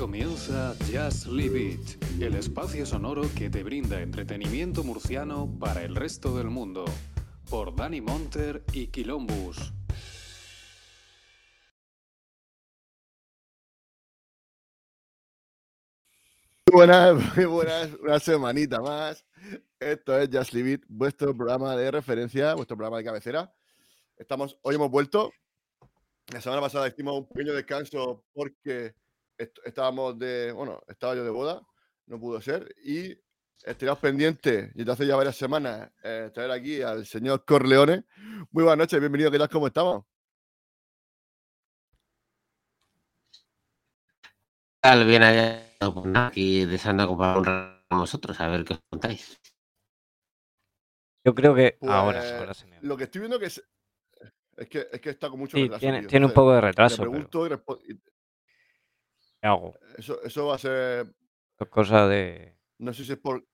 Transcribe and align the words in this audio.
Comienza 0.00 0.74
Just 0.90 1.26
Leave 1.26 1.60
It, 1.60 2.22
el 2.22 2.34
espacio 2.34 2.86
sonoro 2.86 3.20
que 3.36 3.50
te 3.50 3.62
brinda 3.62 4.00
entretenimiento 4.00 4.82
murciano 4.82 5.54
para 5.60 5.82
el 5.82 5.94
resto 5.94 6.34
del 6.38 6.46
mundo, 6.46 6.86
por 7.50 7.76
Dani 7.76 8.00
Monter 8.00 8.64
y 8.72 8.86
Quilombus. 8.86 9.74
Buenas, 16.72 17.14
muy 17.36 17.44
buenas, 17.44 17.90
una 18.00 18.18
semanita 18.18 18.80
más. 18.80 19.26
Esto 19.78 20.18
es 20.18 20.30
Just 20.32 20.54
Leave 20.54 20.72
It, 20.72 20.84
vuestro 20.88 21.36
programa 21.36 21.76
de 21.76 21.90
referencia, 21.90 22.54
vuestro 22.54 22.74
programa 22.74 22.96
de 22.96 23.04
cabecera. 23.04 23.52
Estamos, 24.16 24.58
hoy 24.62 24.76
hemos 24.76 24.90
vuelto. 24.90 25.30
La 26.32 26.40
semana 26.40 26.62
pasada 26.62 26.88
hicimos 26.88 27.18
un 27.18 27.28
pequeño 27.28 27.52
descanso 27.52 28.24
porque 28.32 28.94
est- 29.40 29.58
estábamos 29.64 30.18
de, 30.18 30.52
bueno, 30.52 30.80
estaba 30.86 31.14
yo 31.14 31.24
de 31.24 31.30
boda, 31.30 31.62
no 32.06 32.18
pudo 32.20 32.40
ser. 32.40 32.74
Y 32.84 33.18
estaríamos 33.64 33.98
pendientes, 34.00 34.70
y 34.74 34.78
desde 34.78 34.92
hace 34.92 35.06
ya 35.06 35.16
varias 35.16 35.36
semanas, 35.36 35.90
eh, 36.02 36.30
traer 36.32 36.50
aquí 36.50 36.82
al 36.82 37.06
señor 37.06 37.44
Corleone. 37.44 38.04
Muy 38.50 38.64
buenas 38.64 38.78
noches, 38.78 39.00
bienvenido, 39.00 39.30
¿qué 39.30 39.38
tal? 39.38 39.48
¿Cómo 39.48 39.66
estamos? 39.66 40.04
tal? 44.80 45.06
Bien 45.06 45.22
allá, 45.22 45.62
aquí 46.14 46.64
deseando 46.64 47.02
acompañar 47.04 47.38
un 47.38 47.44
rato 47.44 47.84
con 47.88 47.98
vosotros, 48.00 48.40
a 48.40 48.48
ver 48.48 48.64
qué 48.64 48.74
os 48.74 48.80
contáis. 48.90 49.40
Yo 51.24 51.34
creo 51.34 51.54
que 51.54 51.76
Pues, 51.78 51.92
ahora, 51.92 52.38
ahora 52.38 52.54
se 52.54 52.66
me 52.66 52.80
Lo 52.80 52.96
que 52.96 53.04
estoy 53.04 53.20
viendo 53.20 53.38
que 53.38 53.46
es, 53.46 53.62
es 54.56 54.68
que, 54.68 54.86
es 54.90 55.00
que 55.02 55.10
está 55.10 55.28
con 55.28 55.38
mucho 55.38 55.56
Sí, 55.58 55.64
retraso, 55.64 55.80
tiene, 55.80 56.00
tío. 56.00 56.08
tiene 56.08 56.26
un 56.26 56.32
poco 56.32 56.52
de 56.54 56.60
retraso, 56.62 56.96
pero 56.96 57.10
pregunto 57.10 57.46
y 57.46 57.50
respo- 57.50 57.80
y 57.86 58.00
¿qué 59.40 59.48
hago? 59.48 59.74
eso, 59.96 60.22
eso 60.22 60.46
va 60.46 60.54
a 60.54 60.58
ser, 60.58 61.06
Es 61.58 61.68
cosa 61.68 62.06
de... 62.08 62.54
no 62.78 62.92
sé 62.92 63.04
si 63.04 63.12
es 63.12 63.18
por, 63.18 63.44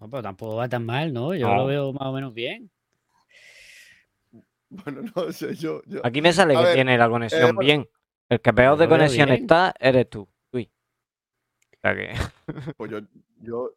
No, 0.00 0.10
pero 0.10 0.22
tampoco 0.22 0.56
va 0.56 0.68
tan 0.68 0.84
mal, 0.84 1.12
¿no? 1.12 1.34
Yo 1.34 1.48
No. 1.48 1.56
lo 1.56 1.66
veo 1.66 1.92
más 1.92 2.08
o 2.08 2.12
menos 2.12 2.32
bien. 2.34 2.70
bueno, 4.68 5.02
no 5.16 5.32
sé, 5.32 5.54
yo, 5.54 5.82
yo, 5.86 6.00
Aquí 6.04 6.20
me 6.22 6.32
sale 6.32 6.54
A 6.56 6.58
que 6.60 6.64
ver, 6.66 6.74
tiene 6.74 6.98
la 6.98 7.08
conexión 7.08 7.54
bueno. 7.54 7.60
bien. 7.60 7.88
El 8.28 8.40
que 8.40 8.52
peor 8.52 8.76
de 8.76 8.88
conexión 8.88 9.28
bien. 9.28 9.42
está 9.42 9.72
eres 9.78 10.10
tú. 10.10 10.28
Uy. 10.52 10.70
O 11.72 11.76
sea 11.80 11.94
que... 11.94 12.12
pues 12.76 12.90
yo, 12.90 12.98
yo, 13.40 13.70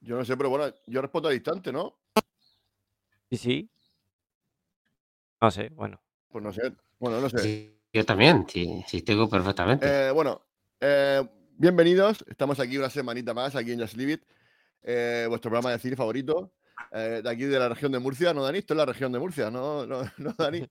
yo 0.00 0.16
no 0.16 0.24
sé, 0.24 0.36
pero 0.36 0.48
bueno, 0.50 0.72
yo 0.86 1.02
respondo 1.02 1.28
a 1.28 1.32
distante, 1.32 1.72
¿no? 1.72 1.98
Sí, 3.30 3.36
sí. 3.36 3.70
No 5.40 5.50
sé, 5.50 5.68
bueno. 5.70 6.00
Pues 6.28 6.44
no 6.44 6.52
sé, 6.52 6.72
bueno, 7.00 7.20
no 7.20 7.28
sé. 7.28 7.38
Sí, 7.38 7.80
yo 7.92 8.04
también, 8.06 8.46
sí, 8.48 8.84
sí, 8.86 9.02
te 9.02 9.12
digo 9.12 9.28
perfectamente. 9.28 9.86
Eh, 10.08 10.10
bueno, 10.12 10.45
eh, 10.86 11.28
bienvenidos. 11.56 12.24
Estamos 12.28 12.60
aquí 12.60 12.78
una 12.78 12.90
semanita 12.90 13.34
más, 13.34 13.56
aquí 13.56 13.72
en 13.72 13.80
Just 13.80 13.96
Leave 13.96 14.12
It, 14.12 14.22
eh, 14.82 15.26
vuestro 15.28 15.50
programa 15.50 15.72
de 15.72 15.78
cine 15.80 15.96
favorito, 15.96 16.52
eh, 16.92 17.20
de 17.22 17.28
aquí 17.28 17.44
de 17.44 17.58
la 17.58 17.68
región 17.68 17.90
de 17.90 17.98
Murcia. 17.98 18.32
¿No, 18.32 18.44
Dani? 18.44 18.58
Esto 18.58 18.74
es 18.74 18.78
la 18.78 18.86
región 18.86 19.10
de 19.12 19.18
Murcia, 19.18 19.50
¿no, 19.50 19.84
no, 19.86 20.02
no 20.18 20.32
Dani? 20.38 20.64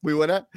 Muy 0.00 0.12
buena. 0.12 0.48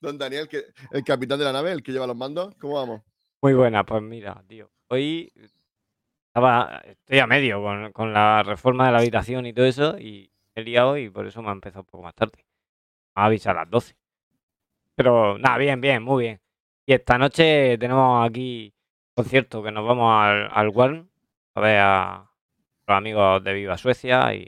Don 0.00 0.16
Daniel, 0.18 0.48
que, 0.48 0.64
el 0.90 1.04
capitán 1.04 1.38
de 1.38 1.44
la 1.44 1.52
nave, 1.52 1.72
el 1.72 1.82
que 1.82 1.92
lleva 1.92 2.06
los 2.06 2.16
mandos. 2.16 2.54
¿Cómo 2.56 2.74
vamos? 2.74 3.02
Muy 3.42 3.54
buena, 3.54 3.84
pues 3.84 4.02
mira, 4.02 4.42
tío. 4.46 4.70
Hoy 4.88 5.32
estaba, 6.28 6.82
estoy 6.84 7.18
a 7.18 7.26
medio 7.26 7.62
con, 7.92 8.12
la 8.12 8.42
reforma 8.42 8.86
de 8.86 8.92
la 8.92 8.98
habitación 8.98 9.46
y 9.46 9.52
todo 9.52 9.66
eso 9.66 9.98
y 9.98 10.30
he 10.54 10.62
liado 10.62 10.96
y 10.96 11.10
por 11.10 11.26
eso 11.26 11.42
me 11.42 11.48
ha 11.48 11.52
empezado 11.52 11.80
un 11.80 11.86
poco 11.86 12.04
más 12.04 12.14
tarde. 12.14 12.44
Me 13.14 13.22
ha 13.22 13.26
avisado 13.26 13.58
a 13.58 13.62
las 13.62 13.70
12. 13.70 13.96
Pero 14.94 15.38
nada, 15.38 15.58
bien, 15.58 15.80
bien, 15.80 16.02
muy 16.02 16.24
bien. 16.24 16.40
Y 16.90 16.92
esta 16.92 17.16
noche 17.16 17.78
tenemos 17.78 18.28
aquí 18.28 18.74
concierto 19.14 19.62
que 19.62 19.70
nos 19.70 19.86
vamos 19.86 20.12
al, 20.12 20.50
al 20.50 21.06
a 21.54 21.60
ver 21.60 21.78
a 21.78 22.28
los 22.84 22.96
amigos 22.96 23.44
de 23.44 23.52
Viva 23.54 23.78
Suecia 23.78 24.34
y 24.34 24.44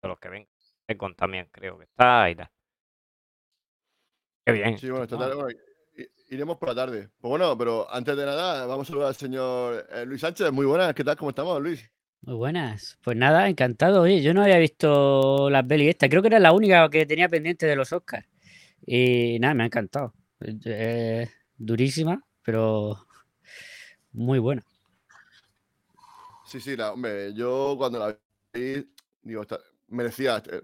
todos 0.00 0.12
los 0.12 0.18
que 0.18 0.30
vengan. 0.30 0.48
Econ 0.88 1.14
también 1.14 1.50
creo 1.52 1.76
que 1.76 1.84
está 1.84 2.30
y 2.30 2.36
tal. 2.36 2.48
Qué 4.46 4.52
bien. 4.52 4.78
Sí, 4.78 4.88
bueno, 4.88 5.04
esta 5.04 5.18
tarde, 5.18 5.34
bueno, 5.34 5.58
iremos 6.30 6.56
por 6.56 6.70
la 6.70 6.74
tarde. 6.74 7.10
Pues 7.20 7.28
bueno, 7.28 7.58
pero 7.58 7.86
antes 7.92 8.16
de 8.16 8.24
nada, 8.24 8.64
vamos 8.64 8.86
a 8.86 8.88
saludar 8.88 9.08
al 9.08 9.14
señor 9.14 9.86
eh, 9.92 10.06
Luis 10.06 10.22
Sánchez. 10.22 10.50
Muy 10.52 10.64
buenas, 10.64 10.94
¿qué 10.94 11.04
tal? 11.04 11.18
¿Cómo 11.18 11.32
estamos, 11.32 11.60
Luis? 11.60 11.86
Muy 12.22 12.36
buenas. 12.36 12.98
Pues 13.04 13.18
nada, 13.18 13.46
encantado. 13.46 14.00
Oye, 14.00 14.22
yo 14.22 14.32
no 14.32 14.42
había 14.42 14.56
visto 14.56 15.50
las 15.50 15.64
pelis 15.64 15.90
esta. 15.90 16.08
Creo 16.08 16.22
que 16.22 16.28
era 16.28 16.38
la 16.38 16.52
única 16.52 16.88
que 16.88 17.04
tenía 17.04 17.28
pendiente 17.28 17.66
de 17.66 17.76
los 17.76 17.92
Oscars. 17.92 18.26
Y 18.86 19.36
nada, 19.38 19.52
me 19.52 19.64
ha 19.64 19.66
encantado. 19.66 20.14
Eh, 20.64 21.28
durísima, 21.64 22.22
pero 22.42 23.06
muy 24.12 24.38
buena. 24.38 24.62
Sí, 26.46 26.60
sí, 26.60 26.76
la- 26.76 26.92
hombre, 26.92 27.32
yo 27.34 27.74
cuando 27.78 27.98
la 27.98 28.18
vi, 28.52 28.86
digo, 29.22 29.42
esta- 29.42 29.60
merecía, 29.88 30.42
eh, 30.50 30.62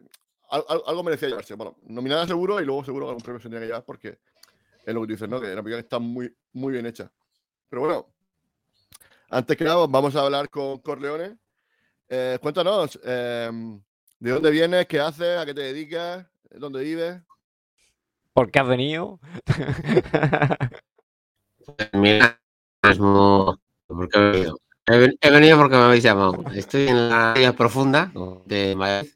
al- 0.51 0.65
al- 0.69 0.83
algo 0.87 1.03
merecía 1.03 1.29
llevarse. 1.29 1.55
Bueno, 1.55 1.77
nominada 1.85 2.27
seguro 2.27 2.61
y 2.61 2.65
luego 2.65 2.85
seguro 2.85 3.07
que 3.07 3.11
algún 3.11 3.23
premio 3.23 3.41
se 3.41 3.49
tenía 3.49 3.61
que 3.61 3.67
llevar 3.67 3.85
porque 3.85 4.19
es 4.85 4.95
lo 4.95 5.01
que 5.03 5.07
tú 5.07 5.13
dices, 5.13 5.29
¿no? 5.29 5.41
Que 5.41 5.49
la 5.49 5.63
película 5.63 5.79
está 5.81 5.99
muy, 5.99 6.35
muy 6.53 6.73
bien 6.73 6.87
hecha. 6.87 7.11
Pero 7.71 7.83
bueno, 7.83 8.07
antes 9.31 9.57
que 9.57 9.65
nada, 9.65 9.87
vamos 9.87 10.15
a 10.17 10.23
hablar 10.23 10.51
con 10.51 10.79
Corleone. 10.81 11.37
Eh, 12.09 12.39
cuéntanos, 12.41 12.99
em, 13.05 13.81
¿de 14.19 14.31
dónde 14.31 14.51
vienes? 14.51 14.87
¿Qué 14.87 14.99
haces? 15.01 15.39
¿A 15.39 15.45
qué 15.47 15.55
te 15.55 15.61
dedicas? 15.61 16.27
¿Dónde 16.51 16.83
vives? 16.83 17.21
¿Por 18.33 18.51
qué 18.51 18.59
has 18.61 18.69
venido? 18.69 19.21
Pues 21.77 21.91
mira, 21.93 22.41
mismo, 22.83 23.59
¿por 23.87 24.09
qué 24.09 24.49
he 24.87 25.31
venido? 25.31 25.59
Porque 25.59 25.77
me 25.77 25.83
habéis 25.83 26.03
llamado. 26.03 26.33
Estoy 26.55 26.89
en 26.89 27.09
la 27.11 27.33
área 27.33 27.53
profunda 27.55 28.11
de 28.47 28.75
Madrid 28.75 29.11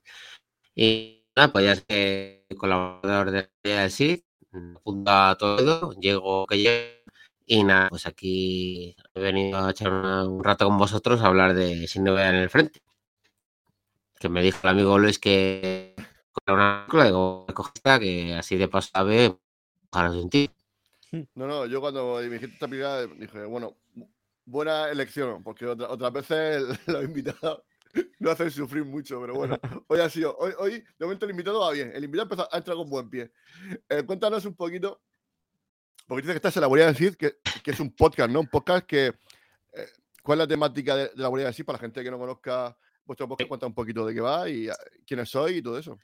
y 0.77 1.25
nada, 1.37 1.53
pues 1.53 1.65
ya 1.67 1.77
soy 1.77 2.45
colaborador 2.59 3.31
de 3.33 3.51
la 3.65 3.87
SID, 3.91 4.21
a 5.07 5.37
todo, 5.39 5.93
llego 6.01 6.47
que 6.47 6.59
llego 6.59 7.03
y 7.47 7.65
nada, 7.65 7.89
pues 7.91 8.07
aquí 8.07 8.97
he 9.15 9.21
venido 9.21 9.59
a 9.59 9.71
echar 9.73 9.93
un 9.93 10.45
rato 10.45 10.67
con 10.67 10.79
vosotros 10.79 11.23
a 11.23 11.27
hablar 11.29 11.55
de 11.55 11.89
Sin 11.89 12.05
Novedad 12.05 12.31
en 12.31 12.37
el 12.37 12.51
Frente. 12.51 12.81
Que 14.21 14.29
me 14.29 14.43
dijo 14.43 14.59
el 14.65 14.71
amigo 14.71 14.99
Luis 14.99 15.19
que 15.19 15.95
era 16.47 16.55
una 16.55 16.83
película, 16.87 17.05
digo, 17.07 17.47
"Coge 17.55 17.73
esta, 17.75 17.99
que 17.99 18.35
así 18.35 18.57
de 18.57 18.69
paso 18.69 18.91
a 18.95 19.03
ver, 19.03 19.37
ojalá. 19.91 20.13
No, 21.35 21.47
no, 21.47 21.67
yo 21.67 21.81
cuando 21.81 22.17
me 22.17 22.23
dijiste 22.29 22.55
esta 22.55 22.67
película 22.69 23.07
dije, 23.07 23.45
bueno, 23.45 23.77
bu- 23.95 24.11
buena 24.45 24.89
elección, 24.91 25.43
porque 25.43 25.67
otra- 25.67 25.91
otras 25.91 26.13
veces 26.13 26.63
los 26.89 27.05
invitados 27.05 27.63
no 28.19 28.31
hacen 28.31 28.51
sufrir 28.51 28.85
mucho, 28.85 29.21
pero 29.21 29.35
bueno, 29.35 29.59
hoy 29.89 30.01
ha 30.01 30.09
sido, 30.09 30.35
hoy, 30.39 30.53
hoy 30.59 30.73
de 30.99 31.05
momento 31.05 31.27
el 31.27 31.33
invitado 31.33 31.61
va 31.61 31.71
bien, 31.73 31.93
el 31.95 32.05
invitado 32.05 32.25
empezó 32.31 32.49
a 32.55 32.57
entrar 32.57 32.77
con 32.77 32.89
buen 32.89 33.11
pie. 33.11 33.31
Eh, 33.89 34.03
cuéntanos 34.05 34.45
un 34.47 34.55
poquito, 34.55 35.03
porque 36.07 36.23
dices 36.23 36.33
que 36.33 36.39
estás 36.39 36.57
en 36.57 36.63
la 36.63 36.67
Guardia 36.69 36.87
del 36.87 36.97
Cid, 36.97 37.15
que, 37.17 37.37
que 37.63 37.71
es 37.71 37.81
un 37.81 37.95
podcast, 37.95 38.31
¿no? 38.31 38.41
Un 38.41 38.49
podcast 38.49 38.87
que, 38.87 39.07
eh, 39.09 39.87
¿cuál 40.23 40.39
es 40.39 40.45
la 40.45 40.49
temática 40.49 40.97
de, 40.97 41.03
de 41.09 41.13
la 41.23 41.29
Guardia 41.29 41.47
del 41.47 41.55
Cid 41.55 41.65
para 41.67 41.77
la 41.77 41.81
gente 41.81 42.03
que 42.03 42.11
no 42.11 42.19
conozca 42.19 42.75
vuestro 43.05 43.29
podcast? 43.29 43.49
Cuenta 43.49 43.67
un 43.67 43.75
poquito 43.75 44.07
de 44.07 44.15
qué 44.15 44.21
va 44.21 44.49
y 44.49 44.69
ah, 44.71 44.77
quiénes 45.07 45.29
sois 45.29 45.55
y 45.57 45.63
todo 45.63 45.79
eso. 45.79 45.99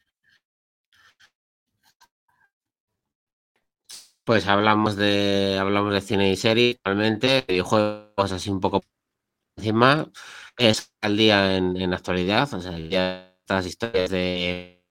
Pues 4.29 4.47
hablamos 4.47 4.95
de 4.97 5.57
hablamos 5.59 5.95
de 5.95 6.03
cine 6.03 6.31
y 6.31 6.37
series, 6.37 6.77
realmente, 6.85 7.47
videojuegos 7.49 8.31
así 8.31 8.51
un 8.51 8.61
poco 8.61 8.83
encima. 9.57 10.07
Es 10.59 10.93
al 11.01 11.17
día 11.17 11.57
en, 11.57 11.79
en 11.79 11.95
actualidad, 11.95 12.53
o 12.53 12.61
sea, 12.61 12.79
ya 12.79 13.35
estas 13.41 13.65
historias 13.65 14.11
de. 14.11 14.85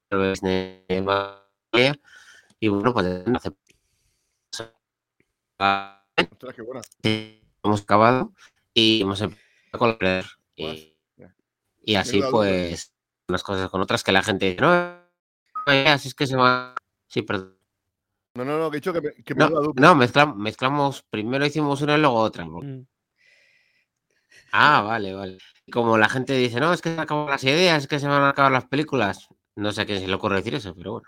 Y 2.60 2.68
bueno, 2.68 2.96
pues 2.96 3.06
hace 3.36 3.52
hemos 7.62 7.82
acabado 7.84 8.34
y 8.74 9.02
hemos 9.04 9.22
empezado 9.22 9.46
a 9.74 9.78
colaborar. 9.78 10.26
Y, 10.56 10.98
y 11.84 11.94
así 11.94 12.22
dupla. 12.22 12.32
pues 12.32 12.92
unas 13.28 13.44
cosas 13.44 13.70
con 13.70 13.82
otras 13.82 14.04
que 14.04 14.12
la 14.12 14.24
gente 14.24 14.48
dice, 14.48 14.62
no, 14.62 15.00
ya, 15.68 15.96
si 16.00 16.08
es 16.08 16.16
que 16.16 16.26
se 16.26 16.36
va. 16.36 16.74
Sí, 17.06 17.22
perdón. 17.22 17.57
No, 18.38 18.46
no, 18.46 18.60
no, 18.60 18.70
que 18.70 18.78
he 18.78 18.80
dicho 18.80 18.94
que, 18.94 19.02
me- 19.02 19.14
que 19.24 19.34
No, 19.36 19.50
no 19.50 19.96
mezclam- 19.96 20.36
mezclamos, 20.36 21.04
primero 21.10 21.46
hicimos 21.46 21.82
una 21.82 21.98
y 21.98 22.02
luego 22.02 22.16
otra. 22.18 22.46
Mm. 22.46 22.86
Ah, 24.52 24.82
vale, 24.82 25.14
vale. 25.14 25.38
Y 25.66 25.72
Como 25.72 25.98
la 25.98 26.08
gente 26.10 26.34
dice, 26.34 26.60
no, 26.60 26.72
es 26.74 26.82
que 26.82 26.94
se 26.94 27.02
acaban 27.02 27.28
las 27.30 27.44
ideas, 27.44 27.84
es 27.84 27.88
que 27.88 28.00
se 28.00 28.08
van 28.08 28.22
a 28.24 28.30
acabar 28.30 28.52
las 28.52 28.66
películas. 28.66 29.28
No 29.56 29.72
sé 29.72 29.82
a 29.82 29.86
quién 29.86 30.00
se 30.00 30.08
le 30.08 30.14
ocurre 30.14 30.38
decir 30.38 30.56
eso, 30.56 30.74
pero 30.76 30.94
bueno. 30.94 31.08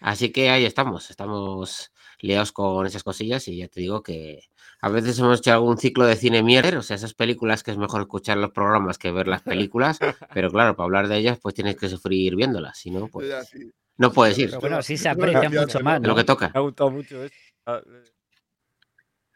Así 0.00 0.30
que 0.32 0.50
ahí 0.50 0.64
estamos, 0.64 1.10
estamos 1.10 1.90
liados 2.20 2.52
con 2.52 2.86
esas 2.86 3.02
cosillas 3.02 3.48
y 3.48 3.56
ya 3.58 3.68
te 3.68 3.80
digo 3.80 4.02
que 4.02 4.40
a 4.80 4.88
veces 4.90 5.18
hemos 5.18 5.38
hecho 5.40 5.52
algún 5.52 5.78
ciclo 5.78 6.04
de 6.06 6.16
cine 6.16 6.42
mierder, 6.42 6.76
o 6.76 6.82
sea, 6.82 6.96
esas 6.96 7.14
películas 7.14 7.62
que 7.62 7.70
es 7.70 7.78
mejor 7.78 8.02
escuchar 8.02 8.36
los 8.36 8.50
programas 8.52 8.98
que 8.98 9.10
ver 9.12 9.28
las 9.28 9.42
películas, 9.42 9.98
pero 10.34 10.50
claro, 10.50 10.76
para 10.76 10.84
hablar 10.84 11.08
de 11.08 11.16
ellas 11.18 11.38
pues 11.42 11.54
tienes 11.54 11.76
que 11.76 11.88
sufrir 11.88 12.36
viéndolas, 12.36 12.78
si 12.78 12.90
no, 12.90 13.08
pues 13.08 13.28
Ya, 13.28 13.42
sí. 13.44 13.70
No 13.96 14.12
puedes 14.12 14.38
ir, 14.38 14.48
Pero 14.50 14.60
bueno, 14.60 14.82
sí 14.82 14.96
se 14.96 15.08
aprecia 15.08 15.48
mucho 15.50 15.80
más, 15.80 16.00
de 16.02 16.08
lo 16.08 16.14
que 16.14 16.24
toca. 16.24 16.50
Me 16.52 16.58
ha 16.58 16.62
gustado 16.62 16.90
mucho 16.90 17.22
eso. 17.24 17.34
Ah, 17.66 17.80
eh, 17.84 18.04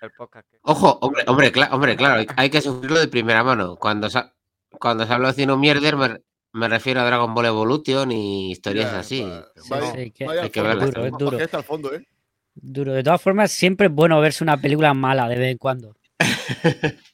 el 0.02 0.10
podcast. 0.12 0.48
que- 0.50 0.58
Ojo, 0.62 0.98
hombre, 1.00 1.24
hombre, 1.26 1.52
cla- 1.52 1.68
hombre, 1.72 1.96
claro, 1.96 2.24
hay- 2.36 2.50
que 2.50 2.60
sufrirlo 2.60 3.00
de 3.00 3.08
primera 3.08 3.42
mano. 3.42 3.76
Cuando 3.76 4.08
se, 4.10 4.22
cuando 4.70 5.06
se 5.06 5.12
habla 5.12 5.28
de 5.28 5.34
cine 5.34 5.56
mierder, 5.56 5.96
me, 5.96 6.20
me 6.52 6.68
refiero 6.68 7.00
a 7.00 7.04
Dragon 7.04 7.34
Ball 7.34 7.46
Evolution 7.46 8.10
y 8.12 8.52
historias 8.52 8.92
Ya, 8.92 8.98
así. 9.00 9.22
vaya- 9.68 9.92
sí, 9.92 10.10
que- 10.10 10.28
hay 10.28 10.50
que 10.50 10.62
verlas 10.62 10.86
Duro, 11.18 11.38
es 11.38 11.66
fondo, 11.66 11.92
¿eh? 11.94 12.06
Duro. 12.54 12.92
De 12.92 13.02
todas 13.04 13.22
formas, 13.22 13.52
siempre 13.52 13.86
es 13.86 13.92
bueno 13.92 14.20
verse 14.20 14.42
una 14.44 14.60
película 14.60 14.92
mala 14.94 15.28
de 15.28 15.36
vez 15.36 15.52
en 15.52 15.58
cuando. 15.58 15.96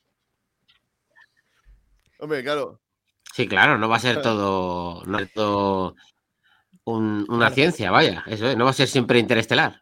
Hombre, 2.19 2.43
claro. 2.43 2.81
Sí, 3.35 3.46
claro, 3.49 3.76
no 3.79 3.88
va 3.88 3.96
a 3.96 4.00
ser 4.00 4.23
todo, 4.23 5.02
no 5.06 5.19
es 5.19 5.32
todo 5.32 5.94
un- 6.84 7.25
una 7.28 7.38
Claro. 7.38 7.54
ciencia, 7.54 7.90
vaya, 7.90 8.22
eso 8.26 8.46
es, 8.48 8.56
no 8.56 8.64
va 8.64 8.70
a 8.70 8.75
ser 8.75 8.88
siempre 8.88 9.19
interestelar. 9.19 9.81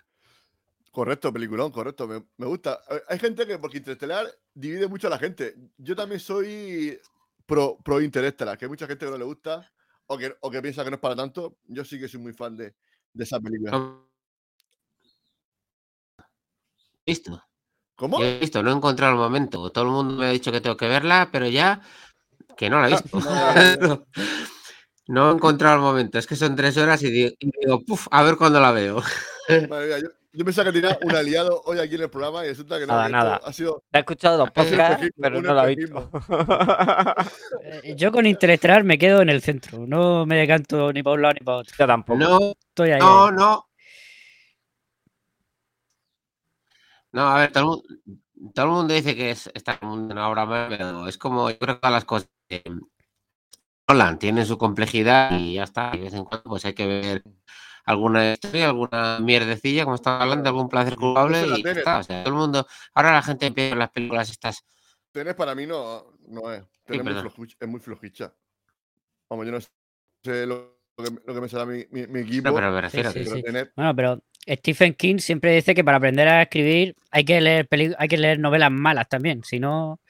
Correcto, 0.91 1.33
peliculón, 1.33 1.73
correcto. 1.73 2.07
Me, 2.07 2.23
me 2.37 2.47
gusta. 2.47 2.81
Hay- 3.09 3.19
gente 3.19 3.47
que, 3.47 3.59
porque 3.59 3.79
Interestelar 3.79 4.27
divide 4.53 4.87
mucho 4.89 5.07
a 5.07 5.11
la 5.11 5.19
gente. 5.19 5.55
Yo 5.79 5.97
también 5.97 6.21
soy 6.21 6.99
pro, 7.47 7.79
pro 7.83 8.01
Interestelar, 8.01 8.59
que 8.59 8.67
hay 8.67 8.69
mucha 8.69 8.87
gente 8.87 9.07
que 9.07 9.11
no 9.11 9.17
le 9.17 9.25
gusta 9.25 9.67
o 10.07 10.19
que, 10.19 10.37
o 10.41 10.51
que 10.51 10.61
piensa 10.61 10.85
que 10.85 10.91
no 10.91 10.97
es 10.97 11.01
para 11.01 11.17
tanto. 11.17 11.57
Yo 11.67 11.83
sí 11.85 11.99
que 11.99 12.09
soy 12.09 12.21
muy 12.21 12.35
fan 12.35 12.57
de, 12.59 12.75
de 13.15 13.25
esa 13.25 13.41
película. 13.41 13.97
Listo. 17.07 17.43
¿Cómo? 17.97 18.19
Yo 18.21 18.27
he 18.27 18.39
visto, 18.41 18.63
no 18.63 18.71
he 18.71 18.75
encontrado 18.75 19.13
el 19.15 19.19
momento. 19.19 19.71
Todo 19.71 19.85
el 19.85 19.91
mundo 19.91 20.15
me 20.17 20.27
ha 20.27 20.31
dicho 20.31 20.53
que 20.53 20.61
tengo 20.61 20.77
que 20.77 20.89
verla, 20.89 21.31
pero 21.33 21.49
ya 21.49 21.81
que 22.57 22.69
no 22.69 22.81
la 22.81 22.89
he 22.89 22.91
visto. 22.91 23.19
No, 23.19 23.31
ya, 23.55 23.79
ya. 23.81 24.03
No 25.09 25.31
he 25.31 25.35
encontrado 25.35 25.77
el 25.77 25.83
momento. 25.83 26.19
Es 26.19 26.27
que 26.27 26.37
son 26.37 26.55
tres 26.57 26.77
horas 26.77 27.03
y 27.03 27.11
digo, 27.11 27.35
y 27.39 27.51
digo, 27.61 27.83
puf, 27.85 28.07
a 28.11 28.23
ver 28.23 28.37
cuándo 28.37 28.61
la 28.61 28.71
veo. 28.73 29.03
Madre 29.69 29.87
mía, 29.87 29.99
yo, 29.99 30.09
yo 30.33 30.45
pensaba 30.45 30.71
que 30.71 30.81
tenía 30.81 30.99
un 31.03 31.15
aliado 31.15 31.61
hoy 31.65 31.79
aquí 31.79 31.97
en 31.97 32.03
el 32.03 32.11
programa 32.11 32.45
y 32.45 32.49
resulta 32.51 32.79
que 32.79 32.87
no. 32.87 32.93
Nada, 32.95 33.07
esto 33.07 33.17
nada. 33.17 33.41
Ha 33.45 33.53
sido. 33.53 33.85
He 33.93 33.99
escuchado 33.99 34.39
sido 34.39 34.53
podcasts, 34.53 35.09
pero 35.21 35.43
no 35.43 35.55
lo 35.55 35.69
he 35.69 35.75
visto. 35.75 36.11
Eh, 37.65 37.95
Yo 37.97 38.13
con 38.13 38.27
Interestelar 38.27 38.85
me 38.85 38.99
quedo 38.99 39.23
en 39.23 39.29
el 39.29 39.43
centro. 39.43 39.87
No 39.87 40.25
me 40.27 40.37
decanto 40.37 40.93
ni 40.93 41.03
para 41.03 41.15
un 41.15 41.23
lado 41.23 41.35
ni 41.35 41.41
para 41.45 41.59
otro. 41.59 41.75
Yo 41.79 41.87
tampoco. 41.87 42.19
No, 42.19 42.39
Estoy 42.69 42.91
ahí. 42.93 43.01
no, 43.01 43.27
ahí. 43.27 43.33
no. 43.37 43.67
No, 47.13 47.29
a 47.29 47.39
ver, 47.41 47.53
todo 47.53 47.63
el 47.63 47.67
mundo, 47.69 47.85
todo 48.55 48.67
el 48.67 48.73
mundo 48.73 48.95
dice 48.95 49.15
que 49.15 49.31
es, 49.31 49.51
está 49.55 49.79
como 49.79 49.95
una 49.95 50.29
obra 50.29 50.47
más, 50.47 50.69
pero 50.71 51.07
es 51.07 51.19
como, 51.19 51.51
yo 51.51 51.59
creo 51.59 51.75
que 51.75 51.81
todas 51.81 51.93
las 51.93 52.05
cosas 52.07 52.31
Nolan 53.89 54.19
tienen 54.19 54.47
su 54.47 54.57
complejidad 54.59 55.39
y 55.39 55.55
ya 55.55 55.65
está. 55.65 55.91
Y 55.95 55.99
de 55.99 56.05
vez 56.05 56.15
en 56.15 56.25
cuando 56.25 56.45
pues 56.49 56.65
hay 56.65 56.75
que 56.75 56.87
ver 56.87 57.23
alguna 57.85 58.33
historia, 58.35 58.67
alguna 58.67 59.19
mierdecilla, 59.21 59.85
como 59.85 59.97
estaba 59.97 60.23
hablando, 60.23 60.49
algún 60.49 60.69
placer 60.69 60.97
culpable 60.97 61.45
y 61.47 61.63
está. 61.67 61.99
O 61.99 62.03
sea, 62.03 62.25
todo 62.25 62.35
el 62.35 62.39
mundo, 62.41 62.67
ahora 62.95 63.13
la 63.13 63.23
gente 63.23 63.47
empieza 63.47 63.69
a 63.69 63.71
ver 63.71 63.79
las 63.79 63.91
películas 63.91 64.31
estas 64.31 64.65
Tener 65.13 65.37
para 65.37 65.55
mí 65.55 65.67
no, 65.67 66.07
no 66.29 66.51
es. 66.53 66.63
Tener 66.87 67.05
muy 67.05 67.13
flojuch- 67.15 67.57
es 67.61 67.69
muy 67.69 67.81
flojicha. 67.81 68.33
Vamos, 69.29 69.47
yo 69.47 69.53
no 69.53 69.61
sé 69.61 70.47
lo, 70.47 70.79
lo 70.97 71.05
que, 71.05 71.11
lo 71.27 71.35
que 71.35 71.41
me 71.41 71.49
será 71.49 71.67
mi, 71.67 71.85
mi, 71.91 72.07
mi 72.07 72.21
equipo. 72.21 72.49
No, 72.49 72.55
pero 72.55 72.73
me 72.73 72.81
refiero 72.81 73.13
sí, 73.13 73.21
pero 73.25 73.37
sí. 73.37 73.43
Bueno, 73.77 73.95
pero 73.97 74.23
Stephen 74.49 74.95
King 74.95 75.19
siempre 75.19 75.55
dice 75.55 75.75
que 75.75 75.85
para 75.85 75.99
aprender 75.99 76.29
a 76.29 76.43
escribir 76.43 76.97
hay 77.11 77.25
que 77.25 77.41
leer 77.41 77.69
peli- 77.69 77.95
hay 77.99 78.09
que 78.09 78.17
leer 78.17 78.39
novelas 78.39 78.71
malas 78.71 79.09
también. 79.09 79.45
Si 79.45 79.61
no, 79.61 80.01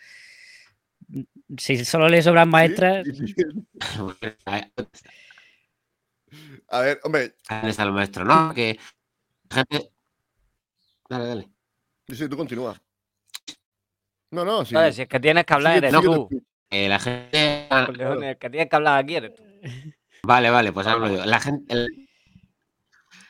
si 1.59 1.85
solo 1.85 2.09
lees 2.09 2.27
obras 2.27 2.47
maestras, 2.47 3.07
Sí, 3.07 3.35
Ahí 4.45 4.63
A 6.69 6.81
ver, 6.81 7.01
hombre, 7.05 7.35
está 7.67 7.83
el 7.83 7.93
maestro, 7.93 8.25
¿no? 8.25 8.55
Que 8.55 8.79
gente. 9.51 9.91
Dale, 11.09 11.27
dale. 11.27 11.49
sí, 12.09 12.17
sí, 12.17 12.29
tú 12.29 12.37
continúa. 12.39 12.81
No, 14.31 14.45
no, 14.47 14.65
sí. 14.65 14.75
Joder, 14.75 14.95
si 14.95 15.03
es 15.03 15.09
que 15.09 15.21
tienes 15.21 15.45
que 15.45 15.53
hablar, 15.53 15.77
eres 15.77 15.93
tú. 16.01 16.29
Eh, 16.71 16.89
la 16.89 16.99
gente. 16.99 17.69
Coleón, 17.87 18.25
El 18.25 18.39
que 18.39 18.49
tienes 18.49 18.71
que 18.71 18.77
hablar 18.77 18.99
aquí 19.05 19.17
eres 19.17 19.35
tú. 19.35 19.43
Vale, 20.23 20.49
vale, 20.51 20.73
pues 20.73 20.87
hablo 20.87 21.09
yo. 21.15 21.25
La 21.27 21.39
gente, 21.39 21.73
el- 21.75 22.09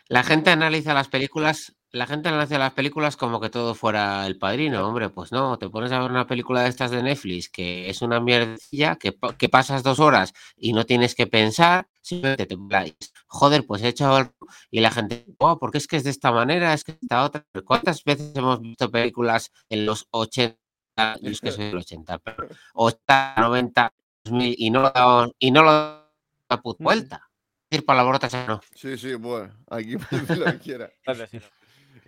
la 0.09 0.23
gente 0.23 0.51
analiza 0.51 0.95
las 0.95 1.09
películas, 1.09 1.75
la 1.93 2.07
gente 2.07 2.31
analiza 2.31 2.59
las 2.59 2.73
películas 2.73 3.17
como 3.17 3.39
que 3.39 3.51
todo 3.51 3.75
fuera 3.75 4.27
el 4.27 4.39
padrino, 4.39 4.87
hombre, 4.87 5.11
pues 5.11 5.31
no, 5.31 5.59
te 5.59 5.69
pones 5.69 5.93
a 5.93 6.01
ver 6.01 6.11
una 6.11 6.27
película 6.27 6.63
de 6.63 6.71
estas 6.71 6.91
de 6.91 7.03
Netflix 7.03 7.51
que 7.51 7.91
es 7.91 8.01
una 8.01 8.19
mierdecilla, 8.19 8.97
que, 8.97 9.15
que 9.39 9.49
pasas 9.51 9.83
dos 9.83 10.01
horas 10.01 10.33
y 10.57 10.73
no 10.73 10.87
tienes 10.87 11.15
que 11.15 11.27
pensar, 11.27 11.87
simplemente 12.01 12.47
te 12.47 12.57
joder, 13.27 13.67
pues 13.67 13.83
he 13.83 13.89
hecho 13.89 14.17
el... 14.19 14.31
y 14.71 14.81
la 14.81 14.91
gente, 14.91 15.27
wow, 15.39 15.59
porque 15.59 15.79
es 15.79 15.87
que 15.87 15.97
es 15.97 16.05
de 16.05 16.11
esta 16.11 16.33
manera, 16.33 16.73
es 16.73 16.83
que 16.83 16.93
esta 17.01 17.25
otra. 17.25 17.45
¿Cuántas 17.65 18.03
veces 18.05 18.35
hemos 18.35 18.61
visto 18.61 18.91
películas 18.91 19.53
en 19.69 19.85
los 19.85 20.07
80, 20.11 20.57
yo 21.21 21.31
es 21.31 21.41
que 21.41 21.53
soy 21.53 21.67
del 21.67 21.77
80, 21.77 22.19
pero 22.19 22.49
80, 22.75 23.35
90, 23.39 23.93
2000 24.25 24.55
y 24.59 24.71
no 24.71 24.81
lo 24.81 24.91
damos, 24.91 25.31
y 25.39 25.51
no 25.51 25.63
lo 25.63 25.73
damos 25.73 26.03
una 26.49 26.63
puta 26.63 26.77
Ujú. 26.77 26.85
vuelta? 26.85 27.29
decir 27.73 27.87
palabrotas 27.87 28.35
no. 28.47 28.61
Sí, 28.75 28.99
sí, 28.99 29.15
bueno, 29.15 29.55
aquí 29.71 29.97
lo 30.37 30.45
que 30.45 30.59
quieras. 30.59 30.91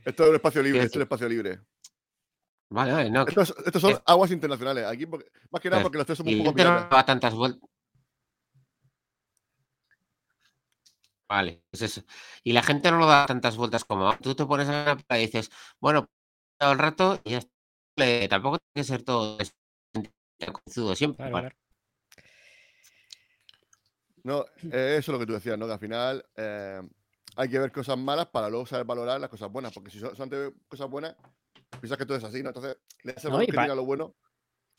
Esto 0.05 0.23
es 0.25 0.29
un 0.31 0.35
espacio 0.37 0.63
libre, 0.63 0.81
esto 0.81 0.91
es 0.93 0.97
un 0.97 1.03
espacio 1.03 1.29
libre. 1.29 1.61
Vale, 2.71 2.93
vale, 2.93 3.11
no. 3.11 3.27
Estos, 3.27 3.55
estos 3.65 3.81
son 3.83 3.93
Eh. 3.93 3.99
aguas 4.07 4.31
internacionales. 4.31 4.85
Aquí, 4.87 5.07
porque- 5.07 5.31
más 5.51 5.61
que 5.63 5.69
nada 5.71 5.81
Pero- 5.81 5.85
porque 5.85 5.99
los 5.99 6.07
tres 6.07 6.19
somos 6.19 6.33
Y 6.33 6.35
un 6.37 6.39
la 6.41 6.45
poco 6.51 6.59
gente 6.59 6.71
no 6.71 6.81
daba 6.89 7.05
tantas 7.07 7.35
vueltas. 7.35 7.69
Vale, 11.29 11.63
pues 11.71 11.83
eso. 11.83 12.03
Y 12.43 12.53
la 12.53 12.63
gente 12.63 12.91
no 12.91 12.99
lo 12.99 13.07
da 13.07 13.27
tantas 13.27 13.57
vueltas 13.57 13.85
como 13.85 14.17
tú 14.19 14.35
te 14.35 14.45
pones 14.45 14.69
a 14.69 14.95
película 14.95 15.19
y 15.19 15.27
dices, 15.27 15.51
bueno, 15.81 16.09
todo 16.59 16.73
el 16.73 16.79
rato 16.79 17.21
y 17.25 17.31
ya 17.31 17.39
está. 17.39 17.51
Le- 17.97 18.29
Tampoco 18.29 18.59
tiene 18.59 18.73
que 18.75 18.85
ser 18.85 19.03
todo 19.03 19.39
siempre. 20.95 21.29
claro, 21.31 21.49
claro. 21.49 21.57
No, 24.25 24.45
eh, 24.73 24.97
eso 24.99 24.99
es 24.99 25.09
lo 25.09 25.19
que 25.19 25.27
tú 25.27 25.33
decías, 25.35 25.59
¿no? 25.59 25.67
Que 25.67 25.73
al 25.75 25.79
final 25.79 26.27
eh, 26.37 26.81
hay 27.37 27.49
que 27.49 27.59
ver 27.59 27.73
cosas 27.73 27.99
malas 27.99 28.27
para 28.27 28.49
luego 28.49 28.67
saber 28.67 28.85
valorar 28.87 29.21
las 29.21 29.31
cosas 29.31 29.51
buenas. 29.51 29.73
Porque 29.73 29.91
si 29.91 29.99
so- 30.01 30.15
solamente 30.15 30.37
ves 30.37 30.53
cosas 30.69 30.89
buenas, 30.89 31.15
piensas 31.81 31.99
que 31.99 32.07
todo 32.07 32.17
es 32.19 32.25
así, 32.25 32.43
¿no? 32.43 32.51
Entonces, 32.51 32.77
le 33.03 33.13
el 33.13 33.19
No, 33.25 33.31
valor 33.31 33.43
y 33.43 33.47
que 33.47 33.53
pa- 33.53 33.63
tiene 33.63 33.73
a 33.73 33.77
lo 33.77 33.85
bueno. 33.85 34.15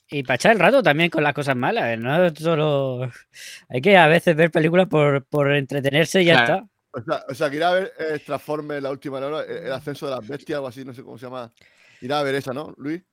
Y 0.07 0.21
para 0.23 0.35
echar 0.35 0.51
el 0.51 0.59
rato 0.59 0.83
también 0.83 1.09
con 1.09 1.23
las 1.23 1.33
cosas 1.33 1.55
malas. 1.55 1.97
No 1.99 2.29
solo. 2.35 3.11
Hay 3.69 3.81
que 3.81 3.97
a 3.97 4.07
veces 4.07 4.35
ver 4.35 4.51
películas 4.51 4.87
por, 4.87 5.25
por 5.25 5.51
entretenerse 5.53 6.21
y 6.21 6.25
ya 6.25 6.45
Claro. 6.45 6.53
está. 6.53 6.69
O 6.91 7.03
sea, 7.03 7.25
o 7.29 7.33
sea, 7.33 7.49
que 7.49 7.55
ir 7.57 7.63
a 7.63 7.71
ver 7.71 7.91
eh, 7.99 8.19
Transformers 8.25 8.81
la 8.83 8.91
última 8.91 9.17
hora, 9.17 9.41
eh, 9.41 9.63
el 9.65 9.71
ascenso 9.73 10.05
de 10.05 10.15
las 10.15 10.25
bestias 10.27 10.59
o 10.59 10.67
así, 10.67 10.85
no 10.85 10.93
sé 10.93 11.03
cómo 11.03 11.17
se 11.17 11.25
llama. 11.25 11.51
Ir 12.01 12.13
a 12.13 12.23
ver 12.23 12.35
esa, 12.35 12.53
¿no, 12.53 12.73
Luis? 12.77 13.03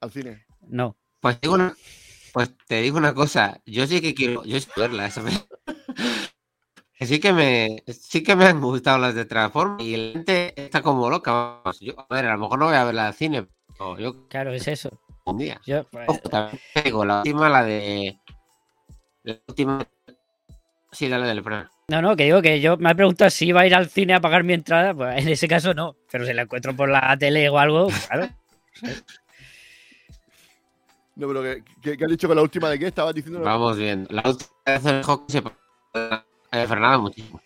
Al 0.00 0.10
cine. 0.12 0.46
No. 0.68 0.96
Pues, 1.20 1.40
digo 1.40 1.54
una- 1.54 1.74
pues 2.32 2.50
te 2.68 2.82
digo 2.82 2.98
una 2.98 3.14
cosa, 3.14 3.60
yo 3.64 3.86
sí 3.86 4.00
que 4.02 4.14
quiero, 4.14 4.44
yo 4.44 4.60
sí 4.60 4.68
quiero 4.72 4.90
verla 4.90 5.06
esa 5.06 5.22
sí 7.00 7.20
que 7.20 7.32
me 7.32 7.82
sí 7.88 8.22
que 8.22 8.34
me 8.36 8.46
han 8.46 8.60
gustado 8.60 8.98
las 8.98 9.14
de 9.14 9.24
Transformers 9.24 9.84
y 9.84 9.96
la 9.96 10.12
gente 10.12 10.54
está 10.56 10.82
como 10.82 11.10
loca. 11.10 11.32
vamos. 11.32 11.80
Yo, 11.80 11.94
a 11.98 12.06
ver, 12.14 12.26
a 12.26 12.32
lo 12.32 12.38
mejor 12.38 12.58
no 12.58 12.66
voy 12.66 12.74
a 12.76 12.84
verla 12.84 13.08
al 13.08 13.14
cine, 13.14 13.46
pero 13.76 13.98
yo 13.98 14.26
Claro, 14.28 14.52
es 14.52 14.66
eso. 14.68 14.90
un 15.24 15.38
día. 15.38 15.60
Yo, 15.66 15.84
pues, 15.84 16.08
Ojo, 16.08 16.20
también 16.30 16.60
digo, 16.84 17.04
la 17.04 17.18
última, 17.18 17.48
la 17.48 17.64
de. 17.64 18.18
La 19.24 19.36
última. 19.48 19.86
Sí, 20.92 21.08
dale, 21.08 21.26
dale, 21.26 21.42
perdón. 21.42 21.68
no, 21.88 22.00
no, 22.00 22.16
que 22.16 22.24
digo 22.24 22.40
que 22.40 22.60
yo 22.60 22.76
me 22.78 22.90
he 22.90 22.94
preguntado 22.94 23.28
si 23.28 23.48
iba 23.48 23.60
a 23.60 23.66
ir 23.66 23.74
al 23.74 23.90
cine 23.90 24.14
a 24.14 24.20
pagar 24.20 24.44
mi 24.44 24.54
entrada. 24.54 24.94
Pues 24.94 25.18
en 25.22 25.28
ese 25.28 25.46
caso 25.48 25.74
no. 25.74 25.96
Pero 26.10 26.24
si 26.24 26.32
la 26.32 26.42
encuentro 26.42 26.74
por 26.74 26.88
la 26.88 27.14
tele 27.18 27.48
o 27.50 27.58
algo, 27.58 27.88
claro. 28.08 28.28
No, 31.16 31.28
pero 31.28 31.42
que, 31.42 31.62
que, 31.82 31.96
que 31.96 32.04
has 32.04 32.10
dicho 32.10 32.28
que 32.28 32.34
la 32.34 32.42
última 32.42 32.68
de 32.70 32.78
qué 32.78 32.86
estabas 32.86 33.14
diciendo. 33.14 33.40
Vamos 33.40 33.76
viendo. 33.76 34.08
La 34.14 34.22
última 34.24 34.50
de 34.66 34.72
Anthony 34.74 35.10
Hopkins 35.12 35.32
se 35.32 35.42
a 36.64 36.66
Fernando 36.68 37.00
muchísimo. 37.00 37.40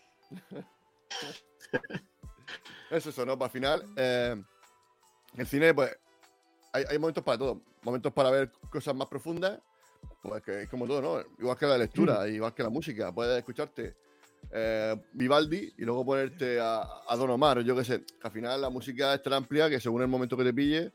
Es 2.90 3.06
eso, 3.06 3.24
¿no? 3.26 3.38
Para 3.38 3.50
final, 3.50 3.84
eh, 3.96 4.36
el 5.36 5.46
cine, 5.46 5.72
pues, 5.74 5.96
hay, 6.72 6.84
hay 6.88 6.98
momentos 6.98 7.22
para 7.24 7.38
todo. 7.38 7.60
Momentos 7.82 8.12
para 8.12 8.30
ver 8.30 8.50
cosas 8.70 8.94
más 8.94 9.08
profundas, 9.08 9.58
pues 10.22 10.42
que 10.42 10.62
es 10.62 10.68
como 10.68 10.86
todo, 10.86 11.00
¿no? 11.00 11.24
Igual 11.38 11.56
que 11.56 11.66
la 11.66 11.78
lectura, 11.78 12.28
igual 12.28 12.52
que 12.54 12.62
la 12.62 12.68
música. 12.68 13.10
Puedes 13.12 13.38
escucharte 13.38 13.96
eh, 14.52 14.96
Vivaldi 15.12 15.72
y 15.78 15.82
luego 15.84 16.04
ponerte 16.04 16.60
a, 16.60 16.82
a 17.08 17.16
Don 17.16 17.30
Omar, 17.30 17.60
yo 17.62 17.74
qué 17.76 17.84
sé. 17.84 18.04
Que 18.04 18.26
al 18.26 18.32
final 18.32 18.60
la 18.60 18.68
música 18.70 19.14
es 19.14 19.22
tan 19.22 19.32
amplia 19.32 19.70
que 19.70 19.80
según 19.80 20.02
el 20.02 20.08
momento 20.08 20.36
que 20.36 20.44
te 20.44 20.52
pille, 20.52 20.92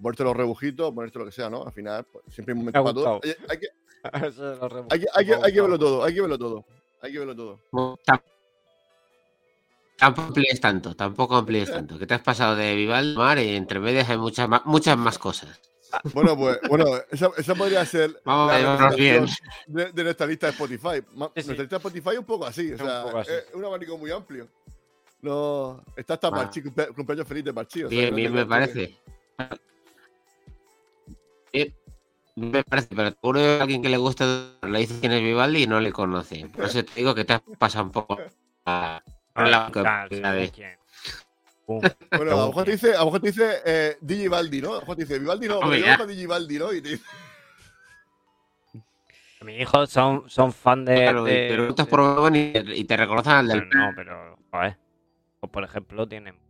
ponerte 0.00 0.24
los 0.24 0.34
rebujitos, 0.36 0.92
ponerte 0.94 1.18
lo 1.18 1.26
que 1.26 1.32
sea, 1.32 1.50
¿no? 1.50 1.64
Al 1.64 1.72
final, 1.72 2.04
pues, 2.04 2.24
siempre 2.30 2.52
hay 2.52 2.58
Me 2.58 2.72
momentos 2.72 2.82
para 2.82 2.94
todo. 2.94 3.20
Hay, 3.22 3.34
hay 3.50 3.58
que, 3.58 3.68
hay 5.12 5.26
que- 5.26 5.34
hay 5.42 5.52
que- 5.52 5.60
verlo 5.60 5.78
todo, 5.78 6.04
hay 6.04 6.14
que 6.14 6.20
verlo 6.22 6.38
todo. 6.38 6.64
Hay 7.04 7.12
que 7.12 7.18
verlo 7.18 7.36
todo. 7.36 7.60
Tam- 8.06 8.22
Tampoco 9.96 10.26
amplíes 10.28 10.60
tanto, 10.60 10.96
tampoco 10.96 11.36
amplíes 11.36 11.70
tanto. 11.70 11.98
Que 11.98 12.06
te 12.06 12.14
has 12.14 12.22
pasado 12.22 12.56
de 12.56 12.74
Vivaldi 12.74 13.14
Mar 13.16 13.38
y 13.38 13.54
entre 13.54 13.78
medias 13.78 14.08
hay 14.10 14.18
muchas 14.18 14.48
más, 14.48 14.62
muchas 14.64 14.98
más 14.98 15.18
cosas. 15.18 15.60
Bueno, 16.12 16.36
pues, 16.36 16.58
bueno, 16.68 16.86
esa, 17.10 17.30
esa 17.36 17.54
podría 17.54 17.84
ser 17.86 18.20
Vamos 18.24 18.50
la 18.52 18.90
bien. 18.96 19.26
de, 19.68 19.92
de 19.92 20.04
nuestra 20.04 20.26
lista 20.26 20.46
de 20.48 20.52
Spotify. 20.52 20.96
Sí, 20.96 21.02
sí. 21.10 21.16
Nuestra 21.16 21.42
lista 21.54 21.64
de 21.64 21.76
Spotify 21.76 22.08
es 22.10 22.18
un 22.18 22.24
poco 22.24 22.46
así, 22.46 22.72
o 22.72 22.74
Es 22.74 22.80
un 22.80 22.86
sea, 22.86 23.02
así. 23.20 23.30
es 23.32 23.54
un 23.54 23.64
abanico 23.64 23.96
muy 23.96 24.10
amplio. 24.10 24.48
No, 25.22 25.84
está 25.96 26.14
hasta 26.14 26.28
Ah. 26.28 26.50
Cumple- 26.50 26.94
cumpleaños 26.94 27.28
feliz 27.28 27.44
de 27.44 27.50
o 27.52 27.64
sea, 27.70 27.86
Bien, 27.88 28.10
no 28.10 28.16
bien 28.16 28.34
me 28.34 28.46
parece. 28.46 28.98
Me 32.36 32.64
parece, 32.64 32.88
pero 32.94 33.10
seguro 33.10 33.38
que 33.38 33.58
alguien 33.60 33.82
que 33.82 33.88
le 33.88 33.96
guste 33.96 34.24
le 34.62 34.78
dice 34.80 34.98
quién 35.00 35.12
es 35.12 35.22
Vivaldi 35.22 35.62
y 35.62 35.66
no 35.66 35.80
le 35.80 35.92
conoce. 35.92 36.46
Por 36.48 36.64
eso 36.64 36.84
te 36.84 36.94
digo 36.96 37.14
que 37.14 37.24
te 37.24 37.34
has 37.34 37.42
pasado 37.58 37.84
un 37.84 37.92
poco 37.92 38.18
a, 38.66 39.00
a 39.34 39.48
la, 39.48 39.70
Ah, 39.74 40.06
la 40.10 40.32
de-. 40.32 40.78
Bueno, 41.66 42.32
a 42.32 42.36
lo 42.36 42.46
mejor 42.48 42.64
te 42.64 42.72
dice, 42.72 42.94
a 42.94 42.98
lo 43.00 43.04
mejor 43.06 43.20
te 43.20 43.26
dice 43.28 43.62
eh, 43.64 43.96
Digivaldi, 44.00 44.60
¿no? 44.60 44.70
A 44.70 44.74
lo 44.74 44.80
mejor 44.80 44.96
te 44.96 45.02
dice 45.02 45.18
Vivaldi 45.18 45.48
no, 45.48 45.60
pero 45.60 45.82
conozco 45.82 46.02
a 46.02 46.06
Digivaldi, 46.06 46.58
¿no? 46.58 46.72
Y 46.72 46.82
te 46.82 46.88
dice, 46.90 47.04
Mis 49.42 49.60
hijos 49.60 49.90
son, 49.90 50.28
son 50.28 50.52
fan 50.52 50.84
de. 50.84 51.02
Claro, 51.02 51.24
de- 51.24 51.48
te 51.48 51.54
preguntas 51.54 51.86
de- 51.86 51.90
por 51.90 52.00
Bobón 52.00 52.34
y, 52.36 52.84
te 52.84 52.96
reconocen 52.96 53.32
al 53.32 53.48
del 53.48 53.68
Pero 53.68 53.80
no, 53.80 53.92
pero, 53.94 54.38
joder. 54.50 54.78
Pues, 55.40 55.52
por 55.52 55.64
ejemplo, 55.64 56.08
tienen. 56.08 56.43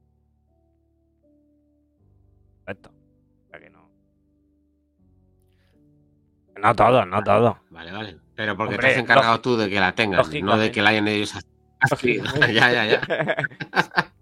No 6.65 6.75
todo, 6.75 7.05
no 7.05 7.23
todo. 7.23 7.59
Vale, 7.71 7.93
vale. 7.93 8.17
Pero 8.35 8.57
porque 8.57 8.75
Hombre, 8.75 8.89
te 8.89 8.95
has 8.95 9.01
encargado 9.01 9.33
lógico- 9.35 9.43
tú 9.51 9.57
de 9.59 9.69
que 9.71 9.79
la 9.81 9.95
tengas, 9.95 10.29
no 10.43 10.57
de 10.59 10.73
que 10.73 10.81
la 10.83 10.91
hayan 10.91 11.07
ellos 11.09 11.35
adquirido. 11.79 12.25
ya, 12.53 12.73
ya, 12.73 12.85
ya. 12.87 13.01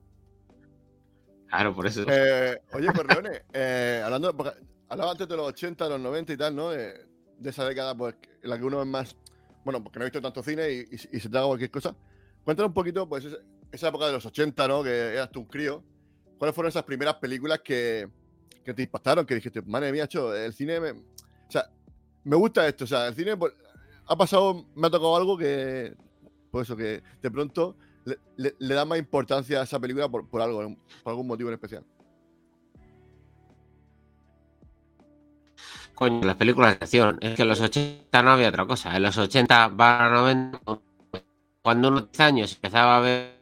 Claro, 1.48 1.74
por 1.74 1.86
eso. 1.86 2.04
eh, 2.08 2.58
oye, 2.72 2.88
Corleone, 2.94 3.42
eh, 3.52 4.00
hablando, 4.02 4.34
hablaba 4.88 5.10
antes 5.10 5.28
de 5.28 5.36
los 5.36 5.48
80, 5.48 5.86
los 5.86 6.00
90 6.00 6.32
y 6.32 6.36
tal, 6.38 6.56
¿no? 6.56 6.70
De, 6.70 6.94
de 7.38 7.50
esa 7.50 7.66
década, 7.66 7.94
pues, 7.94 8.14
en 8.42 8.48
la 8.48 8.56
que 8.58 8.64
uno 8.64 8.80
es 8.80 8.88
más, 8.88 9.14
bueno, 9.62 9.82
porque 9.84 9.98
no 9.98 10.06
he 10.06 10.08
visto 10.08 10.22
tanto 10.22 10.42
cine 10.42 10.70
y, 10.70 10.78
y- 10.80 11.16
y 11.16 11.20
se 11.20 11.28
te 11.28 11.36
haga 11.36 11.46
cualquier 11.48 11.70
cosa. 11.70 11.94
Cuéntanos 12.42 12.70
un 12.70 12.74
poquito, 12.74 13.06
pues, 13.06 13.26
esa, 13.70 13.88
época 13.88 14.06
de 14.06 14.12
los 14.12 14.24
80, 14.24 14.66
¿no? 14.66 14.82
Que 14.82 15.12
eras 15.12 15.30
tú 15.30 15.40
un 15.40 15.46
crío. 15.46 15.84
¿Cuáles 16.38 16.54
fueron 16.54 16.70
esas 16.70 16.84
primeras 16.84 17.16
películas 17.16 17.60
que, 17.62 18.08
que 18.64 18.72
te 18.72 18.82
impactaron? 18.84 19.26
Que 19.26 19.34
dijiste, 19.34 19.60
madre 19.62 19.92
mía, 19.92 20.08
cho, 20.08 20.34
el 20.34 20.54
cine 20.54 20.80
me... 20.80 20.90
O 20.92 21.50
sea, 21.50 21.68
me 22.24 22.36
gusta 22.36 22.66
esto. 22.66 22.84
O 22.84 22.86
sea, 22.86 23.08
el 23.08 23.14
cine 23.14 23.36
ha 24.06 24.16
pasado, 24.16 24.66
me 24.74 24.86
ha 24.86 24.90
tocado 24.90 25.16
algo 25.16 25.36
que, 25.36 25.94
pues 26.50 26.68
eso, 26.68 26.76
que 26.76 27.02
de 27.20 27.30
pronto 27.30 27.76
le, 28.36 28.74
da 28.74 28.84
más 28.84 28.98
importancia 28.98 29.60
a 29.60 29.64
esa 29.64 29.78
película 29.78 30.08
por, 30.08 30.28
por 30.28 30.40
algo, 30.40 30.76
por 31.02 31.10
algún 31.10 31.26
motivo 31.26 31.50
en 31.50 31.54
especial. 31.54 31.84
Coño, 35.94 36.24
las 36.24 36.36
películas 36.36 36.78
de 36.78 36.84
acción. 36.84 37.18
Es 37.20 37.36
que 37.36 37.42
en 37.42 37.48
los 37.48 37.60
80 37.60 38.22
no 38.22 38.30
había 38.30 38.48
otra 38.48 38.66
cosa. 38.66 38.96
En 38.96 39.02
los 39.02 39.16
80 39.16 39.68
va 39.68 40.06
a 40.06 40.10
90, 40.10 40.60
cuando 41.62 41.88
unos 41.88 42.10
10 42.10 42.20
años 42.20 42.54
empezaba 42.54 42.96
a 42.96 43.00
ver 43.00 43.38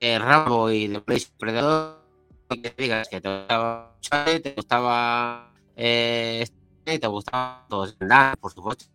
eh, 0.00 0.18
Rambo 0.18 0.70
y 0.70 0.88
The 0.88 1.00
Place 1.00 1.28
Predador, 1.38 2.00
que 2.48 2.74
digas 2.76 3.08
que 3.08 3.20
te 3.20 3.28
gustaba 3.28 3.96
te 4.42 4.54
gustaba 4.56 5.52
eh, 5.76 6.44
este, 6.84 6.98
te 6.98 7.06
gustaba 7.06 7.66
todos 7.68 7.96
por 8.40 8.52
supuesto, 8.52 8.86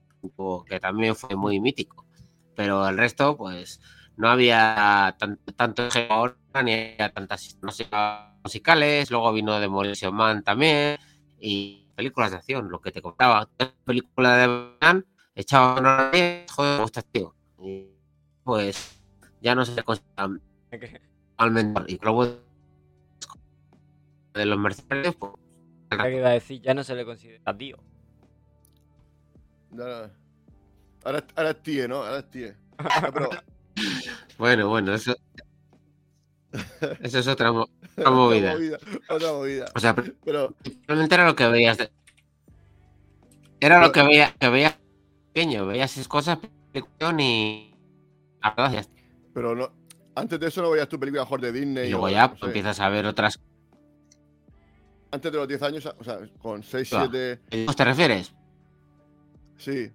que 0.68 0.80
también 0.80 1.16
fue 1.16 1.36
muy 1.36 1.60
mítico. 1.60 2.06
Pero 2.56 2.88
el 2.88 2.98
resto, 2.98 3.36
pues, 3.38 3.80
no 4.18 4.30
había 4.30 5.16
tan- 5.20 5.38
tanto 5.56 5.88
ahora, 6.10 6.36
ni 6.64 6.74
había 6.74 7.12
tantas 7.12 7.58
músicas 7.62 8.32
musicales. 8.44 9.12
Luego 9.12 9.34
vino 9.34 9.60
Demolition 9.60 10.14
Man 10.16 10.44
también. 10.44 10.98
Y 11.40 11.90
películas 11.96 12.32
de 12.32 12.38
acción, 12.38 12.70
lo 12.70 12.80
que 12.80 12.92
te 12.92 13.02
contaba. 13.02 13.48
Película 13.84 14.38
de 14.38 14.76
Van 14.82 15.06
echaba 15.36 15.80
una 15.80 16.10
vez, 16.10 16.50
joder, 16.52 16.78
me 16.78 16.82
gusta 16.82 17.02
tío. 17.02 17.36
Y 17.62 17.88
pues 18.44 19.02
ya 19.42 19.54
no 19.54 19.66
se 19.66 19.84
considera 19.84 20.30
al 21.38 21.52
mentor. 21.52 21.86
Y 21.90 22.00
luego 22.02 22.26
de 24.34 24.46
los 24.46 24.58
mercenarios, 24.58 25.16
pues. 25.16 25.34
¿Qué 25.90 26.16
iba 26.18 26.30
a 26.30 26.34
decir? 26.34 26.62
Ya 26.62 26.74
no 26.74 26.84
se 26.84 26.96
le 26.96 27.06
considera 27.06 27.58
tío. 27.58 27.78
Ahora, 29.72 30.12
ahora, 31.04 31.24
ahora 31.36 31.50
es 31.52 31.64
TIE, 31.64 31.88
¿no? 31.88 31.98
Ahora 31.98 32.20
es. 32.32 32.56
No, 32.80 33.12
pero, 33.14 33.30
Bueno, 34.38 34.70
bueno, 34.70 34.94
eso. 34.94 35.16
Eso 37.02 37.20
es 37.20 37.28
otra, 37.28 37.52
mo- 37.52 37.68
otra 37.98 38.12
movida. 38.12 38.54
movida. 38.54 38.78
Otra 39.10 39.32
movida. 39.34 39.66
O 39.76 39.80
sea, 39.80 39.94
Pero, 40.24 40.56
realmente 40.88 41.16
era 41.16 41.26
lo 41.26 41.36
que 41.36 41.48
veías. 41.48 41.78
de- 41.78 41.92
Era 43.60 43.82
lo 43.82 43.92
que 43.92 44.02
veía, 44.04 44.34
que 44.40 44.50
veías 44.50 44.78
pequeño, 45.34 45.66
veías 45.66 45.92
esas 45.94 46.08
cosas, 46.08 46.38
y. 46.74 47.74
pero 49.34 49.54
no, 49.56 49.70
antes 50.16 50.40
de 50.40 50.48
eso 50.48 50.62
no 50.62 50.70
veías 50.72 50.88
tu 50.88 50.98
película 50.98 51.24
mejor 51.24 51.42
de 51.42 51.52
Disney. 51.52 51.88
Y 51.88 51.92
luego 51.92 52.06
o, 52.06 52.10
ya 52.10 52.28
no 52.30 52.38
sé, 52.38 52.46
empiezas 52.46 52.80
a 52.80 52.88
ver 52.90 53.06
otras. 53.06 53.38
Antes 55.16 55.32
de 55.32 55.38
los 55.38 55.48
10 55.48 55.62
años, 55.62 55.86
o 55.98 56.04
sea, 56.04 56.20
con 56.40 56.62
6, 56.62 56.90
Claro. 56.90 57.10
7. 57.10 57.40
¿Te 57.76 57.86
refieres? 57.86 58.34
Sí. 59.58 59.90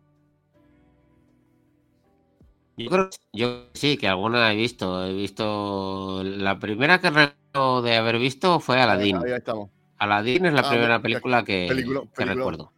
Yo 2.77 2.89
creo 2.91 3.11
que 3.11 3.17
yo 3.35 3.67
sí, 3.75 3.99
que 3.99 4.09
alguna 4.09 4.51
he 4.51 4.57
visto. 4.57 5.05
He 5.07 5.13
visto. 5.13 6.23
La 6.25 6.59
primera 6.59 6.99
que 7.01 7.11
recuerdo 7.11 7.83
de 7.83 7.97
haber 7.97 8.19
visto 8.19 8.59
fue 8.61 8.81
Aladdin. 8.81 9.17
Ahí, 9.17 9.25
ahí 9.33 9.33
estamos. 9.33 9.69
Aladdin 9.99 10.47
es 10.47 10.55
la 10.55 10.61
Ah, 10.61 10.71
primera 10.71 10.99
pe- 10.99 11.03
película 11.03 11.45
que, 11.45 11.67
película- 11.69 12.01
que 12.01 12.07
película. 12.09 12.35
recuerdo. 12.35 12.73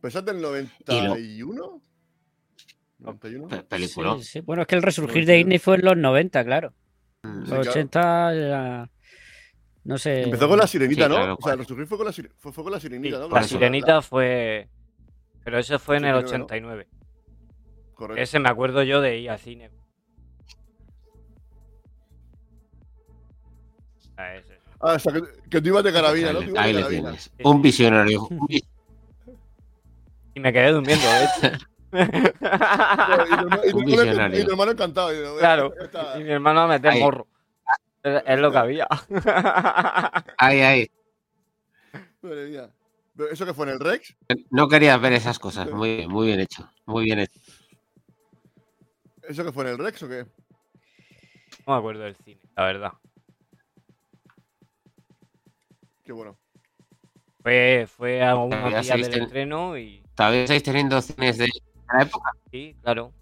Pues 0.00 0.14
es 0.14 0.24
del 0.24 0.40
91. 0.40 1.82
91. 2.98 3.48
Pe- 3.48 3.62
película. 3.64 4.16
Sí, 4.18 4.24
sí. 4.24 4.40
Bueno, 4.40 4.62
es 4.62 4.68
que 4.68 4.76
el 4.76 4.82
resurgir 4.82 5.16
Noventa 5.16 5.32
y 5.32 5.34
de 5.34 5.38
Disney 5.38 5.58
fue 5.58 5.74
en 5.76 5.84
los 5.84 5.96
90, 5.98 6.42
claro. 6.44 6.72
Mm. 7.22 7.38
Los 7.40 7.48
claro. 7.48 7.70
80 7.70 8.34
era- 8.34 8.90
No 9.90 9.98
sé. 9.98 10.22
Empezó 10.22 10.48
con 10.48 10.56
la 10.56 10.68
sirenita, 10.68 11.02
sí, 11.04 11.08
¿no? 11.10 11.16
claro, 11.16 11.36
o 11.36 11.42
sea, 11.44 11.56
resurgir 11.56 11.84
fue 11.88 11.98
con 11.98 12.06
la, 12.06 12.12
sire- 12.12 12.30
fue, 12.38 12.52
fue 12.52 12.62
con 12.62 12.72
la 12.72 12.78
sirenita, 12.78 13.18
¿no? 13.18 13.28
la 13.28 13.42
sirenita 13.42 14.00
fue. 14.02 14.68
Pero 15.42 15.58
eso 15.58 15.80
fue 15.80 15.96
en 15.96 16.04
el 16.04 16.14
89, 16.14 16.86
89. 16.86 16.88
Correcto. 17.94 18.22
Ese 18.22 18.38
me 18.38 18.48
acuerdo 18.48 18.84
yo 18.84 19.00
de 19.00 19.18
ir 19.18 19.30
al 19.30 19.38
cine. 19.40 19.70
Ah, 24.16 24.34
ese. 24.36 24.58
Ah, 24.80 24.92
o 24.94 24.98
sea, 25.00 25.12
que, 25.12 25.22
que 25.50 25.60
tú 25.60 25.68
ibas 25.68 25.82
de 25.82 25.92
carabina, 25.92 26.32
¿no? 26.32 26.40
Ahí, 26.60 26.72
le 26.72 26.84
tienes. 26.84 27.32
Un 27.42 27.60
visionario. 27.60 28.28
Y 30.34 30.38
me 30.40 30.52
quedé 30.52 30.70
durmiendo, 30.70 31.04
de 31.04 31.24
hecho. 31.24 31.58
Y 33.66 34.44
tu 34.44 34.52
hermano- 34.52 34.70
encantado. 34.70 35.12
y 35.12 35.38
Claro. 35.40 35.72
Y 36.20 36.22
mi 36.22 36.30
hermano 36.30 36.60
a 36.60 36.68
meter 36.68 36.92
Ahí. 36.92 37.00
morro. 37.00 37.26
Es, 38.02 38.22
es 38.26 38.38
lo 38.38 38.50
que 38.50 38.58
había. 38.58 38.86
Ahí, 40.38 40.60
ahí. 40.60 40.90
Madre 42.22 42.48
mía. 42.48 42.70
¿Eso 43.30 43.44
que 43.44 43.52
fue 43.54 43.66
en 43.66 43.72
el 43.72 43.80
Rex? 43.80 44.16
No 44.50 44.68
querías 44.68 45.00
ver 45.00 45.12
esas 45.12 45.38
cosas. 45.38 45.70
Muy 45.70 45.96
bien, 45.96 46.10
muy 46.10 46.26
bien 46.28 46.40
hecho. 46.40 46.70
Muy 46.86 47.04
bien 47.04 47.18
hecho. 47.20 47.38
¿Eso 49.22 49.44
que 49.44 49.52
fue 49.52 49.64
en 49.64 49.70
el 49.70 49.78
Rex 49.78 50.02
o 50.02 50.08
qué? 50.08 50.24
No 51.66 51.74
me 51.74 51.78
acuerdo 51.78 52.02
del 52.02 52.16
cine, 52.16 52.40
la 52.56 52.64
verdad. 52.64 52.92
Qué 56.04 56.12
bueno. 56.12 56.38
Fue, 57.42 57.86
fue 57.88 58.22
a 58.22 58.34
días 58.34 58.86
seguiste 58.86 59.10
del 59.10 59.18
en- 59.18 59.22
estreno 59.24 59.76
y 59.78 60.02
¿Todavía 60.14 60.42
estáis 60.42 60.62
teniendo 60.62 61.00
cines 61.02 61.38
de 61.38 61.48
la 61.92 62.02
época? 62.02 62.32
sí, 62.50 62.76
claro. 62.82 63.12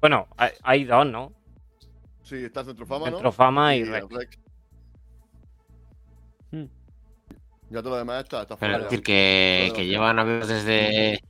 Bueno, 0.00 0.28
hay, 0.36 0.50
hay 0.62 0.84
dos, 0.84 1.06
¿no? 1.06 1.32
Sí, 2.30 2.44
está 2.44 2.62
Centro 2.64 2.86
Fama, 2.86 3.06
¿no? 3.06 3.16
Centro 3.16 3.32
Fama 3.32 3.74
y 3.74 3.80
el 3.80 3.88
Rex. 3.92 4.38
Hmm. 6.52 6.64
Ya 7.70 7.80
todo 7.82 7.90
lo 7.90 7.96
demás 7.98 8.22
está, 8.22 8.42
está 8.42 8.56
Pero 8.56 8.74
fuera. 8.74 8.76
es 8.76 8.82
decir, 8.84 9.02
que, 9.02 9.72
que 9.74 9.82
lo- 9.84 9.90
llevan 9.90 10.18
abiertos 10.20 10.48
desde. 10.48 11.20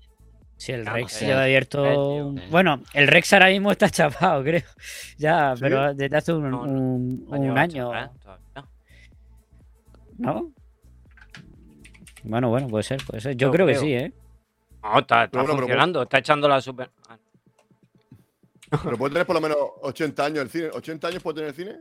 Sí, 0.59 0.73
el 0.73 0.87
Ah, 0.87 0.93
Rex 0.93 1.15
joder. 1.15 1.27
lleva 1.29 1.43
abierto. 1.45 1.87
Eh, 1.87 2.23
un- 2.23 2.43
Bueno, 2.51 2.83
el 2.93 3.09
Rex 3.09 3.33
ahora 3.33 3.49
mismo 3.49 3.73
está 3.73 3.89
chapado, 3.89 4.45
creo. 4.45 4.63
Ya, 5.17 5.55
¿Sí? 5.57 5.63
pero 5.63 5.95
desde 5.95 6.15
hace 6.15 6.35
un, 6.35 6.51
No, 6.51 7.57
año. 7.57 7.91
¿No? 10.19 10.53
Bueno, 12.25 12.51
bueno, 12.51 12.69
puede 12.69 12.83
ser, 12.85 13.03
puede 13.07 13.23
ser. 13.23 13.37
Yo 13.37 13.51
creo 13.51 13.67
que 13.67 13.77
sí, 13.77 13.95
¿eh? 13.95 14.13
No, 14.83 14.99
está, 14.99 15.31
funcionando, 15.33 16.03
está 16.03 16.19
echando 16.19 16.47
la 16.47 16.61
super. 16.61 16.91
Ah, 18.71 18.81
Pero 18.85 18.97
puede 18.99 19.13
tener 19.15 19.27
por 19.27 19.35
lo 19.37 19.41
menos 19.41 19.57
80 19.83 20.25
años 20.25 20.39
el 20.41 20.51
cine. 20.51 20.71
¿80 20.71 21.05
años 21.09 21.23
puede 21.23 21.35
tener 21.37 21.51
el 21.51 21.55
cine? 21.57 21.77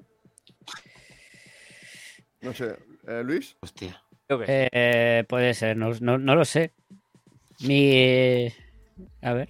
No 2.41 2.53
sé. 2.53 2.75
Eh, 3.07 3.21
Luis, 3.23 3.55
Hostia. 3.61 4.01
sí. 4.29 4.35
Eh, 4.47 5.23
puede 5.27 5.53
ser, 5.53 5.75
no, 5.77 5.91
no, 5.99 6.17
no 6.17 6.35
lo 6.35 6.45
sé. 6.45 6.73
Mi. 7.61 8.47
A 9.21 9.33
ver. 9.33 9.49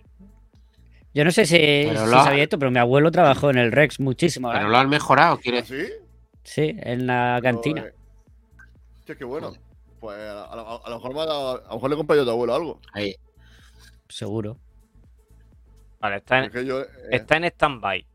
Yo 1.13 1.25
no 1.25 1.31
sé 1.31 1.45
si, 1.45 1.55
si 1.57 1.89
ha- 1.89 2.23
sabía 2.23 2.43
esto, 2.43 2.57
pero 2.59 2.71
mi 2.71 2.77
abuelo 2.79 3.11
trabajó 3.11 3.49
en 3.49 3.57
el 3.57 3.71
Rex 3.71 3.99
muchísimo. 3.99 4.51
Pero 4.51 4.69
lo 4.69 4.77
han 4.77 4.89
mejorado, 4.89 5.37
quiere 5.39 5.59
¿así? 5.59 5.87
Sí, 6.43 6.75
en 6.79 7.07
la 7.07 7.39
cantina. 7.43 7.81
Pero, 7.83 7.95
eh, 7.95 7.99
Hostia, 8.99 9.15
qué 9.15 9.25
bueno. 9.25 9.53
Pues 9.99 10.17
a, 10.17 10.43
a- 10.45 10.45
a- 10.53 10.81
a 10.85 10.89
lo 10.89 10.95
mejor 10.95 11.13
me 11.13 11.21
ha 11.21 11.25
dado- 11.25 11.63
a 11.65 11.67
lo 11.69 11.73
mejor 11.75 11.89
le 11.89 11.93
he 11.95 11.97
comprado 11.97 12.19
yo 12.19 12.23
a 12.23 12.25
tu 12.25 12.31
abuelo 12.31 12.55
algo. 12.55 12.79
Ahí. 12.93 13.15
Seguro. 14.07 14.57
Vale, 15.99 16.17
está 16.17 16.45
en, 16.45 16.65
yo, 16.65 16.81
eh, 16.81 16.87
está 17.11 17.37
en 17.37 17.43
stand-by. 17.45 18.05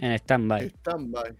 En 0.00 0.12
stand-by. 0.12 0.68
Stand 0.68 1.36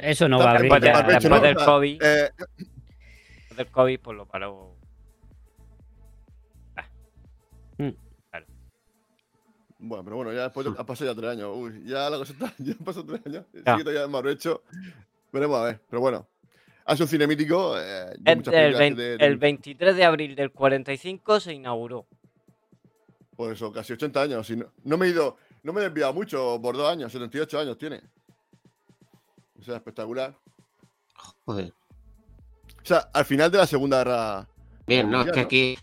Eso 0.00 0.28
no 0.28 0.38
va 0.38 0.52
a 0.52 0.54
abrir. 0.56 0.72
Después, 0.72 0.82
ya, 0.82 1.02
después 1.02 1.42
del 1.42 1.56
COVID. 1.56 2.02
Eh, 2.02 2.30
después 2.36 3.56
del 3.56 3.66
COVID, 3.68 4.00
pues 4.00 4.16
lo 4.16 4.26
paró. 4.26 4.76
Ah. 6.76 6.84
Mm. 7.78 7.90
Bueno, 9.78 10.04
pero 10.04 10.16
bueno, 10.16 10.32
ya 10.32 10.44
después 10.44 10.66
ha 10.66 10.84
pasado 10.84 11.12
ya 11.12 11.16
tres 11.16 11.30
años. 11.30 11.50
Uy, 11.54 11.84
ya 11.84 12.10
la 12.10 12.18
cosa 12.18 12.32
está. 12.32 12.52
Ya 12.58 12.72
han 12.72 12.84
pasado 12.84 13.06
tres 13.06 13.20
años. 13.24 13.44
Sí, 13.52 13.62
todavía. 13.62 14.60
Veremos 15.32 15.58
a 15.58 15.64
ver. 15.64 15.80
Pero 15.88 16.00
bueno, 16.00 16.26
hace 16.84 17.02
un 17.04 17.08
cinemítico. 17.08 17.78
Eh, 17.78 18.16
el, 18.24 18.42
el, 18.52 18.74
20, 18.74 19.02
de, 19.02 19.16
de... 19.18 19.26
el 19.26 19.36
23 19.36 19.96
de 19.96 20.04
abril 20.04 20.34
del 20.34 20.50
45 20.50 21.40
se 21.40 21.52
inauguró. 21.52 22.08
Por 23.36 23.52
eso, 23.52 23.70
casi 23.72 23.92
80 23.92 24.22
años. 24.22 24.46
Si 24.46 24.56
no, 24.56 24.72
no 24.84 24.96
me 24.96 25.06
he 25.06 25.10
ido. 25.10 25.36
No 25.62 25.72
me 25.72 25.80
he 25.80 25.84
desviado 25.84 26.12
mucho 26.14 26.58
por 26.62 26.76
dos 26.76 26.90
años. 26.90 27.12
78 27.12 27.58
años 27.60 27.76
tiene. 27.78 28.00
O 29.58 29.62
sea, 29.62 29.76
espectacular. 29.76 30.36
Joder. 31.44 31.72
O 32.82 32.84
sea, 32.86 32.98
al 33.12 33.24
final 33.24 33.50
de 33.50 33.58
la 33.58 33.66
Segunda 33.66 33.98
Guerra. 33.98 34.48
Bien, 34.86 35.10
no, 35.10 35.22
es 35.22 35.32
que 35.32 35.40
aquí 35.40 35.78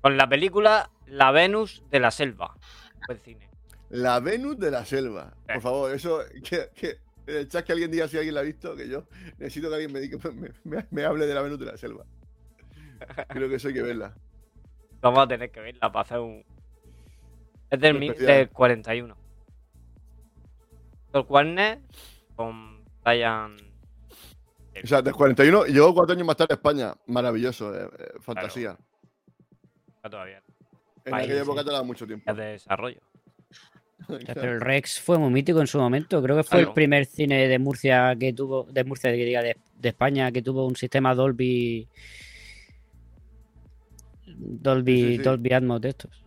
Con 0.00 0.16
la 0.16 0.28
película 0.28 0.90
La 1.06 1.30
Venus 1.30 1.82
de 1.90 2.00
la 2.00 2.10
Selva. 2.10 2.56
Buen 3.06 3.20
cine. 3.20 3.48
La 3.90 4.18
Venus 4.20 4.58
de 4.58 4.70
la 4.72 4.84
Selva. 4.84 5.32
Eh. 5.46 5.54
Por 5.54 5.62
favor, 5.62 5.94
eso. 5.94 6.20
Que, 6.42 6.68
que 6.74 6.98
en 7.26 7.36
el 7.36 7.48
chat 7.48 7.64
que 7.64 7.72
alguien 7.72 7.90
diga 7.90 8.08
si 8.08 8.16
alguien 8.16 8.34
la 8.34 8.40
ha 8.40 8.44
visto, 8.44 8.74
que 8.74 8.88
yo 8.88 9.04
necesito 9.38 9.68
que 9.68 9.74
alguien 9.76 9.92
me, 9.92 10.00
diga- 10.00 10.32
me, 10.32 10.50
me- 10.64 10.86
me 10.90 11.04
hable 11.04 11.26
de 11.26 11.34
la 11.34 11.42
Venus 11.42 11.58
de 11.60 11.66
la 11.66 11.76
Selva. 11.76 12.04
Creo 13.28 13.48
que 13.48 13.54
eso 13.56 13.68
hay 13.68 13.74
que 13.74 13.82
verla. 13.82 14.16
Vamos 15.00 15.20
a 15.20 15.28
tener 15.28 15.50
que 15.50 15.60
verla 15.60 15.92
para 15.92 16.02
hacer 16.02 16.18
un. 16.18 16.44
Es 17.70 17.80
del, 17.80 17.98
mi- 17.98 18.10
del 18.10 18.48
41. 18.50 19.16
Doctor 21.12 21.32
Warner 21.32 21.78
con 22.36 22.84
Brian. 23.04 23.56
O 24.82 24.86
sea, 24.86 25.02
del 25.02 25.14
41 25.14 25.66
y 25.66 25.72
llegó 25.72 25.92
cuatro 25.94 26.14
años 26.14 26.26
más 26.26 26.36
tarde 26.36 26.54
a 26.54 26.56
España. 26.56 26.94
Maravilloso, 27.06 27.74
eh, 27.74 27.88
eh, 27.98 28.04
fantasía. 28.20 28.76
Todavía. 30.02 30.40
En 31.04 31.10
País, 31.10 31.24
aquella 31.24 31.44
sí. 31.44 31.50
época 31.50 31.64
te 31.64 31.70
daba 31.70 31.82
mucho 31.84 32.06
tiempo. 32.06 32.32
De 32.34 32.44
desarrollo. 32.44 33.00
Pero 34.08 34.52
el 34.52 34.60
Rex 34.60 35.00
fue 35.00 35.18
muy 35.18 35.30
mítico 35.30 35.60
en 35.60 35.66
su 35.66 35.78
momento. 35.78 36.22
Creo 36.22 36.36
que 36.36 36.42
fue 36.44 36.58
Claro. 36.58 36.68
el 36.70 36.74
primer 36.74 37.04
cine 37.06 37.48
de 37.48 37.58
Murcia 37.58 38.14
que 38.18 38.32
tuvo, 38.32 38.64
de 38.70 38.84
Murcia, 38.84 39.10
de, 39.10 39.56
de 39.74 39.88
España, 39.88 40.30
que 40.32 40.42
tuvo 40.42 40.66
un 40.66 40.76
sistema 40.76 41.14
Dolby. 41.14 41.88
Dolby, 44.40 44.96
Sí, 44.96 45.06
sí, 45.08 45.16
sí. 45.16 45.22
Dolby 45.22 45.52
Atmos 45.52 45.80
de 45.80 45.88
estos. 45.90 46.24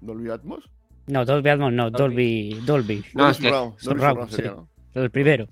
Dolby 0.00 0.30
Atmos. 0.30 0.64
No, 1.06 1.24
Dolby 1.24 1.50
Atmos 1.50 1.72
no, 1.72 1.90
Dolby, 1.90 2.60
Dolby. 2.64 3.04
No, 3.14 3.24
Dolby 3.24 3.30
es 3.32 3.38
que- 3.38 3.48
Surround, 3.48 3.72
Dolby 3.72 3.82
Surround, 3.82 4.00
Surround 4.12 4.30
sería, 4.30 4.50
sí. 4.52 4.56
¿no? 4.94 5.02
El 5.02 5.10
primero. 5.10 5.48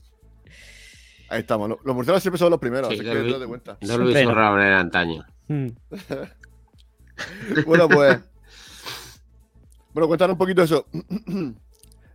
Ahí 1.28 1.40
estamos. 1.40 1.68
Lo- 1.68 1.80
Los 1.84 1.94
murciélagos 1.94 2.22
siempre 2.22 2.38
son 2.38 2.50
los 2.50 2.60
primeros, 2.60 2.88
Sí, 2.88 2.94
así 2.94 3.04
que 3.04 3.10
Dolby- 3.10 3.32
date 3.32 3.46
cuenta. 3.46 3.78
Dolby 3.80 4.12
no. 4.14 4.20
Surround 4.20 4.60
era 4.62 4.80
antaño. 4.80 5.24
Mm. 5.48 5.66
Bueno, 7.66 7.88
pues. 7.88 8.18
Bueno, 9.92 10.08
cuéntanos 10.08 10.34
un 10.34 10.38
poquito 10.38 10.62
eso. 10.62 10.86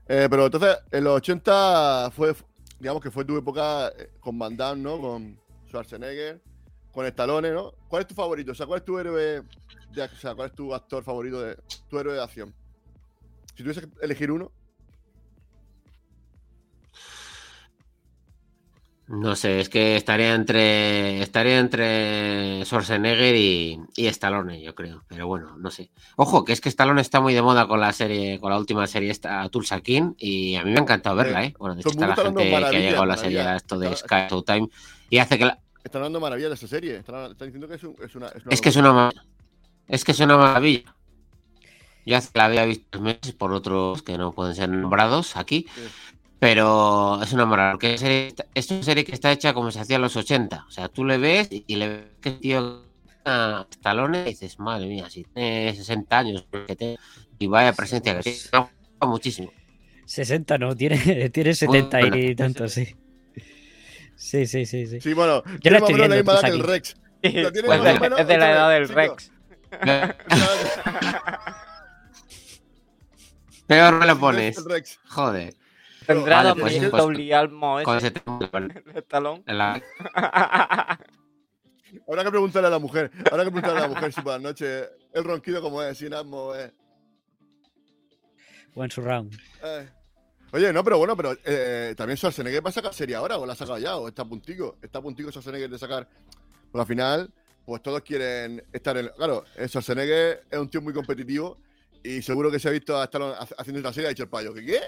Eh, 0.10 0.28
pero 0.30 0.46
entonces, 0.46 0.78
en 0.90 1.04
los 1.04 1.18
80 1.18 2.12
fue, 2.16 2.34
digamos 2.80 3.04
que 3.04 3.12
fue 3.12 3.26
tu 3.26 3.36
época 3.38 3.90
eh, 3.90 4.10
con 4.22 4.40
Van 4.40 4.56
Damme, 4.56 4.82
¿no? 4.82 5.02
Con 5.02 5.38
Schwarzenegger, 5.68 6.42
con 6.98 7.06
Stallone, 7.06 7.52
¿no? 7.52 7.74
¿Cuál 7.88 8.02
es 8.02 8.08
tu 8.08 8.16
favorito? 8.16 8.54
O 8.54 8.56
sea, 8.56 8.66
¿cuál 8.66 8.80
es 8.80 8.86
tu 8.86 8.98
héroe 8.98 9.44
de 9.94 10.02
o 10.02 10.16
sea, 10.16 10.34
cuál 10.34 10.50
es 10.50 10.56
tu 10.56 10.74
actor 10.74 11.04
favorito 11.04 11.40
de 11.44 11.56
tu 11.88 12.00
héroe 12.00 12.16
de 12.16 12.24
acción? 12.24 12.56
Si 13.56 13.62
tuvieses 13.62 13.86
que 13.86 13.92
elegir 14.04 14.32
uno, 14.32 14.52
No 19.10 19.36
sé, 19.36 19.60
es 19.60 19.70
que 19.70 19.96
estaría 19.96 20.34
entre 20.34 21.22
estaría 21.22 21.60
entre 21.60 22.66
Schwarzenegger 22.66 23.36
y, 23.36 23.80
y 23.96 24.08
Stallone, 24.08 24.60
yo 24.62 24.74
creo. 24.74 25.04
Pero 25.08 25.28
bueno, 25.28 25.56
no 25.56 25.70
sé. 25.70 25.92
Ojo, 26.16 26.44
que 26.44 26.52
es 26.52 26.60
que 26.62 26.70
Stallone 26.70 27.02
está 27.02 27.22
muy 27.22 27.36
de 27.36 27.44
moda 27.44 27.68
con 27.68 27.80
la 27.80 27.94
serie, 27.94 28.40
con 28.40 28.50
la 28.50 28.58
última 28.58 28.88
serie 28.88 29.12
esta 29.12 29.48
Tulsa 29.50 29.82
King, 29.82 30.14
y 30.18 30.56
a 30.56 30.64
mí 30.64 30.72
me 30.72 30.80
ha 30.80 30.82
encantado 30.82 31.16
verla, 31.16 31.44
¿eh? 31.46 31.54
Bueno, 31.60 31.76
de 31.76 31.82
hecho 31.82 31.90
está 31.92 32.08
la 32.08 32.16
gente 32.16 32.50
que 32.50 32.56
ha 32.56 32.72
llegado 32.72 33.04
a 33.04 33.06
la 33.06 33.18
serie 33.18 33.42
a 33.42 33.56
esto 33.56 33.78
de. 33.78 33.96
Sky 33.96 34.16
Showtime 34.32 34.68
y 35.10 35.20
hace 35.20 35.38
que 35.38 35.46
la- 35.46 35.60
están 35.88 36.02
hablando 36.02 36.20
maravillas 36.20 36.50
de 36.52 36.56
esa 36.56 36.68
serie. 36.68 36.98
Están, 36.98 37.32
están 37.32 37.48
diciendo 37.48 37.68
que 37.68 37.76
es, 37.76 37.84
un- 37.84 37.96
es 38.04 38.16
una. 38.16 38.28
Es, 38.28 38.46
una 38.46 38.54
es 38.54 38.62
que 38.62 38.70
es 38.70 38.76
una 38.76 39.12
es 39.88 40.04
que 40.04 40.12
es 40.12 40.20
una 40.20 40.38
maravilla. 40.38 40.94
Que 42.06 42.22
la 42.36 42.46
había 42.46 42.64
visto 42.66 43.02
meses 43.02 43.34
por 43.34 43.52
otros 43.52 44.02
que 44.02 44.18
no 44.18 44.32
pueden 44.32 44.56
ser 44.56 44.70
nombrados 44.70 45.36
aquí. 45.36 45.66
Sí. 45.76 45.82
Pero 46.40 47.20
es 47.22 47.34
una 47.34 47.46
maravilla, 47.46 47.74
porque 47.74 48.40
es, 48.54 48.72
una 48.72 48.84
serie 48.84 49.04
que 49.04 49.12
está 49.12 49.32
hecha 49.32 49.54
como 49.54 49.72
se 49.72 49.80
hacía 49.80 49.96
en 49.98 50.04
los 50.04 50.16
80. 50.16 50.66
O 50.68 50.72
sea, 50.72 50.88
tú 50.88 51.04
le 51.04 51.18
ves 51.18 51.50
y 51.52 51.76
le 51.76 51.88
ves 51.90 52.06
que 52.22 52.30
el 52.30 52.40
tío 52.40 52.84
a 53.26 53.66
Stallone 53.72 54.22
y 54.22 54.30
dices, 54.30 54.58
madre 54.60 54.86
mía, 54.88 55.10
si 55.10 55.24
tiene 55.24 55.74
60 55.76 56.18
años 56.18 56.46
que 56.68 56.76
te- 56.76 56.98
y 57.40 57.48
vaya 57.48 57.74
presencia 57.74 58.20
que 58.20 58.32
tiene, 58.32 58.68
muchísimo. 59.02 59.52
60 60.06 60.58
no, 60.60 60.76
tiene, 60.76 61.30
tiene 61.32 61.54
70 61.54 62.00
buena. 62.00 62.18
y 62.18 62.36
tanto, 62.36 62.70
sí. 62.70 62.96
Sí, 64.18 64.46
sí, 64.48 64.66
sí, 64.66 64.86
sí. 64.88 65.00
Sí, 65.00 65.14
bueno, 65.14 65.44
Yo 65.46 65.60
tiene 65.60 65.80
la 65.80 65.80
más 65.80 65.90
o 65.90 65.94
estoy 65.94 65.94
menos 65.94 66.10
la 66.10 66.16
misma 66.18 66.34
edad 66.34 66.42
que 66.42 66.48
el 66.48 66.64
Rex. 66.64 66.96
Pues 67.22 67.84
de- 67.84 68.00
menos- 68.00 68.20
es 68.20 68.28
de 68.28 68.38
la 68.38 68.52
edad 68.52 68.70
del 68.72 68.90
Rex. 68.90 69.32
Peor 73.68 73.94
me 73.96 74.06
lo 74.06 74.14
El 74.14 74.20
pones. 74.20 74.64
Rex. 74.66 75.00
Joder. 75.10 75.54
Tendrá 76.06 76.38
Vale, 76.38 76.50
dos 76.50 76.60
pues, 76.60 76.80
mil 76.80 76.90
pues, 76.90 77.04
doble 77.04 77.36
almo 77.36 77.80
Con 77.84 77.98
ese. 77.98 78.14
en 79.46 79.58
la- 79.58 79.82
Habrá 82.08 82.24
que 82.24 82.30
preguntarle 82.30 82.68
a 82.68 82.72
la 82.72 82.80
mujer. 82.80 83.12
Habrá 83.30 83.44
que 83.44 83.52
preguntarle 83.52 83.80
a 83.80 83.82
la 83.84 83.88
mujer 83.90 84.14
si 84.14 84.22
por 84.22 84.34
la 84.34 84.40
noche 84.40 84.84
el 85.14 85.24
ronquido 85.24 85.62
como 85.62 85.82
es, 85.84 85.98
sin 85.98 86.14
asmo 86.14 86.56
es. 86.56 86.72
Buen 88.74 88.90
surround. 88.90 89.38
Eh. 89.64 89.90
Oye, 90.54 90.72
no, 90.72 90.84
pero 90.84 90.98
bueno, 90.98 91.16
pero 91.18 91.36
eh, 91.44 91.94
también 91.98 92.18
Schwarzenegger 92.18 92.66
va 92.66 92.70
a 92.70 92.74
sacar 92.74 92.94
serie 92.94 93.16
ahora, 93.16 93.38
o 93.38 93.46
la 93.46 93.54
ha 93.54 93.56
sacado 93.56 93.78
ya, 93.80 93.98
o 93.98 94.08
está 94.08 94.22
a 94.22 94.26
puntico. 94.26 94.78
Está 94.82 95.00
a 95.00 95.02
puntico 95.02 95.30
Schwarzenegger 95.30 95.70
de 95.70 95.78
sacar. 95.78 96.08
Porque 96.72 96.82
al 96.82 96.88
final, 96.88 97.34
pues 97.66 97.82
todos 97.84 98.02
quieren 98.02 98.64
estar 98.72 98.98
en. 98.98 99.10
Claro, 99.10 99.44
eh, 99.56 99.68
Schwarzenegger 99.68 100.46
es 100.50 100.58
un 100.60 100.70
tío 100.70 100.82
muy 100.82 100.94
competitivo 100.94 101.58
y 102.04 102.22
seguro 102.22 102.50
que 102.50 102.60
se 102.60 102.70
ha 102.70 102.72
visto 102.72 102.98
a 102.98 103.04
Stallone 103.06 103.36
hace- 103.38 103.56
haciendo 103.58 103.80
esta 103.80 103.92
serie 103.92 104.08
ha 104.08 104.10
dicho 104.10 104.24
el 104.24 104.30
payo, 104.30 104.54
¿que 104.54 104.66
qué? 104.66 104.80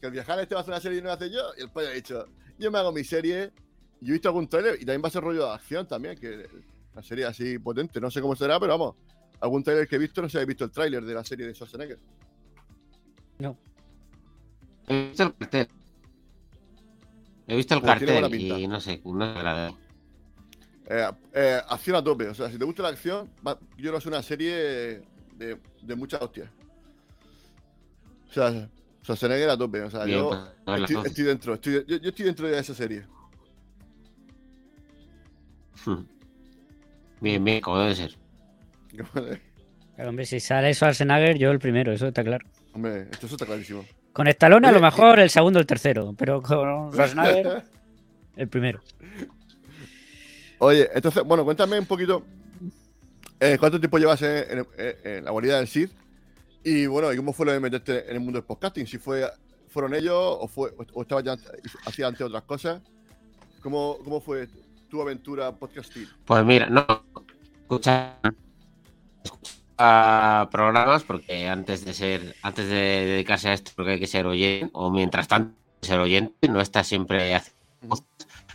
Que 0.00 0.06
el 0.06 0.12
viajar 0.12 0.38
este 0.40 0.54
va 0.54 0.60
a 0.60 0.62
hacer 0.62 0.72
una 0.72 0.80
serie 0.80 0.98
y 0.98 1.02
no 1.02 1.08
la 1.08 1.14
hace 1.14 1.30
yo. 1.30 1.42
Y 1.58 1.62
el 1.62 1.70
payo 1.70 1.88
ha 1.88 1.92
dicho, 1.92 2.26
yo 2.58 2.70
me 2.70 2.78
hago 2.78 2.90
mi 2.92 3.04
serie. 3.04 3.52
Yo 4.00 4.10
he 4.10 4.12
visto 4.12 4.28
algún 4.28 4.48
trailer 4.48 4.74
y 4.76 4.80
también 4.80 5.02
va 5.02 5.08
a 5.08 5.10
ser 5.10 5.22
rollo 5.22 5.46
de 5.46 5.52
acción 5.54 5.86
también, 5.86 6.18
que 6.18 6.46
una 6.92 7.02
serie 7.02 7.24
así 7.26 7.58
potente. 7.58 8.00
No 8.00 8.10
sé 8.10 8.20
cómo 8.22 8.34
será, 8.36 8.58
pero 8.58 8.72
vamos. 8.78 8.96
Algún 9.40 9.62
trailer 9.62 9.86
que 9.86 9.96
he 9.96 9.98
visto, 9.98 10.20
no 10.22 10.28
sé 10.28 10.32
si 10.32 10.36
habéis 10.38 10.48
visto 10.48 10.64
el 10.64 10.70
trailer 10.70 11.04
de 11.04 11.14
la 11.14 11.24
serie 11.24 11.46
de 11.46 11.54
Schwarzenegger. 11.54 11.98
He 14.88 15.08
visto 15.08 15.22
el 15.24 15.34
cartel. 15.34 15.68
He 17.46 17.56
visto 17.56 17.74
el 17.74 17.80
Pues 17.80 17.92
cartel 17.92 18.34
y 18.40 18.66
no 18.66 18.80
sé, 18.80 19.00
no 19.04 19.24
agradable. 19.24 19.76
Eh, 20.86 21.10
eh, 21.32 21.60
acción 21.68 21.96
a 21.96 22.04
tope. 22.04 22.28
O 22.28 22.34
sea, 22.34 22.50
si 22.50 22.58
te 22.58 22.64
gusta 22.64 22.82
la 22.82 22.90
acción, 22.90 23.30
va- 23.46 23.58
yo 23.60 23.76
creo 23.76 23.92
que 23.92 23.98
es 23.98 24.06
una 24.06 24.22
serie 24.22 24.54
de, 25.36 25.58
de 25.82 25.96
muchas 25.96 26.20
hostias. 26.20 26.48
O 28.28 28.32
sea, 28.32 28.68
Schwarzenegger 29.02 29.50
a 29.50 29.56
tope. 29.56 29.82
O 29.82 29.90
sea, 29.90 30.04
Bien, 30.04 30.18
yo 30.18 30.28
pues, 30.66 31.06
estoy, 31.06 31.24
dentro. 31.24 31.54
Estoy, 31.54 31.84
yo, 31.86 31.96
yo 31.98 32.08
estoy 32.08 32.24
dentro 32.26 32.48
de 32.48 32.58
esa 32.58 32.74
serie. 32.74 33.04
Bien, 37.20 37.42
bien, 37.44 37.60
como 37.60 37.78
debe 37.80 37.94
ser. 37.94 38.16
Claro, 39.96 40.10
hombre, 40.10 40.26
si 40.26 40.40
sale 40.40 40.74
Schwarzenegger, 40.74 41.38
yo 41.38 41.52
el 41.52 41.60
primero, 41.60 41.92
eso 41.92 42.08
está 42.08 42.24
claro. 42.24 42.44
Hombre, 42.72 43.02
esto 43.12 43.26
eso 43.26 43.36
está 43.36 43.46
clarísimo. 43.46 43.84
Con 44.14 44.26
Stallone 44.28 44.68
a 44.68 44.72
lo 44.72 44.80
mejor 44.80 45.18
el 45.20 45.28
segundo 45.28 45.58
o 45.58 45.60
el 45.60 45.66
tercero, 45.66 46.14
pero 46.16 46.40
con 46.40 46.90
Schwarzenegger 46.92 47.64
el 48.36 48.48
primero. 48.48 48.80
Oye, 50.58 50.88
entonces, 50.94 51.22
bueno, 51.24 51.44
cuéntame 51.44 51.78
un 51.78 51.84
poquito. 51.86 52.24
eh, 53.40 53.56
¿Cuánto 53.58 53.78
tiempo 53.78 53.98
llevas 53.98 54.22
en, 54.22 54.58
en- 54.58 54.66
en- 54.78 54.96
en 55.18 55.24
la 55.24 55.30
guarida 55.30 55.58
del 55.58 55.68
CID? 55.68 55.90
Y 56.62 56.86
bueno, 56.86 57.12
¿y 57.12 57.16
cómo 57.16 57.32
fue 57.34 57.44
lo 57.44 57.52
de 57.52 57.60
meterte 57.60 58.08
en 58.08 58.14
el 58.14 58.20
mundo 58.20 58.38
del 58.38 58.46
podcasting? 58.46 58.86
Si 58.86 58.96
fue, 58.98 59.28
fueron 59.68 59.94
ellos 59.94 60.14
o 60.16 60.48
fue 60.48 60.72
o 60.94 61.02
estabas 61.02 61.24
ya 61.24 61.36
hacías 61.84 62.08
antes 62.08 62.22
otras 62.22 62.44
cosas. 62.44 62.80
¿Cómo, 63.60 63.98
¿Cómo 64.02 64.20
fue 64.20 64.48
tu 64.88 65.02
aventura 65.02 65.52
podcasting? 65.52 66.08
Pues 66.24 66.44
mira, 66.44 66.66
no. 66.70 66.86
Escucha, 67.62 68.14
escucha 69.24 69.53
programas 69.76 71.02
porque 71.04 71.48
antes 71.48 71.84
de 71.84 71.94
ser, 71.94 72.36
antes 72.42 72.68
de 72.68 72.74
dedicarse 72.74 73.48
a 73.48 73.52
esto, 73.54 73.72
porque 73.74 73.92
hay 73.92 74.00
que 74.00 74.06
ser 74.06 74.26
oyente, 74.26 74.70
o 74.72 74.90
mientras 74.90 75.28
tanto 75.28 75.54
ser 75.80 76.00
oyente, 76.00 76.48
no 76.48 76.60
está 76.60 76.84
siempre 76.84 77.34
haciendo. 77.34 78.04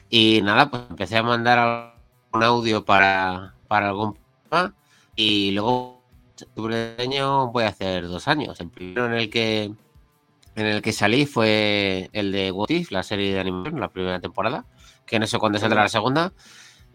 Y 0.09 0.41
nada, 0.43 0.69
pues 0.69 0.83
empecé 0.89 1.17
a 1.17 1.23
mandar 1.23 1.95
un 2.33 2.43
audio 2.43 2.83
para, 2.83 3.55
para 3.67 3.89
algún 3.89 4.17
programa 4.49 4.75
y 5.15 5.51
luego 5.51 5.99
octubre 6.41 6.95
de 6.95 7.03
año 7.03 7.51
voy 7.51 7.65
a 7.65 7.69
hacer 7.69 8.07
dos 8.07 8.27
años. 8.27 8.59
El 8.59 8.69
primero 8.69 9.05
en 9.07 9.13
el 9.13 9.29
que 9.29 9.71
en 10.55 10.65
el 10.65 10.81
que 10.81 10.91
salí 10.91 11.25
fue 11.25 12.09
el 12.11 12.31
de 12.31 12.51
What 12.51 12.69
If, 12.69 12.91
la 12.91 13.03
serie 13.03 13.33
de 13.33 13.39
animación, 13.39 13.79
la 13.79 13.89
primera 13.89 14.19
temporada, 14.19 14.65
que 15.05 15.19
no 15.19 15.27
sé 15.27 15.37
cuándo 15.39 15.59
saldrá 15.59 15.83
la 15.83 15.89
segunda. 15.89 16.33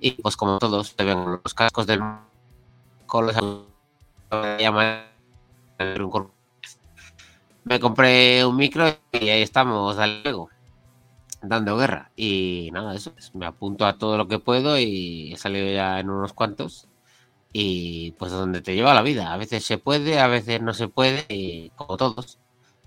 Y 0.01 0.13
pues 0.13 0.37
como 0.37 0.59
todos, 0.59 0.97
te 0.97 1.05
ven 1.05 1.25
los 1.43 1.55
cascos 1.55 1.87
del 1.87 2.03
con 3.07 3.27
los 3.27 3.37
Me 7.65 7.81
compré 7.81 8.45
un 8.45 8.57
micro 8.57 8.87
y 9.13 9.29
ahí 9.31 9.43
estamos, 9.43 9.97
dale 9.97 10.23
luego, 10.23 10.51
dando 11.43 11.77
guerra. 11.77 12.11
Y 12.17 12.71
nada, 12.73 12.95
eso, 12.95 13.13
pues, 13.13 13.35
me 13.35 13.47
apunto 13.47 13.87
a 13.87 13.99
todo 13.99 14.19
lo 14.19 14.29
que 14.29 14.39
puedo 14.39 14.79
y 14.79 15.33
he 15.33 15.37
salido 15.37 15.67
ya 15.73 16.01
en 16.01 16.11
unos 16.11 16.33
cuantos. 16.33 16.89
Y 17.53 18.13
pues 18.19 18.33
donde 18.33 18.63
te 18.63 18.75
lleva 18.75 18.95
la 18.95 19.03
vida. 19.03 19.33
A 19.33 19.37
veces 19.37 19.65
se 19.65 19.79
puede, 19.79 20.19
a 20.21 20.27
veces 20.27 20.61
no 20.61 20.75
se 20.75 20.89
puede, 20.89 21.25
y 21.29 21.71
como 21.71 21.97
todos. 21.97 22.39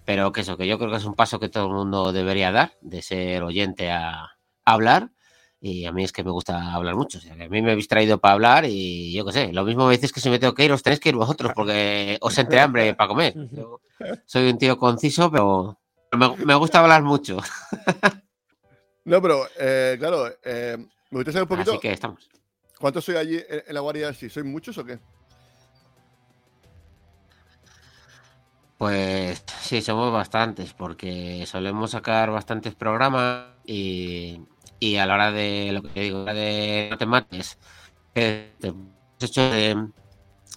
Pero 0.06 0.32
que 0.32 0.42
eso, 0.42 0.58
que 0.58 0.68
yo 0.68 0.78
creo 0.78 0.92
que 0.92 0.98
es 0.98 1.06
un 1.06 1.16
paso 1.16 1.40
que 1.40 1.50
todo 1.50 1.68
el 1.68 1.74
mundo 1.74 2.12
debería 2.14 2.52
dar, 2.52 2.74
de 2.82 3.02
ser 3.02 3.44
oyente 3.44 3.92
a, 3.92 4.24
a 4.24 4.30
hablar. 4.66 5.12
Y 5.60 5.86
a 5.86 5.92
mí 5.92 6.04
es 6.04 6.12
que 6.12 6.24
me 6.24 6.32
gusta 6.32 6.74
hablar 6.74 6.96
mucho. 6.96 7.18
O 7.18 7.22
sea, 7.22 7.36
que 7.36 7.46
a 7.46 7.50
mí 7.50 7.62
me 7.62 7.72
habéis 7.72 7.88
traído 7.88 8.20
para 8.20 8.34
hablar 8.36 8.66
y 8.66 9.12
yo 9.14 9.26
qué 9.26 9.32
sé. 9.32 9.54
Lo 9.54 9.64
mismo 9.64 9.88
me 9.88 9.94
dices 9.94 10.14
que 10.14 10.20
si 10.20 10.30
me 10.30 10.38
tengo 10.40 10.54
que 10.54 10.66
ir, 10.66 10.72
os 10.72 10.84
tenéis 10.84 11.00
que 11.00 11.10
ir 11.10 11.16
vosotros 11.16 11.52
porque 11.56 12.18
os 12.22 12.38
entre 12.38 12.60
hambre 12.60 12.94
para 12.94 13.08
comer. 13.08 13.34
Yo 13.52 13.82
soy 14.26 14.50
un 14.52 14.58
tío 14.58 14.78
conciso, 14.78 15.32
pero 15.32 15.80
me, 16.12 16.36
me 16.46 16.56
gusta 16.56 16.80
hablar 16.80 17.04
mucho. 17.04 17.38
No, 19.06 19.22
pero 19.22 19.48
eh, 19.58 19.96
claro, 19.98 20.28
eh, 20.44 20.76
me 20.78 21.20
gustaría 21.20 21.32
saber 21.32 21.44
un 21.44 21.48
poquito 21.48 21.72
Así 21.72 21.80
que 21.80 21.94
estamos. 21.94 22.30
cuántos 22.78 23.06
soy 23.06 23.16
allí 23.16 23.38
en, 23.38 23.64
en 23.66 23.74
la 23.74 23.80
guardia. 23.80 24.14
Si 24.14 24.30
sois 24.30 24.46
muchos 24.46 24.78
o 24.78 24.84
qué. 24.84 25.00
Pues 28.78 29.44
sí, 29.62 29.82
somos 29.82 30.12
bastantes, 30.12 30.74
porque 30.74 31.46
solemos 31.48 31.92
sacar 31.92 32.30
bastantes 32.32 32.76
programas 32.76 33.46
y, 33.66 34.42
y 34.80 34.98
a 34.98 35.06
la 35.06 35.14
hora 35.16 35.32
de 35.32 35.72
lo 35.74 35.82
que 35.82 35.90
te 35.90 36.00
digo, 36.02 36.26
a 36.28 36.34
de 36.34 36.88
no 36.92 36.98
te 36.98 37.06
mates, 37.06 37.58
te- 38.14 38.52
hemos 38.62 38.88
hecho 39.20 39.42
de 39.50 39.88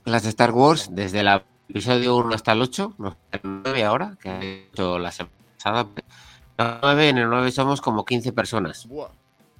las 0.04 0.22
de 0.22 0.28
Star 0.30 0.52
Wars 0.52 0.88
desde 0.92 1.20
el 1.20 1.42
episodio 1.68 2.16
1 2.16 2.34
hasta 2.34 2.52
el 2.52 2.62
8, 2.62 2.94
no, 2.98 3.16
el 3.32 3.40
9 3.42 3.84
ahora, 3.84 4.16
que 4.20 4.28
he 4.30 4.68
hecho 4.72 4.98
la 4.98 5.10
semana 5.12 5.34
pasada. 5.56 5.86
El 6.58 6.66
9, 6.82 7.08
en 7.08 7.18
el 7.18 7.28
9 7.28 7.50
somos 7.52 7.80
como 7.80 8.04
15 8.04 8.32
personas. 8.32 8.86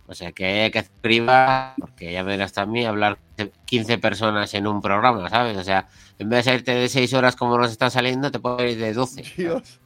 O 0.07 0.15
sea 0.15 0.33
que 0.33 0.63
hay 0.63 0.71
que 0.73 0.83
priva, 1.01 1.75
porque 1.79 2.13
ya 2.13 2.25
me 2.25 2.31
verás 2.33 2.53
también 2.53 2.89
hablar 2.89 3.19
de 3.37 3.53
15 3.65 3.97
personas 3.99 4.53
en 4.55 4.67
un 4.67 4.83
programa, 4.83 5.29
¿sabes? 5.31 5.57
O 5.57 5.63
sea, 5.63 5.87
en 6.19 6.29
vez 6.29 6.39
de 6.45 6.51
salirte 6.51 6.75
de 6.75 6.89
6 6.89 7.15
horas 7.15 7.37
como 7.37 7.57
nos 7.57 7.71
están 7.71 7.93
saliendo, 7.93 8.31
te 8.31 8.41
puedes 8.41 8.73
ir 8.73 8.81
de 8.81 8.93
12. 8.93 9.23
¿sabes? 9.23 9.37
Dios. 9.37 9.81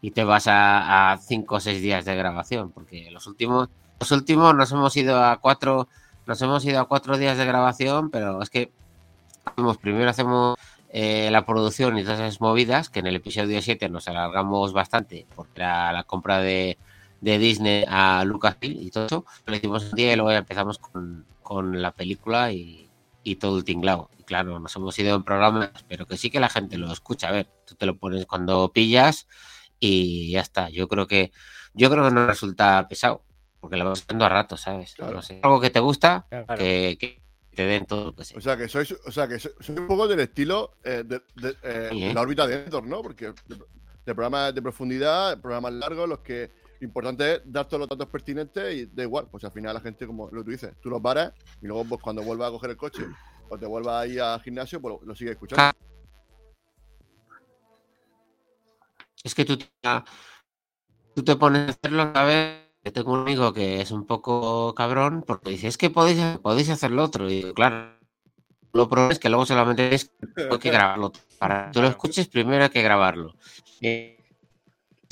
Y 0.00 0.12
te 0.12 0.24
vas 0.24 0.44
a 0.48 1.18
5 1.20 1.56
o 1.56 1.60
6 1.60 1.82
días 1.82 2.04
de 2.06 2.16
grabación, 2.16 2.70
porque 2.72 3.10
los 3.10 3.26
últimos, 3.26 3.68
los 4.00 4.10
últimos 4.12 4.54
nos 4.54 4.70
hemos 4.72 4.96
ido 4.96 5.22
a 5.22 5.38
4, 5.40 5.88
nos 6.26 6.42
hemos 6.42 6.64
ido 6.64 6.80
a 6.80 6.88
4 6.88 7.16
días 7.18 7.38
de 7.38 7.46
grabación, 7.46 8.10
pero 8.10 8.42
es 8.42 8.50
que 8.50 8.72
hacemos- 9.44 9.78
primero 9.78 10.10
hacemos 10.10 10.58
eh, 10.90 11.28
la 11.30 11.44
producción 11.44 11.98
y 11.98 12.02
todas 12.04 12.20
esas 12.20 12.40
movidas, 12.40 12.88
que 12.88 13.00
en 13.00 13.06
el 13.06 13.16
episodio 13.16 13.60
7 13.60 13.88
nos 13.88 14.08
alargamos 14.08 14.72
bastante, 14.72 15.26
porque 15.34 15.60
era 15.60 15.92
la 15.92 16.04
compra 16.04 16.38
de, 16.38 16.78
de 17.20 17.38
Disney 17.38 17.84
a 17.88 18.24
Lucasfilm 18.24 18.80
y 18.80 18.90
todo 18.90 19.06
eso. 19.06 19.24
Lo 19.44 19.56
hicimos 19.56 19.84
un 19.84 19.96
día 19.96 20.12
y 20.12 20.16
luego 20.16 20.30
ya 20.30 20.38
empezamos 20.38 20.78
con, 20.78 21.26
la 21.82 21.92
película 21.92 22.50
y, 22.52 22.88
y 23.22 23.36
todo 23.36 23.58
el 23.58 23.64
tinglado. 23.64 24.10
Y 24.18 24.22
claro, 24.24 24.58
nos 24.58 24.74
hemos 24.76 24.98
ido 24.98 25.14
en 25.16 25.22
programas, 25.22 25.70
pero 25.88 26.06
que 26.06 26.16
sí 26.16 26.30
que 26.30 26.40
la 26.40 26.48
gente 26.48 26.78
lo 26.78 26.90
escucha. 26.92 27.28
A 27.28 27.32
ver, 27.32 27.48
tú 27.66 27.74
te 27.74 27.86
lo 27.86 27.96
pones 27.96 28.26
cuando 28.26 28.70
pillas 28.72 29.26
y 29.78 30.30
ya 30.32 30.40
está. 30.40 30.70
Yo 30.70 30.88
creo 30.88 31.06
que 31.06 31.30
yo 31.74 31.90
creo 31.90 32.04
que 32.04 32.10
no 32.14 32.26
resulta 32.26 32.86
pesado, 32.88 33.22
porque 33.66 33.76
lo 33.76 33.88
vas 33.90 34.02
haciendo 34.02 34.24
a 34.24 34.28
rato, 34.28 34.56
¿sabes? 34.56 34.94
Claro. 34.94 35.14
No 35.14 35.22
sé, 35.22 35.40
algo 35.42 35.60
que 35.60 35.70
te 35.70 35.80
gusta, 35.80 36.26
Claro. 36.30 36.56
que, 36.56 36.96
que 36.98 37.22
te 37.54 37.64
den 37.66 37.84
todo 37.86 38.06
lo 38.06 38.14
que 38.14 38.24
sea. 38.24 38.38
O 38.38 38.40
sea 38.40 38.56
que 38.56 38.68
sois, 38.68 38.92
o 38.92 39.10
sea 39.10 39.26
que 39.26 39.38
sois 39.38 39.54
sois 39.60 39.78
un 39.78 39.86
poco 39.86 40.06
del 40.06 40.20
estilo 40.20 40.76
eh, 40.84 41.02
de, 41.04 41.20
de, 41.34 41.56
eh, 41.62 41.88
Sí, 41.90 42.04
¿eh? 42.04 42.14
la 42.14 42.20
órbita 42.20 42.46
de 42.46 42.64
Endor, 42.64 42.84
¿no? 42.86 43.02
Porque 43.02 43.26
de, 43.26 43.56
de 43.56 44.14
programas 44.14 44.54
de 44.54 44.62
profundidad, 44.62 45.40
programas 45.40 45.72
largos, 45.72 46.08
los 46.08 46.20
que 46.20 46.50
importante 46.82 47.36
es 47.36 47.40
dar 47.46 47.66
todos 47.66 47.80
los 47.80 47.88
datos 47.88 48.06
pertinentes 48.08 48.74
y 48.74 48.86
da 48.86 49.02
igual, 49.02 49.28
pues 49.30 49.42
al 49.44 49.52
final 49.52 49.72
la 49.74 49.80
gente, 49.80 50.06
como 50.06 50.28
lo 50.30 50.44
tú 50.44 50.50
dices, 50.50 50.74
tú 50.80 50.90
los 50.90 51.00
paras 51.00 51.32
y 51.62 51.66
luego 51.66 51.84
pues, 51.86 52.02
cuando 52.02 52.22
vuelvas 52.22 52.48
a 52.48 52.52
coger 52.52 52.70
el 52.70 52.76
coche 52.76 53.04
o 53.48 53.58
te 53.58 53.66
vuelvas 53.66 54.02
a 54.02 54.06
ir 54.06 54.20
al 54.20 54.40
gimnasio, 54.42 54.80
pues 54.80 54.96
lo, 55.00 55.06
lo 55.06 55.14
sigues 55.14 55.32
escuchando. 55.32 55.72
Es 59.24 59.34
que 59.34 59.44
tú, 59.44 59.56
te- 59.56 59.66
tú 61.14 61.24
te 61.24 61.34
pones 61.36 61.68
a 61.68 61.70
hacerlo, 61.70 62.12
¿sabes? 62.14 62.65
Yo 62.86 62.92
tengo 62.92 63.14
un 63.14 63.22
amigo 63.22 63.52
que 63.52 63.80
es 63.80 63.90
un 63.90 64.06
poco 64.06 64.72
cabrón 64.76 65.24
porque 65.26 65.50
dice, 65.50 65.66
es 65.66 65.76
que 65.76 65.90
podéis, 65.90 66.38
podéis 66.38 66.70
hacer 66.70 66.92
lo 66.92 67.02
otro. 67.02 67.28
Y 67.28 67.42
digo, 67.42 67.52
claro, 67.52 67.98
lo 68.72 68.88
problema 68.88 69.12
es 69.12 69.18
que 69.18 69.28
luego 69.28 69.44
solamente 69.44 69.92
es 69.92 70.12
que 70.36 70.58
que 70.60 70.70
grabarlo. 70.70 71.10
Para 71.36 71.66
que 71.66 71.72
tú 71.72 71.82
lo 71.82 71.88
escuches, 71.88 72.28
primero 72.28 72.62
hay 72.62 72.70
que 72.70 72.82
grabarlo. 72.82 73.34
Y 73.80 74.14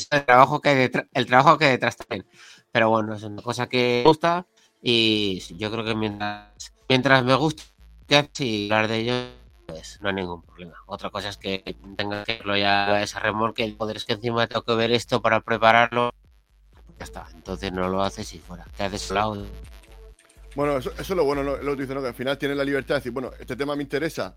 el 0.08 0.24
trabajo 0.24 0.60
que 0.60 0.68
hay 0.68 0.76
detrás, 0.76 1.06
el 1.14 1.26
trabajo 1.26 1.58
que 1.58 1.64
detrás 1.64 1.96
también. 1.96 2.24
Pero 2.70 2.90
bueno, 2.90 3.12
es 3.16 3.24
una 3.24 3.42
cosa 3.42 3.68
que 3.68 4.02
me 4.04 4.08
gusta 4.08 4.46
y 4.80 5.40
yo 5.56 5.72
creo 5.72 5.84
que 5.84 5.96
mientras, 5.96 6.72
mientras 6.88 7.24
me 7.24 7.34
guste 7.34 7.64
y 8.38 8.70
hablar 8.70 8.86
de 8.86 8.98
ello, 8.98 9.14
pues 9.66 9.98
no 10.00 10.10
hay 10.10 10.14
ningún 10.14 10.42
problema. 10.42 10.76
Otra 10.86 11.10
cosa 11.10 11.30
es 11.30 11.38
que 11.38 11.74
tenga 11.96 12.22
que 12.22 12.34
hacerlo 12.34 12.56
ya 12.56 13.02
esa 13.02 13.18
remolque, 13.18 13.64
el 13.64 13.74
poder 13.74 13.96
es 13.96 14.04
que 14.04 14.12
encima 14.12 14.46
tengo 14.46 14.62
que 14.62 14.76
ver 14.76 14.92
esto 14.92 15.20
para 15.20 15.40
prepararlo. 15.40 16.12
Ya 16.98 17.04
está, 17.04 17.26
entonces 17.34 17.72
no 17.72 17.88
lo 17.88 18.02
haces 18.02 18.32
y 18.34 18.38
fuera. 18.38 18.64
Te 18.76 18.84
haces 18.84 19.10
lado. 19.10 19.44
Bueno, 20.54 20.78
eso, 20.78 20.90
eso 20.92 21.00
es 21.02 21.10
lo 21.10 21.24
bueno, 21.24 21.42
¿no? 21.42 21.56
lo 21.56 21.70
que 21.72 21.76
tú 21.76 21.80
dices, 21.82 21.94
¿no? 21.96 22.00
Que 22.02 22.08
al 22.08 22.14
final 22.14 22.38
tienes 22.38 22.56
la 22.56 22.64
libertad 22.64 22.94
de 22.96 23.00
decir, 23.00 23.12
bueno, 23.12 23.30
este 23.40 23.56
tema 23.56 23.74
me 23.74 23.82
interesa, 23.82 24.36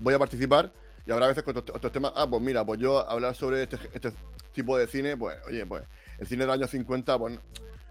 voy 0.00 0.14
a 0.14 0.18
participar. 0.18 0.72
Y 1.06 1.12
habrá 1.12 1.26
veces 1.28 1.42
con 1.42 1.56
otros, 1.56 1.76
otros 1.76 1.92
temas, 1.92 2.12
ah, 2.14 2.26
pues 2.28 2.42
mira, 2.42 2.64
pues 2.64 2.78
yo 2.80 3.08
hablar 3.08 3.34
sobre 3.34 3.62
este, 3.64 3.76
este 3.92 4.12
tipo 4.52 4.76
de 4.78 4.86
cine, 4.86 5.16
pues, 5.16 5.36
oye, 5.48 5.64
pues 5.66 5.82
el 6.18 6.26
cine 6.26 6.42
del 6.44 6.50
año 6.50 6.66
50, 6.66 7.18
pues 7.18 7.34
no, 7.34 7.40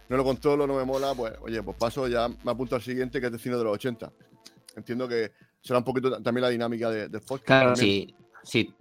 no 0.10 0.18
lo 0.18 0.24
controlo, 0.24 0.66
no 0.68 0.76
me 0.76 0.86
mola, 0.86 1.14
pues, 1.16 1.34
oye, 1.42 1.62
pues 1.62 1.76
paso, 1.78 2.08
ya 2.08 2.28
me 2.28 2.52
apunto 2.52 2.76
al 2.76 2.82
siguiente, 2.82 3.20
que 3.20 3.28
es 3.28 3.34
el 3.34 3.40
cine 3.40 3.58
de 3.58 3.64
los 3.64 3.74
80. 3.74 4.12
Entiendo 4.76 5.08
que 5.08 5.32
será 5.62 5.80
un 5.80 5.86
poquito 5.86 6.10
ta- 6.12 6.22
también 6.22 6.44
la 6.44 6.50
dinámica 6.50 6.90
de, 6.90 7.10
de 7.10 7.20
podcast. 7.20 7.46
Claro, 7.46 7.74
también. 7.74 8.08
sí, 8.10 8.16
sí. 8.44 8.74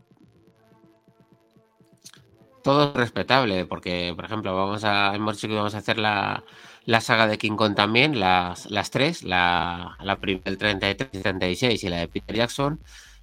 Todo 2.62 2.88
es 2.90 2.94
respetable, 2.94 3.64
porque, 3.66 4.12
por 4.16 4.24
ejemplo, 4.24 4.54
vamos 4.54 4.84
a, 4.84 5.14
hemos 5.14 5.36
dicho 5.36 5.48
que 5.48 5.54
vamos 5.54 5.74
a 5.74 5.78
hacer 5.78 5.98
la, 5.98 6.44
la 6.84 7.00
saga 7.00 7.26
de 7.26 7.38
King 7.38 7.56
Kong 7.56 7.74
también, 7.74 8.18
las, 8.20 8.66
las 8.70 8.90
tres, 8.90 9.22
la, 9.22 9.96
la 10.02 10.16
primera 10.20 10.42
del 10.44 10.58
33 10.58 11.10
y 11.12 11.18
36 11.22 11.84
y 11.84 11.88
la 11.88 11.98
de 11.98 12.08
Peter 12.08 12.36
Jackson. 12.36 12.80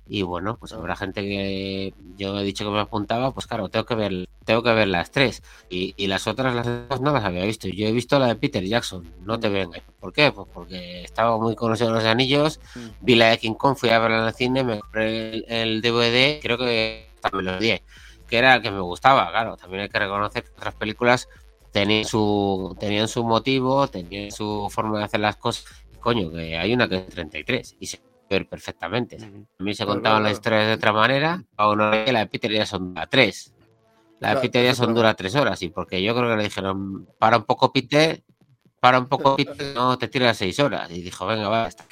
Y 0.08 0.22
bueno, 0.22 0.58
pues 0.58 0.72
habrá 0.72 0.96
gente 0.96 1.22
que 1.22 1.94
yo 2.16 2.38
he 2.40 2.44
dicho 2.44 2.64
que 2.64 2.70
me 2.72 2.80
apuntaba, 2.80 3.34
pues 3.34 3.48
claro, 3.48 3.70
tengo 3.70 3.86
que 3.86 3.96
ver, 3.96 4.30
tengo 4.46 4.62
que 4.64 4.72
ver 4.74 4.88
las 4.88 5.12
tres. 5.12 5.42
Y, 5.70 5.94
y 5.98 6.08
las 6.08 6.28
otras 6.28 6.54
las 6.56 6.88
dos 6.88 7.02
no 7.02 7.12
las 7.12 7.24
había 7.26 7.44
visto. 7.44 7.68
Yo 7.68 7.88
he 7.88 7.92
visto 7.92 8.20
la 8.20 8.28
de 8.28 8.36
Peter 8.36 8.64
Jackson, 8.64 9.04
no 9.22 9.40
te 9.40 9.50
vengas. 9.50 9.82
¿Por 10.00 10.14
qué? 10.14 10.32
Pues 10.32 10.48
porque 10.54 11.04
estaba 11.04 11.38
muy 11.40 11.56
conocido 11.56 11.90
en 11.90 11.96
los 11.96 12.06
anillos, 12.06 12.60
Mm. 12.76 12.88
vi 13.02 13.16
la 13.16 13.30
de 13.32 13.38
King 13.40 13.56
Kong, 13.56 13.76
fui 13.78 13.90
a 13.90 14.00
verla 14.00 14.20
en 14.22 14.28
el 14.28 14.34
cine, 14.34 14.64
me 14.64 14.80
compré 14.80 15.30
el, 15.34 15.46
el 15.48 15.82
DVD, 15.82 16.40
creo 16.42 16.58
que 16.60 17.10
también 17.22 17.46
lo 17.46 17.58
odié, 17.58 17.84
que 18.28 18.38
era 18.38 18.56
el 18.56 18.62
que 18.62 18.72
me 18.72 18.80
gustaba, 18.82 19.30
claro, 19.32 19.58
también 19.58 19.84
hay 19.84 19.90
que 19.90 20.00
reconocer 20.00 20.44
que 20.44 20.52
otras 20.52 20.76
películas 20.76 21.28
tenían 21.72 22.06
su, 22.06 22.76
tenían 22.80 23.08
su 23.08 23.24
motivo, 23.24 23.88
tenían 23.88 24.32
su 24.32 24.68
forma 24.72 25.00
de 25.00 25.06
hacer 25.06 25.20
las 25.20 25.36
cosas, 25.36 25.66
coño, 26.00 26.32
que 26.32 26.58
hay 26.58 26.74
una 26.74 26.88
que 26.88 26.98
es 26.98 27.08
33 27.08 27.76
y 27.80 27.86
se 27.88 27.98
puede 27.98 28.16
ver 28.30 28.48
perfectamente. 28.48 29.18
A 29.60 29.64
mí 29.64 29.74
se 29.74 29.84
Claro, 29.84 29.96
contaban 29.98 30.24
las 30.24 30.34
historias 30.34 30.68
de 30.68 30.74
otra 30.74 30.94
manera, 30.94 31.44
a 31.58 31.70
uno 31.70 31.92
la 31.92 32.20
de 32.20 32.28
Peter 32.28 32.52
Jackson 32.52 32.94
dura 32.94 33.08
3. 33.08 33.54
La 34.22 34.36
de 34.36 34.42
Peter 34.42 34.64
Jackson 34.64 34.86
problema. 34.86 35.00
dura 35.10 35.14
3 35.16 35.36
horas, 35.36 35.62
y 35.62 35.70
porque 35.70 36.02
yo 36.02 36.16
creo 36.16 36.30
que 36.30 36.38
le 36.38 36.44
dijeron, 36.44 37.08
para 37.20 37.38
un 37.38 37.44
poco 37.44 37.72
Peter, 37.74 38.24
para 38.80 39.00
un 39.00 39.08
poco 39.08 39.36
Peter, 39.36 39.74
no 39.76 39.98
te 39.98 40.08
tiras 40.08 40.38
6 40.38 40.60
horas. 40.60 40.90
Y 40.92 41.02
dijo, 41.02 41.26
venga, 41.26 41.50
va, 41.50 41.68
está. 41.68 41.86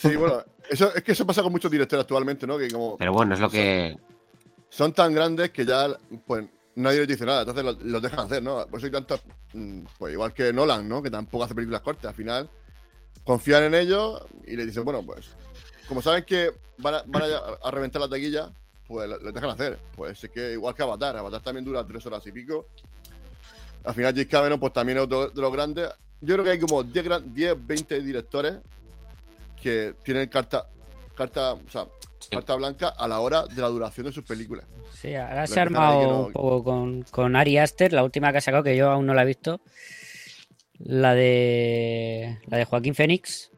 Sí, 0.00 0.16
bueno, 0.16 0.42
eso, 0.70 0.94
es 0.94 1.02
que 1.02 1.12
eso 1.12 1.26
pasa 1.26 1.42
con 1.42 1.52
muchos 1.52 1.70
directores 1.70 2.02
actualmente, 2.02 2.46
¿no? 2.46 2.56
Que 2.56 2.70
como 2.70 2.96
Pero 2.96 3.12
bueno, 3.12 3.34
es 3.34 3.40
lo 3.40 3.50
que 3.50 3.96
son 4.74 4.92
tan 4.92 5.14
grandes 5.14 5.50
que 5.50 5.64
ya, 5.64 5.96
pues, 6.26 6.46
nadie 6.74 6.98
les 6.98 7.08
dice 7.08 7.24
nada, 7.24 7.42
entonces 7.42 7.64
los, 7.84 8.02
dejan 8.02 8.18
hacer, 8.18 8.42
¿no? 8.42 8.66
Por 8.66 8.78
eso 8.78 8.86
hay 8.86 8.92
tantos, 8.92 9.20
mm, 9.52 9.82
pues 9.96 10.12
igual 10.12 10.34
que 10.34 10.52
Nolan, 10.52 10.88
¿no? 10.88 11.00
Que 11.00 11.10
tampoco 11.10 11.44
hace 11.44 11.54
películas 11.54 11.80
cortas, 11.80 12.08
al 12.08 12.14
final 12.14 12.50
confían 13.22 13.62
en 13.62 13.74
ellos 13.74 14.22
y 14.44 14.56
les 14.56 14.66
dicen, 14.66 14.84
bueno, 14.84 15.00
pues, 15.06 15.28
como 15.86 16.02
saben 16.02 16.24
que 16.24 16.50
van 16.78 16.94
a, 16.94 17.70
reventar 17.70 18.02
la 18.02 18.08
taquilla, 18.08 18.52
pues 18.88 19.08
les 19.08 19.32
dejan 19.32 19.50
hacer. 19.50 19.78
Pues 19.94 20.24
es 20.24 20.30
que 20.30 20.52
igual 20.52 20.74
que 20.74 20.82
Avatar, 20.82 21.16
Avatar 21.16 21.40
también 21.40 21.64
dura 21.64 21.86
tres 21.86 22.04
horas 22.06 22.26
y 22.26 22.32
pico. 22.32 22.66
Al 23.84 23.94
final 23.94 24.12
James 24.12 24.28
Cameron, 24.28 24.58
pues 24.58 24.72
también 24.72 24.98
es 24.98 25.04
otro 25.04 25.28
de 25.28 25.40
los 25.40 25.52
grandes. 25.52 25.88
Yo 26.20 26.34
creo 26.34 26.44
que 26.44 26.50
hay 26.50 26.58
como 26.58 26.82
10, 26.82 27.04
gran- 27.04 27.32
10 27.32 27.54
20 27.64 28.00
directores 28.00 28.56
que 29.62 29.94
tienen 30.02 30.28
carta, 30.28 30.68
carta, 31.14 31.52
o 31.52 31.70
sea, 31.70 31.86
carta 32.30 32.54
blanca 32.56 32.88
a 32.88 33.06
la 33.08 33.20
hora 33.20 33.46
de 33.46 33.60
la 33.60 33.68
duración 33.68 34.06
de 34.06 34.12
sus 34.12 34.24
películas. 34.24 34.64
Sí, 35.00 35.14
ahora 35.14 35.46
se 35.46 35.52
ha 35.52 35.54
que 35.56 35.60
armado 35.60 36.02
no- 36.02 36.26
un 36.26 36.32
poco 36.32 36.64
con, 36.64 37.02
con 37.10 37.36
Ari 37.36 37.58
Aster, 37.58 37.92
la 37.92 38.02
última 38.04 38.32
que 38.32 38.38
ha 38.38 38.40
sacado, 38.40 38.62
que 38.64 38.76
yo 38.76 38.90
aún 38.90 39.06
no 39.06 39.14
la 39.14 39.22
he 39.22 39.26
visto. 39.26 39.60
La 40.78 41.14
de 41.14 42.38
la 42.46 42.58
de 42.58 42.64
Joaquín 42.64 42.94
Fénix, 42.94 43.50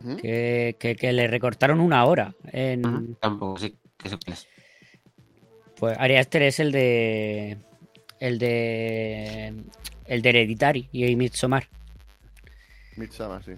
¿Mm? 0.00 0.16
que, 0.16 0.76
que- 0.78 0.94
que 0.96 1.12
le 1.12 1.26
recortaron 1.26 1.80
una 1.80 2.04
hora 2.04 2.34
en, 2.52 3.16
tampoco 3.16 3.58
sí. 3.58 3.76
¿Qué 3.96 4.08
se 4.10 4.18
es? 4.26 4.46
Pues 5.76 5.96
Ari 5.98 6.16
Aster 6.16 6.42
es 6.42 6.60
el 6.60 6.70
de. 6.72 7.58
El 8.20 8.38
de. 8.38 9.54
El 10.06 10.22
de 10.22 10.28
Hereditary 10.30 10.88
y 10.92 11.14
Midsommar. 11.16 11.68
Midsommar, 12.96 13.42
sí. 13.44 13.52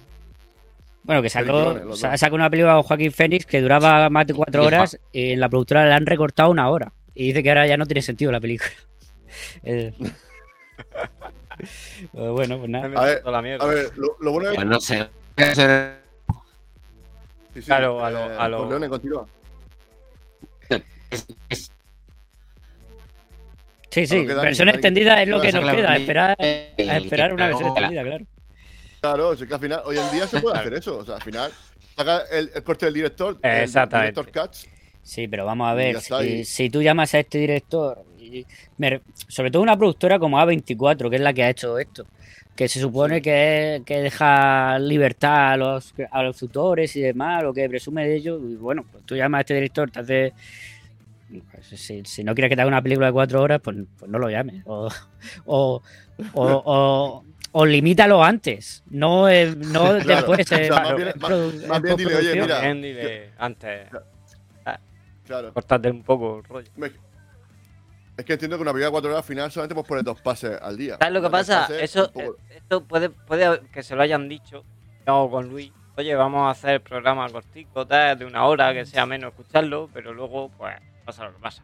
Bueno, 1.11 1.23
que 1.23 1.29
sacó, 1.29 1.75
sacó 2.17 2.37
una 2.37 2.49
película 2.49 2.75
con 2.75 2.83
Joaquín 2.85 3.11
Phoenix 3.11 3.45
que 3.45 3.61
duraba 3.61 4.09
más 4.11 4.29
de 4.29 4.33
cuatro 4.33 4.65
horas 4.65 4.97
y 5.13 5.33
en 5.33 5.41
la 5.41 5.49
productora 5.49 5.85
le 5.85 5.93
han 5.93 6.07
recortado 6.07 6.53
una 6.53 6.71
hora. 6.71 6.93
Y 7.17 7.27
dice 7.27 7.43
que 7.43 7.49
ahora 7.49 7.67
ya 7.67 7.77
no 7.77 7.85
tiene 7.85 8.01
sentido 8.01 8.31
la 8.31 8.39
película. 8.41 8.71
Eh, 9.65 9.93
pues 12.13 12.31
bueno, 12.31 12.59
pues 12.59 12.71
nada. 12.71 12.87
A 12.87 13.05
ver, 13.05 13.17
meto 13.17 13.31
la 13.33 13.43
mierda. 13.43 13.65
A 13.65 13.69
ver, 13.69 13.91
lo, 13.97 14.17
lo 14.21 14.31
bueno 14.33 14.51
es 14.51 14.55
Pues 14.55 14.67
no 14.69 14.81
sé. 14.81 15.09
Sí, 17.55 17.61
sí, 17.61 17.63
Claro, 17.67 18.05
a 18.05 18.11
lo- 18.11 18.31
eh, 18.31 18.37
a 18.39 18.49
lo- 18.49 18.89
continúa. 18.89 19.27
Sí, 23.91 24.07
sí, 24.07 24.25
versión 24.25 24.69
extendida 24.69 25.21
es 25.21 25.29
lo 25.29 25.41
que 25.41 25.51
nos 25.51 25.65
la 25.65 25.75
queda, 25.75 25.97
esperar, 25.97 26.37
eh, 26.39 26.75
a 26.89 26.97
esperar 26.99 27.35
una 27.35 27.49
versión 27.49 27.69
extendida, 27.69 28.05
claro. 28.05 28.25
Claro, 29.01 29.33
es 29.33 29.43
que 29.43 29.55
al 29.55 29.61
final, 29.61 29.83
hoy 29.85 29.97
en 29.99 30.11
día 30.13 30.27
se 30.27 30.41
puede 30.41 30.59
hacer 30.59 30.75
eso. 30.75 30.99
O 30.99 31.05
sea, 31.05 31.17
al 31.17 31.23
final, 31.23 31.51
saca 31.97 32.23
el, 32.31 32.51
el 32.55 32.63
corte 32.63 32.87
del 32.87 32.95
director, 32.95 33.39
el 33.43 33.63
Exactamente. 33.63 34.21
director 34.21 34.43
Cuts, 34.49 34.69
Sí, 35.03 35.27
pero 35.27 35.47
vamos 35.47 35.67
a 35.69 35.75
ver, 35.75 35.99
si, 36.01 36.45
si 36.45 36.69
tú 36.69 36.83
llamas 36.83 37.15
a 37.15 37.21
este 37.21 37.39
director, 37.39 38.05
y 38.19 38.45
me 38.77 39.01
sobre 39.29 39.51
todo 39.51 39.63
una 39.63 39.77
productora 39.77 40.19
como 40.19 40.39
A24, 40.39 41.09
que 41.09 41.17
es 41.17 41.23
la 41.23 41.33
que 41.33 41.43
ha 41.43 41.51
hecho 41.51 41.79
esto, 41.79 42.07
que 42.55 42.69
se 42.69 42.79
supone 42.81 43.17
Sí. 43.17 43.23
que, 43.23 43.77
es- 43.77 43.83
que 43.85 44.03
deja 44.03 44.79
libertad 44.79 45.53
a 45.53 45.57
los, 45.57 45.95
a 46.11 46.23
los 46.23 46.43
autores 46.43 46.95
y 46.97 47.01
demás, 47.01 47.43
lo 47.43 47.55
que 47.55 47.67
presume 47.69 48.07
de 48.07 48.17
ellos, 48.17 48.41
y 48.45 48.57
bueno, 48.57 48.85
pues 48.93 49.03
tú 49.07 49.17
llamas 49.17 49.39
a 49.39 49.41
este 49.41 49.55
director, 49.55 49.91
te 49.91 50.01
hace... 50.01 50.33
pues, 51.51 51.67
si, 51.81 52.05
si 52.05 52.25
no 52.25 52.35
quieres 52.35 52.51
que 52.51 52.57
te 52.57 52.63
haga 52.63 52.69
una 52.69 52.83
película 52.83 53.07
de 53.07 53.13
cuatro 53.13 53.41
horas, 53.43 53.61
pues, 53.63 53.77
pues 53.99 54.11
no 54.11 54.19
lo 54.19 54.29
llames. 54.29 54.63
O, 54.67 54.89
o, 55.47 55.83
o, 56.35 56.45
o- 56.65 57.25
o 57.53 57.67
limítalo 57.67 58.23
antes, 58.23 58.83
no, 58.91 59.29
eh, 59.29 59.55
no 59.57 59.99
Claro, 60.01 60.33
después. 60.33 60.41
o 60.41 60.57
sea, 60.57 60.71
más 60.83 60.91
en 60.91 60.97
bien- 60.97 61.69
más 61.69 61.83
dile, 61.97 62.15
oye, 62.17 62.41
mira, 62.41 62.61
Bien, 62.61 62.83
dile 62.83 63.31
antes, 63.39 63.89
claro. 65.27 65.53
cortate 65.53 65.91
un 65.91 66.03
poco 66.03 66.39
el 66.39 66.45
rollo. 66.45 66.71
Me- 66.77 66.93
Es 68.17 68.25
que 68.25 68.35
entiendo 68.35 68.57
que 68.57 68.63
una 68.63 68.73
película 68.73 68.87
de 68.87 68.93
cuatro 68.93 69.11
horas 69.11 69.23
al 69.23 69.29
final 69.29 69.51
solamente 69.51 69.75
puedes 69.75 69.89
poner 69.89 70.05
dos 70.05 70.21
pases 70.21 70.59
al 70.61 70.77
día. 70.77 70.97
¿Sabes 70.99 71.15
lo 71.15 71.23
que 71.23 71.31
pasa? 71.31 71.61
pases, 71.63 71.83
Eso, 71.83 72.13
poco- 72.13 72.37
eh, 72.51 72.57
esto 72.57 72.85
puede, 72.85 73.11
puede 73.11 73.61
que 73.73 73.83
se 73.83 73.97
lo 73.97 74.03
hayan 74.03 74.29
dicho 74.29 74.65
yo 75.07 75.29
con 75.31 75.49
Luis. 75.49 75.73
Oye, 75.97 76.15
vamos 76.15 76.47
a 76.47 76.51
hacer 76.51 76.71
el 76.75 76.81
programa 76.83 77.29
cortico, 77.31 77.87
tal, 77.87 78.19
de 78.19 78.25
una 78.25 78.45
hora, 78.47 78.73
que 78.73 78.87
sea 78.87 79.07
menos 79.07 79.31
escucharlo, 79.31 79.89
pero 79.93 80.13
luego, 80.15 80.51
pues, 80.57 80.77
pasa 81.11 81.25
lo 81.25 81.35
que 81.35 81.41
pasa. 81.41 81.63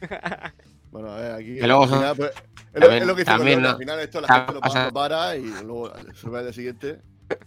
Bueno, 0.90 1.08
a 1.12 1.20
ver, 1.20 1.32
aquí. 1.34 1.60
Luego 1.60 1.84
al 1.84 1.88
final, 1.88 2.16
pues, 2.16 2.30
es, 2.30 2.34
lo, 2.74 2.80
también- 2.80 3.02
es 3.02 3.06
lo 3.06 3.14
que 3.14 3.20
dice 3.20 3.30
también 3.30 3.62
no- 3.62 3.68
Al 3.68 3.76
final, 3.78 4.00
esto 4.00 4.20
la 4.20 4.26
gente 4.28 4.52
lo 4.54 4.60
para, 4.60 4.72
pasa- 4.72 4.84
lo 4.86 4.92
para 4.92 5.36
y 5.36 5.42
luego 5.62 5.92
sube 6.14 6.38
al 6.38 6.44
día 6.46 6.52
siguiente. 6.52 7.00
Es 7.28 7.38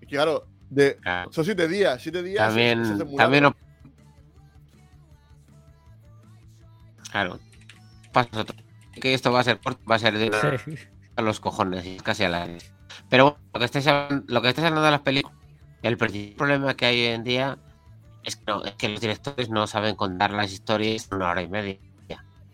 que, 0.00 0.06
claro, 0.16 0.48
de, 0.68 0.96
Claro. 0.96 1.32
son 1.32 1.44
siete 1.44 1.68
días. 1.68 2.02
Siete 2.02 2.24
días. 2.24 2.42
se- 2.42 2.46
También, 2.74 2.98
se 2.98 3.16
también 3.16 3.42
no- 3.44 3.56
Claro. 7.10 7.38
Pasa 8.12 8.28
otro. 8.40 8.56
Que 9.00 9.14
esto 9.14 9.30
va 9.32 9.40
a 9.40 9.44
ser 9.44 9.60
corto, 9.60 9.80
va 9.88 9.94
a 9.94 9.98
ser 10.00 10.18
de 10.18 10.58
Sí. 10.64 10.74
a 11.14 11.22
los 11.22 11.38
cojones, 11.40 11.84
y 11.86 11.96
es 11.96 12.02
casi 12.02 12.24
a 12.24 12.28
la 12.28 12.48
Pero 13.08 13.24
bueno, 13.24 13.38
lo 13.54 13.58
que 13.60 13.64
estáis 13.64 13.86
hablando, 13.86 14.24
lo 14.26 14.42
que 14.42 14.48
estáis 14.48 14.64
hablando 14.66 14.84
de 14.84 14.90
las 14.90 15.00
películas, 15.02 15.36
el 15.82 15.96
principal 15.96 16.36
problema 16.36 16.74
que 16.74 16.86
hay 16.86 17.00
hoy 17.00 17.06
en 17.14 17.22
día 17.24 17.58
es 18.28 18.36
que, 18.36 18.44
no- 18.46 18.64
es 18.64 18.74
que 18.74 18.88
los 18.88 19.00
directores 19.00 19.50
no 19.50 19.66
saben 19.66 19.96
contar 19.96 20.32
las 20.32 20.52
historias 20.52 21.08
en 21.10 21.16
una 21.18 21.30
hora 21.30 21.42
y 21.42 21.48
media. 21.48 21.78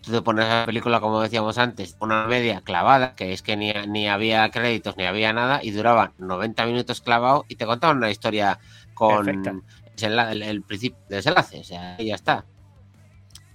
Tú 0.03 0.13
te 0.13 0.23
pones 0.23 0.45
a 0.47 0.61
la 0.61 0.67
película, 0.67 1.01
como 1.01 1.21
decíamos 1.23 1.59
antes, 1.59 1.97
una 2.01 2.27
hora 2.27 2.37
y 2.37 2.41
media 2.41 2.61
clavada, 2.63 3.15
que 3.15 3.33
es 3.33 3.43
que 3.43 3.57
ni, 3.57 3.73
ni 3.89 4.09
había 4.09 4.51
créditos 4.51 4.97
ni 4.99 5.05
había 5.07 5.33
nada, 5.33 5.61
y 5.63 5.71
duraba 5.73 6.13
90 6.19 6.67
minutos 6.67 7.01
clavado 7.01 7.47
y 7.49 7.57
te 7.57 7.67
contaban 7.67 7.97
una 7.99 8.11
historia 8.11 8.61
con 8.95 9.65
desenla- 9.97 10.31
el, 10.33 10.43
el 10.43 10.63
principio 10.63 10.99
de 11.09 11.17
desenlace, 11.17 11.61
o 11.61 11.65
sea, 11.65 11.97
y 11.99 12.07
ya 12.07 12.17
está. 12.17 12.45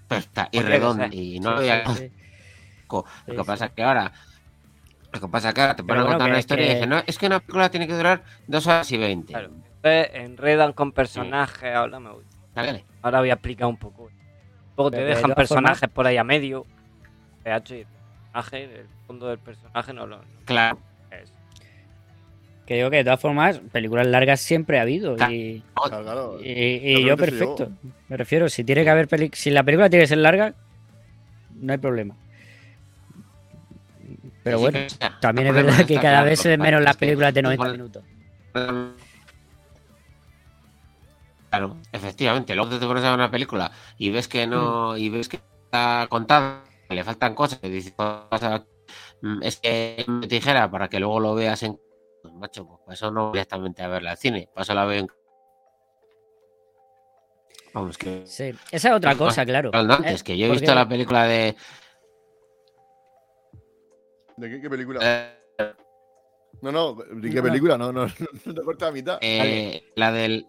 Perfecta 0.07 0.49
y 0.51 0.57
Porque, 0.57 0.71
redonda, 0.71 1.07
y 1.11 1.39
no 1.39 1.49
había 1.51 1.85
sí, 1.85 1.93
sí. 1.95 2.11
lo 3.27 3.35
que 3.35 3.43
pasa 3.45 3.65
es 3.67 3.71
que 3.73 3.83
ahora. 3.83 4.11
Lo 5.11 5.19
que 5.19 5.27
pasa 5.27 5.49
es 5.49 5.53
que 5.55 5.61
ahora 5.61 5.75
te 5.75 5.83
Pero 5.83 5.87
ponen 5.87 6.03
a 6.03 6.09
contar 6.09 6.29
una 6.29 6.39
historia 6.39 6.65
y 6.65 6.69
dicen, 6.69 6.89
no, 6.89 7.03
es 7.05 7.17
que 7.17 7.27
una 7.27 7.39
película 7.39 7.69
tiene 7.69 7.87
que 7.87 7.95
durar 7.95 8.23
dos 8.47 8.67
horas 8.67 8.91
y 8.91 8.97
veinte. 8.97 9.33
Claro. 9.33 9.51
Enredan 9.83 10.73
con 10.73 10.91
personajes, 10.91 11.73
ahora 11.73 11.99
me 11.99 12.09
voy. 12.11 12.23
Dale. 12.53 12.83
Ahora 13.01 13.19
voy 13.19 13.29
a 13.29 13.33
explicar 13.33 13.67
un 13.67 13.77
poco. 13.77 14.09
Luego 14.77 14.91
te 14.91 15.03
dejan 15.03 15.33
personajes 15.35 15.89
por 15.89 16.05
ahí 16.07 16.17
a 16.17 16.23
medio. 16.23 16.65
PH 17.43 17.75
y 17.77 17.79
el 17.81 17.87
personaje, 18.33 18.63
el 18.81 18.85
fondo 19.07 19.27
del 19.27 19.39
personaje 19.39 19.93
no 19.93 20.05
lo 20.07 20.17
no 20.17 20.23
Claro. 20.45 20.79
es. 21.11 21.31
Que 22.65 22.75
digo 22.75 22.89
que 22.89 22.97
de 22.97 23.03
todas 23.05 23.19
formas, 23.19 23.59
películas 23.71 24.05
largas 24.07 24.41
siempre 24.41 24.77
ha 24.77 24.81
habido. 24.83 25.15
Claro. 25.15 25.31
Y, 25.33 25.63
Claro, 25.73 26.03
claro. 26.03 26.37
y- 26.43 27.03
yo 27.05 27.15
perfecto. 27.17 27.71
Me 28.09 28.17
refiero, 28.17 28.47
si 28.49 28.63
tiene 28.63 28.83
que 28.83 28.89
haber 28.89 29.07
peli 29.07 29.31
si 29.33 29.49
la 29.49 29.63
película 29.63 29.89
tiene 29.89 30.03
que 30.03 30.07
ser 30.07 30.17
larga, 30.19 30.53
no 31.55 31.71
hay 31.71 31.79
problema. 31.79 32.15
Pero 34.43 34.59
bueno, 34.59 34.79
también 35.19 35.47
es 35.47 35.53
verdad 35.53 35.85
que 35.85 35.95
cada 35.99 36.23
vez 36.23 36.39
se 36.39 36.49
ven 36.49 36.61
menos 36.61 36.81
las 36.81 36.95
películas 36.97 37.33
de 37.33 37.41
90 37.41 37.63
igual- 37.63 37.71
minutos. 37.77 38.03
Claro, 41.49 41.77
efectivamente. 41.91 42.55
Luego 42.55 42.77
te 42.77 42.85
pones 42.85 43.03
a 43.03 43.09
ver 43.09 43.15
una 43.19 43.31
película 43.31 43.71
y 43.97 44.11
ves 44.11 44.27
que 44.27 44.45
no, 44.45 44.95
y 44.97 45.09
ves 45.09 45.27
que 45.29 45.37
está 45.65 46.07
contada, 46.09 46.63
que 46.87 46.95
le 46.95 47.03
faltan 47.03 47.33
cosas, 47.35 47.59
que 47.59 47.69
dices, 47.69 47.91
"Pasa- 47.93 48.65
mm, 49.21 49.41
es 49.43 49.59
que 49.59 50.05
me 50.07 50.27
dijera 50.27 50.69
para 50.69 50.87
que 50.89 50.99
luego 50.99 51.19
lo 51.19 51.35
veas 51.35 51.61
en 51.63 51.79
pues, 52.21 52.33
macho, 52.33 52.67
pues 52.67 52.79
para 52.85 52.93
eso 52.93 53.11
no 53.11 53.25
voy 53.27 53.33
directamente 53.33 53.81
a 53.81 53.87
verla 53.87 54.11
al 54.11 54.17
cine, 54.17 54.49
para 54.53 54.63
eso 54.63 54.73
la 54.73 54.85
veo 54.85 54.99
en 54.99 55.07
Vamos, 57.73 57.97
que 57.97 58.23
Sí, 58.25 58.51
esa 58.71 58.89
es 58.89 58.95
otra 58.95 59.11
Pues, 59.15 59.29
cosa, 59.29 59.45
claro. 59.45 59.71
antes, 59.73 60.21
Eh, 60.21 60.23
que 60.23 60.37
yo 60.37 60.47
he 60.47 60.51
visto 60.51 60.73
la 60.75 60.87
película 60.87 61.23
de 61.25 61.55
¿De 64.37 64.49
qué, 64.49 64.61
qué 64.61 64.69
película? 64.69 64.99
eh, 65.03 65.73
No, 66.61 66.71
no, 66.71 66.93
¿de 66.95 67.29
qué 67.29 67.37
no. 67.37 67.43
película? 67.43 67.77
No, 67.77 67.91
no, 67.91 68.05
no 68.45 68.53
te 68.53 68.61
cortes 68.63 68.87
a 68.87 68.91
mitad. 68.91 69.19
eh, 69.21 69.83
la 69.95 70.11
del 70.11 70.47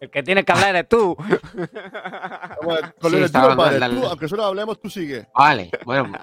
El 0.00 0.10
que 0.10 0.22
tienes 0.22 0.44
que 0.44 0.52
hablar 0.52 0.70
eres 0.76 0.88
tú. 0.88 1.16
Con 3.00 3.10
sí, 3.10 3.26
padre, 3.32 3.74
hablando- 3.76 4.00
tú, 4.02 4.06
aunque 4.08 4.28
solo 4.28 4.44
hablemos, 4.44 4.80
tú 4.80 4.90
sigue. 4.90 5.26
Vale, 5.34 5.70
bueno, 5.84 6.12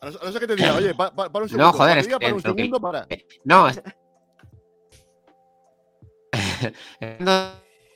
A 0.00 0.06
no, 0.06 0.12
no 0.12 0.30
ser 0.32 0.40
que 0.40 0.46
te 0.46 0.54
diga, 0.56 0.74
oye, 0.76 0.94
pa- 0.94 1.10
pa- 1.14 1.28
para 1.30 1.44
un 1.44 1.50
No, 1.50 1.56
segundo. 1.56 1.72
joder, 1.72 1.98
es 1.98 2.06
diga 2.06 2.18
que 2.20 2.26
para 2.26 2.36
un 2.36 2.42
que- 2.42 2.48
segundo, 2.62 2.80
para. 2.80 3.06
No, 3.44 3.68
es... 3.68 3.82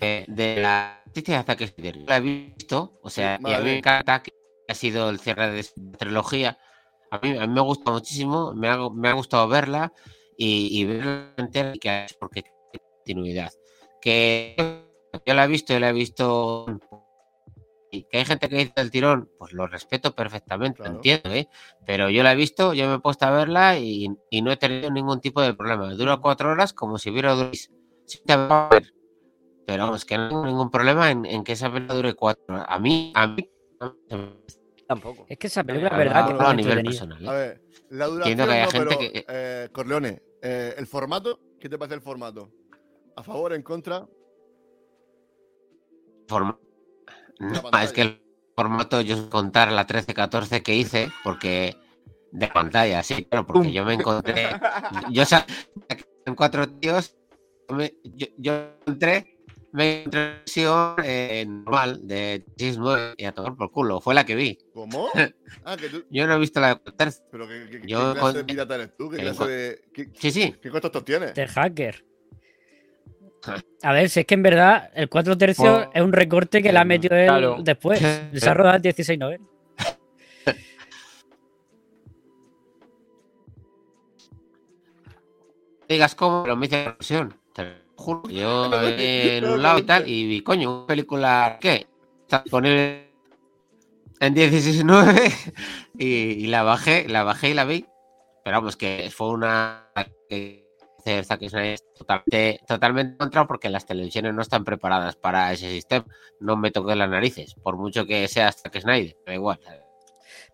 De, 0.01 0.25
de 0.29 0.57
la 0.61 1.01
noticia 1.07 1.39
de 1.39 1.45
Zack 1.45 1.67
Snyder, 1.67 1.97
la 2.09 2.17
he 2.17 2.21
visto, 2.21 2.99
o 3.03 3.11
sea, 3.11 3.33
y 3.35 3.35
a 3.35 3.39
mí 3.39 3.53
Vale. 3.53 3.65
me 3.65 3.79
encanta 3.79 4.23
que 4.23 4.33
ha 4.69 4.75
sido 4.75 5.11
el 5.11 5.21
cierre 5.21 5.51
de 5.53 5.61
esta 5.61 5.81
trilogía. 5.99 6.59
A 7.11 7.19
mí, 7.19 7.37
a 7.37 7.47
mí 7.47 7.55
me 7.55 7.61
gusta 7.61 7.91
muchísimo, 7.93 8.53
me 8.55 8.69
ha, 8.69 8.79
me 8.91 9.09
ha 9.09 9.13
gustado 9.13 9.47
verla 9.47 9.93
y, 10.37 10.69
y 10.81 10.85
verla 10.85 11.33
entera 11.37 11.73
y 11.75 11.79
que 11.79 12.07
porque 12.19 12.43
tiene 12.43 12.85
continuidad. 12.97 13.53
Que 14.03 14.57
yo 15.25 15.35
la 15.35 15.45
he 15.45 15.49
visto 15.49 15.73
y 15.73 15.79
la 15.79 15.88
he 15.91 15.93
visto 15.93 16.67
y 17.95 18.05
que 18.05 18.19
hay 18.19 18.25
gente 18.25 18.49
que 18.49 18.57
dice 18.57 18.73
el 18.77 18.91
tirón, 18.91 19.31
pues 19.38 19.53
lo 19.53 19.67
respeto 19.67 20.15
perfectamente, 20.15 20.79
Claro. 20.79 20.95
entiendo, 20.95 21.31
¿eh? 21.31 21.47
Pero 21.87 22.09
yo 22.11 22.23
la 22.23 22.33
he 22.33 22.37
visto, 22.37 22.73
yo 22.75 22.88
me 22.88 22.95
he 22.95 22.99
puesto 23.01 23.27
a 23.27 23.31
verla 23.31 23.79
y, 23.79 24.09
y 24.31 24.41
no 24.43 24.51
he 24.51 24.57
tenido 24.57 24.91
ningún 24.91 25.21
tipo 25.21 25.41
de 25.43 25.53
problema. 25.55 25.93
Dura 25.95 26.17
cuatro 26.17 26.51
horas 26.51 26.73
como 26.73 26.99
si 26.99 27.11
hubiera 27.11 27.33
durado 27.35 27.51
seis. 27.53 27.71
Sí 28.07 28.19
te 28.25 28.35
va 28.35 28.67
a 28.67 28.71
ver. 28.71 28.93
Pero 29.67 29.85
vamos, 29.85 30.05
que 30.07 30.17
no 30.17 30.29
tengo 30.29 30.47
ningún 30.47 30.71
problema 30.71 31.11
en, 31.11 31.25
en 31.27 31.45
que 31.45 31.53
esa 31.53 31.71
película 31.71 31.95
dure 31.95 32.15
cuatro 32.15 32.43
horas. 32.49 32.67
A 32.69 32.79
mí, 32.79 33.12
a 33.15 33.27
mí, 33.27 33.49
Tampoco. 34.87 35.27
Es 35.29 35.38
que 35.38 35.47
esa 35.47 35.62
película 35.62 35.88
es 35.88 35.93
hablo- 35.95 36.05
verdad 36.05 36.27
que 36.38 36.45
a 36.45 36.55
nivel 36.55 36.83
personal. 36.85 37.25
¿eh? 37.25 37.29
A 37.29 37.33
ver, 37.33 37.62
la 37.91 38.07
duración. 38.07 38.33
Entiendo 38.33 38.47
que 38.47 38.53
haya 38.53 38.65
no, 38.65 38.71
gente 38.71 38.97
pero, 38.97 38.99
que- 38.99 39.25
eh, 39.29 39.69
Corleone, 39.71 40.23
eh, 40.41 40.75
el 40.77 40.87
formato, 40.87 41.41
¿qué 41.61 41.69
te 41.69 41.79
parece 41.79 41.95
el 41.95 42.01
formato? 42.03 42.51
¿A 43.16 43.22
favor, 43.22 43.53
en 43.53 43.62
contra? 43.62 44.07
Forma- 46.29 46.59
No, 47.38 47.79
es 47.83 47.92
que 47.92 48.03
el 48.03 48.22
formato 48.57 49.01
yo 49.01 49.29
contar 49.29 49.70
la 49.72 49.87
13-14 49.87 50.62
que 50.62 50.75
hice, 50.77 51.09
porque 51.25 51.77
de 52.31 52.48
pantalla, 52.48 53.03
sí, 53.03 53.25
claro, 53.25 53.46
porque 53.46 53.64
Pum. 53.64 53.72
yo 53.72 53.85
me 53.85 53.94
encontré, 53.94 54.48
yo 55.12 55.25
en 56.25 56.35
cuatro 56.35 56.68
tíos, 56.68 57.16
me- 57.68 57.94
yo, 58.05 58.27
yo 58.38 58.53
entré, 58.87 59.37
me 59.72 60.01
encontré 60.05 60.20
en 60.20 60.35
versión 60.44 60.96
eh, 61.05 61.44
normal 61.46 62.07
de 62.07 62.44
6-9 62.57 63.14
y 63.16 63.25
a 63.25 63.33
tomar 63.33 63.57
por 63.57 63.70
culo, 63.70 64.01
fue 64.01 64.14
la 64.14 64.25
que 64.25 64.35
vi. 64.35 64.59
¿Cómo? 64.72 65.09
Ah, 65.64 65.77
que 65.77 65.88
tú. 65.90 66.05
Yo 66.11 66.27
no 66.27 66.35
he 66.35 66.38
visto 66.38 66.61
la 66.61 66.77
tercera. 66.77 67.25
Pero 67.31 67.46
¿qué, 67.46 67.68
qué- 67.70 67.81
qué 67.83 67.87
Yo 67.87 68.14
clase 68.14 68.38
de 68.38 68.40
con- 68.40 68.46
pirata 68.46 68.75
eres 68.77 68.96
tú? 68.96 69.11
¿Qué 69.11 69.18
clase 69.18 69.46
de. 69.46 69.83
¿Qué, 69.92 70.11
Sí, 70.14 70.31
sí, 70.33 70.55
qué 70.61 70.70
contactos 70.70 71.05
tienes? 71.05 71.35
De 71.35 71.46
hacker. 71.46 72.05
A 73.83 73.93
ver, 73.93 74.09
si 74.09 74.21
es 74.21 74.27
que 74.27 74.35
en 74.35 74.43
verdad 74.43 74.91
el 74.95 75.09
4 75.09 75.37
tercios 75.37 75.69
Bueno, 75.69 75.91
es 75.93 76.03
un 76.03 76.13
recorte 76.13 76.63
que 76.63 76.73
le 76.73 76.79
ha 76.79 76.85
metido 76.85 77.17
él 77.17 77.27
claro. 77.27 77.57
después. 77.61 77.99
Se 77.99 78.49
ha 78.49 78.55
rodado 78.55 78.79
16 78.79 79.19
novelas. 79.19 79.53
digas 85.93 86.15
cómo, 86.15 86.43
pero 86.43 86.57
me 86.57 86.67
hice 86.67 86.85
la 86.85 86.91
ilusión. 86.93 87.35
Te 87.55 87.65
lo 87.65 87.71
juro. 87.97 88.23
Yo 88.29 88.71
vi 88.97 89.29
en 89.31 89.45
un 89.45 89.63
lado 89.63 89.79
y 89.79 89.83
tal, 89.83 90.09
y 90.09 90.27
vi, 90.27 90.41
coño, 90.43 90.79
una 90.79 90.87
película, 90.87 91.59
¿qué? 91.61 91.87
Está 92.23 92.41
disponible 92.41 93.13
en 94.21 94.35
16.9 94.35 95.53
y, 95.99 96.07
y 96.07 96.47
la 96.47 96.63
bajé, 96.63 97.09
la 97.09 97.25
bajé 97.25 97.51
y 97.51 97.55
la 97.55 97.65
vi. 97.65 97.87
Pero 98.45 98.57
vamos, 98.57 98.77
que 98.77 99.11
fue 99.15 99.29
una 99.31 99.89
que 100.29 100.62
hace 101.03 101.25
Zack 101.25 101.49
Snyder 101.49 101.79
totalmente, 101.97 102.61
totalmente 102.67 103.17
contra 103.19 103.47
porque 103.47 103.69
las 103.69 103.85
televisiones 103.87 104.35
no 104.35 104.43
están 104.43 104.65
preparadas 104.65 105.17
para 105.17 105.53
ese 105.53 105.69
sistema. 105.71 106.07
No 106.41 106.57
me 106.57 106.71
toqué 106.71 106.95
las 106.97 107.09
narices, 107.11 107.55
por 107.62 107.77
mucho 107.77 108.07
que 108.07 108.29
sea 108.29 108.53
Zack 108.53 108.81
Snyder, 108.81 109.17
da 109.27 109.35
igual. 109.35 109.59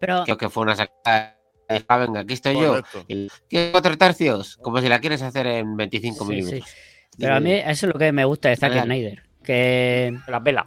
Pero 0.00 0.22
Creo 0.24 0.36
que 0.38 0.48
fue 0.48 0.62
una 0.62 0.76
sacada. 0.76 1.36
de, 1.68 1.84
"Ah, 1.86 1.96
venga, 1.98 2.20
aquí 2.20 2.32
estoy 2.34 2.54
yo. 2.54 2.68
Correcto. 2.82 3.04
¿Qué 3.48 3.68
cuatro 3.72 3.96
tercios? 3.98 4.56
Como 4.56 4.80
si 4.80 4.88
la 4.88 5.00
quieres 5.00 5.20
hacer 5.22 5.46
en 5.46 5.76
25 5.76 6.24
Sí, 6.24 6.30
milímetros. 6.30 6.70
Pero 7.18 7.34
a 7.34 7.40
mí 7.40 7.52
eso 7.52 7.86
es 7.86 7.92
lo 7.92 7.98
que 7.98 8.10
me 8.12 8.24
gusta 8.24 8.48
de 8.48 8.56
Zack. 8.56 8.84
Snyder. 8.84 9.22
Que, 9.42 10.16
Las 10.28 10.42
velas. 10.42 10.64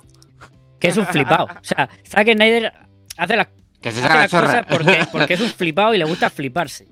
que 0.80 0.89
es 0.89 0.98
un 0.98 1.06
flipado. 1.08 1.46
O 1.46 1.63
sea, 1.63 1.89
Zack 2.08 2.34
Snyder 2.34 2.72
hace 3.17 3.36
las, 3.36 3.48
Que 3.82 3.91
se 3.91 4.00
hace 4.00 4.02
saca 4.02 4.13
la 4.15 4.22
las 4.22 4.32
cosas 4.32 4.65
porque, 4.70 5.00
porque 5.12 5.34
es 5.34 5.41
un 5.41 5.50
flipado 5.50 5.94
y 5.96 5.98
le 5.98 6.06
gusta 6.06 6.30
fliparse. 6.30 6.88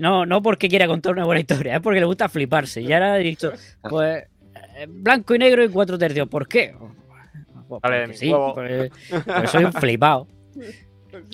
No, 0.00 0.26
no 0.26 0.42
porque 0.42 0.68
quiera 0.68 0.86
contar 0.86 1.12
una 1.12 1.24
buena 1.24 1.40
historia, 1.40 1.76
es 1.76 1.80
porque 1.80 2.00
le 2.00 2.06
gusta 2.06 2.28
fliparse. 2.28 2.80
Y 2.80 2.92
ahora 2.92 3.18
he 3.18 3.22
dicho, 3.22 3.52
pues, 3.82 4.24
eh, 4.76 4.86
blanco 4.88 5.34
y 5.34 5.38
negro 5.38 5.64
y 5.64 5.68
cuatro 5.68 5.98
tercios. 5.98 6.28
¿Por 6.28 6.46
qué? 6.48 6.74
Pues 7.68 7.82
Vale, 7.82 8.14
sí, 8.14 8.30
porque, 8.30 8.90
porque 9.26 9.46
soy 9.46 9.64
un 9.64 9.72
flipado. 9.72 10.26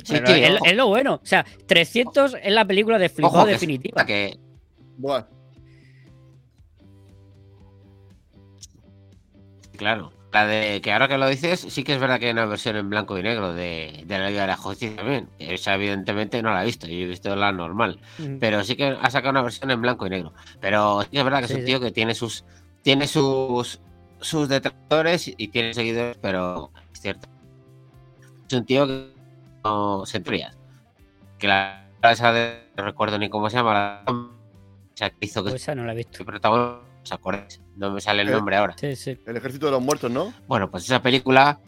Sí, 0.05 0.15
Pero 0.15 0.25
tío, 0.25 0.59
es, 0.65 0.77
lo 0.77 0.89
bueno. 0.89 1.15
O 1.15 1.27
sea, 1.27 1.45
300 1.67 2.37
es 2.43 2.53
la 2.53 2.65
película 2.65 2.99
de 2.99 3.09
flipado 3.09 3.39
ojo, 3.39 3.47
definitiva. 3.47 4.05
que 4.05 4.39
Buah. 4.97 5.27
Claro. 9.77 10.13
La 10.35 10.47
de 10.47 10.81
que 10.83 10.93
ahora 10.93 11.07
que 11.07 11.17
lo 11.17 11.29
dices, 11.29 11.61
sí 11.61 11.85
que 11.85 11.95
es 11.95 12.01
verdad 12.01 12.19
que 12.19 12.27
hay 12.27 12.33
una 12.33 12.45
versión 12.47 12.75
en 12.77 12.91
blanco 12.91 13.17
y 13.17 13.23
negro 13.23 13.55
de, 13.55 14.03
de 14.05 14.19
la 14.19 14.29
Liga 14.31 14.43
de 14.43 14.49
la 14.49 14.57
Justicia 14.57 14.97
también. 14.97 15.29
Esa 15.39 15.75
evidentemente 15.77 16.43
no 16.43 16.53
la 16.53 16.63
he 16.63 16.67
visto, 16.67 16.89
yo 16.89 16.95
he 16.95 17.07
visto 17.07 17.37
la 17.37 17.53
normal. 17.53 18.01
Mm. 18.19 18.39
Pero 18.41 18.65
sí 18.65 18.75
que 18.77 18.87
ha 19.01 19.11
sacado 19.11 19.31
una 19.31 19.43
versión 19.43 19.71
en 19.71 19.81
blanco 19.81 20.07
y 20.07 20.11
negro. 20.11 20.33
Pero 20.61 21.03
sí 21.03 21.09
que 21.13 21.19
es 21.19 21.25
verdad 21.25 21.41
que 21.41 21.47
Sí, 21.47 21.53
es 21.53 21.59
un 21.61 21.61
sí. 21.61 21.67
tío 21.67 21.81
que 21.81 21.93
tiene 21.93 22.15
sus 22.17 22.45
tiene 22.83 23.07
sus 23.07 23.81
sus 24.21 24.49
detractores 24.49 25.33
y 25.37 25.49
tiene 25.49 25.73
seguidores, 25.73 26.17
pero 26.21 26.71
es 26.93 27.01
cierto. 27.01 27.29
Es 28.49 28.55
un 28.55 28.65
tío 28.67 28.87
que 28.87 29.13
no 29.65 30.05
se 30.07 30.19
enfrías. 30.19 30.57
Que 31.39 31.47
la 31.49 31.87
esa 32.03 32.33
de 32.33 32.71
no 32.77 32.85
recuerdo 32.85 33.19
ni 33.19 33.29
cómo 33.31 33.49
se 33.51 33.57
llama 33.57 33.75
la 33.75 34.05
esa 34.97 35.11
que 35.11 35.27
hizo 35.27 35.45
que 35.45 35.51
Pues 35.51 35.63
esa 35.63 35.75
no 35.75 35.85
la 35.85 35.93
he 35.93 35.97
visto. 35.97 36.25
protagonista, 36.25 36.85
¿os 37.05 37.13
acordáis? 37.13 37.61
No 37.77 37.91
me 37.93 38.01
sale 38.01 38.23
el 38.23 38.29
Eh, 38.29 38.33
nombre 38.33 38.57
ahora. 38.57 38.75
Sí, 38.79 38.97
sí. 38.97 39.17
El 39.27 39.37
ejército 39.37 39.67
de 39.67 39.73
los 39.73 39.83
muertos, 39.83 40.11
¿no? 40.11 40.33
Bueno, 40.49 40.71
pues 40.71 40.85
esa 40.85 41.01
película. 41.03 41.61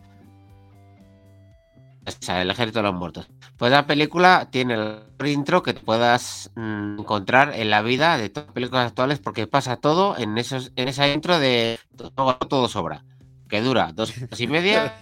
O 2.08 2.10
sea, 2.20 2.40
El 2.40 2.50
Ejército 2.50 2.78
de 2.78 2.84
los 2.84 2.94
Muertos. 2.94 3.28
Pues 3.56 3.72
la 3.72 3.84
película 3.84 4.46
tiene 4.52 4.74
el 4.74 5.26
intro 5.26 5.64
que 5.64 5.74
puedas 5.74 6.52
mm, 6.54 7.00
encontrar 7.00 7.52
en 7.56 7.68
la 7.68 7.82
vida 7.82 8.16
de 8.16 8.28
todas 8.28 8.46
las 8.46 8.54
películas 8.54 8.86
actuales 8.86 9.18
porque 9.18 9.48
pasa 9.48 9.76
todo 9.78 10.16
en 10.16 10.38
esos 10.38 10.70
en 10.76 10.86
esa 10.86 11.08
intro 11.08 11.40
de 11.40 11.80
todo, 12.14 12.36
todo 12.36 12.68
sobra. 12.68 13.04
Que 13.48 13.60
dura 13.60 13.90
dos 13.92 14.16
horas 14.22 14.40
y 14.40 14.46
media, 14.46 14.94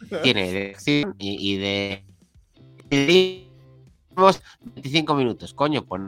tiene 0.22 0.52
de 0.52 0.70
acción 0.70 1.16
y, 1.18 1.52
y 1.52 1.56
de. 1.56 2.04
y 2.90 2.96
de- 3.06 3.48
tenemos 4.10 4.40
25 4.60 5.14
minutos. 5.16 5.54
Coño, 5.54 5.84
pues 5.84 6.00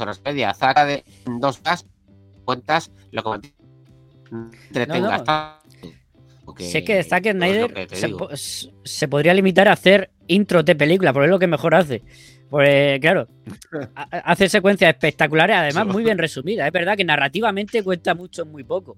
horas 0.00 0.18
y 0.24 0.28
media. 0.30 0.54
Saca 0.54 0.86
de 0.86 1.04
dos 1.26 1.60
horas, 1.60 1.84
cuentas 2.44 2.90
lo 3.10 3.22
que 3.22 3.52
entretengas. 4.30 5.22
Porque- 6.44 6.64
Si 6.64 6.78
es 6.78 6.84
que 6.84 7.02
Zack 7.04 7.22
pues 7.22 7.34
Snyder 7.36 7.72
que 7.88 7.96
se, 7.96 8.08
po- 8.08 8.30
podría 9.08 9.32
limitar 9.34 9.68
a 9.68 9.72
hacer 9.72 10.10
intros 10.26 10.64
de 10.64 10.74
película, 10.74 11.12
porque 11.12 11.26
es 11.26 11.30
lo 11.30 11.38
que 11.38 11.46
mejor 11.46 11.74
hace. 11.74 12.02
Pues 12.50 12.98
claro, 13.00 13.28
ha- 13.94 14.02
hace 14.32 14.48
secuencias 14.48 14.90
espectaculares, 14.92 15.56
además 15.56 15.86
muy 15.86 16.02
bien 16.04 16.18
resumidas. 16.18 16.66
Es 16.66 16.72
verdad 16.72 16.96
que 16.96 17.04
narrativamente 17.04 17.82
cuenta 17.82 18.14
mucho, 18.14 18.44
muy 18.44 18.64
poco. 18.64 18.96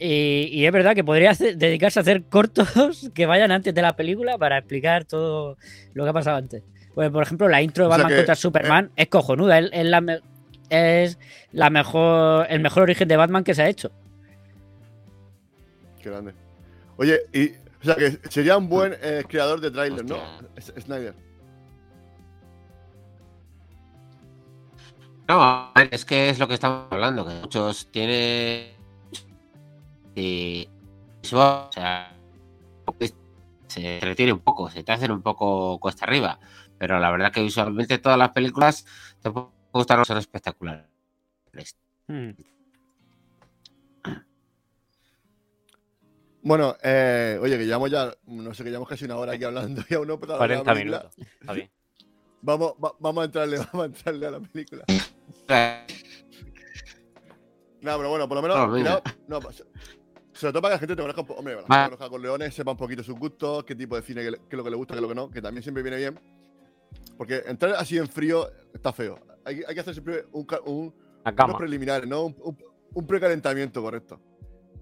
Y, 0.00 0.48
y 0.52 0.64
es 0.66 0.72
verdad 0.72 0.94
que 0.94 1.02
podría 1.04 1.30
hacer- 1.30 1.56
dedicarse 1.56 1.98
a 1.98 2.02
hacer 2.02 2.24
cortos 2.24 2.68
que 3.14 3.26
vayan 3.26 3.50
antes 3.50 3.74
de 3.74 3.82
la 3.82 3.94
película 3.96 4.38
para 4.38 4.58
explicar 4.58 5.04
todo 5.04 5.56
lo 5.92 6.04
que 6.04 6.10
ha 6.10 6.12
pasado 6.12 6.36
antes. 6.36 6.62
Pues, 6.94 7.10
por 7.10 7.22
ejemplo, 7.22 7.48
la 7.48 7.62
intro 7.62 7.84
de 7.84 7.88
O 7.88 7.90
sea 7.90 7.96
Batman 7.98 8.10
que, 8.12 8.16
contra 8.16 8.34
Superman 8.34 8.90
es 8.96 9.08
cojonuda. 9.08 9.58
Es, 9.58 9.70
es 9.72 9.84
la, 9.86 10.20
es 10.70 11.18
la 11.52 11.70
mejor, 11.70 12.46
el 12.50 12.60
mejor 12.60 12.84
origen 12.84 13.08
de 13.08 13.16
Batman 13.16 13.44
que 13.44 13.54
se 13.54 13.62
ha 13.62 13.68
hecho. 13.68 13.90
Qué 16.02 16.10
grande. 16.10 16.34
Oye, 16.96 17.20
y, 17.32 17.50
o 17.50 17.84
sea, 17.84 17.94
que 17.94 18.18
sería 18.28 18.56
un 18.56 18.68
buen 18.68 18.94
eh, 19.02 19.24
creador 19.28 19.60
de 19.60 19.70
tráiler, 19.70 20.04
¿no? 20.04 20.18
Snyder. 20.60 21.14
No, 25.28 25.42
a 25.42 25.72
ver, 25.76 25.88
es 25.92 26.04
que 26.04 26.30
es 26.30 26.38
lo 26.38 26.48
que 26.48 26.54
estamos 26.54 26.86
hablando, 26.90 27.26
que 27.26 27.34
muchos 27.34 27.90
tienen 27.90 28.78
y 30.14 30.68
o 31.32 31.70
sea, 31.70 32.16
se 33.66 34.00
retiene 34.00 34.32
un 34.32 34.40
poco, 34.40 34.70
se 34.70 34.82
te 34.82 34.92
hacen 34.92 35.10
un 35.10 35.22
poco 35.22 35.78
cuesta 35.78 36.06
arriba, 36.06 36.38
pero 36.78 36.98
la 36.98 37.10
verdad 37.10 37.30
que 37.30 37.42
visualmente 37.42 37.98
todas 37.98 38.18
las 38.18 38.30
películas 38.30 38.86
te 39.22 39.30
pueden 39.30 39.57
gustar, 39.72 40.04
son 40.06 40.18
espectaculares. 40.18 40.86
Hmm. 42.06 42.30
Bueno, 46.42 46.76
eh, 46.82 47.38
oye, 47.42 47.58
que 47.58 47.66
llevamos 47.66 47.90
ya, 47.90 48.12
no 48.26 48.54
sé, 48.54 48.62
que 48.64 48.70
llevamos 48.70 48.88
casi 48.88 49.04
una 49.04 49.16
hora 49.16 49.32
aquí 49.32 49.44
hablando 49.44 49.82
y 49.88 49.94
aún 49.94 50.06
no 50.06 50.14
empezado 50.14 50.40
a 50.40 50.42
hablar 50.44 50.58
de 50.58 50.64
40 50.64 50.70
la 50.70 50.74
película. 50.74 51.10
minutos. 51.10 51.36
Está 51.40 51.52
bien. 51.52 51.70
Vamos, 52.40 52.74
va- 52.82 52.94
vamos 53.00 53.22
a 53.22 53.24
entrarle, 53.26 53.56
vamos 53.72 53.82
a 53.82 53.84
entrarle 53.86 54.26
a 54.26 54.30
la 54.30 54.40
película. 54.40 54.84
No, 57.80 57.96
pero 57.96 58.08
bueno, 58.10 58.28
por 58.28 58.36
lo 58.36 58.42
menos. 58.42 58.56
No, 58.56 58.70
venga. 58.70 59.02
mira, 59.04 59.16
no, 59.26 59.40
pues, 59.40 59.64
sobre 60.32 60.52
todo 60.52 60.62
para 60.62 60.72
que 60.72 60.76
la 60.76 60.78
gente 60.78 60.96
te 60.96 61.02
conozca 61.02 61.20
un 61.20 61.26
poco. 61.26 61.40
Hombre, 61.40 61.54
la 61.56 61.60
gente 61.60 61.74
conozca 61.96 62.08
con 62.08 62.22
Leones, 62.22 62.54
sepa 62.54 62.70
un 62.70 62.76
poquito 62.76 63.02
sus 63.02 63.16
gustos, 63.18 63.64
qué 63.64 63.74
tipo 63.74 63.96
de 63.96 64.02
cine, 64.02 64.22
qué, 64.22 64.30
qué 64.30 64.38
es 64.50 64.56
lo 64.56 64.64
que 64.64 64.70
le 64.70 64.76
gusta, 64.76 64.94
qué 64.94 64.98
es 64.98 65.02
lo 65.02 65.08
que 65.08 65.14
no, 65.16 65.28
que 65.30 65.42
también 65.42 65.62
siempre 65.62 65.82
viene 65.82 65.98
bien. 65.98 66.18
Porque 67.16 67.42
entrar 67.46 67.74
así 67.74 67.98
en 67.98 68.08
frío 68.08 68.48
está 68.72 68.92
feo. 68.92 69.18
Hay, 69.48 69.62
hay 69.66 69.74
que 69.74 69.80
hacer 69.80 69.94
siempre 69.94 70.24
un, 70.32 70.46
un, 70.66 70.94
unos 71.46 71.56
preliminares, 71.58 72.08
¿no? 72.08 72.26
Un, 72.26 72.36
un- 72.42 72.58
un 72.94 73.06
precalentamiento 73.06 73.82
correcto. 73.82 74.20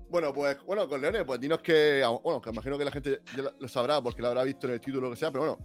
Bueno, 0.09 0.33
pues, 0.33 0.57
bueno, 0.65 0.89
con 0.89 1.01
Leones, 1.01 1.25
pues 1.25 1.41
dinos 1.41 1.61
que. 1.61 2.05
Bueno, 2.23 2.41
que 2.41 2.51
imagino 2.51 2.79
que 2.79 2.85
la 2.85 2.93
gente 2.93 3.21
ya 3.37 3.43
lo- 3.59 3.69
sabrá 3.69 4.01
porque 4.01 4.23
lo 4.23 4.29
habrá 4.29 4.45
visto 4.45 4.67
en 4.69 4.75
el 4.75 4.81
título 4.81 5.07
o 5.07 5.11
lo 5.11 5.15
que 5.15 5.19
sea, 5.21 5.31
pero 5.33 5.45
bueno, 5.45 5.59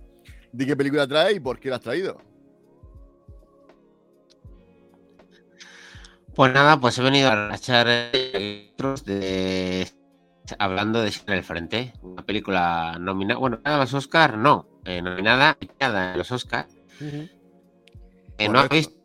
di 0.52 0.66
qué 0.66 0.76
película 0.76 1.08
trae 1.08 1.34
y 1.34 1.40
por 1.40 1.60
qué 1.60 1.70
la 1.70 1.76
has 1.76 1.82
traído. 1.82 2.18
Pues 6.36 6.54
nada, 6.54 6.80
pues 6.80 6.98
he 6.98 7.04
venido 7.04 7.30
a 7.30 7.56
echar 7.56 7.88
otros 8.74 9.04
de 9.06 9.88
hablando 10.60 11.02
de 11.02 11.10
en 11.28 11.34
el 11.34 11.44
Frente, 11.44 11.94
una 12.02 12.26
película 12.26 12.98
nominada, 13.00 13.40
bueno, 13.40 13.60
a 13.64 13.78
los 13.78 13.94
Oscar, 13.94 14.38
no, 14.38 14.68
eh, 14.86 15.02
nominada, 15.02 15.58
nominada 15.62 16.14
en 16.14 16.18
los 16.18 16.32
Oscar. 16.32 16.68
Ujú. 17.00 17.30
Eh, 18.42 18.50
¿No 18.50 18.68
visto? 18.70 18.96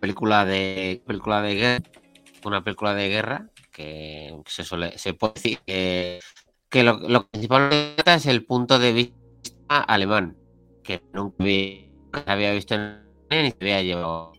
Película 0.00 0.44
de 0.44 1.02
película 1.06 1.40
de 1.42 1.54
guerra, 1.54 1.84
una 2.44 2.62
película 2.62 2.94
de 2.94 3.08
guerra 3.08 3.50
que 3.72 4.38
se 4.46 4.62
suele, 4.62 4.96
se 4.98 5.14
puede 5.14 5.32
decir 5.34 5.58
que, 5.66 6.20
que 6.68 6.82
lo, 6.82 6.98
lo 7.00 7.26
principal 7.28 7.70
es 8.04 8.26
el 8.26 8.44
punto 8.44 8.78
de 8.78 8.92
vista 8.92 9.80
alemán, 9.86 10.36
que 10.82 11.02
nunca 11.14 11.42
vi- 11.42 11.90
nunca 12.12 12.32
había 12.32 12.52
visto 12.52 12.74
en 12.74 13.08
ni 13.30 13.50
se 13.50 13.56
había 13.60 13.82
llevado, 13.82 14.32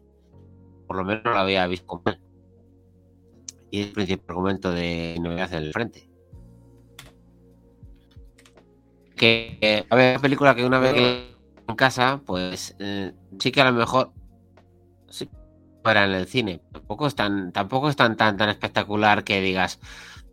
por 0.88 0.98
lo 0.98 1.04
menos 1.04 1.24
no 1.24 1.32
lo 1.32 1.40
había 1.40 1.66
visto 1.68 1.88
con 1.88 2.02
él. 2.06 2.20
Y 3.72 3.82
es 3.82 3.88
el 3.88 3.94
principal 3.94 4.26
argumento 4.30 4.72
de 4.72 5.18
novedad 5.20 5.52
en 5.54 5.64
el 5.64 5.74
frente. 5.74 6.10
Que, 9.16 9.58
que, 9.60 9.86
a 9.90 9.96
ver, 9.96 10.12
una 10.14 10.22
película 10.22 10.56
que 10.56 10.66
una 10.66 10.80
vez 10.80 10.94
que 10.94 11.36
en 11.68 11.76
casa, 11.76 12.22
pues 12.26 12.76
eh, 12.80 13.12
sí 13.40 13.52
que 13.52 13.62
a 13.62 13.72
lo 13.72 13.78
mejor 13.78 14.14
sí, 15.12 15.30
para 15.84 16.06
en 16.06 16.12
el 16.12 16.28
cine. 16.28 16.62
Tampoco 16.72 17.08
es 17.08 17.16
tan, 17.16 17.52
tampoco 17.52 17.90
es 17.90 17.96
tan, 17.96 18.18
tan, 18.18 18.38
tan 18.38 18.50
espectacular 18.50 19.24
que 19.24 19.42
digas, 19.42 19.80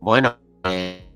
bueno, 0.00 0.36
eh, 0.64 1.08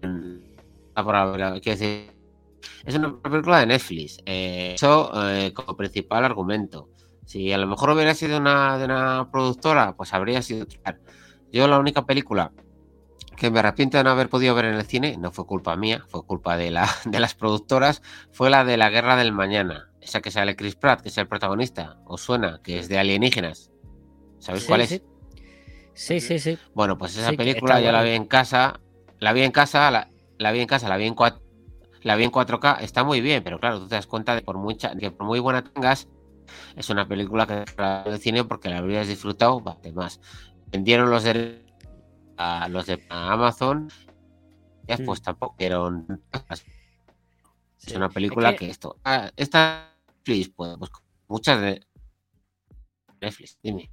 es 2.85 2.95
una 2.95 3.21
película 3.21 3.61
de 3.61 3.67
Netflix. 3.67 4.19
eh, 4.27 4.73
eso 4.75 5.11
eh, 5.31 5.53
como 5.53 5.77
principal 5.77 6.25
argumento. 6.25 6.89
Si 7.25 7.53
a 7.53 7.59
lo 7.59 7.67
mejor 7.67 7.91
hubiera 7.91 8.15
sido 8.15 8.39
una 8.39 8.77
de 8.79 8.85
una 8.87 9.29
productora, 9.31 9.95
pues 9.97 10.13
habría 10.13 10.43
sido. 10.43 10.67
Yo 11.53 11.69
la 11.69 11.79
única 11.79 12.05
película 12.07 12.53
que 13.37 13.51
me 13.51 13.61
arrepiento 13.61 13.97
de 13.97 14.05
no 14.05 14.11
haber 14.11 14.29
podido 14.29 14.55
ver 14.55 14.67
en 14.67 14.75
el 14.75 14.85
cine, 14.85 15.17
no 15.19 15.33
fue 15.33 15.47
culpa 15.47 15.77
mía, 15.77 16.05
fue 16.09 16.25
culpa 16.25 16.57
de, 16.57 16.71
la, 16.71 16.89
de 17.05 17.21
las 17.21 17.35
productoras, 17.35 18.03
fue 18.33 18.51
la 18.51 18.65
de 18.65 18.77
La 18.77 18.91
Guerra 18.91 19.17
del 19.17 19.33
Mañana. 19.33 19.90
Esa 20.01 20.21
que 20.21 20.31
sale 20.31 20.57
Chris 20.57 20.77
Pratt, 20.77 21.03
que 21.03 21.09
es 21.09 21.19
el 21.19 21.29
protagonista. 21.29 21.99
¿Os 22.07 22.23
suena? 22.23 22.61
Que 22.63 22.79
es 22.79 22.89
de 22.89 22.99
alienígenas. 22.99 23.71
¿Sabéis 24.39 24.63
Sí, 24.65 24.69
cuál 24.69 24.81
es? 24.83 25.03
Sí, 25.95 26.21
sí, 26.21 26.39
sí. 26.39 26.59
Bueno, 26.75 26.97
pues 26.97 27.17
esa 27.17 27.31
Sí, 27.31 27.37
película 27.37 27.81
yo 27.81 27.93
la 27.93 28.03
vi 28.03 28.11
en 28.11 28.25
casa, 28.27 28.81
la 29.19 29.33
vi 29.33 29.43
en 29.43 29.53
casa, 29.53 29.91
la, 29.91 30.11
la 30.39 30.53
vi 30.53 30.61
en 30.61 30.67
casa, 30.67 30.89
la 30.89 30.97
vi 30.97 31.07
en 31.07 31.15
4, 31.15 31.43
la 32.03 32.17
vi 32.17 32.25
en 32.25 32.31
4K, 32.31 32.79
está 32.81 33.05
muy 33.05 33.21
bien, 33.21 33.43
pero 33.45 33.59
claro, 33.61 33.81
tú 33.81 33.89
te 33.89 33.97
das 33.97 34.07
cuenta 34.07 34.35
de 34.35 34.41
por 34.41 34.57
mucha, 34.57 34.95
que 34.97 35.11
por 35.11 35.27
muy 35.27 35.41
buena 35.41 35.63
tengas, 35.63 36.09
es 36.77 36.89
una 36.89 37.07
película 37.07 37.47
que 37.47 37.65
el 38.07 38.19
cine 38.19 38.45
porque 38.45 38.71
la 38.71 38.79
habrías 38.79 39.09
disfrutado 39.09 39.61
bastante 39.61 39.93
más. 39.93 40.21
Vendieron 40.69 41.11
los 41.11 41.25
derechos 41.25 41.67
a 42.39 42.69
los 42.69 42.87
de 42.87 43.05
Amazon, 43.11 43.89
y 44.89 45.03
Mm. 45.03 45.05
pues 45.05 45.21
tampoco 45.21 45.55
dieron. 45.59 46.23
Es 47.87 47.95
una 47.95 48.09
película 48.09 48.51
Es 48.51 48.59
que... 48.59 48.71
esto. 48.71 48.97
Ah, 49.05 49.31
esta 49.37 49.90
Netflix, 50.31 50.55
pues, 50.55 50.77
pues 50.79 50.91
muchas 51.29 51.61
de 51.61 51.81
Netflix, 53.21 53.59
dime. 53.63 53.91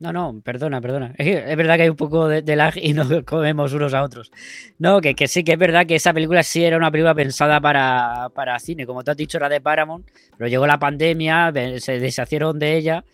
No, 0.00 0.12
no, 0.12 0.40
perdona, 0.42 0.80
perdona. 0.80 1.14
Es, 1.16 1.56
verdad 1.56 1.76
que 1.76 1.82
hay 1.82 1.88
un 1.88 1.96
poco 1.96 2.28
de, 2.28 2.42
de 2.42 2.56
lag 2.56 2.74
y 2.76 2.92
nos 2.92 3.08
comemos 3.24 3.72
unos 3.72 3.94
a 3.94 4.02
otros. 4.02 4.30
No, 4.78 5.00
que, 5.00 5.14
que 5.14 5.28
sí, 5.28 5.44
que 5.44 5.52
es 5.52 5.58
verdad 5.58 5.86
que 5.86 5.94
esa 5.94 6.12
película 6.12 6.42
sí 6.42 6.64
era 6.64 6.76
una 6.76 6.90
película 6.90 7.14
pensada 7.14 7.60
para, 7.60 8.28
para 8.34 8.58
cine. 8.58 8.86
Como 8.86 9.02
te 9.04 9.12
has 9.12 9.16
dicho, 9.16 9.38
era 9.38 9.48
de 9.48 9.60
Paramount, 9.60 10.06
pero 10.36 10.48
llegó 10.48 10.66
la 10.66 10.78
pandemia, 10.78 11.52
se 11.78 12.00
deshacieron 12.00 12.58
de 12.58 12.76
ella 12.76 13.04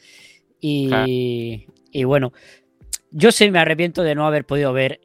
y, 0.59 1.67
y 1.93 2.05
bueno, 2.05 2.33
yo 3.11 3.31
sí 3.31 3.51
me 3.51 3.59
arrepiento 3.59 4.03
de 4.03 4.15
no 4.15 4.27
haber 4.27 4.45
podido 4.47 4.73
ver 4.73 5.01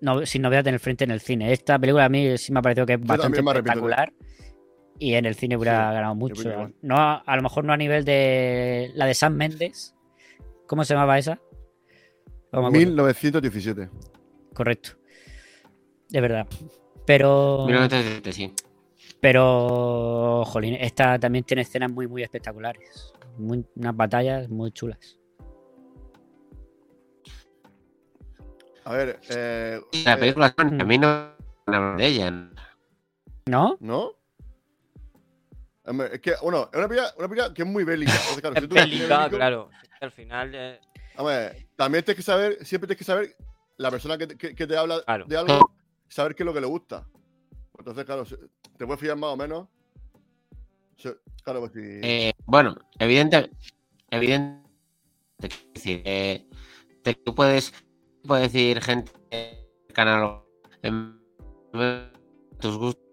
no, 0.00 0.24
Sin 0.26 0.42
Novedad 0.42 0.66
en 0.68 0.74
el 0.74 0.80
Frente 0.80 1.04
en 1.04 1.10
el 1.10 1.20
cine. 1.20 1.52
Esta 1.52 1.78
película 1.78 2.04
a 2.04 2.08
mí 2.08 2.38
sí 2.38 2.52
me 2.52 2.60
ha 2.60 2.62
parecido 2.62 2.86
que 2.86 2.94
es 2.94 3.00
bastante 3.00 3.42
de- 3.42 3.48
espectacular 3.48 4.12
y 4.98 5.14
en 5.14 5.24
el 5.26 5.34
cine 5.34 5.56
hubiera 5.56 5.88
Sí, 5.90 5.94
ganado 5.94 6.14
mucho. 6.14 6.72
No, 6.82 6.96
a, 6.96 7.16
a 7.16 7.36
lo 7.36 7.42
mejor 7.42 7.64
no 7.64 7.72
a 7.72 7.76
nivel 7.76 8.04
de 8.04 8.90
la 8.94 9.06
de 9.06 9.14
Sam 9.14 9.34
Mendes. 9.34 9.94
¿Cómo 10.66 10.84
se 10.84 10.94
llamaba 10.94 11.18
esa? 11.18 11.38
No 12.52 12.60
me 12.62 12.68
acuerdo. 12.68 12.86
1917. 12.86 13.88
Correcto. 14.54 14.90
De 16.08 16.20
verdad. 16.20 16.46
Pero. 17.04 17.64
1917, 17.66 18.32
sí. 18.32 18.52
Pero. 19.20 20.44
Jolín, 20.46 20.74
esta 20.80 21.18
también 21.18 21.44
tiene 21.44 21.62
escenas 21.62 21.90
muy, 21.90 22.06
muy 22.06 22.22
espectaculares. 22.22 23.12
Muy- 23.38 23.64
unas 23.76 23.96
batallas 23.96 24.48
muy 24.48 24.70
chulas. 24.72 25.18
A 28.84 28.92
ver, 28.92 29.18
eh, 29.30 29.80
La 30.04 30.14
eh, 30.14 30.16
película, 30.16 30.54
a 30.56 30.64
mí 30.84 30.96
no 30.98 31.32
me 31.66 31.76
hablan 31.76 31.96
de 31.96 32.06
ella. 32.06 32.30
¿No? 33.46 33.76
¿no? 33.80 34.12
Es 36.12 36.20
que, 36.20 36.34
bueno, 36.42 36.68
es 36.72 36.78
una 36.78 36.88
película, 36.88 37.14
una 37.16 37.28
película 37.28 37.54
que 37.54 37.62
es 37.62 37.68
muy 37.68 37.84
bélica. 37.84 38.12
Entonces, 38.12 38.40
claro, 38.40 38.56
Es 38.56 38.62
si 38.62 38.68
tú 38.68 38.74
ves 38.74 38.84
cine 38.84 38.96
bélica, 38.98 39.18
bélico, 39.18 39.36
claro. 39.36 39.70
Al 40.00 40.10
final, 40.10 40.52
eh, 40.54 40.80
hombre, 41.16 41.68
también 41.76 42.04
tienes 42.04 42.16
que 42.16 42.22
saber, 42.22 42.64
siempre 42.64 42.86
tienes 42.88 42.98
que 42.98 43.04
saber 43.04 43.36
la 43.78 43.90
persona 43.90 44.18
que, 44.18 44.26
te- 44.26 44.36
que- 44.36 44.54
que 44.54 44.66
te 44.66 44.76
habla 44.76 45.00
Claro. 45.04 45.24
de 45.26 45.36
algo, 45.36 45.70
saber 46.08 46.34
qué 46.34 46.42
es 46.42 46.46
lo 46.46 46.52
que 46.54 46.60
le 46.60 46.66
gusta. 46.66 47.06
Entonces, 47.78 48.04
claro, 48.04 48.24
te 48.24 48.84
puedes 48.86 49.00
fiar 49.00 49.16
más 49.16 49.30
o 49.30 49.36
menos. 49.36 49.68
Claro, 51.44 51.60
pues 51.60 51.72
si. 51.72 51.80
Eh, 52.02 52.32
bueno, 52.46 52.74
evidente, 52.98 53.50
evidente, 54.10 54.66
decir, 55.74 56.02
eh, 56.04 56.46
te- 57.02 57.14
tú 57.14 57.34
puedes, 57.34 57.72
puedes 58.24 58.52
decir 58.52 58.82
gente 58.82 59.12
canal 59.92 60.42
en 60.82 61.20
tus 62.58 62.76
gustos, 62.78 63.04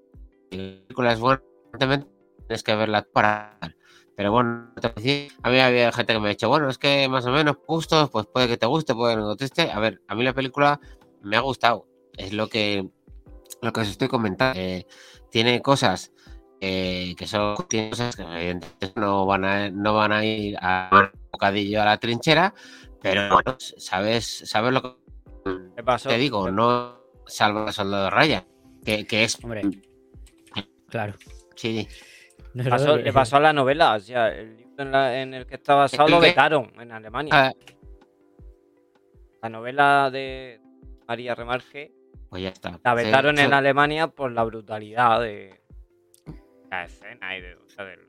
películas 0.49 1.19
buenas, 1.19 1.43
evidentemente 1.74 2.12
tienes 2.54 2.64
que 2.64 2.76
verla 2.76 3.01
para. 3.12 3.58
Pero 4.16 4.32
bueno, 4.32 4.72
a 4.76 4.88
a 4.88 5.49
mí 5.49 5.60
había 5.60 5.91
gente 5.91 6.14
que 6.14 6.20
me 6.20 6.28
ha 6.28 6.30
dicho, 6.30 6.47
bueno, 6.49 6.70
es 6.70 6.78
que 6.78 7.10
más 7.10 7.26
o 7.26 7.32
menos 7.32 7.58
gustos, 7.66 8.12
pues 8.12 8.28
puede 8.28 8.47
que 8.47 8.58
te 8.58 8.68
guste, 8.68 8.93
puede 8.93 9.16
que 9.16 9.22
no 9.22 9.36
te 9.36 9.45
guste. 9.45 9.72
A 9.72 9.80
ver, 9.80 10.01
a 10.08 10.14
mí 10.14 10.24
la 10.24 10.34
película 10.34 10.80
me 11.24 11.36
ha 11.36 11.39
gustado, 11.39 11.88
es 12.16 12.32
lo 12.32 12.47
que, 12.47 12.88
lo 13.64 13.74
que 13.74 13.82
os 13.82 13.88
estoy 13.88 14.08
comentando. 14.08 14.60
Eh, 14.60 14.86
tiene 15.32 15.64
cosas 15.64 16.12
eh, 16.62 17.16
que 17.18 17.26
son 17.26 17.56
tiene 17.68 17.89
cosas 17.89 18.16
que 18.16 18.22
evidentemente 18.22 18.93
no 18.97 19.26
van 19.26 19.45
a, 19.45 19.70
no 19.72 19.95
van 19.95 20.12
a 20.12 20.24
ir 20.24 20.56
a 20.62 21.12
bocadillo 21.32 21.82
a 21.82 21.86
la 21.86 21.97
trinchera, 21.97 22.54
pero 23.01 23.34
bueno, 23.34 23.58
sabes, 23.58 24.43
sabes 24.45 24.74
lo 24.74 24.82
que 24.84 24.95
¿qué 25.76 25.84
pasó? 25.84 26.10
te 26.10 26.20
digo, 26.20 26.51
no 26.51 26.99
salva 27.26 27.66
al 27.66 27.74
soldado 27.74 28.12
Raya, 28.12 28.45
que, 28.86 29.08
que 29.08 29.24
es 29.24 29.43
Hombre. 29.43 29.64
Claro. 30.89 31.16
sí, 31.56 31.88
No, 31.88 32.12
no, 32.64 32.70
Pasó- 32.70 32.97
que- 32.97 33.04
le 33.04 33.14
pasó 33.14 33.38
a 33.38 33.39
la 33.39 33.54
novela. 33.54 33.95
O 33.95 33.99
sea, 33.99 34.30
el 34.30 34.58
libro 34.58 34.84
en, 34.84 34.91
la- 34.91 35.22
en 35.22 35.34
el 35.34 35.45
que 35.45 35.56
está 35.56 35.76
basado 35.76 36.08
lo 36.10 36.20
vetaron 36.20 36.72
en 36.80 36.91
Alemania. 36.91 37.32
ah, 37.34 37.54
La 39.41 39.49
novela 39.49 40.10
de 40.12 40.62
María 41.08 41.36
Remarque 41.36 41.91
pues 42.30 42.41
ya 42.43 42.49
está. 42.49 42.80
la 42.84 42.93
vetaron 42.93 43.38
en 43.39 43.54
Alemania 43.54 44.08
por 44.08 44.32
la 44.32 44.43
brutalidad 44.43 45.20
de 45.22 45.62
la 46.72 46.86
escena 46.86 47.38
y 47.38 47.41
de. 47.41 47.56
O 47.56 47.70
sea, 47.70 47.86
del- 47.86 48.08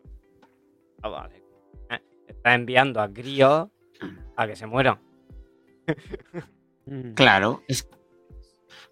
ah, 1.02 1.08
vale. 1.08 1.42
Eh, 1.90 2.00
Está 2.28 2.54
enviando 2.54 3.00
a 3.00 3.08
críos 3.12 3.68
a 4.36 4.46
que 4.46 4.56
se 4.56 4.66
mueran. 4.66 4.98
Claro, 7.14 7.62
es, 7.68 7.88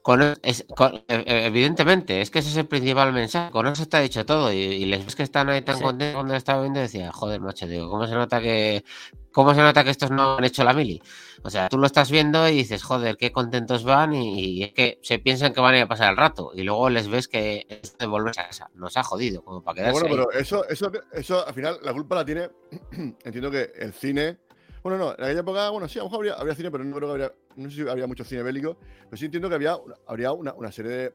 con, 0.03 0.23
es- 0.43 0.65
con- 0.77 0.97
e- 1.09 1.25
e- 1.27 1.47
evidentemente, 1.47 2.21
es 2.21 2.31
que 2.31 2.41
ese 2.41 2.51
es 2.51 2.57
el 2.57 2.67
principal 2.67 3.13
mensaje. 3.13 3.51
Con 3.51 3.67
eso 3.67 3.83
está 3.83 4.01
dicho 4.01 4.25
todo. 4.27 4.53
Y, 4.53 4.57
y 4.57 4.85
les 4.87 5.05
ves 5.05 5.15
que 5.17 5.23
están 5.23 5.49
ahí 5.49 5.63
tan 5.63 5.77
Sí. 5.77 5.83
contentos 5.83 6.15
cuando 6.17 6.33
lo 6.33 6.39
estaba 6.39 6.63
viendo. 6.63 6.81
Decía, 6.81 7.13
joder, 7.13 7.41
macho, 7.41 7.67
digo, 7.67 7.89
¿cómo 7.91 8.07
se 8.07 8.15
nota 8.15 8.41
que 8.41 8.85
cómo 9.33 9.55
se 9.55 9.61
nota 9.63 9.83
que 9.83 9.91
estos 9.91 10.11
no 10.11 10.37
han 10.37 10.45
hecho 10.45 10.63
la 10.65 10.73
mili? 10.75 11.01
O 11.45 11.51
sea, 11.51 11.69
tú 11.69 11.79
lo 11.79 11.87
estás 11.87 12.11
viendo 12.11 12.49
y 12.49 12.53
dices, 12.53 12.83
joder, 12.83 13.17
qué 13.17 13.33
contentos 13.33 13.85
van. 13.85 14.13
Y, 14.15 14.39
y 14.59 14.63
es 14.65 14.73
que 14.73 14.99
se 15.03 15.19
piensan 15.19 15.53
que 15.53 15.61
van 15.61 15.75
a 15.75 15.79
ir 15.79 15.83
a 15.85 15.89
pasar 15.89 16.11
el 16.11 16.17
rato. 16.17 16.53
Y 16.55 16.63
luego 16.63 16.91
les 16.91 17.09
ves 17.09 17.29
que 17.29 17.67
es 17.69 17.97
de 17.99 18.07
a 18.07 18.33
casa. 18.47 18.71
Nos 18.75 18.97
ha 18.97 19.03
jodido, 19.03 19.43
como 19.43 19.63
para 19.63 19.77
quedarse. 19.77 20.01
Bueno, 20.01 20.07
ahí. 20.23 20.27
pero 20.29 20.41
eso, 20.41 20.69
eso, 20.69 20.91
eso 21.13 21.47
al 21.47 21.55
final 21.55 21.79
la 21.83 21.93
culpa 21.93 22.17
la 22.17 22.25
tiene. 22.25 22.49
entiendo 23.25 23.51
que 23.51 23.73
el 23.79 23.93
cine. 23.93 24.39
Bueno, 24.83 24.99
no, 24.99 25.11
en 25.17 25.25
aquella 25.25 25.41
época, 25.41 25.71
bueno, 25.71 25.89
sí, 25.89 25.99
a 25.99 26.03
lo 26.03 26.07
mejor 26.09 26.19
habría, 26.19 26.35
habría 26.35 26.55
cine, 26.55 26.71
pero 26.71 26.83
no 26.85 26.97
creo 26.97 27.09
que 27.09 27.13
habría. 27.13 27.35
No 27.57 27.71
sé 27.71 27.77
si 27.77 27.89
habría 27.89 28.07
mucho 28.07 28.25
cine 28.25 28.43
bélico. 28.43 28.77
Pero 29.05 29.17
sí 29.17 29.27
entiendo 29.27 29.49
que 29.49 29.55
había, 29.55 29.77
habría 30.07 30.33
una, 30.33 30.53
una 30.55 30.73
serie 30.73 30.91
de. 30.91 31.15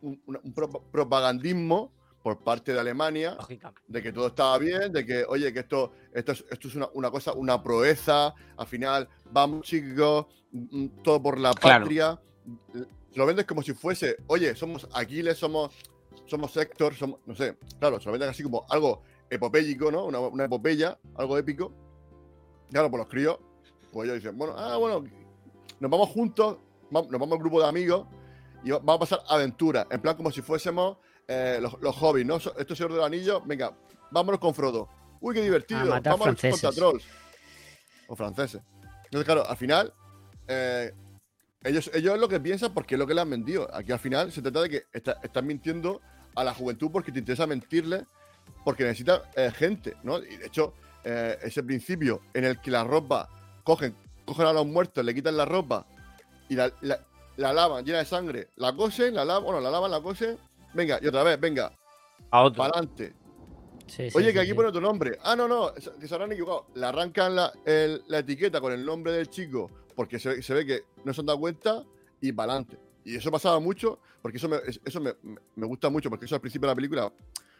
Un, 0.00 0.20
un 0.26 0.54
pro- 0.54 0.68
propagandismo 0.92 1.92
por 2.22 2.38
parte 2.44 2.72
de 2.72 2.78
Alemania 2.78 3.34
Lógicamente. 3.36 3.82
de 3.88 4.02
que 4.02 4.12
todo 4.12 4.28
estaba 4.28 4.56
bien, 4.58 4.92
de 4.92 5.04
que, 5.04 5.24
oye, 5.24 5.52
que 5.52 5.60
esto, 5.60 5.90
esto 6.12 6.32
es, 6.32 6.44
esto 6.50 6.68
es 6.68 6.74
una, 6.76 6.88
una 6.94 7.10
cosa, 7.10 7.32
una 7.32 7.60
proeza, 7.60 8.32
al 8.56 8.66
final, 8.68 9.08
vamos 9.32 9.66
chicos, 9.66 10.26
mm, 10.52 10.86
todo 11.02 11.20
por 11.20 11.38
la 11.38 11.52
Claro. 11.54 11.84
patria. 11.84 12.20
Lo 13.14 13.26
vendes 13.26 13.44
como 13.46 13.62
si 13.62 13.72
fuese, 13.72 14.18
oye, 14.28 14.54
somos 14.54 14.88
Aquiles, 14.92 15.36
somos, 15.38 15.74
somos 16.26 16.56
Héctor, 16.56 16.94
somos, 16.94 17.18
no 17.26 17.34
sé, 17.34 17.56
claro, 17.80 17.98
se 17.98 18.06
lo 18.06 18.12
venden 18.12 18.30
así 18.30 18.44
como 18.44 18.66
algo 18.68 19.02
epopélico, 19.30 19.90
¿no? 19.90 20.04
Una, 20.04 20.20
una 20.20 20.44
epopeya, 20.44 20.96
algo 21.16 21.36
épico. 21.38 21.72
Claro, 22.70 22.90
por 22.90 23.00
los 23.00 23.08
críos, 23.08 23.38
pues 23.92 24.08
ellos 24.08 24.22
dicen, 24.22 24.36
bueno, 24.36 24.54
ah, 24.56 24.76
bueno, 24.76 25.04
nos 25.80 25.90
vamos 25.90 26.08
juntos, 26.10 26.58
nos 26.90 27.08
vamos 27.10 27.32
al 27.32 27.38
grupo 27.38 27.60
de 27.62 27.68
amigos 27.68 28.06
y 28.64 28.70
va- 28.70 28.78
vamos 28.78 28.96
a 28.96 28.98
pasar 29.00 29.20
aventuras, 29.28 29.86
en 29.90 30.00
plan 30.00 30.16
como 30.16 30.30
si 30.30 30.42
fuésemos 30.42 30.98
eh, 31.26 31.58
los, 31.60 31.80
los 31.80 31.94
hobbies, 31.96 32.26
¿no? 32.26 32.36
Esto 32.36 32.54
es 32.54 32.66
Señor 32.78 32.92
del 32.92 33.02
Anillo, 33.02 33.40
venga, 33.44 33.76
vámonos 34.10 34.40
con 34.40 34.54
Frodo. 34.54 34.88
Uy, 35.20 35.34
qué 35.34 35.42
divertido, 35.42 35.80
A 35.80 35.84
matar 35.84 36.12
vamos 36.18 36.40
contra 36.40 36.70
trolls. 36.72 37.04
O 38.08 38.16
franceses. 38.16 38.62
Entonces, 39.04 39.24
claro, 39.24 39.46
al 39.48 39.56
final, 39.56 39.92
eh, 40.46 40.92
ellos, 41.64 41.90
ellos 41.92 42.14
es 42.14 42.20
lo 42.20 42.28
que 42.28 42.40
piensan 42.40 42.72
porque 42.72 42.94
es 42.94 42.98
lo 42.98 43.06
que 43.06 43.14
le 43.14 43.20
han 43.20 43.28
vendido. 43.30 43.68
Aquí 43.74 43.92
al 43.92 43.98
final 43.98 44.30
se 44.32 44.40
trata 44.42 44.62
de 44.62 44.70
que 44.70 44.82
está- 44.92 45.18
están 45.22 45.46
mintiendo 45.46 46.00
a 46.34 46.44
la 46.44 46.54
juventud 46.54 46.90
porque 46.92 47.10
te 47.12 47.18
interesa 47.18 47.46
mentirle, 47.46 48.06
porque 48.64 48.84
necesitan 48.84 49.20
eh, 49.36 49.50
gente, 49.54 49.96
¿no? 50.04 50.18
Y 50.18 50.36
de 50.36 50.46
hecho, 50.46 50.72
eh, 51.04 51.38
ese 51.42 51.62
principio 51.62 52.20
en 52.34 52.44
el 52.44 52.60
que 52.60 52.70
la 52.70 52.84
ropa 52.84 53.28
cogen, 53.64 53.94
cogen 54.24 54.46
a 54.46 54.52
los 54.52 54.66
muertos, 54.66 55.04
le 55.04 55.14
quitan 55.14 55.36
la 55.36 55.44
ropa 55.44 55.86
y 56.48 56.54
la, 56.54 56.72
la- 56.82 57.00
la 57.36 57.52
lavan 57.52 57.84
llena 57.84 57.98
de 57.98 58.04
sangre, 58.04 58.48
la 58.56 58.74
cosen, 58.74 59.14
la 59.14 59.24
lavan, 59.24 59.44
bueno, 59.44 59.60
la 59.60 59.70
lavan, 59.70 59.90
la 59.92 60.00
cosen, 60.00 60.36
venga, 60.74 60.98
y 61.00 61.06
otra 61.06 61.22
vez, 61.22 61.38
venga, 61.38 61.70
A 62.32 62.42
otro. 62.42 62.58
para 62.58 62.70
adelante. 62.74 63.14
Sí, 63.86 64.08
Oye, 64.14 64.28
sí, 64.28 64.32
que 64.34 64.40
aquí 64.40 64.48
sí. 64.50 64.54
pone 64.54 64.72
tu 64.72 64.80
nombre. 64.80 65.18
Ah, 65.22 65.34
no, 65.36 65.46
no, 65.48 65.72
se- 65.78 65.92
que 65.92 66.06
se 66.08 66.14
habrán 66.14 66.32
equivocado. 66.32 66.66
Le 66.74 66.84
arrancan 66.84 67.36
la, 67.36 67.52
el- 67.64 68.02
la 68.08 68.18
etiqueta 68.18 68.60
con 68.60 68.72
el 68.72 68.84
nombre 68.84 69.12
del 69.12 69.28
chico 69.30 69.70
porque 69.94 70.18
se, 70.18 70.42
se 70.42 70.52
ve 70.54 70.66
que 70.66 70.82
no 71.04 71.14
se 71.14 71.20
han 71.20 71.26
dado 71.26 71.38
cuenta 71.40 71.84
y 72.20 72.32
para 72.32 72.52
adelante. 72.52 72.76
Y 73.04 73.16
eso 73.16 73.30
pasaba 73.30 73.58
mucho, 73.60 73.98
porque 74.20 74.36
eso, 74.38 74.48
me, 74.48 74.56
es- 74.66 74.80
eso 74.84 75.00
me- 75.00 75.14
me 75.56 75.66
gusta 75.66 75.88
mucho, 75.88 76.10
porque 76.10 76.26
eso 76.26 76.34
al 76.34 76.40
principio 76.42 76.66
de 76.68 76.72
la 76.72 76.76
película, 76.76 77.12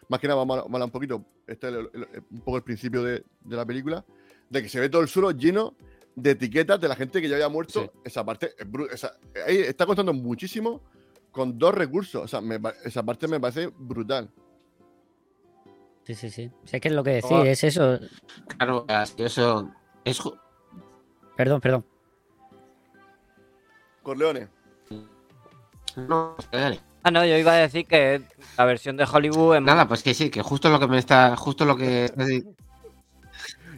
más 0.09 0.20
que 0.20 0.26
nada, 0.28 0.42
vamos 0.44 0.80
a 0.80 0.84
un 0.84 0.90
poquito, 0.90 1.24
este 1.46 1.68
es 1.68 1.74
el- 1.74 1.90
el- 1.94 2.24
un 2.30 2.40
poco 2.40 2.56
el 2.56 2.62
principio 2.62 3.02
de, 3.02 3.24
de 3.40 3.56
la 3.56 3.64
película, 3.66 4.04
de 4.48 4.62
que 4.62 4.68
se 4.68 4.80
ve 4.80 4.88
todo 4.88 5.02
el 5.02 5.09
suelo 5.09 5.30
lleno 5.32 5.74
de 6.14 6.30
etiquetas 6.32 6.80
de 6.80 6.88
la 6.88 6.96
gente 6.96 7.20
que 7.20 7.28
ya 7.28 7.36
había 7.36 7.48
muerto. 7.48 7.82
Sí. 7.82 7.90
Esa 8.04 8.24
parte 8.24 8.54
esa- 8.90 9.16
ahí 9.46 9.59
está 9.59 9.86
contando 9.86 10.12
muchísimo 10.12 10.80
con 11.30 11.59
dos 11.59 11.74
recursos. 11.74 12.24
O 12.24 12.28
sea, 12.28 12.40
me 12.40 12.59
esa 12.84 13.02
parte 13.02 13.28
me 13.28 13.38
parece 13.38 13.68
brutal. 13.78 14.28
Sí, 16.04 16.14
sí, 16.14 16.30
sí. 16.30 16.50
Sé 16.64 16.80
que 16.80 16.88
es 16.88 16.94
lo 16.94 17.04
que 17.04 17.11
decís, 17.11 17.30
es 17.44 17.64
eso. 17.64 17.98
Claro, 18.56 18.84
así 18.88 19.22
eso 19.22 19.70
es 20.04 20.20
Perdón, 21.36 21.61
perdón. 21.61 21.84
Corleone. 24.02 24.48
no, 25.96 26.34
dale. 26.50 26.80
Ah, 27.03 27.11
no, 27.11 27.24
yo 27.24 27.36
iba 27.36 27.53
a 27.53 27.57
decir 27.57 27.86
que 27.86 28.20
la 28.57 28.64
versión 28.64 28.96
de 28.96 29.05
Hollywood 29.11 29.57
es 29.57 29.62
Nada, 29.62 29.86
pues 29.88 30.03
que 30.03 30.14
sí, 30.14 30.30
que 30.30 30.42
justo 30.42 30.68
lo 30.68 30.78
que 30.80 30.86
me 30.88 30.99
está, 30.99 31.36
justo 31.36 31.64
lo 31.64 31.76
que 31.76 32.11
¿Quién 32.16 32.44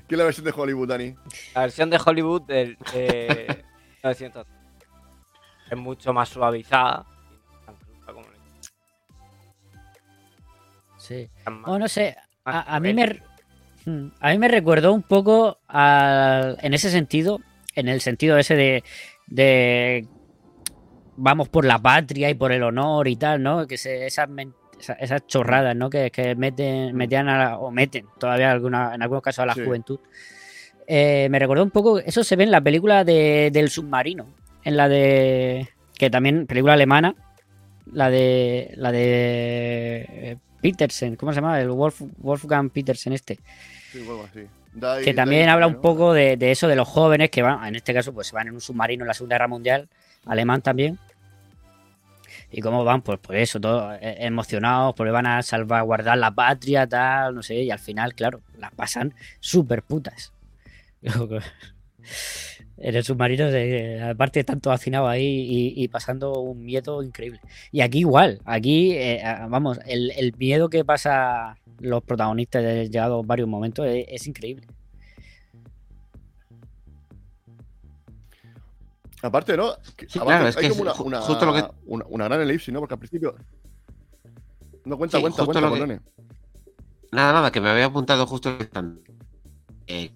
es 0.08 0.18
la 0.18 0.24
versión 0.24 0.44
de 0.46 0.52
Hollywood, 0.56 0.88
Dani? 0.88 1.14
La 1.54 1.60
versión 1.62 1.90
de 1.90 2.00
Hollywood 2.04 2.42
del 2.42 2.76
de 2.92 3.64
1900 4.02 4.46
es 5.70 5.78
mucho 5.78 6.12
más 6.12 6.28
suavizada. 6.28 7.06
y 7.06 7.34
no 7.34 7.60
tan 7.66 7.76
cruda 7.76 8.12
como 8.12 8.26
la- 8.26 8.36
Sí. 10.98 11.28
Oh, 11.64 11.78
no 11.78 11.88
sé. 11.88 12.16
A, 12.44 12.76
a 12.76 12.80
mí 12.80 12.92
me, 12.94 13.20
Mm, 13.86 14.08
a 14.20 14.28
mí 14.32 14.38
me 14.38 14.48
recordó 14.48 14.92
un 14.92 15.02
poco 15.02 15.58
al- 15.66 16.58
en 16.60 16.74
ese 16.74 16.90
sentido, 16.90 17.40
en 17.74 17.88
el 17.88 18.02
sentido 18.02 18.36
ese 18.36 18.54
de, 18.54 18.84
de 19.26 20.06
vamos 21.16 21.48
por 21.48 21.64
la 21.64 21.78
patria 21.78 22.30
y 22.30 22.34
por 22.34 22.52
el 22.52 22.62
honor 22.62 23.08
y 23.08 23.16
tal, 23.16 23.42
¿no? 23.42 23.66
Que 23.66 23.76
se, 23.78 24.06
esas, 24.06 24.28
esas 24.98 25.26
chorradas, 25.26 25.76
¿no? 25.76 25.90
Que, 25.90 26.10
que 26.10 26.34
meten, 26.34 26.96
metían 26.96 27.28
a 27.28 27.38
la- 27.38 27.58
o 27.58 27.70
meten 27.70 28.06
todavía 28.18 28.50
alguna, 28.50 28.94
en 28.94 29.02
algunos 29.02 29.22
casos 29.22 29.40
a 29.42 29.46
la 29.46 29.54
Sí. 29.54 29.64
juventud. 29.64 29.98
Eh, 30.86 31.28
me 31.30 31.38
recordó 31.38 31.62
un 31.62 31.70
poco, 31.70 31.98
eso 32.00 32.24
se 32.24 32.36
ve 32.36 32.44
en 32.44 32.50
la 32.50 32.60
película 32.60 33.04
de- 33.04 33.50
del 33.52 33.70
submarino, 33.70 34.26
en 34.64 34.76
la 34.76 34.88
de, 34.88 35.68
que 35.96 36.10
también, 36.10 36.46
película 36.46 36.72
alemana, 36.72 37.14
la 37.92 38.10
de, 38.10 38.72
la 38.76 38.90
de 38.92 40.06
eh, 40.08 40.36
Petersen, 40.60 41.16
¿cómo 41.16 41.32
se 41.32 41.36
llama? 41.40 41.60
El 41.60 41.70
Wolf, 41.70 42.02
Wolfgang 42.18 42.70
Petersen 42.70 43.12
este 43.12 43.38
Sí, 43.92 44.02
bueno. 44.02 44.24
Dai- 44.72 45.02
que 45.04 45.12
también 45.14 45.48
habla 45.48 45.66
un 45.66 45.80
poco 45.80 46.12
de, 46.12 46.36
de 46.36 46.52
eso 46.52 46.68
de 46.68 46.76
los 46.76 46.86
jóvenes 46.86 47.30
que 47.30 47.42
van, 47.42 47.66
en 47.66 47.74
este 47.76 47.92
caso, 47.92 48.12
pues 48.12 48.28
se 48.28 48.36
van 48.36 48.46
en 48.48 48.54
un 48.54 48.60
submarino 48.60 49.02
en 49.04 49.08
la 49.08 49.14
Segunda 49.14 49.34
Guerra 49.34 49.48
Mundial, 49.48 49.88
alemán 50.26 50.62
también. 50.62 50.98
Y 52.50 52.60
cómo 52.60 52.84
van, 52.84 53.02
pues 53.02 53.18
por 53.18 53.36
eso, 53.36 53.60
todos 53.60 53.94
eh, 54.00 54.16
emocionados, 54.20 54.94
porque 54.96 55.12
van 55.12 55.26
a 55.26 55.42
salvaguardar 55.42 56.18
la 56.18 56.32
patria, 56.34 56.86
tal, 56.86 57.34
no 57.34 57.42
sé, 57.42 57.62
y 57.62 57.70
al 57.70 57.78
final, 57.78 58.14
claro, 58.14 58.40
las 58.58 58.72
pasan 58.72 59.14
súper 59.40 59.82
putas. 59.82 60.32
En 62.76 62.94
el 62.96 63.04
submarino, 63.04 63.50
se- 63.50 64.00
aparte, 64.02 64.40
están 64.40 64.60
todos 64.60 64.74
hacinados 64.74 65.10
ahí 65.10 65.74
y, 65.76 65.88
pasando 65.88 66.40
un 66.40 66.64
miedo 66.64 67.02
increíble. 67.02 67.40
Y 67.72 67.82
aquí 67.82 67.98
igual, 68.00 68.40
aquí, 68.46 68.92
eh, 68.92 69.22
vamos, 69.48 69.78
el, 69.86 70.10
el 70.12 70.34
miedo 70.38 70.70
que 70.70 70.84
pasa 70.84 71.58
los 71.78 72.02
protagonistas 72.02 72.62
de 72.62 72.88
llegados 72.88 73.26
varios 73.26 73.48
momentos 73.48 73.86
es 73.88 74.26
increíble. 74.26 74.66
Aparte, 79.22 79.56
¿no? 79.56 79.74
Que- 79.96 80.08
Sí, 80.08 80.18
aparte, 80.18 80.24
claro, 80.34 80.48
es 80.48 80.56
hay 80.56 80.62
que 80.64 80.68
como 80.70 80.82
una, 80.82 80.92
es 80.92 81.00
una, 81.00 81.20
justo 81.20 81.44
lo 81.46 81.54
que- 81.54 81.64
una, 81.86 82.04
una 82.08 82.24
gran 82.26 82.40
elipsis, 82.40 82.72
¿no? 82.72 82.80
Porque 82.80 82.94
al 82.94 83.00
principio. 83.00 83.34
No 84.84 84.96
cuenta, 84.96 85.18
Sí, 85.18 85.22
cuenta, 85.22 85.44
cuenta, 85.44 85.60
lo 85.60 85.66
que- 85.72 85.78
Corleone. 85.78 86.00
Nada, 87.12 87.32
nada, 87.32 87.50
que 87.52 87.60
me 87.60 87.68
había 87.70 87.86
apuntado 87.86 88.26
justo 88.26 88.56
eh, 89.86 90.12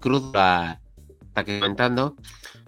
crudo 0.00 0.30
la 0.34 0.80
está 1.28 1.44
comentando, 1.44 2.16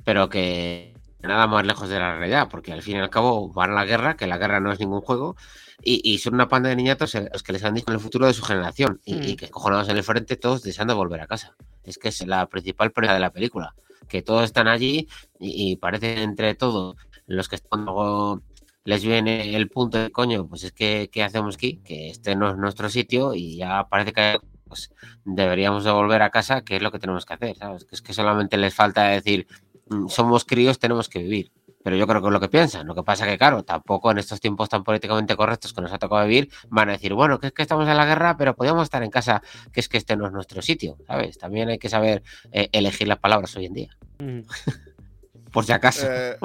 pero 0.04 0.28
que 0.28 0.94
nada 1.22 1.46
más 1.46 1.66
lejos 1.66 1.88
de 1.88 1.98
la 1.98 2.16
realidad, 2.16 2.48
porque 2.50 2.72
al 2.72 2.82
fin 2.82 2.96
y 2.96 3.00
al 3.00 3.10
cabo 3.10 3.52
van 3.52 3.70
a 3.72 3.74
la 3.74 3.84
guerra, 3.84 4.16
que 4.16 4.26
la 4.26 4.38
guerra 4.38 4.60
no 4.60 4.72
es 4.72 4.80
ningún 4.80 5.00
juego, 5.02 5.36
y, 5.82 6.00
y 6.02 6.18
son 6.18 6.34
una 6.34 6.48
panda 6.48 6.70
de 6.70 6.76
niñatos 6.76 7.14
los 7.14 7.42
que 7.42 7.52
les 7.52 7.62
han 7.64 7.74
dicho 7.74 7.92
el 7.92 8.00
futuro 8.00 8.26
de 8.26 8.32
su 8.32 8.42
generación, 8.42 9.00
y, 9.04 9.14
Mm. 9.16 9.22
y 9.24 9.36
que 9.36 9.50
cojonados 9.50 9.88
en 9.90 9.96
el 9.98 10.02
frente 10.02 10.36
todos 10.36 10.62
deseando 10.62 10.96
volver 10.96 11.20
a 11.20 11.26
casa. 11.26 11.54
Es 11.84 11.98
que 11.98 12.08
es 12.08 12.26
la 12.26 12.46
principal 12.46 12.90
presa 12.92 13.12
de 13.14 13.20
la 13.20 13.30
película, 13.30 13.74
que 14.08 14.22
todos 14.22 14.44
están 14.44 14.68
allí 14.68 15.08
y, 15.40 15.76
parece 15.76 16.22
entre 16.22 16.54
todos 16.54 16.96
los 17.26 17.48
que 17.48 17.56
están 17.56 17.84
luego 17.84 18.42
les 18.84 19.04
viene 19.04 19.56
el 19.56 19.68
punto 19.68 19.98
de 19.98 20.10
coño, 20.12 20.46
pues 20.46 20.64
es 20.64 20.72
que 20.72 21.08
¿qué 21.10 21.22
hacemos 21.22 21.56
aquí? 21.56 21.80
Que 21.84 22.10
este 22.10 22.36
no 22.36 22.50
es 22.50 22.56
nuestro 22.56 22.88
sitio 22.90 23.34
y 23.34 23.56
ya 23.56 23.86
parece 23.88 24.12
que 24.12 24.38
pues, 24.68 24.90
deberíamos 25.24 25.84
de 25.84 25.90
volver 25.92 26.22
a 26.22 26.30
casa, 26.30 26.62
que 26.62 26.76
es 26.76 26.82
lo 26.82 26.90
que 26.92 26.98
tenemos 26.98 27.24
que 27.24 27.34
hacer, 27.34 27.56
¿sabes? 27.56 27.84
Que 27.84 27.94
es 27.94 28.02
que 28.02 28.12
solamente 28.12 28.56
les 28.58 28.74
falta 28.74 29.04
decir, 29.08 29.46
"Mm, 29.88 30.08
somos 30.08 30.44
críos, 30.44 30.78
tenemos 30.78 31.08
que 31.08 31.20
vivir. 31.20 31.52
Pero 31.84 31.96
yo 31.96 32.06
creo 32.06 32.22
que 32.22 32.28
es 32.28 32.32
lo 32.32 32.40
que 32.40 32.48
piensan. 32.48 32.86
Lo 32.86 32.94
que 32.94 33.02
pasa 33.02 33.26
que, 33.26 33.36
claro, 33.36 33.62
tampoco 33.62 34.10
en 34.10 34.16
estos 34.18 34.40
tiempos 34.40 34.70
tan 34.70 34.82
políticamente 34.82 35.36
correctos 35.36 35.74
que 35.74 35.82
nos 35.82 35.92
ha 35.92 35.98
tocado 35.98 36.26
vivir, 36.26 36.48
van 36.70 36.88
a 36.88 36.92
decir, 36.92 37.12
bueno, 37.12 37.38
que 37.38 37.48
es 37.48 37.52
que 37.52 37.60
estamos 37.60 37.86
en 37.86 37.94
la 37.96 38.06
guerra, 38.06 38.36
pero 38.38 38.56
podríamos 38.56 38.84
estar 38.84 39.02
en 39.02 39.10
casa, 39.10 39.42
que 39.70 39.80
es 39.80 39.88
que 39.90 39.98
este 39.98 40.16
no 40.16 40.26
es 40.26 40.32
nuestro 40.32 40.62
sitio, 40.62 40.96
¿sabes? 41.06 41.36
También 41.36 41.68
hay 41.68 41.78
que 41.78 41.90
saber 41.90 42.22
eh, 42.52 42.70
elegir 42.72 43.06
las 43.06 43.18
palabras 43.18 43.54
hoy 43.56 43.66
en 43.66 43.74
día, 43.74 43.96
Mm. 44.18 44.40
por 45.52 45.64
si 45.66 45.72
acaso. 45.72 46.06
Eh, 46.10 46.36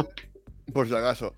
por 0.74 0.88
si 0.88 0.94
acaso. 0.96 1.36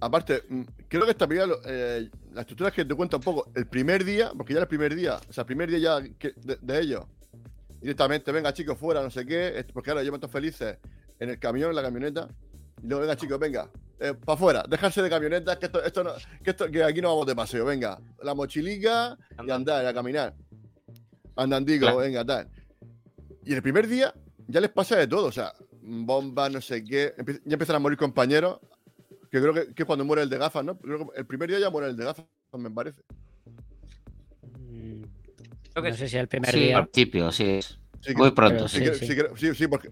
Aparte, 0.00 0.44
mm, 0.48 0.62
creo 0.86 1.04
que 1.04 1.10
esta 1.10 1.26
película, 1.26 1.56
eh, 1.66 2.08
la 2.32 2.42
estructura 2.42 2.68
es 2.70 2.74
que 2.76 2.84
te 2.84 2.94
cuenta 2.94 3.16
un 3.16 3.22
poco 3.24 3.50
el 3.56 3.66
primer 3.66 4.04
día, 4.04 4.30
porque 4.36 4.54
ya 4.54 4.60
el 4.60 4.68
primer 4.68 4.94
día, 4.94 5.18
o 5.28 5.32
sea, 5.32 5.42
el 5.42 5.46
primer 5.46 5.68
día 5.68 5.78
ya 6.00 6.08
que- 6.18 6.34
de, 6.36 6.56
de 6.62 6.80
ellos, 6.80 7.04
directamente, 7.80 8.30
venga 8.32 8.52
chicos, 8.52 8.78
fuera, 8.78 9.02
no 9.02 9.10
sé 9.10 9.26
qué, 9.26 9.64
porque 9.72 9.90
ahora 9.90 10.02
llevan 10.04 10.20
todos 10.20 10.32
felices 10.32 10.78
en 11.18 11.30
el 11.30 11.38
camión, 11.40 11.70
en 11.70 11.76
la 11.76 11.82
camioneta, 11.82 12.28
y 12.82 12.86
luego, 12.86 13.00
venga 13.02 13.16
chicos, 13.16 13.38
venga, 13.38 13.70
para 13.98 14.34
afuera, 14.34 14.64
dejarse 14.68 15.02
de 15.02 15.10
camionetas, 15.10 15.56
que 15.58 15.66
esto, 15.66 15.82
esto 15.82 16.04
no, 16.04 16.12
que 16.42 16.50
esto, 16.50 16.70
que 16.70 16.82
aquí 16.84 17.00
no 17.00 17.08
vamos 17.08 17.26
de 17.26 17.34
paseo, 17.34 17.64
venga, 17.64 17.98
la 18.22 18.34
mochilica 18.34 19.16
y 19.46 19.50
andar, 19.50 19.84
a 19.86 19.92
caminar. 19.94 20.34
Andandigo, 21.36 21.82
Claro. 21.82 21.98
venga, 21.98 22.24
tal. 22.24 22.48
Y 23.44 23.54
el 23.54 23.62
primer 23.62 23.86
día 23.86 24.12
ya 24.46 24.60
les 24.60 24.70
pasa 24.70 24.96
de 24.96 25.06
todo, 25.06 25.26
o 25.26 25.32
sea, 25.32 25.52
bombas, 25.80 26.50
no 26.52 26.60
sé 26.60 26.82
qué, 26.84 27.14
ya 27.44 27.54
empiezan 27.54 27.76
a 27.76 27.78
morir 27.78 27.98
compañeros, 27.98 28.58
que 29.30 29.40
creo 29.40 29.52
que, 29.54 29.74
que 29.74 29.82
es 29.82 29.86
cuando 29.86 30.04
muere 30.04 30.22
el 30.22 30.28
de 30.30 30.38
gafas, 30.38 30.64
¿no? 30.64 30.78
Creo 30.78 31.10
que 31.10 31.18
el 31.20 31.26
primer 31.26 31.48
día 31.48 31.58
ya 31.58 31.70
muere 31.70 31.88
el 31.88 31.96
de 31.96 32.04
gafas, 32.04 32.24
me 32.56 32.70
parece. 32.70 33.02
Mm, 34.58 35.02
Creo 35.72 35.82
que 35.84 35.90
no 35.90 35.96
sé 35.96 36.08
si 36.08 36.16
el 36.16 36.28
primer 36.28 36.50
Sí, 36.52 36.60
día. 36.60 36.78
al 36.78 36.88
principio, 36.88 37.30
sí. 37.32 37.60
Sí, 38.00 38.14
Muy 38.14 38.30
pronto, 38.30 38.68
sí, 38.68 38.78
sí. 38.78 38.84
que- 38.84 38.94
sí. 38.94 39.06
sí, 39.06 39.14
que- 39.16 39.30
sí, 39.36 39.54
sí, 39.54 39.66
porque. 39.68 39.90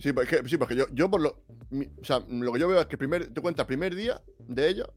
Sí, 0.00 0.12
porque, 0.12 0.42
sí, 0.46 0.56
porque 0.56 0.74
yo, 0.74 0.86
yo 0.92 1.10
por 1.10 1.20
lo. 1.20 1.28
o 1.30 2.04
sea, 2.04 2.22
lo 2.28 2.52
que 2.52 2.58
yo 2.60 2.68
veo 2.68 2.80
es 2.80 2.86
que 2.86 2.96
primer, 2.96 3.32
te 3.32 3.40
cuenta 3.40 3.62
el 3.62 3.66
primer 3.66 3.94
día 3.94 4.20
de 4.48 4.68
ellos, 4.68 4.88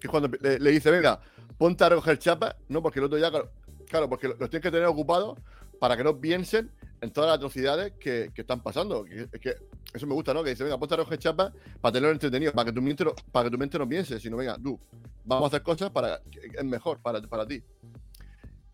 que 0.00 0.06
es 0.06 0.10
cuando 0.10 0.30
le, 0.40 0.58
le 0.58 0.70
dice, 0.70 0.90
venga, 0.90 1.20
ponte 1.58 1.84
a 1.84 1.90
recoger 1.90 2.18
chapas, 2.18 2.56
¿no? 2.68 2.82
Porque 2.82 3.00
el 3.00 3.04
otro 3.04 3.18
ya, 3.18 3.30
claro, 3.30 3.50
claro, 3.86 4.08
porque 4.08 4.28
los 4.28 4.50
tienes 4.50 4.62
que 4.62 4.70
tener 4.70 4.86
ocupados 4.86 5.38
para 5.78 5.96
que 5.96 6.04
no 6.04 6.18
piensen 6.18 6.70
en 7.00 7.10
todas 7.12 7.28
las 7.28 7.36
atrocidades 7.36 7.92
que, 8.00 8.30
que 8.34 8.40
están 8.40 8.62
pasando. 8.62 9.04
Que, 9.04 9.28
que 9.38 9.56
eso 9.92 10.06
me 10.06 10.14
gusta, 10.14 10.32
¿no? 10.32 10.42
Que 10.42 10.50
dice, 10.50 10.64
venga, 10.64 10.78
ponte 10.78 10.94
a 10.94 10.98
recoger 10.98 11.18
chapas 11.18 11.52
para 11.80 11.92
tenerlo 11.92 12.12
entretenido, 12.12 12.52
para 12.52 12.66
que 12.66 12.72
tu 12.72 12.80
mente 12.80 13.04
para 13.30 13.44
que 13.44 13.50
tu 13.50 13.58
mente 13.58 13.78
no 13.78 13.88
piense, 13.88 14.18
sino, 14.18 14.38
venga, 14.38 14.56
tú, 14.56 14.80
vamos 15.24 15.44
a 15.44 15.46
hacer 15.48 15.62
cosas 15.62 15.90
para 15.90 16.20
que 16.30 16.50
es 16.58 16.64
mejor 16.64 16.98
para, 17.00 17.20
para 17.22 17.46
ti. 17.46 17.62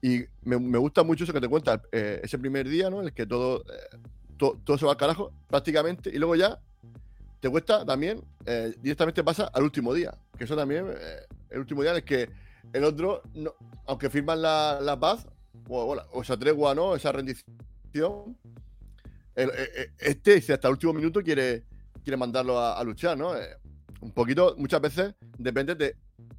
Y 0.00 0.24
me, 0.42 0.58
me 0.58 0.78
gusta 0.78 1.02
mucho 1.02 1.24
eso 1.24 1.32
que 1.32 1.40
te 1.40 1.48
cuenta 1.48 1.82
eh, 1.90 2.20
ese 2.22 2.38
primer 2.38 2.68
día, 2.68 2.88
¿no? 2.88 3.00
En 3.00 3.06
el 3.06 3.12
que 3.12 3.26
todo, 3.26 3.62
eh, 3.62 3.96
to- 4.36 4.60
todo 4.64 4.78
se 4.78 4.84
va 4.86 4.92
al 4.92 4.98
carajo, 4.98 5.32
prácticamente, 5.48 6.10
y 6.10 6.18
luego 6.18 6.34
ya 6.36 6.60
te 7.40 7.50
cuesta 7.50 7.84
también, 7.84 8.22
eh, 8.46 8.74
directamente 8.80 9.22
pasa 9.22 9.50
al 9.52 9.62
último 9.64 9.92
día, 9.92 10.16
que 10.38 10.44
eso 10.44 10.56
también, 10.56 10.86
eh, 10.88 11.20
el 11.50 11.60
último 11.60 11.82
día 11.82 11.90
en 11.92 11.96
el 11.98 12.04
que 12.04 12.30
el 12.72 12.84
otro, 12.84 13.22
no- 13.34 13.54
aunque 13.86 14.08
firman 14.10 14.40
la, 14.42 14.78
la 14.80 14.98
paz, 14.98 15.26
o, 15.68 15.94
o 16.12 16.22
esa 16.22 16.36
tregua, 16.36 16.74
¿no? 16.74 16.94
Esa 16.96 17.12
rendición, 17.12 18.36
el- 19.34 19.50
eh, 19.50 19.90
este 19.98 20.34
dice 20.36 20.52
hasta 20.54 20.68
el 20.68 20.72
último 20.72 20.92
minuto 20.92 21.22
quiere, 21.22 21.64
quiere 22.02 22.16
mandarlo 22.16 22.58
a, 22.58 22.82
luchar, 22.84 23.16
¿no? 23.16 23.32
Un 24.00 24.10
poquito, 24.12 24.54
muchas 24.58 24.80
veces, 24.80 25.14
depende 25.38 25.74
de, 25.74 25.96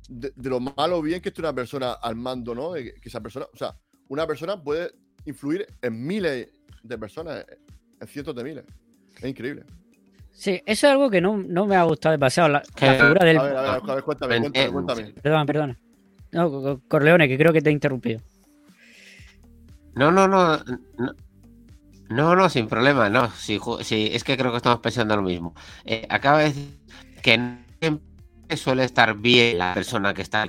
de, 0.10 0.32
lo 0.50 0.60
malo 0.60 0.98
o 0.98 1.02
bien 1.02 1.22
que 1.22 1.30
esté 1.30 1.42
una 1.42 1.54
persona 1.54 1.94
al 1.94 2.16
mando, 2.16 2.54
¿no? 2.54 2.74
Que 2.74 2.94
esa 3.04 3.22
persona, 3.22 3.48
o 3.52 3.58
sea, 3.58 3.76
una 4.08 4.28
persona 4.28 4.62
puede 4.62 4.92
influir 5.26 5.66
en 5.82 6.06
miles 6.06 6.50
de 6.84 6.98
personas, 6.98 7.46
en 8.00 8.08
cientos 8.08 8.36
de 8.36 8.44
miles. 8.44 8.66
Es 9.18 9.24
increíble. 9.26 9.64
Sí, 10.32 10.62
eso 10.66 10.88
es 10.88 10.92
algo 10.92 11.10
que 11.10 11.22
no, 11.22 11.38
no 11.38 11.66
me 11.66 11.76
ha 11.78 11.84
gustado 11.84 12.12
demasiado. 12.12 12.50
La, 12.50 12.64
la 12.82 12.94
figura 12.96 13.26
del. 13.26 13.38
A 13.38 13.44
ver, 13.44 13.58
a 13.58 13.62
ver, 13.62 13.70
a 13.70 13.96
ver, 13.96 14.04
cuéntame, 14.04 14.40
cuéntame, 14.42 14.72
cuéntame. 14.72 15.14
Perdona, 15.22 15.46
perdona. 15.46 15.80
No, 16.32 16.50
Co- 16.52 16.62
Co- 16.62 16.82
Corleone, 16.88 17.28
que 17.30 17.38
creo 17.38 17.54
que 17.54 17.62
te 17.62 17.70
he 17.70 17.74
interrumpido. 17.74 18.22
No, 19.96 20.12
no, 20.12 20.28
no. 20.28 20.58
No, 20.98 21.16
no, 22.10 22.36
no, 22.36 22.50
sin 22.50 22.68
problema, 22.68 23.10
no. 23.10 23.32
Sí, 23.32 23.60
es 24.12 24.24
que 24.24 24.38
creo 24.38 24.52
que 24.52 24.58
estamos 24.58 24.80
pensando 24.80 25.16
lo 25.16 25.22
mismo. 25.24 25.54
Eh, 25.86 26.06
acaba 26.10 26.40
de 26.40 26.46
decir 26.46 26.80
que 27.24 27.38
no 27.38 27.58
siempre 27.80 28.58
suele 28.58 28.84
estar 28.84 29.16
bien 29.18 29.58
la 29.58 29.74
persona 29.74 30.14
que 30.14 30.22
está, 30.22 30.48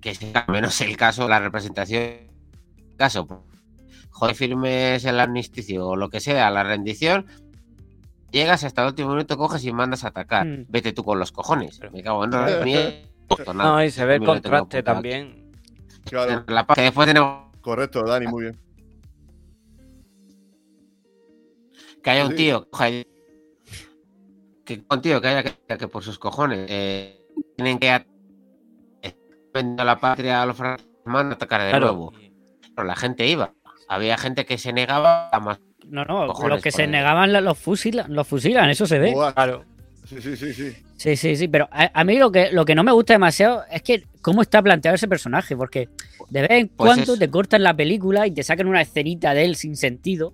que 0.00 0.14
sea 0.14 0.46
menos 0.48 0.80
el 0.80 0.96
caso, 0.96 1.28
la 1.28 1.38
representación. 1.40 2.30
Caso, 2.96 3.44
joder, 4.20 4.36
firmes 4.36 5.04
el 5.06 5.18
armisticio 5.18 5.88
o 5.88 5.96
lo 5.96 6.10
que 6.10 6.20
sea, 6.20 6.50
la 6.50 6.62
rendición, 6.62 7.26
llegas 8.30 8.64
hasta 8.64 8.82
el 8.82 8.88
último 8.88 9.10
minuto, 9.10 9.38
coges 9.38 9.64
y 9.64 9.72
mandas 9.72 10.04
a 10.04 10.08
atacar. 10.08 10.46
Mm. 10.46 10.66
Vete 10.68 10.92
tú 10.92 11.02
con 11.04 11.18
los 11.18 11.32
cojones. 11.32 11.78
Pero- 11.78 11.90
Me 11.92 12.02
cago 12.02 12.24
en 12.24 12.30
nada. 12.30 12.64
No, 13.54 13.82
y 13.82 13.90
se 13.90 14.04
ve 14.04 14.16
el 14.16 14.24
contraste 14.24 14.82
también. 14.82 15.52
Claro, 16.04 16.44
La 16.48 16.66
paz 16.66 16.74
que 16.76 16.82
después 16.82 17.06
tenemos 17.06 17.46
correcto, 17.62 18.02
Dani, 18.04 18.26
muy 18.26 18.42
bien. 18.44 18.58
que 22.02 22.10
haya 22.10 22.26
un 22.26 22.34
tío 22.34 22.68
coja- 22.70 22.88
que 24.64 24.82
un 24.88 25.02
tío 25.02 25.20
que 25.20 25.28
haya 25.28 25.42
que, 25.42 25.78
que 25.78 25.88
por 25.88 26.02
sus 26.02 26.18
cojones 26.18 26.66
eh, 26.70 27.26
tienen 27.56 27.78
que 27.78 27.88
eh, 29.02 29.14
a 29.78 29.84
la 29.84 29.98
patria 30.00 30.42
a 30.42 30.46
los 30.46 30.56
franceses 30.56 30.88
manda 31.04 31.32
a 31.32 31.36
atacar 31.36 31.60
de 31.62 31.70
Claro. 31.70 31.86
nuevo 31.88 32.12
pero 32.74 32.86
la 32.86 32.96
gente 32.96 33.26
iba 33.26 33.52
había 33.90 34.16
gente 34.16 34.46
que 34.46 34.56
se 34.56 34.72
negaba 34.72 35.28
a 35.30 35.40
más 35.40 35.58
No, 35.88 36.04
no, 36.04 36.28
Cojones, 36.28 36.50
los 36.50 36.62
que 36.62 36.70
se 36.70 36.86
negaban 36.86 37.32
los 37.44 37.58
fusilan, 37.58 38.14
los 38.14 38.26
fusilan, 38.26 38.70
eso 38.70 38.86
se 38.86 38.98
ve. 38.98 39.12
Claro. 39.12 39.64
Sí, 40.06 40.20
sí, 40.22 40.36
sí, 40.36 40.52
sí. 40.54 40.72
Sí, 40.96 41.16
sí, 41.16 41.36
sí, 41.36 41.48
pero 41.48 41.68
a, 41.72 41.90
a 41.92 42.04
mí 42.04 42.18
lo 42.18 42.30
que, 42.32 42.50
lo 42.52 42.64
que 42.64 42.74
no 42.74 42.82
me 42.84 42.92
gusta 42.92 43.14
demasiado 43.14 43.64
es 43.70 43.82
que 43.82 44.04
cómo 44.22 44.42
está 44.42 44.62
planteado 44.62 44.94
ese 44.94 45.08
personaje, 45.08 45.56
porque 45.56 45.88
de 46.30 46.42
vez 46.42 46.50
en 46.52 46.68
Pues 46.68 46.88
cuando 46.94 47.12
es- 47.14 47.18
te 47.18 47.30
cortan 47.30 47.62
la 47.62 47.74
película 47.74 48.26
y 48.26 48.30
te 48.32 48.42
sacan 48.42 48.66
una 48.68 48.80
escenita 48.82 49.34
de 49.34 49.44
él 49.44 49.56
sin 49.56 49.76
sentido, 49.76 50.32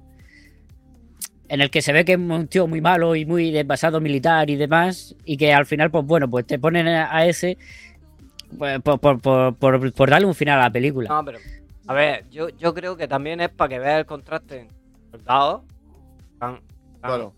en 1.49 1.61
el 1.61 1.71
que 1.71 1.81
se 1.83 1.93
ve 1.93 2.05
que 2.05 2.13
es 2.13 2.19
un 2.19 2.49
tío 2.49 2.67
muy 2.67 2.81
malo 2.81 3.15
y 3.15 3.25
muy 3.25 3.51
de 3.53 3.65
pasado 3.65 4.01
militar 4.01 4.51
y 4.51 4.57
demás, 4.57 5.15
y 5.25 5.37
que 5.37 5.53
al 5.53 5.65
final, 5.67 5.91
pues 5.91 6.05
bueno, 6.05 6.29
pues 6.29 6.47
te 6.47 6.59
ponen 6.59 6.89
a 6.89 7.15
a 7.17 7.25
ese 7.27 7.57
pues, 8.59 8.81
por, 8.81 8.99
por- 8.99 9.21
por- 9.21 9.55
por- 9.55 9.93
por 9.93 10.11
darle 10.11 10.27
un 10.27 10.35
final 10.35 10.59
a 10.59 10.65
la 10.65 10.71
película. 10.71 11.09
No, 11.09 11.25
pero. 11.25 11.39
A 11.89 11.95
ver, 11.95 12.29
yo, 12.31 12.49
yo 12.51 12.75
creo 12.75 12.97
que 12.97 13.07
también 13.09 13.41
es 13.41 13.49
para 13.51 13.69
que 13.69 13.79
veas 13.79 14.01
el 14.01 14.07
contraste 14.07 14.61
en 14.61 14.69
soldados. 15.11 15.63
que 15.63 16.33
Están, 16.33 16.55
están 16.95 17.01
Claro. 17.01 17.35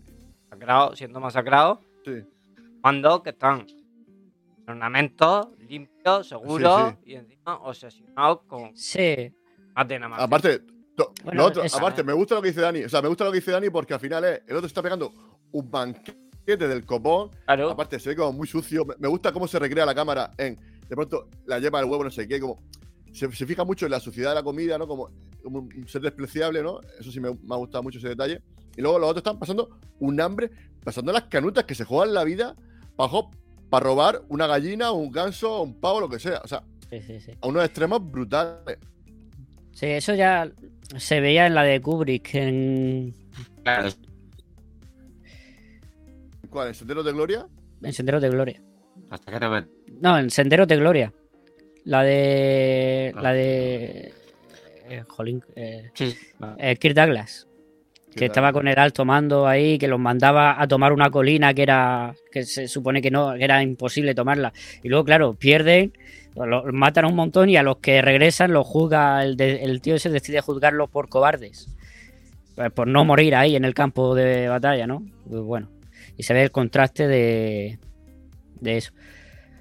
masacrados, 0.49 0.97
siendo 0.97 1.19
masacrados. 1.19 1.79
Sí. 2.03 2.23
Cuando 2.81 3.21
que 3.21 3.29
están 3.31 3.65
en 3.69 4.69
ornamentos 4.69 5.49
limpios, 5.67 6.27
seguros 6.27 6.93
Sí, 7.03 7.11
y 7.11 7.15
encima 7.15 7.57
obsesionados 7.59 8.41
con 8.47 8.75
Sí, 8.75 9.31
maten 9.75 10.03
a 10.03 10.09
más 10.09 10.21
Aparte, 10.21 10.59
to- 10.95 11.13
Bueno, 11.23 11.45
otro- 11.45 11.63
esa- 11.63 11.77
aparte, 11.77 12.03
me 12.03 12.13
gusta 12.13 12.35
lo 12.35 12.41
que 12.41 12.47
dice 12.49 12.61
Dani. 12.61 12.83
O 12.83 12.89
sea, 12.89 13.01
me 13.01 13.07
gusta 13.07 13.25
lo 13.25 13.31
que 13.31 13.37
dice 13.37 13.51
Dani 13.51 13.69
porque 13.69 13.93
al 13.93 13.99
final 13.99 14.23
es, 14.25 14.41
el 14.47 14.55
otro 14.55 14.67
está 14.67 14.81
pegando 14.81 15.13
un 15.51 15.69
banquete 15.69 16.67
del 16.67 16.85
copón. 16.85 17.29
Claro. 17.45 17.69
Aparte, 17.69 17.99
se 17.99 18.09
ve 18.09 18.15
como 18.15 18.33
muy 18.33 18.47
sucio. 18.47 18.83
Me- 18.85 18.95
Me 18.97 19.07
gusta 19.07 19.31
cómo 19.31 19.47
se 19.47 19.59
recrea 19.59 19.85
la 19.85 19.93
cámara 19.95 20.31
en. 20.37 20.57
De 20.89 20.95
pronto, 20.95 21.27
la 21.45 21.59
lleva 21.59 21.79
el 21.79 21.85
huevo, 21.85 22.03
no 22.03 22.09
sé 22.11 22.27
qué. 22.27 22.39
Como. 22.39 22.57
Se, 23.11 23.31
se 23.31 23.45
fija 23.45 23.63
mucho 23.65 23.85
en 23.85 23.91
la 23.91 23.99
suciedad 23.99 24.29
de 24.29 24.35
la 24.35 24.43
comida, 24.43 24.77
¿no? 24.77 24.87
Como, 24.87 25.09
como 25.43 25.59
un 25.59 25.87
ser 25.87 26.01
despreciable, 26.01 26.61
¿no? 26.63 26.79
Eso 26.99 27.11
sí 27.11 27.19
me, 27.19 27.29
me 27.31 27.55
ha 27.55 27.57
gustado 27.57 27.83
mucho 27.83 27.97
ese 27.99 28.09
detalle. 28.09 28.41
Y 28.77 28.81
luego 28.81 28.99
los 28.99 29.09
otros 29.09 29.21
están 29.21 29.39
pasando 29.39 29.69
un 29.99 30.19
hambre, 30.21 30.51
pasando 30.83 31.11
las 31.11 31.23
canutas 31.23 31.63
que 31.65 31.75
se 31.75 31.83
juegan 31.85 32.13
la 32.13 32.23
vida 32.23 32.55
para 33.69 33.83
robar 33.85 34.21
una 34.29 34.47
gallina, 34.47 34.91
un 34.91 35.11
ganso, 35.11 35.61
un 35.61 35.73
pavo, 35.79 35.99
lo 36.01 36.09
que 36.09 36.19
sea. 36.19 36.41
O 36.43 36.47
sea, 36.47 36.63
sí, 36.89 37.01
sí, 37.01 37.19
sí. 37.19 37.31
a 37.41 37.47
unos 37.47 37.63
extremos 37.65 38.09
brutales. 38.09 38.77
Sí, 39.73 39.85
eso 39.87 40.13
ya 40.13 40.51
se 40.97 41.19
veía 41.21 41.47
en 41.47 41.55
la 41.55 41.63
de 41.63 41.79
Kubrick, 41.81 42.33
en, 42.35 43.15
claro, 43.63 43.89
¿Cuál? 46.49 46.69
¿En 46.69 46.73
Senderos 46.73 47.05
de 47.05 47.11
Gloria? 47.13 47.47
en 47.81 47.93
Senderos 47.93 48.21
de 48.21 48.29
Gloria. 48.29 48.61
hasta 49.09 49.31
que 49.31 49.39
no 49.39 49.49
me- 49.51 49.67
No, 50.01 50.17
en 50.17 50.29
Senderos 50.29 50.67
de 50.67 50.75
Gloria. 50.77 51.13
La 51.85 52.03
de. 52.03 53.13
Ah. 53.15 53.21
La 53.21 53.33
de. 53.33 54.13
eh, 54.89 55.03
jolín, 55.07 55.43
eh, 55.55 55.89
sí, 55.93 56.15
eh, 56.57 56.75
Kirk 56.77 56.95
Douglas. 56.95 57.47
¿Qué 58.11 58.15
Que 58.21 58.25
estaba 58.25 58.51
con 58.51 58.67
el 58.67 58.77
alto 58.79 59.05
mando 59.05 59.47
ahí, 59.47 59.77
que 59.77 59.87
los 59.87 59.99
mandaba 59.99 60.59
a 60.59 60.67
tomar 60.67 60.91
una 60.93 61.11
colina 61.11 61.53
que 61.53 61.61
era. 61.63 62.15
que 62.31 62.43
se 62.43 62.67
supone 62.67 63.01
que 63.01 63.11
no, 63.11 63.33
que 63.35 63.43
era 63.43 63.61
imposible 63.61 64.15
tomarla. 64.15 64.51
Y 64.81 64.89
luego, 64.89 65.05
claro, 65.05 65.35
pierden, 65.35 65.93
los 66.35 66.65
matan 66.73 67.05
un 67.05 67.15
montón 67.15 67.49
y 67.49 67.57
a 67.57 67.63
los 67.63 67.77
que 67.77 68.01
regresan 68.01 68.51
los 68.51 68.65
juzga. 68.65 69.23
El, 69.23 69.37
de- 69.37 69.63
el 69.63 69.79
tío 69.81 69.95
ese 69.95 70.09
decide 70.09 70.41
juzgarlos 70.41 70.89
por 70.89 71.07
cobardes. 71.07 71.69
Pues 72.55 72.71
por 72.71 72.87
no 72.87 73.05
morir 73.05 73.35
ahí 73.35 73.55
en 73.55 73.63
el 73.63 73.73
campo 73.75 74.15
de 74.15 74.47
batalla, 74.49 74.87
¿no? 74.87 75.05
Pues 75.29 75.41
bueno. 75.43 75.69
Y 76.17 76.23
se 76.23 76.33
ve 76.33 76.41
el 76.43 76.51
contraste 76.51 77.07
de. 77.07 77.77
de 78.59 78.77
eso. 78.77 78.91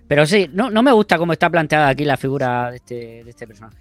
Pero 0.09 0.25
sí, 0.27 0.51
no, 0.53 0.71
no 0.71 0.83
me 0.83 0.91
gusta 0.93 1.19
cómo 1.19 1.33
está 1.35 1.51
planteada 1.51 1.89
aquí 1.89 2.05
la 2.05 2.17
figura 2.17 2.71
de 2.71 2.77
este, 2.77 3.25
de 3.25 3.31
este 3.31 3.47
personaje. 3.47 3.77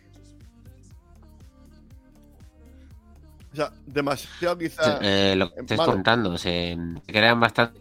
O 3.54 3.56
sea, 3.56 3.72
demasiado 3.86 4.58
quizá. 4.58 5.00
eh, 5.02 5.36
lo 5.36 5.52
que 5.52 5.76
malo. 5.76 5.94
contando 5.94 6.38
se, 6.38 6.78
se 7.06 7.12
crean 7.12 7.40
bastante 7.40 7.80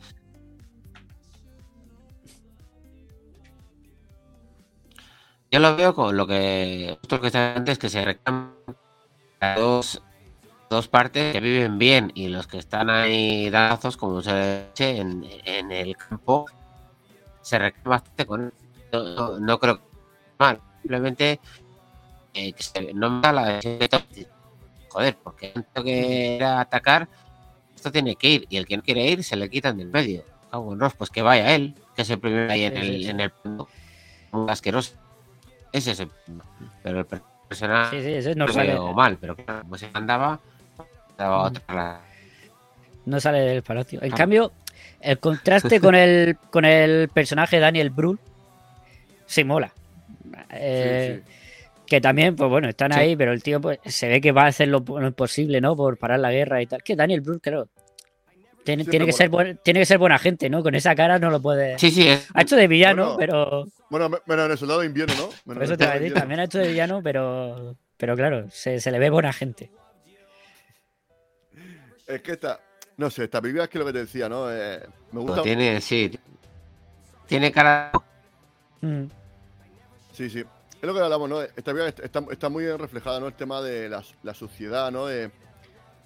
yo 5.51 5.59
lo 5.59 5.77
veo 5.77 5.95
con 5.95 6.17
lo 6.17 6.27
que 6.27 6.97
justo 7.01 7.17
lo 7.17 7.21
que 7.21 7.27
está 7.29 7.55
antes 7.55 7.79
que 7.79 7.89
se 7.89 8.05
reclaman 8.05 8.55
a 9.41 9.55
dos 9.59 10.03
dos 10.71 10.89
partes 10.89 11.33
que 11.33 11.41
viven 11.41 11.79
bien 11.79 12.11
y 12.15 12.29
los 12.29 12.47
que 12.47 12.59
están 12.59 12.89
ahí 12.91 13.51
danazos 13.51 13.97
como 13.97 14.23
se 14.23 14.67
dice 14.75 14.99
en, 14.99 15.25
en 15.45 15.71
el 15.73 15.97
campo 15.97 16.47
se 17.47 17.59
reclaman 17.61 17.91
bastante 17.91 18.27
con 18.27 18.53
no, 18.93 19.03
no, 19.15 19.39
no 19.39 19.59
creo 19.61 19.77
que 19.79 19.85
mal 20.39 20.61
simplemente 20.83 21.41
eh, 22.35 22.53
que 22.53 22.63
se- 22.63 22.93
no 22.93 23.09
me 23.11 23.21
da 23.23 23.33
la 23.33 23.47
decisión 23.53 23.79
de 23.79 24.27
joder 24.89 25.17
porque 25.23 25.49
tanto 25.51 25.85
que 25.85 26.37
era 26.37 26.61
atacar 26.61 27.09
esto 27.75 27.93
tiene 27.93 28.17
que 28.17 28.29
ir 28.29 28.47
y 28.49 28.57
el 28.57 28.67
que 28.67 28.77
no 28.77 28.83
quiere 28.83 29.07
ir 29.09 29.23
se 29.23 29.37
le 29.37 29.49
quitan 29.49 29.77
del 29.79 29.89
medio 29.89 30.25
en 30.53 30.79
Dios, 30.79 30.95
pues 30.99 31.11
que 31.11 31.23
vaya 31.23 31.55
él 31.55 31.75
que 31.95 32.03
es 32.03 32.11
el 32.11 32.19
primero 32.19 32.51
ahí 32.53 32.65
en 32.65 32.77
el 32.77 33.09
en 33.09 33.21
el 33.21 33.33
asqueroso 34.49 34.95
ese 35.73 35.93
es 35.93 36.01
el 36.01 36.11
pero 36.83 37.01
el 37.01 37.07
personaje 37.49 38.01
Sí, 38.01 38.07
sí, 38.07 38.13
eso 38.15 38.35
no 38.35 38.47
veo 38.47 38.93
mal, 38.93 39.19
pero 39.19 39.37
claro, 39.37 39.63
como 39.63 39.77
se 39.79 39.89
mandaba, 39.93 40.41
daba 41.17 41.39
Mm. 41.45 41.47
otra. 41.47 42.01
no 43.05 43.21
sale 43.21 43.39
del 43.41 43.63
palacio. 43.63 44.03
En 44.03 44.13
Ah. 44.13 44.17
cambio, 44.17 44.53
el 45.01 45.19
contraste 45.19 45.81
con 45.81 45.95
el, 45.95 46.37
con 46.51 46.65
el 46.65 47.09
personaje 47.09 47.59
Daniel 47.61 47.91
Brühl 47.91 48.19
sí 49.27 49.45
mola. 49.45 49.73
Eh, 50.51 51.23
sí, 51.25 51.33
Que 51.87 52.01
también, 52.01 52.35
pues 52.37 52.51
bueno, 52.51 52.69
están 52.69 52.93
Sí. 52.93 52.99
ahí, 52.99 53.17
pero 53.17 53.33
el 53.33 53.43
tío 53.43 53.61
pues, 53.61 53.79
se 53.85 54.09
ve 54.09 54.21
que 54.21 54.33
va 54.33 54.43
a 54.45 54.47
hacer 54.49 54.69
lo, 54.69 54.81
lo 54.87 55.07
imposible, 55.07 55.61
¿no? 55.61 55.77
Por 55.77 55.97
parar 55.99 56.19
la 56.21 56.33
guerra 56.33 56.61
y 56.63 56.67
tal. 56.67 56.83
Que 56.83 56.97
Daniel 56.97 57.21
Brühl, 57.21 57.41
claro, 57.41 57.69
tiene, 58.65 58.85
tiene, 58.85 59.07
que 59.07 59.13
ser 59.13 59.29
buen- 59.29 59.59
tiene 59.63 59.81
que 59.81 59.87
ser 59.87 59.99
buena 59.99 60.19
gente, 60.19 60.51
¿no? 60.51 60.63
Con 60.63 60.75
esa 60.75 60.95
cara 60.97 61.19
no 61.21 61.31
lo 61.31 61.41
puede... 61.41 61.79
Sí, 61.79 61.91
sí, 61.93 62.09
es, 62.09 62.27
Ha 62.35 62.43
hecho 62.43 62.57
de 62.57 62.67
villano, 62.67 63.15
Bueno, 63.15 63.19
pero... 63.19 63.67
Bueno, 63.91 64.09
me- 64.09 64.19
menos 64.27 64.47
en 64.47 64.51
el 64.53 64.59
soldado 64.59 64.81
de 64.81 64.87
invierno, 64.87 65.15
¿no? 65.15 65.23
Menos 65.29 65.43
Por 65.45 65.57
en 65.59 65.63
eso 65.63 65.77
te 65.77 65.85
voy 65.85 65.91
a 65.91 65.95
de 65.95 66.01
decir, 66.01 66.15
también 66.15 66.41
ha 66.41 66.45
hecho 66.45 66.59
de 66.59 66.69
villano, 66.69 67.01
pero... 67.03 67.77
Pero 67.97 68.17
claro, 68.17 68.51
se, 68.51 68.81
se 68.81 68.91
le 68.91 68.99
ve 68.99 69.09
buena 69.11 69.33
gente. 69.33 69.71
Es 72.07 72.21
que 72.23 72.33
esta. 72.33 72.61
No 72.97 73.11
sé, 73.11 73.25
esta 73.25 73.41
película 73.41 73.65
es 73.65 73.71
que 73.71 73.79
lo 73.79 73.85
que 73.87 73.93
te 73.93 73.99
decía, 74.01 74.29
¿no? 74.29 74.51
Eh, 74.51 74.81
me 75.13 75.21
gusta. 75.21 75.43
tiene, 75.43 75.81
sí. 75.81 76.11
Tiene 77.27 77.53
cara. 77.53 77.93
Mm. 78.81 79.05
Sí, 80.13 80.31
sí. 80.31 80.41
Es 80.41 80.83
lo 80.83 80.95
que 80.95 81.01
hablamos, 81.01 81.29
¿no? 81.29 81.43
Esta 81.43 81.73
película 81.73 81.89
está, 81.89 82.25
está 82.31 82.49
muy 82.49 82.65
bien 82.65 82.79
reflejada, 82.79 83.21
¿no? 83.21 83.27
El 83.27 83.35
tema 83.35 83.61
de 83.61 83.89
la, 83.89 84.03
la 84.23 84.35
suciedad, 84.35 84.91
¿no? 84.91 85.07
De 85.07 85.31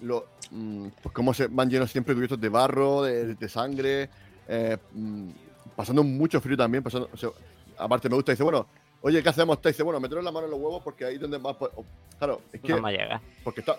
lo, 0.01 0.27
mm, 0.49 0.87
pues 1.01 1.13
cómo 1.13 1.33
se 1.33 1.47
van 1.47 1.69
llenos 1.69 1.91
siempre 1.91 2.13
cubiertos 2.13 2.41
de 2.41 2.49
barro, 2.49 3.03
de, 3.03 3.35
de 3.35 3.49
sangre, 3.49 4.09
eh, 4.47 4.77
mm, 4.93 5.29
pasando 5.75 6.03
mucho 6.03 6.41
frío 6.41 6.57
también. 6.57 6.83
Pasando, 6.83 7.09
o 7.13 7.17
sea, 7.17 7.29
aparte, 7.77 8.09
me 8.09 8.15
gusta, 8.15 8.31
dice, 8.33 8.43
bueno, 8.43 8.67
oye, 9.01 9.21
¿qué 9.23 9.29
hacemos? 9.29 9.61
Te 9.61 9.69
dice, 9.69 9.83
bueno, 9.83 9.99
meteros 9.99 10.23
la 10.23 10.31
mano 10.31 10.45
en 10.45 10.51
los 10.51 10.59
huevos 10.59 10.81
porque 10.83 11.05
ahí 11.05 11.15
es 11.15 11.21
donde 11.21 11.39
más. 11.39 11.55
po- 11.55 11.85
Claro, 12.17 12.41
es 12.51 12.59
que. 12.61 12.73
No 12.73 12.81
me 12.81 12.91
llega. 12.91 13.21
Porque 13.43 13.61
está, 13.61 13.77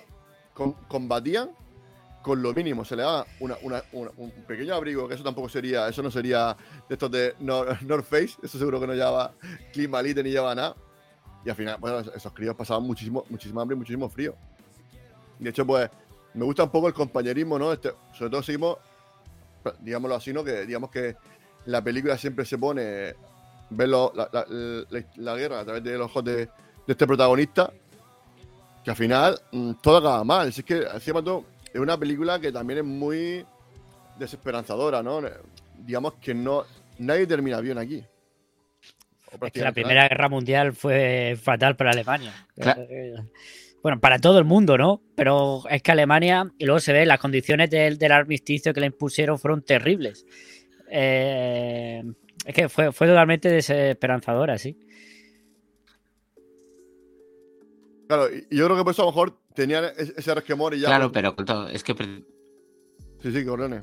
con- 0.54 0.72
combatían 0.88 1.50
con 2.22 2.40
lo 2.42 2.52
mínimo. 2.54 2.84
Se 2.84 2.96
le 2.96 3.02
daba 3.02 3.26
una, 3.40 3.56
una- 3.62 3.82
un 3.92 4.30
pequeño 4.46 4.74
abrigo, 4.74 5.08
que 5.08 5.14
eso 5.14 5.24
tampoco 5.24 5.48
sería, 5.48 5.88
eso 5.88 6.02
no 6.02 6.10
sería 6.10 6.56
de 6.88 6.94
estos 6.94 7.10
de 7.10 7.34
Nor- 7.40 7.80
North 7.82 8.04
Face, 8.06 8.36
eso 8.42 8.58
seguro 8.58 8.80
que 8.80 8.86
no 8.86 8.94
llevaba 8.94 9.32
climalite 9.72 10.22
ni 10.22 10.30
llevaba 10.30 10.54
nada. 10.54 10.76
Y 11.44 11.50
al 11.50 11.56
final, 11.56 11.76
bueno, 11.80 11.98
esos 12.14 12.32
críos 12.32 12.54
pasaban 12.54 12.84
muchísimo, 12.84 13.24
muchísimo 13.28 13.60
hambre 13.60 13.74
y 13.74 13.78
muchísimo 13.78 14.08
frío. 14.08 14.34
De 15.38 15.50
hecho, 15.50 15.66
pues, 15.66 15.90
me 16.34 16.44
gusta 16.44 16.62
un 16.64 16.70
poco 16.70 16.86
el 16.86 16.94
compañerismo, 16.94 17.58
¿no? 17.58 17.72
Este, 17.72 17.92
sobre 18.16 18.30
todo 18.30 18.42
seguimos, 18.44 18.76
digámoslo 19.80 20.14
así, 20.14 20.32
¿no? 20.32 20.44
Que 20.44 20.64
digamos 20.64 20.90
que 20.90 21.16
la 21.66 21.82
película 21.82 22.16
siempre 22.16 22.44
se 22.44 22.58
pone 22.58 23.14
ver 23.70 23.88
la, 23.88 25.34
guerra 25.34 25.60
a 25.60 25.64
través 25.64 25.82
de 25.82 25.98
los 25.98 26.06
ojos 26.06 26.24
de, 26.24 26.36
de 26.36 26.50
este 26.86 27.06
protagonista 27.06 27.72
que 28.84 28.90
al 28.90 28.96
final 28.96 29.40
mm, 29.52 29.72
todo 29.82 29.96
acaba 29.98 30.24
mal. 30.24 30.48
Es 30.48 30.62
que 30.64 30.82
encima 30.82 31.22
todo 31.22 31.44
es 31.72 31.80
una 31.80 31.98
película 31.98 32.40
que 32.40 32.52
también 32.52 32.80
es 32.80 32.84
muy 32.84 33.44
desesperanzadora, 34.18 35.02
¿no? 35.02 35.20
Digamos 35.78 36.14
que 36.14 36.34
no 36.34 36.64
nadie 36.98 37.26
termina 37.26 37.60
bien 37.60 37.78
aquí. 37.78 38.04
Es 39.40 39.52
que 39.52 39.60
la 39.60 39.72
Primera 39.72 40.08
Guerra 40.08 40.28
Mundial 40.28 40.72
fue 40.74 41.38
fatal 41.40 41.76
para 41.76 41.92
Alemania. 41.92 42.32
Claro. 42.54 42.82
Eh, 42.82 43.14
Bueno, 43.82 43.98
para 43.98 44.18
todo 44.18 44.38
el 44.38 44.44
mundo, 44.44 44.78
¿no? 44.78 45.02
Pero 45.16 45.62
es 45.68 45.82
que 45.82 45.90
Alemania, 45.90 46.52
y 46.56 46.66
luego 46.66 46.78
se 46.78 46.92
ve, 46.92 47.04
las 47.04 47.18
condiciones 47.18 47.68
del, 47.68 47.98
del 47.98 48.12
armisticio 48.12 48.72
que 48.72 48.80
le 48.80 48.86
impusieron 48.86 49.38
fueron 49.40 49.62
terribles. 49.62 50.24
Eh, 50.88 52.02
es 52.44 52.54
que 52.54 52.68
fue, 52.68 52.92
fue 52.92 53.08
totalmente 53.08 53.48
desesperanzadora, 53.48 54.56
sí. 54.56 54.78
Claro, 58.06 58.28
y 58.30 58.56
yo 58.56 58.66
creo 58.66 58.76
que 58.76 58.84
por 58.84 58.92
eso 58.92 59.02
a 59.02 59.06
lo 59.06 59.10
mejor 59.10 59.38
tenían 59.54 59.84
ese 59.96 60.34
resquemor 60.34 60.74
y 60.74 60.80
ya. 60.80 60.88
Claro, 60.88 61.12
pero 61.12 61.34
todo- 61.34 61.68
es 61.68 61.82
que 61.82 61.94
Sí, 63.22 63.30
sí, 63.32 63.44
Corleone. 63.44 63.82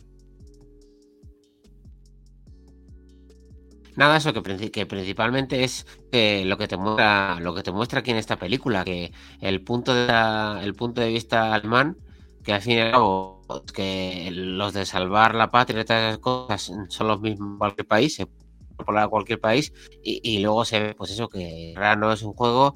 Nada, 3.95 4.17
eso 4.17 4.31
que, 4.33 4.71
que 4.71 4.85
principalmente 4.85 5.63
es 5.63 5.85
eh, 6.11 6.43
lo 6.45 6.57
que 6.57 6.67
te 6.67 6.77
muestra, 6.77 7.39
lo 7.41 7.53
que 7.53 7.63
te 7.63 7.71
muestra 7.71 7.99
aquí 7.99 8.11
en 8.11 8.17
esta 8.17 8.37
película, 8.37 8.85
que 8.85 9.11
el 9.41 9.61
punto 9.63 9.93
de 9.93 10.07
la- 10.07 10.61
el 10.63 10.73
punto 10.73 11.01
de 11.01 11.09
vista 11.09 11.53
alemán, 11.53 11.97
que 12.43 12.53
al 12.53 12.61
fin 12.61 12.73
y 12.77 12.79
al 12.79 12.91
cabo, 12.91 13.41
que 13.73 14.29
los 14.31 14.73
de 14.73 14.85
salvar 14.85 15.35
la 15.35 15.51
patria 15.51 15.81
y 15.81 15.85
todas 15.85 16.03
esas 16.03 16.19
cosas 16.19 16.71
son 16.89 17.07
los 17.07 17.19
mismos 17.19 17.51
en 17.53 17.57
cualquier 17.57 17.87
país, 17.87 18.15
se 18.15 18.25
puede 18.25 18.99
a 19.01 19.07
cualquier 19.09 19.39
país, 19.41 19.73
y, 20.01 20.21
y 20.23 20.39
luego 20.39 20.63
se 20.63 20.79
ve, 20.79 20.95
pues 20.95 21.11
eso, 21.11 21.27
que 21.27 21.73
no 21.97 22.13
es 22.13 22.21
un 22.23 22.33
juego, 22.33 22.75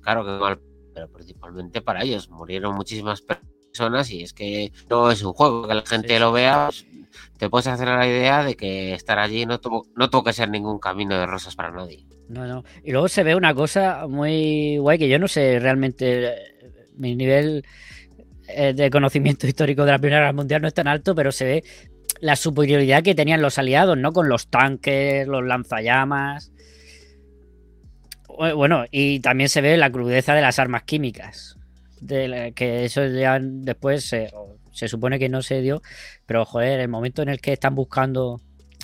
claro 0.00 0.24
que 0.24 0.30
mal, 0.32 0.60
pero 1.00 1.12
principalmente 1.12 1.80
para 1.80 2.02
ellos, 2.02 2.28
murieron 2.28 2.74
muchísimas 2.74 3.22
personas 3.22 4.10
y 4.10 4.22
es 4.22 4.32
que 4.32 4.72
no 4.88 5.10
es 5.10 5.22
un 5.22 5.32
juego, 5.32 5.66
que 5.66 5.74
la 5.74 5.82
gente 5.86 6.18
lo 6.18 6.32
vea, 6.32 6.66
pues, 6.66 6.86
te 7.38 7.48
puedes 7.48 7.66
hacer 7.66 7.88
la 7.88 8.06
idea 8.06 8.44
de 8.44 8.56
que 8.56 8.94
estar 8.94 9.18
allí 9.18 9.46
no 9.46 9.60
tuvo, 9.60 9.86
no 9.96 10.10
tuvo 10.10 10.24
que 10.24 10.32
ser 10.32 10.50
ningún 10.50 10.78
camino 10.78 11.18
de 11.18 11.26
rosas 11.26 11.56
para 11.56 11.70
nadie. 11.70 12.06
No, 12.28 12.46
no. 12.46 12.64
Y 12.84 12.92
luego 12.92 13.08
se 13.08 13.24
ve 13.24 13.34
una 13.34 13.54
cosa 13.54 14.06
muy 14.08 14.78
guay 14.78 14.98
que 14.98 15.08
yo 15.08 15.18
no 15.18 15.26
sé 15.26 15.58
realmente. 15.58 16.34
Mi 16.96 17.16
nivel 17.16 17.64
eh, 18.46 18.72
de 18.74 18.90
conocimiento 18.90 19.46
histórico 19.48 19.84
de 19.84 19.92
la 19.92 19.98
Primera 19.98 20.20
Guerra 20.20 20.32
Mundial 20.32 20.62
no 20.62 20.68
es 20.68 20.74
tan 20.74 20.86
alto, 20.86 21.14
pero 21.14 21.32
se 21.32 21.44
ve 21.44 21.64
la 22.20 22.36
superioridad 22.36 23.02
que 23.02 23.14
tenían 23.14 23.42
los 23.42 23.58
aliados, 23.58 23.96
¿no? 23.96 24.12
Con 24.12 24.28
los 24.28 24.48
tanques, 24.48 25.26
los 25.26 25.44
lanzallamas. 25.44 26.52
Bu- 28.40 28.54
Bueno, 28.56 28.84
y 28.90 29.20
también 29.20 29.50
se 29.50 29.60
ve 29.60 29.76
la 29.76 29.92
crudeza 29.92 30.32
de 30.34 30.40
las 30.40 30.58
armas 30.58 30.84
químicas. 30.84 31.56
De 32.00 32.26
la- 32.26 32.50
que 32.52 32.86
eso 32.86 33.04
ya 33.06 33.38
después 33.38 34.02
se, 34.08 34.32
se 34.72 34.88
supone 34.88 35.18
que 35.18 35.28
no 35.28 35.42
se 35.42 35.60
dio, 35.60 35.82
pero 36.24 36.46
joder, 36.46 36.80
el 36.80 36.88
momento 36.88 37.20
en 37.20 37.28
el 37.28 37.38
que 37.40 37.52
están 37.52 37.74
buscando 37.74 38.40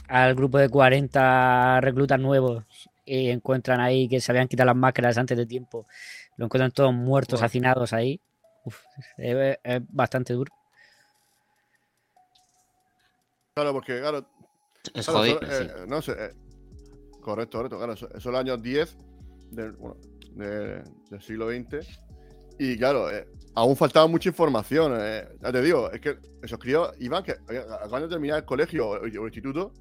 al 0.09 0.34
grupo 0.34 0.59
de 0.59 0.68
40 0.68 1.80
reclutas 1.80 2.20
nuevos 2.20 2.64
y 3.07 3.30
encuentran 3.30 3.80
ahí 3.80 4.09
que 4.09 4.20
se 4.20 4.30
habían 4.30 4.46
quitado 4.48 4.66
las 4.66 4.76
máscaras 4.76 5.16
antes 5.16 5.38
de 5.38 5.46
tiempo, 5.46 5.86
lo 6.36 6.44
encuentran 6.44 6.70
todos 6.72 6.92
muertos, 6.92 7.42
hacinados 7.42 7.94
ahí. 7.94 8.20
Uf, 8.64 8.78
es, 9.16 9.59
es 9.64 9.80
bastante 9.88 10.34
duro. 10.34 10.52
Claro, 13.54 13.72
porque, 13.72 13.98
claro, 14.00 14.26
Es 14.92 15.07
Claro, 15.07 15.20
jodido. 15.20 15.40
eso, 15.40 15.62
sí. 15.62 15.70
eh, 15.74 15.84
no 15.88 16.02
sé. 16.02 16.12
eh, 16.12 16.30
correcto, 17.22 17.57
correcto. 17.57 17.78
Claro, 17.78 17.94
eso, 17.94 18.09
eso 18.14 18.36
años 18.36 18.61
10 18.62 18.94
del, 19.51 19.74
siglo 21.20 21.49
XX. 21.51 21.86
Y 22.59 22.76
claro, 22.78 23.11
eh, 23.11 23.26
aún 23.55 23.76
faltaba 23.76 24.07
mucha 24.07 24.28
información. 24.28 24.94
eh, 24.99 25.28
ya 25.42 25.53
te 25.53 25.62
digo, 25.62 25.90
es 25.90 26.01
que 26.01 26.18
esos 26.42 26.59
críos 26.59 26.90
iban 27.01 27.22
que 27.22 27.32
acaban 27.32 28.03
de 28.03 28.09
terminar 28.09 28.38
el 28.38 28.44
colegio 28.44 28.88
o, 28.88 29.05
el 29.05 29.14
instituto. 29.14 29.72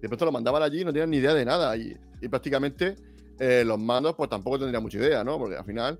De 0.00 0.08
pronto 0.08 0.24
los 0.26 0.34
mandaban 0.34 0.62
allí 0.62 0.82
y 0.82 0.84
no 0.84 0.92
tenían 0.92 1.10
ni 1.10 1.18
idea 1.18 1.34
de 1.34 1.44
nada. 1.44 1.76
Y, 1.76 1.96
y 2.20 2.28
prácticamente 2.28 2.96
eh, 3.38 3.64
los 3.66 3.78
mandos, 3.78 4.14
pues 4.16 4.30
tampoco 4.30 4.58
tendrían 4.58 4.82
mucha 4.82 4.98
idea, 4.98 5.22
¿no? 5.24 5.38
Porque 5.38 5.56
al 5.56 5.64
final. 5.64 5.98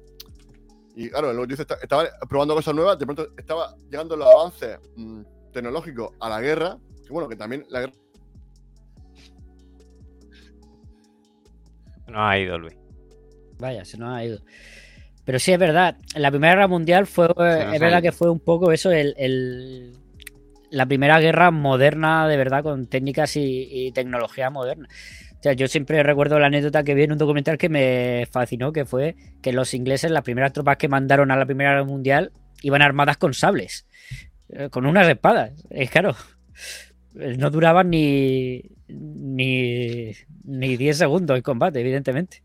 Y 0.95 1.11
claro, 1.11 1.33
luego 1.33 1.47
dice, 1.47 1.63
esta- 1.63 1.75
estaban 1.83 2.07
probando 2.29 2.55
cosas 2.55 2.75
nuevas. 2.75 2.99
De 2.99 3.05
pronto 3.05 3.29
estaba 3.37 3.77
llegando 3.91 4.17
los 4.17 4.27
avances 4.27 4.79
mm, 4.97 5.21
tecnológicos 5.53 6.11
a 6.21 6.29
la 6.31 6.41
guerra. 6.41 6.79
Que 7.07 7.13
bueno, 7.13 7.29
que 7.29 7.37
también 7.37 7.65
la 7.69 7.81
guerra. 7.81 7.93
No 12.09 12.27
ha 12.27 12.39
ido, 12.39 12.59
Luis. 12.59 12.86
Vaya, 13.59 13.85
se 13.85 13.97
nos 13.99 14.15
ha 14.15 14.25
ido. 14.25 14.41
Pero 15.25 15.39
sí 15.39 15.53
es 15.53 15.59
verdad, 15.59 15.97
la 16.15 16.31
Primera 16.31 16.55
Guerra 16.55 16.69
Mundial 16.69 17.07
fue, 17.07 17.27
es 17.27 17.81
verdad 17.81 18.03
que 18.03 18.13
fue 18.13 18.31
un 18.31 18.39
poco 18.41 18.71
eso, 18.73 18.91
el, 18.93 19.15
el- 19.19 19.95
la 20.71 20.85
primera 20.87 21.21
guerra 21.21 21.51
moderna, 21.53 22.27
de 22.29 22.37
verdad, 22.37 22.63
con 22.63 22.87
técnicas 22.87 23.37
y, 23.37 23.69
y 23.71 23.93
tecnología 23.93 24.51
moderna. 24.51 24.89
O 25.39 25.43
sea, 25.43 25.53
yo 25.53 25.69
siempre 25.69 26.03
recuerdo 26.03 26.39
la 26.41 26.47
anécdota 26.49 26.83
que 26.83 26.95
vi 26.95 27.05
en 27.05 27.13
un 27.13 27.19
documental 27.19 27.57
que 27.57 27.69
me 27.69 28.27
fascinó, 28.31 28.73
que 28.73 28.85
fue 28.85 29.15
que 29.43 29.53
los 29.53 29.75
ingleses, 29.75 30.11
las 30.11 30.23
primeras 30.25 30.53
tropas 30.53 30.77
que 30.77 30.89
mandaron 30.89 31.31
a 31.31 31.37
la 31.37 31.47
Primera 31.47 31.71
Guerra 31.71 31.85
Mundial, 31.85 32.33
iban 32.63 32.83
armadas 32.83 33.17
con 33.17 33.33
sables, 33.33 33.87
eh, 34.49 34.69
con 34.71 34.87
unas 34.87 35.09
espadas. 35.09 35.53
Es 35.71 35.89
claro, 35.91 36.17
no 37.15 37.51
duraban 37.51 37.91
ni, 37.91 38.63
ni, 38.89 40.13
ni 40.45 40.77
10 40.77 40.99
segundos 40.99 41.37
en 41.37 41.43
combate, 41.43 41.81
evidentemente. 41.81 42.43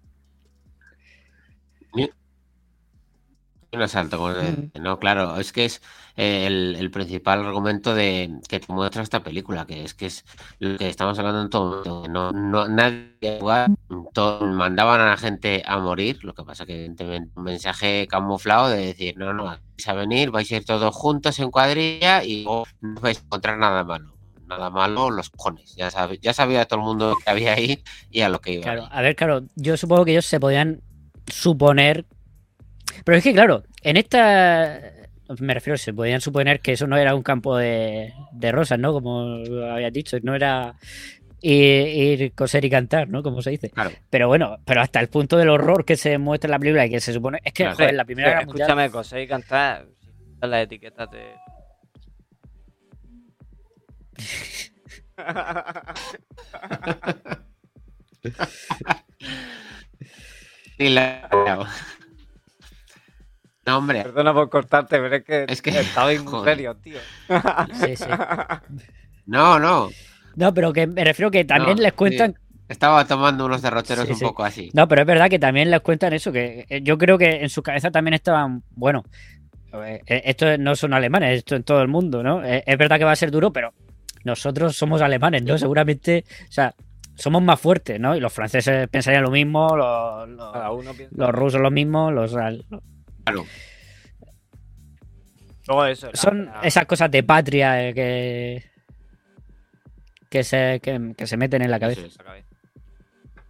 Un 3.73 3.81
asalto, 3.81 4.17
Mm. 4.21 4.81
No, 4.81 4.99
claro, 4.99 5.37
es 5.37 5.53
que 5.53 5.63
es 5.63 5.81
eh, 6.17 6.45
el, 6.45 6.75
el 6.77 6.91
principal 6.91 7.45
argumento 7.45 7.95
de 7.95 8.29
que 8.49 8.59
te 8.59 8.71
muestra 8.73 9.01
esta 9.01 9.23
película, 9.23 9.65
que 9.65 9.85
es 9.85 9.93
que 9.93 10.07
es 10.07 10.25
lo 10.59 10.77
que 10.77 10.89
estamos 10.89 11.17
hablando 11.17 11.41
en 11.41 11.49
todo 11.49 11.69
momento. 11.69 12.03
que 12.03 12.09
No, 12.09 12.31
no, 12.33 12.67
nadie 12.67 13.15
iba 13.21 13.35
a 13.35 13.39
jugar, 13.39 13.69
todo- 14.13 14.45
mandaban 14.45 14.99
a 14.99 15.05
la 15.11 15.17
gente 15.17 15.63
a 15.65 15.77
morir, 15.79 16.19
lo 16.23 16.33
que 16.33 16.43
pasa 16.43 16.65
que 16.65 16.73
evidentemente 16.73 17.31
un 17.35 17.43
mensaje 17.43 18.07
camuflado 18.09 18.67
de 18.69 18.87
decir, 18.87 19.15
no, 19.17 19.33
no, 19.33 19.45
vais 19.45 19.87
a 19.87 19.93
venir, 19.93 20.31
vais 20.31 20.51
a 20.51 20.55
ir 20.57 20.65
todos 20.65 20.93
juntos 20.93 21.39
en 21.39 21.49
cuadrilla 21.49 22.25
y 22.25 22.43
no 22.43 22.65
vais 23.01 23.19
a 23.19 23.21
encontrar 23.21 23.57
nada 23.57 23.85
malo. 23.85 24.13
Nada 24.47 24.69
malo, 24.69 25.09
los 25.11 25.29
cojones. 25.29 25.73
Ya, 25.77 25.89
sabe- 25.89 26.19
ya 26.21 26.33
sabía 26.33 26.65
todo 26.65 26.79
el 26.79 26.85
mundo 26.85 27.17
que 27.23 27.29
había 27.31 27.53
ahí 27.53 27.81
y 28.09 28.19
a 28.19 28.27
lo 28.27 28.41
que 28.41 28.55
iba. 28.55 28.63
Claro, 28.63 28.89
a 28.91 29.01
ver, 29.01 29.15
claro, 29.15 29.43
yo 29.55 29.77
supongo 29.77 30.03
que 30.03 30.11
ellos 30.11 30.25
se 30.25 30.41
podían 30.41 30.81
suponer. 31.27 32.05
Pero 33.05 33.17
es 33.17 33.23
que, 33.23 33.33
claro, 33.33 33.63
en 33.83 33.97
esta. 33.97 34.79
Me 35.39 35.53
refiero, 35.53 35.77
se 35.77 35.93
podían 35.93 36.19
suponer 36.21 36.59
que 36.59 36.73
eso 36.73 36.87
no 36.87 36.97
era 36.97 37.15
un 37.15 37.23
campo 37.23 37.55
de, 37.57 38.13
de 38.33 38.51
rosas, 38.51 38.79
¿no? 38.79 38.91
Como 38.91 39.37
habías 39.71 39.93
dicho, 39.93 40.17
no 40.23 40.35
era 40.35 40.75
ir, 41.41 41.87
ir, 42.21 42.33
coser 42.33 42.65
y 42.65 42.69
cantar, 42.69 43.07
¿no? 43.07 43.23
Como 43.23 43.41
se 43.41 43.51
dice. 43.51 43.69
Claro. 43.69 43.91
Pero 44.09 44.27
bueno, 44.27 44.57
pero 44.65 44.81
hasta 44.81 44.99
el 44.99 45.07
punto 45.07 45.37
del 45.37 45.49
horror 45.49 45.85
que 45.85 45.95
se 45.95 46.17
muestra 46.17 46.47
en 46.47 46.51
la 46.51 46.59
película 46.59 46.85
y 46.85 46.89
que 46.89 46.99
se 46.99 47.13
supone. 47.13 47.39
Es 47.45 47.53
que, 47.53 47.63
Claro. 47.63 47.77
joder, 47.77 47.93
la 47.93 48.05
primera 48.05 48.27
Eh, 48.27 48.31
guerra 48.31 48.45
mundial. 48.45 48.67
Escúchame, 48.69 48.91
coser 48.91 49.21
y 49.21 49.27
cantar. 49.27 49.85
si 50.41 50.47
Las 50.47 50.63
etiquetas 50.63 51.09
de. 51.11 51.31
Y 60.77 60.89
la- 60.89 61.29
No, 63.71 63.77
hombre, 63.77 64.03
Perdona 64.03 64.33
por 64.33 64.49
cortarte, 64.49 64.97
pero 64.99 65.15
es 65.15 65.23
que, 65.23 65.45
Es 65.47 65.61
que- 65.61 65.69
estabais 65.79 66.21
muy 66.21 66.31
joder. 66.31 66.55
serios, 66.55 66.81
tío. 66.81 66.97
Sí, 67.73 67.95
sí. 67.95 68.05
no, 69.25 69.59
no. 69.59 69.89
No, 70.35 70.53
pero 70.53 70.71
que 70.73 70.87
me 70.87 71.03
refiero 71.03 71.31
que 71.31 71.45
también 71.45 71.77
No, 71.77 71.83
les 71.83 71.93
cuentan. 71.93 72.35
Estaba 72.69 73.05
tomando 73.05 73.45
unos 73.45 73.61
derroteros 73.61 74.05
Sí, 74.05 74.11
un 74.13 74.17
sí. 74.17 74.23
poco 74.25 74.43
así. 74.45 74.69
No, 74.73 74.87
pero 74.87 75.01
es 75.01 75.07
verdad 75.07 75.29
que 75.29 75.39
también 75.39 75.69
les 75.69 75.81
cuentan 75.81 76.13
eso, 76.13 76.31
que 76.31 76.65
eh, 76.69 76.81
yo 76.81 76.97
creo 76.97 77.17
que 77.17 77.41
en 77.41 77.49
su 77.49 77.61
cabeza 77.61 77.91
también 77.91 78.13
estaban, 78.13 78.63
bueno, 78.71 79.03
eh, 79.73 80.01
eh, 80.05 80.21
esto 80.25 80.57
no 80.57 80.75
son 80.75 80.93
alemanes, 80.93 81.37
esto 81.39 81.55
en 81.57 81.63
todo 81.63 81.81
el 81.81 81.89
mundo, 81.89 82.23
¿no? 82.23 82.41
Es 82.43 82.77
verdad 82.77 82.97
que 82.97 83.03
va 83.03 83.11
a 83.11 83.15
ser 83.17 83.29
duro, 83.29 83.51
pero 83.51 83.73
nosotros 84.23 84.75
somos 84.77 85.01
alemanes, 85.01 85.43
¿no? 85.43 85.57
Seguramente, 85.57 86.23
o 86.47 86.51
sea, 86.51 86.73
somos 87.15 87.41
más 87.41 87.59
fuertes, 87.59 87.99
¿no? 87.99 88.15
Y 88.15 88.21
los 88.21 88.31
franceses 88.31 88.87
pensarían 88.87 89.23
lo 89.23 89.31
mismo, 89.31 89.75
los, 89.75 90.29
los- 90.29 91.11
los 91.11 91.29
rusos 91.31 91.59
lo 91.59 91.71
mismo, 91.71 92.09
los... 92.09 92.33
Claro. 93.31 93.45
Eso. 95.87 96.07
la- 96.07 96.15
Son 96.15 96.45
la- 96.45 96.61
esas 96.61 96.85
cosas 96.85 97.09
de 97.11 97.23
patria 97.23 97.87
eh, 97.89 97.93
que... 97.93 98.71
Que 100.29 100.43
se, 100.43 100.79
que, 100.81 101.13
que 101.17 101.27
se 101.27 101.35
meten 101.37 101.61
en 101.61 101.71
la 101.71 101.79
cabeza. 101.79 102.01
Cabeza. 102.23 102.47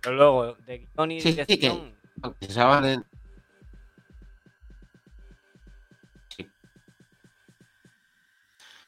Pero 0.02 0.16
luego, 0.16 0.56
de 0.66 0.80
guion 0.96 1.12
y 1.12 1.22
Sí, 1.22 1.30
sí, 1.32 1.36
que- 1.36 1.46
dirección. 1.46 1.94
Se 2.42 2.48
usaban 2.48 2.86
en- 2.86 3.06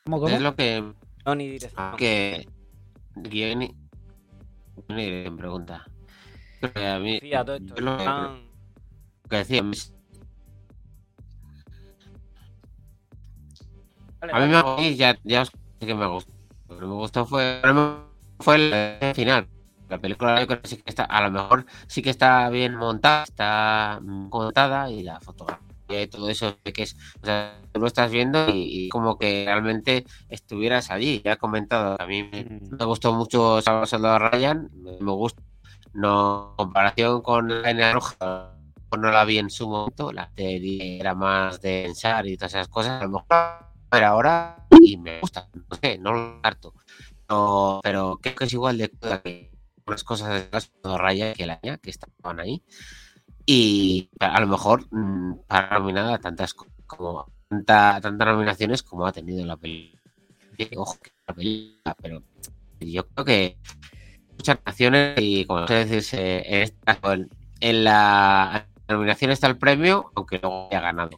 ¿Cómo, 0.06 0.20
cómo? 0.20 0.30
Es 0.36 0.42
lo 0.42 0.56
que. 0.56 0.84
guion 1.26 1.42
y 1.42 1.48
dirección. 1.50 1.74
Ah, 1.78 1.96
que. 1.98 2.48
Guión 3.16 3.62
y. 3.62 3.76
guion 4.88 5.00
y 5.00 5.06
dirección, 5.06 5.38
pregunta. 5.38 5.86
Porque 6.60 6.86
a 6.88 7.00
mí. 7.00 7.20
Fía, 7.20 7.46
todo 7.46 7.56
esto. 7.56 7.76
yo 7.76 7.82
lo 7.84 7.98
que, 7.98 8.04
lo 8.06 9.30
que 9.30 9.36
decía. 9.38 9.64
Vale, 14.24 14.34
A 14.34 14.48
mí 14.48 14.54
vale. 14.54 14.82
me 14.82 14.96
ya, 14.96 15.18
ya 15.24 15.42
os 15.42 15.52
dije 15.80 15.92
que 15.92 15.96
me 15.96 16.08
gustó. 16.08 16.32
Lo 16.70 16.80
que 16.80 16.86
me 16.86 16.94
gustó 16.94 17.26
fue. 17.26 17.62
Fue 18.40 18.56
el 18.56 19.14
final. 19.16 19.48
La 19.90 19.98
película 20.00 20.40
yo 20.40 20.48
creo 20.48 20.62
que 20.62 20.68
sí 20.68 20.78
que 20.78 20.90
está, 20.90 21.04
a 21.04 21.22
lo 21.22 21.30
mejor 21.32 21.66
sí 21.88 22.02
que 22.02 22.10
está 22.10 22.50
bien 22.50 22.76
montada, 22.76 23.24
está 23.24 24.00
contada 24.30 24.90
y 24.90 25.04
la 25.04 25.20
fotografía 25.20 26.02
y 26.02 26.08
todo 26.08 26.30
eso 26.30 26.56
que 26.64 26.84
es, 26.84 26.96
o 27.22 27.26
sea, 27.26 27.60
tú 27.72 27.80
lo 27.82 27.88
estás 27.88 28.10
viendo 28.10 28.48
y, 28.50 28.86
y 28.86 28.90
como 28.90 29.20
que 29.20 29.44
realmente 29.46 30.06
estuvieras 30.30 30.90
allí. 30.90 31.22
Ya 31.24 31.34
he 31.34 31.38
comentado, 31.38 31.96
a 32.00 32.08
mí 32.08 32.24
me, 32.24 32.44
Mm. 32.46 32.78
me 32.80 32.86
gustó 32.86 33.14
mucho 33.14 33.62
Salvador 33.62 34.32
Ryan, 34.32 34.70
me, 34.74 35.12
gusta, 35.12 35.42
no 35.94 36.52
en 36.52 36.56
comparación 36.66 37.22
con 37.22 37.50
la 37.62 37.70
Línea 37.72 37.94
Roja, 37.94 38.54
no 38.98 39.12
la 39.12 39.26
vi 39.26 39.38
en 39.38 39.50
su 39.50 39.68
momento, 39.70 40.12
la 40.12 40.32
serie 40.36 41.00
era 41.00 41.14
más 41.14 41.62
de 41.62 41.84
pensar 41.86 42.26
y 42.26 42.38
todas 42.38 42.54
esas 42.54 42.68
cosas, 42.70 43.02
a 43.02 43.06
lo 43.06 43.12
mejor 43.12 43.28
pero 43.94 44.08
ahora 44.08 44.68
y 44.82 44.98
me 44.98 45.20
gusta, 45.22 45.50
no 45.54 45.78
sé, 45.82 45.98
no 46.00 46.14
lo 46.14 46.40
harto. 46.44 46.74
No, 47.30 47.80
pero 47.84 48.20
creo 48.22 48.36
que 48.36 48.46
es 48.46 48.54
igual 48.54 48.78
de 48.80 48.90
cruda 48.90 49.22
que 49.22 49.52
unas 49.88 50.04
cosas 50.04 50.30
de 50.52 50.98
Ryan 50.98 51.34
que 51.36 51.46
la 51.46 51.60
mía, 51.64 51.78
que 51.78 51.92
estaban 51.92 52.40
ahí. 52.40 52.64
Y 53.46 54.10
a 54.20 54.42
lo 54.42 54.48
mejor 54.48 54.88
mm, 54.92 55.42
para 55.48 55.80
nominada 55.80 56.20
tantas 56.20 56.54
co- 56.56 56.68
como 56.88 57.28
tanta, 57.50 58.00
tantas 58.02 58.28
nominaciones 58.30 58.84
como 58.84 59.08
ha 59.08 59.14
tenido 59.14 59.46
la 59.46 59.58
película. 59.58 60.02
Ojo, 60.78 60.98
la 61.28 61.34
película, 61.36 61.96
pero 62.02 62.24
yo 62.82 63.08
creo 63.10 63.26
que 63.26 63.58
muchas 64.38 64.60
naciones 64.66 65.16
y 65.22 65.46
como 65.46 65.68
se 65.68 65.86
dice 65.86 66.64
en 66.64 66.72
en, 67.04 67.30
en 67.62 67.86
la 67.86 68.68
nominación 68.90 69.32
está 69.32 69.48
el 69.48 69.58
premio, 69.60 70.12
aunque 70.16 70.40
luego 70.40 70.70
haya 70.72 70.82
ganado. 70.82 71.12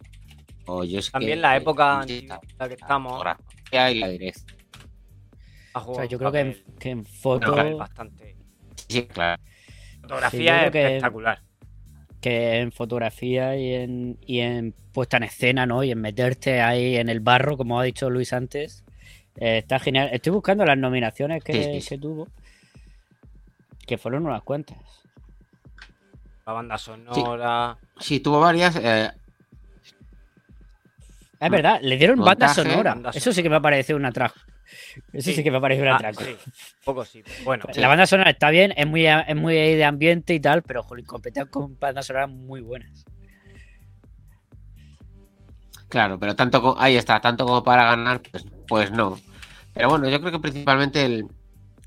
O 0.67 0.83
yo 0.83 0.99
es 0.99 1.11
También 1.11 1.33
que- 1.37 1.41
la 1.41 1.57
época 1.57 2.01
en 2.07 2.27
la 2.27 2.39
que 2.39 2.47
la 2.57 2.65
estamos 2.67 3.11
fotografía 3.13 3.91
y 3.91 3.99
la 3.99 4.07
dirección. 4.09 4.57
O 5.73 5.95
sea, 5.95 6.05
yo 6.05 6.17
creo 6.17 6.31
que 6.31 6.39
en, 6.39 6.63
que 6.79 6.89
en 6.89 7.05
foto, 7.05 7.77
bastante. 7.77 8.35
Sí, 8.87 9.03
claro. 9.07 9.41
Fotografía 10.01 10.65
es 10.65 10.71
que- 10.71 10.85
espectacular. 10.85 11.41
que 12.21 12.59
en 12.59 12.71
fotografía 12.71 13.55
y 13.57 13.73
en, 13.73 14.17
y 14.21 14.39
en 14.39 14.73
puesta 14.93 15.17
en 15.17 15.23
escena, 15.23 15.65
¿no? 15.65 15.83
Y 15.83 15.91
en 15.91 15.99
meterte 16.01 16.61
ahí 16.61 16.95
en 16.95 17.09
el 17.09 17.19
barro, 17.19 17.57
como 17.57 17.79
ha 17.79 17.83
dicho 17.83 18.09
Luis 18.09 18.33
antes. 18.33 18.83
eh, 19.37 19.57
está 19.57 19.79
genial. 19.79 20.09
Estoy 20.13 20.31
buscando 20.31 20.63
las 20.65 20.77
nominaciones 20.77 21.43
que, 21.43 21.51
Sí, 21.53 21.63
sí, 21.65 21.81
sí. 21.81 21.89
que 21.89 21.97
tuvo. 21.99 22.27
Que 23.85 23.97
fueron 23.97 24.25
unas 24.25 24.41
cuantas. 24.43 24.77
La 26.47 26.53
banda 26.53 26.77
sonora. 26.77 27.77
Sí, 27.99 28.21
tuvo 28.21 28.39
varias. 28.39 28.77
eh, 28.77 29.11
Es 31.39 31.49
verdad, 31.49 31.79
le 31.81 31.97
dieron 31.97 32.17
banda 32.19 32.47
Montaje, 32.47 32.63
sonora. 32.69 32.93
banda 32.93 33.11
Eso 33.13 33.31
sí 33.33 33.43
que 33.43 33.49
me 33.49 33.55
ha 33.57 33.61
parecido 33.61 33.97
un 33.97 34.05
atraco. 34.05 34.35
Eso 35.13 35.29
sí, 35.29 35.35
Sí. 35.35 35.43
que 35.43 35.51
me 35.51 35.57
ha 35.57 35.61
parecido 35.61 35.85
un 35.87 35.93
Ah, 35.93 35.95
atraco. 35.97 36.23
sí, 36.23 36.31
un 36.31 36.83
poco 36.83 37.05
sí. 37.05 37.23
Bueno, 37.43 37.65
La 37.75 37.87
banda 37.87 38.05
sonora 38.07 38.31
está 38.31 38.49
bien, 38.49 38.73
es 38.75 38.87
muy, 38.87 39.05
es 39.05 39.35
muy 39.35 39.53
de 39.55 39.83
ambiente 39.85 40.33
y 40.33 40.39
tal, 40.39 40.63
pero 40.63 40.81
jolín, 40.83 41.05
competían 41.05 41.47
con 41.47 41.77
bandas 41.79 42.05
sonoras 42.07 42.29
muy 42.29 42.61
buenas. 42.61 43.05
Claro, 45.89 46.19
pero 46.19 46.35
tanto 46.35 46.75
ahí 46.79 46.95
está, 46.97 47.21
tanto 47.21 47.45
como 47.45 47.63
para 47.63 47.85
ganar, 47.85 48.21
pues, 48.31 48.45
pues 48.67 48.91
no. 48.91 49.17
Pero 49.73 49.89
bueno, 49.89 50.09
yo 50.09 50.19
creo 50.19 50.31
que 50.31 50.39
principalmente 50.39 51.05
el, 51.05 51.27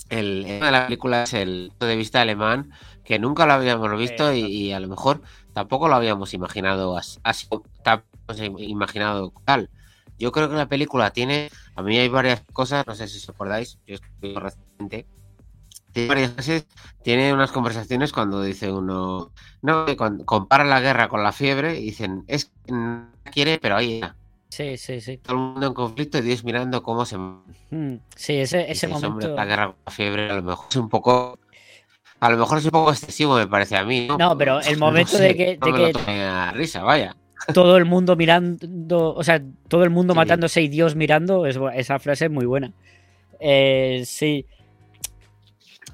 el, 0.09 0.45
tema 0.47 0.67
de 0.67 0.73
la 0.73 0.85
película 0.87 1.25
es 1.25 1.35
el 1.35 1.69
punto 1.71 1.87
de 1.87 1.97
vista 1.97 2.21
alemán, 2.21 2.71
que 3.05 3.19
nunca 3.19 3.45
lo 3.47 3.55
habíamos 3.55 3.99
visto 3.99 4.33
y, 4.33 4.41
y 4.45 4.73
a 4.73 4.81
lo 4.81 4.89
mejor 4.89 5.23
tampoco 5.53 5.89
lo 5.89 5.97
habíamos 5.97 6.33
imaginado 6.33 6.97
as- 6.97 7.19
así, 7.25 7.47
imaginado 8.59 9.33
tal. 9.45 9.71
Yo 10.19 10.33
creo 10.33 10.49
que 10.49 10.57
la 10.57 10.69
película 10.69 11.11
tiene, 11.13 11.49
a 11.77 11.83
mí 11.83 11.97
hay 11.99 12.09
varias 12.09 12.43
cosas, 12.53 12.87
no 12.87 12.95
sé 12.95 13.07
si 13.09 13.19
os 13.19 13.29
acordáis, 13.29 13.79
yo 13.87 13.95
estoy 13.95 14.35
reciente, 14.35 15.07
tiene 15.93 16.09
varias 16.09 16.35
veces, 16.37 16.67
tiene 17.03 17.33
unas 17.33 17.53
conversaciones 17.53 18.13
cuando 18.13 18.43
dice 18.43 18.73
uno, 18.73 19.33
no, 19.63 19.87
con- 19.97 20.25
compara 20.25 20.65
la 20.65 20.81
guerra 20.81 21.09
con 21.09 21.23
la 21.23 21.33
fiebre 21.33 21.79
y 21.79 21.85
dicen, 21.85 22.25
es 22.27 22.47
que 22.67 22.73
no 22.73 23.11
quiere, 23.33 23.59
pero 23.59 23.77
ahí 23.77 23.95
está 23.95 24.17
Sí, 24.51 24.77
sí, 24.79 25.01
sí. 25.01 25.19
todo 25.19 25.35
el 25.37 25.43
mundo 25.43 25.67
en 25.69 25.75
conflicto 25.75 26.19
y 26.19 26.23
Dios 26.23 26.43
mirando 26.43 26.83
cómo 26.83 27.05
se 27.05 27.17
Sí, 28.17 28.39
ese, 28.39 28.63
ese 28.73 28.87
dices, 28.89 28.91
"Hombre, 29.05 29.27
momento. 29.29 29.37
la 29.37 29.45
guerra 29.45 29.67
con 29.67 29.77
la 29.87 29.93
fiebre 29.93 30.31
a 30.31 30.35
lo 30.37 30.43
mejor 30.43 30.67
es 30.71 30.77
un 30.77 30.89
poco 30.89 31.39
a 32.21 32.31
lo 32.31 32.37
mejor 32.39 32.59
es 32.59 32.65
un 32.65 32.71
poco 32.73 32.91
excesivo 32.91 33.37
me 33.37 33.47
parece 33.47 33.77
a 33.77 33.85
mí 33.85 34.09
no, 34.09 34.17
No, 34.19 34.37
pero 34.39 34.61
el 34.61 34.77
momento 34.79 35.19
de 35.19 35.37
que- 35.37 35.59
no 35.59 35.67
de 35.67 35.73
me 35.73 35.79
lo 35.79 35.87
que- 35.87 35.93
tomé 35.93 36.23
a 36.25 36.51
risa 36.53 36.83
vaya 36.83 37.15
todo 37.55 37.77
el 37.77 37.85
mundo 37.85 38.17
mirando, 38.17 39.15
o 39.15 39.23
sea, 39.25 39.41
todo 39.69 39.85
el 39.85 39.91
mundo 39.91 40.15
Sí. 40.15 40.17
matándose 40.19 40.63
y 40.63 40.69
Dios 40.69 40.95
mirando, 40.97 41.47
es 41.47 41.59
esa 41.75 41.99
frase 41.99 42.27
es 42.27 42.31
muy 42.31 42.47
buena. 42.47 42.73
Eh, 43.41 44.03
sí, 44.05 44.45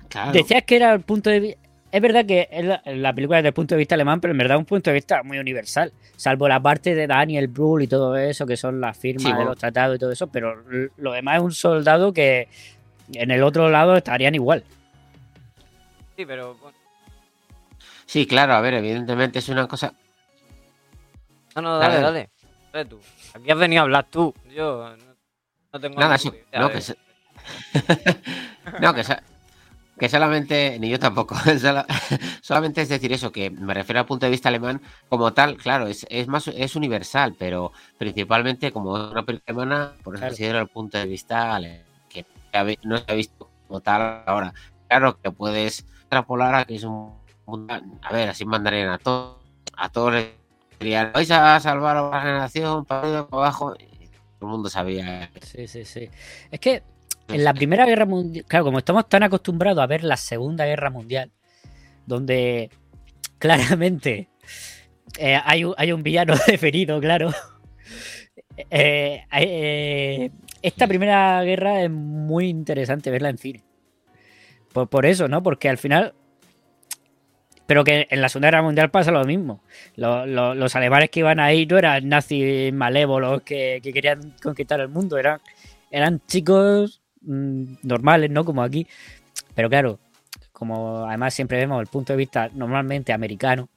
claro 0.09 0.33
decías 0.33 0.63
que 0.65 0.77
era 0.77 0.93
el 0.95 1.01
punto 1.03 1.31
de 1.31 1.41
vista... 1.41 1.61
Es 1.93 2.01
verdad 2.03 2.27
que 2.27 2.49
es 2.51 2.65
la, 2.65 2.83
la 2.87 3.13
película 3.15 3.39
es 3.39 3.43
desde 3.43 3.49
el 3.51 3.55
punto 3.55 3.77
de 3.77 3.79
vista 3.79 3.95
alemán, 3.95 4.21
pero 4.21 4.33
en 4.33 4.39
verdad 4.39 4.57
es 4.57 4.61
un 4.61 4.65
punto 4.65 4.91
de 4.91 4.95
vista 4.95 5.23
muy 5.23 5.39
universal, 5.39 5.93
salvo 6.17 6.49
la 6.49 6.61
parte 6.61 6.93
de 6.93 7.07
Daniel 7.07 7.47
Brühl 7.47 7.83
y 7.83 7.87
todo 7.87 8.17
eso, 8.17 8.47
que 8.47 8.57
son 8.57 8.81
las 8.81 8.99
firmas 8.99 9.23
Sí, 9.33 9.39
de 9.39 9.45
los 9.45 9.57
tratados 9.57 9.95
y 9.95 9.99
todo 10.01 10.11
eso, 10.11 10.27
pero 10.27 10.57
lo 10.97 11.13
demás 11.13 11.37
es 11.37 11.43
un 11.43 11.53
soldado 11.53 12.13
que 12.13 12.49
en 13.13 13.31
el 13.31 13.45
otro 13.45 13.71
lado 13.71 13.97
estarían 13.97 14.35
igual. 14.35 14.65
sí, 16.17 16.27
pero 16.27 16.57
sí 18.07 18.27
claro 18.27 18.55
a 18.55 18.61
ver 18.61 18.75
evidentemente 18.75 19.39
es 19.39 19.49
una 19.49 19.69
cosa 19.69 19.95
No, 21.55 21.63
no, 21.63 21.79
dale, 21.79 22.01
Dale. 22.01 22.31
dale. 22.73 22.89
Tú. 22.89 22.99
Aquí 23.35 23.51
has 23.51 23.59
venido 23.59 23.83
a 23.83 23.85
hablar 23.85 24.07
tú. 24.11 24.35
Yo 24.53 24.97
no, 24.97 25.15
no 25.73 25.81
tengo 25.81 26.01
Nada, 26.01 26.17
idea 26.17 26.33
no, 26.61 26.71
que 26.71 26.81
se- 26.81 26.97
no 28.81 28.95
que, 28.95 29.05
so- 29.05 29.15
que 29.99 30.09
solamente 30.09 30.77
ni 30.81 30.89
yo 30.89 30.99
tampoco 30.99 31.37
solamente 32.43 32.83
es 32.83 32.89
decir 32.89 33.13
eso 33.13 33.31
que 33.31 33.51
me 33.51 33.75
refiero 33.75 34.01
al 34.01 34.07
punto 34.07 34.27
de 34.27 34.31
vista 34.31 34.49
alemán 34.49 34.81
como 35.09 35.33
tal 35.33 35.57
claro 35.57 35.87
es, 35.87 36.07
es 36.11 36.27
más 36.27 36.49
es 36.49 36.75
universal 36.77 37.37
pero 37.39 37.73
principalmente 37.99 38.73
como 38.73 38.93
una 38.95 39.25
película 39.25 39.45
alemana 39.63 39.93
por 40.03 40.15
eso 40.15 40.21
Claro. 40.23 40.31
considero 40.33 40.59
el 40.61 40.69
punto 40.69 40.99
de 40.99 41.07
vista 41.07 41.55
ale- 41.55 41.85
que 42.09 42.25
no 42.85 42.99
se 42.99 43.05
ha 43.09 43.15
visto 43.15 43.51
como 43.69 43.81
tal 43.81 44.23
ahora 44.27 44.53
claro 44.89 45.21
que 45.21 45.31
puedes 45.31 45.81
extrapolar 45.81 46.55
a 46.55 46.65
que 46.65 46.77
es 46.77 46.85
un 46.85 47.13
a 48.03 48.13
ver 48.13 48.31
así 48.31 48.45
mandarían 48.45 48.89
a 48.91 48.99
todos 48.99 49.37
a 49.77 49.89
todos 49.91 50.13
les 50.15 50.27
vais 50.81 51.31
a 51.31 51.61
salvar 51.61 51.97
a 51.97 52.11
la 52.11 52.21
generación 52.21 52.85
para 52.85 53.01
arriba 53.03 53.29
para 53.29 53.43
abajo 53.43 53.75
todo 54.39 54.49
el 54.49 54.49
mundo 54.49 54.69
sabía 54.69 55.31
Sí, 55.43 55.67
sí, 55.67 55.85
sí. 55.85 56.09
Es 56.51 56.61
que 56.61 56.83
en 57.29 57.45
la 57.45 57.55
Primera 57.55 57.87
Guerra 57.87 58.05
Mundial, 58.07 58.45
claro, 58.47 58.67
como 58.67 58.79
estamos 58.79 59.09
tan 59.09 59.23
acostumbrados 59.23 59.83
a 59.83 59.87
ver 59.87 60.05
la 60.05 60.17
Segunda 60.17 60.67
Guerra 60.67 60.91
Mundial, 60.91 61.33
donde 62.07 62.71
claramente 63.39 64.29
eh, 65.19 65.41
hay, 65.43 65.65
un, 65.65 65.75
hay 65.77 65.93
un 65.93 66.03
villano 66.03 66.35
definido, 66.47 67.01
claro. 67.01 67.33
eh, 68.71 69.25
eh, 69.33 70.31
esta 70.61 70.87
Primera 70.87 71.43
Guerra 71.43 71.83
es 71.83 71.91
muy 71.91 72.49
interesante 72.49 73.11
verla 73.11 73.31
en 73.31 73.39
cine. 73.39 73.65
Por, 74.73 74.89
por 74.89 75.07
eso, 75.07 75.29
¿no? 75.29 75.43
Porque 75.43 75.69
al 75.69 75.79
final... 75.79 76.15
Pero 77.67 77.83
que 77.83 78.07
en 78.11 78.21
la 78.21 78.29
Segunda 78.29 78.49
Guerra 78.49 78.63
Mundial 78.63 78.91
pasa 78.91 79.11
lo 79.11 79.25
mismo. 79.25 79.61
Lo- 79.97 80.27
lo- 80.27 80.55
los 80.55 80.77
alemanes 80.77 81.09
que 81.11 81.21
iban 81.21 81.41
ahí 81.41 81.65
no 81.67 81.79
eran 81.79 82.09
nazis 82.09 82.73
malévolos 82.73 83.43
que, 83.43 83.81
que 83.83 83.93
querían 83.93 84.35
conquistar 84.43 84.81
el 84.81 84.89
mundo, 84.89 85.17
eran, 85.17 85.41
eran 85.91 86.21
chicos 86.27 87.01
mm, 87.23 87.77
normales, 87.83 88.31
¿no? 88.31 88.45
Como 88.45 88.63
aquí. 88.63 88.87
Pero 89.55 89.71
claro, 89.71 89.99
como 90.53 91.07
además 91.07 91.33
siempre 91.33 91.59
vemos 91.59 91.81
el 91.81 91.87
punto 91.87 92.13
de 92.13 92.17
vista 92.19 92.51
normalmente 92.55 93.13
americano 93.13 93.69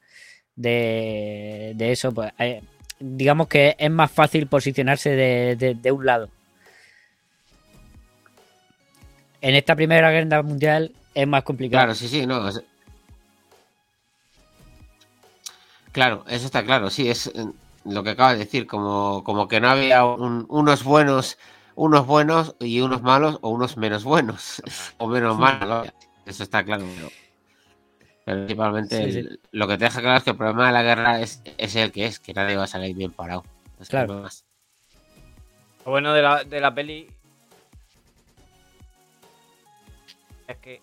de, 0.55 1.73
de 1.75 1.91
eso, 1.91 2.11
pues 2.11 2.31
eh, 2.39 2.61
digamos 2.99 3.47
que 3.47 3.75
es 3.77 3.91
más 3.91 4.11
fácil 4.11 4.47
posicionarse 4.47 5.11
de, 5.11 5.55
de- 5.75 5.91
un 5.91 6.05
lado. 6.05 6.29
En 9.39 9.55
esta 9.55 9.75
Primera 9.75 10.09
Guerra 10.11 10.41
Mundial 10.41 10.91
es 11.13 11.27
más 11.27 11.43
complicado. 11.43 11.81
Claro, 11.83 11.95
sí, 11.95 12.07
sí, 12.07 12.25
no. 12.25 12.49
Claro, 15.91 16.23
eso 16.27 16.45
está 16.45 16.63
claro, 16.63 16.89
sí, 16.89 17.09
es 17.09 17.27
eh, 17.27 17.45
lo 17.85 18.03
que 18.03 18.11
acabas 18.11 18.33
de 18.33 18.39
decir, 18.45 18.67
como, 18.67 19.23
como 19.23 19.47
que 19.47 19.59
no 19.59 19.69
había 19.69 20.05
un- 20.05 20.45
unos 20.49 20.83
buenos, 20.83 21.37
unos 21.75 22.05
buenos 22.05 22.55
y 22.59 22.81
unos 22.81 23.01
malos 23.01 23.39
o 23.41 23.49
unos 23.49 23.77
menos 23.77 24.03
buenos 24.03 24.61
o 24.97 25.07
menos 25.07 25.37
malos. 25.37 25.87
Eso 26.25 26.43
está 26.43 26.63
claro, 26.63 26.87
pero, 26.95 27.11
pero 28.25 28.37
principalmente 28.45 29.05
Sí, 29.05 29.11
sí. 29.13 29.19
el- 29.19 29.39
lo 29.51 29.67
que 29.67 29.77
te 29.77 29.85
deja 29.85 30.01
claro 30.01 30.17
es 30.17 30.23
que 30.23 30.31
el 30.31 30.37
problema 30.37 30.67
de 30.67 30.73
la 30.73 30.83
guerra 30.83 31.21
es, 31.21 31.41
es 31.57 31.75
el 31.75 31.91
que 31.91 32.05
es, 32.05 32.19
que 32.19 32.33
nadie 32.33 32.57
va 32.57 32.65
a 32.65 32.67
salir 32.67 32.95
bien 32.95 33.11
parado. 33.11 33.43
Es 33.79 33.87
que 33.87 33.91
Claro. 33.91 34.15
no 34.15 34.21
más. 34.23 34.43
Lo 35.85 35.91
bueno 35.91 36.13
de 36.13 36.21
la, 36.21 36.43
de 36.43 36.59
la 36.59 36.75
peli 36.75 37.09
es 40.47 40.57
que 40.57 40.81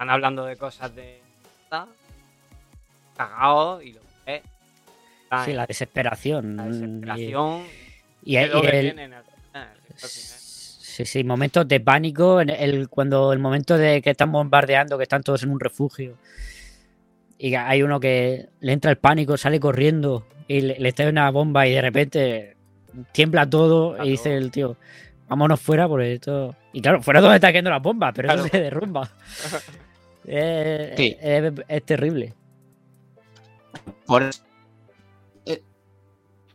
están 0.00 0.08
hablando 0.14 0.46
de 0.46 0.56
cosas 0.56 0.94
de 0.96 1.20
cagados 3.18 3.84
y 3.84 3.92
lo 3.92 4.00
que 4.24 4.36
es 4.36 4.42
Sí, 5.44 5.52
la 5.52 5.66
desesperación. 5.66 6.56
la 6.56 6.64
y- 6.66 6.70
desesperación 6.70 7.62
Y, 8.22 8.32
¿Qué 8.32 8.40
y 8.40 8.66
el- 8.66 8.90
final. 8.92 9.24
Sí, 9.96 11.04
sí, 11.04 11.22
momentos 11.22 11.68
de 11.68 11.80
pánico, 11.80 12.40
en 12.40 12.48
el, 12.48 12.88
cuando 12.88 13.30
el 13.34 13.38
momento 13.40 13.76
de 13.76 14.00
que 14.00 14.10
están 14.10 14.32
bombardeando, 14.32 14.96
que 14.96 15.02
están 15.04 15.22
todos 15.22 15.42
en 15.42 15.50
un 15.50 15.60
refugio, 15.60 16.16
y 17.38 17.54
hay 17.54 17.82
uno 17.82 18.00
que 18.00 18.48
le 18.60 18.72
entra 18.72 18.90
el 18.90 18.96
pánico, 18.96 19.36
sale 19.36 19.60
corriendo 19.60 20.26
y 20.48 20.62
le, 20.62 20.78
le 20.78 20.88
está 20.88 21.06
una 21.10 21.30
bomba 21.30 21.66
y 21.66 21.72
de 21.74 21.80
repente 21.82 22.56
tiembla 23.12 23.48
todo 23.48 23.90
Claro. 23.90 24.06
y 24.06 24.10
dice 24.12 24.34
el 24.34 24.50
tío, 24.50 24.76
vámonos 25.28 25.60
fuera 25.60 25.86
por 25.86 26.00
esto. 26.02 26.56
Y 26.72 26.80
claro, 26.82 27.02
fuera 27.02 27.20
donde 27.20 27.36
está 27.36 27.48
cayendo 27.48 27.70
la 27.70 27.78
bomba, 27.80 28.12
pero 28.12 28.28
Claro. 28.28 28.40
eso 28.46 28.48
se 28.50 28.60
derrumba. 28.62 29.10
es, 30.24 30.96
Sí. 30.96 31.16
es- 31.20 31.52
es 31.68 31.84
terrible. 31.84 32.34
Por 34.06 34.22
eso- 34.24 34.42
eh, 35.46 35.62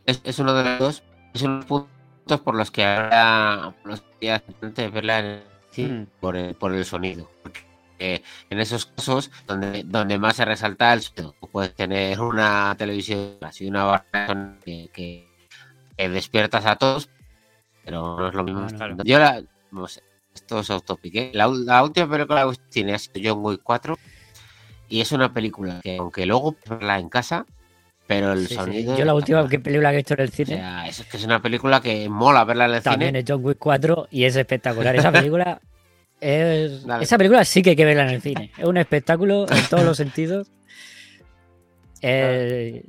es, 0.04 0.20
es 0.24 0.38
uno 0.38 0.54
de 0.54 0.64
los 0.64 0.78
dos, 0.78 1.02
es 1.34 1.42
uno 1.42 1.54
de 1.54 1.58
los 1.60 1.66
puntos 1.66 2.40
por 2.40 2.54
los 2.54 2.70
que 2.70 2.84
ahora 2.84 3.74
los 3.84 4.02
que 4.20 4.34
es 4.34 4.40
importante 4.48 4.88
verla 4.88 5.18
en 5.20 5.24
el 5.26 5.42
cine, 5.70 5.92
Mm. 6.00 6.06
por, 6.20 6.36
el, 6.36 6.54
por 6.54 6.74
el 6.74 6.84
sonido. 6.84 7.30
Porque 7.42 7.60
eh, 7.98 8.22
en 8.50 8.60
esos 8.60 8.84
casos 8.86 9.30
donde, 9.46 9.82
donde 9.84 10.18
más 10.18 10.36
se 10.36 10.44
resalta 10.44 10.92
el 10.92 11.00
sonido, 11.00 11.34
puedes 11.50 11.74
tener 11.74 12.20
una 12.20 12.74
televisión 12.76 13.36
así, 13.40 13.66
una 13.66 13.84
barra 13.84 14.56
que, 14.64 14.90
que- 14.92 15.26
que 15.96 16.08
despiertas 16.10 16.66
a 16.66 16.76
todos, 16.76 17.08
pero 17.84 18.18
no 18.18 18.28
es 18.28 18.34
lo 18.34 18.44
mismo. 18.44 18.66
Claro. 18.66 18.96
Yo 19.02 19.18
la, 19.18 19.42
no 19.70 19.88
sé, 19.88 20.02
esto 20.36 20.60
es 20.60 20.70
autopique. 20.70 21.30
La, 21.34 21.48
última 21.82 22.08
película 22.08 22.48
que 22.50 22.56
tiene 22.70 22.94
ha 22.94 22.98
sido 22.98 23.34
John 23.34 23.44
Wick 23.44 23.60
4 23.62 23.98
y 24.88 25.00
es 25.00 25.10
una 25.12 25.32
película 25.34 25.80
que 25.82 25.96
aunque 25.96 26.24
luego 26.26 26.54
verla 26.68 26.98
en 27.00 27.08
casa, 27.08 27.44
pero 28.06 28.32
el 28.32 28.42
Sí, 28.46 28.48
sí. 28.48 28.54
sonido... 28.54 28.96
Yo 28.96 29.04
la 29.04 29.14
última 29.14 29.48
que- 29.48 29.58
película 29.58 29.90
que 29.90 29.94
he 29.94 29.98
visto 29.98 30.14
en 30.14 30.20
el 30.20 30.28
O 30.28 30.32
cine 30.32 30.56
sea, 30.56 30.86
es 30.86 31.04
que 31.04 31.16
es 31.16 31.24
una 31.24 31.42
película 31.42 31.80
que 31.80 32.08
mola 32.08 32.44
verla 32.44 32.66
en 32.66 32.74
el 32.74 32.82
también 32.82 33.08
cine. 33.10 33.18
es 33.20 33.24
John 33.26 33.44
Wick 33.44 33.58
4 33.58 34.08
y 34.12 34.24
es 34.24 34.36
espectacular. 34.36 34.94
Esa 34.94 35.10
película 35.10 35.60
es. 36.20 36.84
Dale. 36.86 37.02
Esa 37.04 37.18
película 37.18 37.44
sí 37.44 37.62
que 37.62 37.70
hay 37.70 37.76
que 37.76 37.84
verla 37.84 38.04
en 38.04 38.10
el 38.14 38.22
cine. 38.22 38.52
Es 38.56 38.64
un 38.64 38.76
espectáculo 38.76 39.46
en 39.50 39.64
todos 39.68 39.84
los 39.84 39.96
sentidos. 39.96 40.50
Eh, 42.02 42.84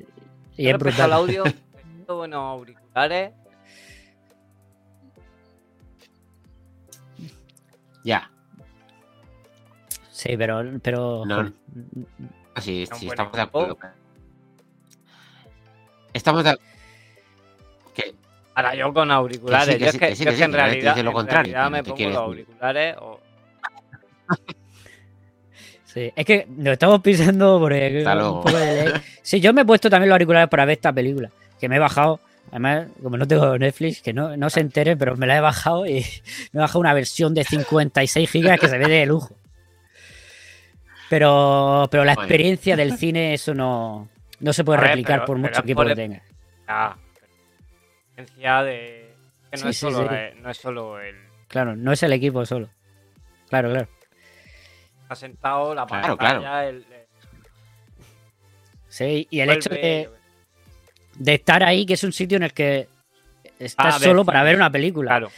y 0.57 0.67
es 0.67 0.73
al 0.73 0.79
brutal. 0.79 1.13
audio, 1.13 1.43
tengo 2.05 2.17
buenos 2.17 2.39
auriculares. 2.39 3.31
Ya, 8.07 8.31
Sí, 10.11 10.35
pero. 10.37 10.63
pero 10.81 11.25
No. 11.25 11.35
joder, 11.35 11.53
Un 12.55 12.57
sí, 12.61 12.85
buen 12.87 13.01
estamos 13.11 13.33
de 13.33 13.41
acuerdo. 13.41 13.77
Estamos 16.13 16.43
de 16.45 16.57
que 17.93 18.15
Ahora 18.55 18.73
yo 18.75 18.93
con 18.93 19.11
auriculares. 19.11 19.67
Que 19.67 19.73
sí, 19.73 19.77
que 19.79 19.85
yo 19.85 19.91
sí, 19.91 19.97
es 19.97 19.99
que, 19.99 20.07
que 20.07 20.15
sí, 20.15 20.23
yo 20.23 20.29
que 20.29 20.33
es 20.33 20.37
que 20.39 20.43
en 20.45 20.51
sí, 20.51 20.51
que 20.51 20.57
realidad, 20.57 20.95
lo 21.03 21.09
en 21.09 21.13
contrario, 21.13 21.53
realidad 21.53 21.69
me 21.71 21.83
pongo 21.83 21.95
quieres 21.97 22.15
los 22.15 22.23
auriculares 22.23 22.95
o 23.01 23.19
sí. 25.83 26.11
Es 26.15 26.25
que 26.25 26.47
nos 26.49 26.73
estamos 26.73 27.01
pisando 27.01 27.59
por 27.59 27.73
un 27.73 28.41
poco 28.41 28.57
de 28.57 28.85
ley. 28.85 28.93
Sí, 29.21 29.39
yo 29.41 29.53
me 29.53 29.61
he 29.61 29.65
puesto 29.65 29.89
también 29.89 30.09
los 30.09 30.15
auriculares 30.15 30.49
para 30.49 30.63
ver 30.65 30.77
esta 30.77 30.93
película. 30.93 31.29
Que 31.59 31.67
me 31.69 31.75
he 31.75 31.79
bajado. 31.79 32.21
Además, 32.51 32.87
como 33.03 33.17
no 33.17 33.27
tengo 33.27 33.57
Netflix, 33.57 34.01
que 34.01 34.13
no, 34.13 34.37
no 34.37 34.49
se 34.49 34.61
entere, 34.61 34.95
pero 34.95 35.15
me 35.17 35.27
la 35.27 35.37
he 35.37 35.41
bajado 35.41 35.85
y 35.85 36.05
me 36.53 36.59
he 36.59 36.61
bajado 36.61 36.79
una 36.79 36.93
versión 36.93 37.33
de 37.33 37.43
56 37.43 38.29
gigas 38.29 38.59
que 38.59 38.67
se 38.69 38.77
ve 38.77 38.87
de 38.87 39.05
lujo. 39.05 39.35
Pero, 41.09 41.87
pero 41.89 42.03
la 42.03 42.15
Bueno. 42.15 42.23
experiencia 42.27 42.75
del 42.75 42.97
cine, 42.97 43.33
eso 43.33 43.53
no, 43.53 44.09
no 44.39 44.53
se 44.53 44.63
puede 44.63 44.79
ver, 44.81 44.89
replicar 44.89 45.19
pero- 45.19 45.25
por 45.25 45.37
mucho 45.37 45.61
equipo 45.61 45.81
por 45.81 45.87
que 45.87 45.95
tenga. 45.95 46.21
la 46.67 46.97
experiencia 48.17 48.63
de 48.63 49.13
que 49.51 49.57
no, 49.57 49.63
Sí, 49.63 49.69
es 49.69 49.75
sí, 49.77 49.81
solo, 49.81 49.99
sí. 50.09 50.15
eh, 50.15 50.33
no 50.41 50.49
es 50.49 50.57
solo 50.57 50.99
el 50.99 51.15
Claro, 51.47 51.75
no 51.77 51.93
es 51.93 52.03
el 52.03 52.11
equipo 52.11 52.45
solo. 52.45 52.69
Claro, 53.49 53.69
claro. 53.71 53.87
ha 55.07 55.15
sentado 55.15 55.73
la 55.73 55.85
Claro, 55.85 56.17
pantalla, 56.17 56.39
claro. 56.39 56.67
el, 56.69 56.75
el- 56.77 56.85
Sí, 58.89 59.27
y 59.29 59.39
el 59.39 59.47
vuelve, 59.47 59.59
hecho 59.59 59.69
de, 59.69 60.09
de 61.17 61.33
estar 61.35 61.63
ahí, 61.63 61.85
que 61.85 61.93
es 61.93 62.03
un 62.03 62.13
sitio 62.13 62.37
en 62.37 62.43
el 62.43 62.53
que 62.53 62.87
estás 63.59 63.95
Ah, 63.95 63.99
solo 63.99 64.23
para 64.25 64.43
ver 64.43 64.55
una 64.55 64.71
película. 64.71 65.09
Claro, 65.11 65.31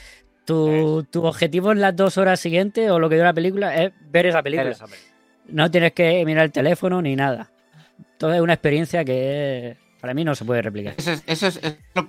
Tu, 0.45 1.03
tu 1.11 1.23
objetivo 1.25 1.71
en 1.71 1.80
las 1.82 1.95
dos 1.95 2.17
horas 2.17 2.39
siguientes 2.39 2.89
o 2.89 2.99
lo 2.99 3.07
que 3.09 3.15
dura 3.15 3.27
la 3.30 3.34
película 3.34 3.75
es 3.84 3.91
ver 4.11 4.25
esa 4.27 4.41
película. 4.41 4.63
eres 4.63 4.77
esa 4.77 4.86
película. 4.88 5.13
No 5.47 5.71
tienes 5.71 5.93
que 5.93 6.23
mirar 6.25 6.45
el 6.45 6.51
teléfono 6.51 7.01
ni 7.01 7.15
nada. 7.15 7.51
Entonces 8.13 8.38
es 8.38 8.41
una 8.41 8.53
experiencia 8.53 9.05
que 9.05 9.77
para 10.01 10.13
mí 10.13 10.23
no 10.23 10.36
se 10.36 10.45
puede 10.45 10.61
replicar. 10.61 10.95
eso 10.97 11.11
es, 11.11 11.23
eso 11.27 11.47
es, 11.47 11.57
es 11.63 11.77
lo- 11.95 12.07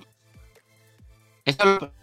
eso 1.45 1.65
lo- 1.65 1.93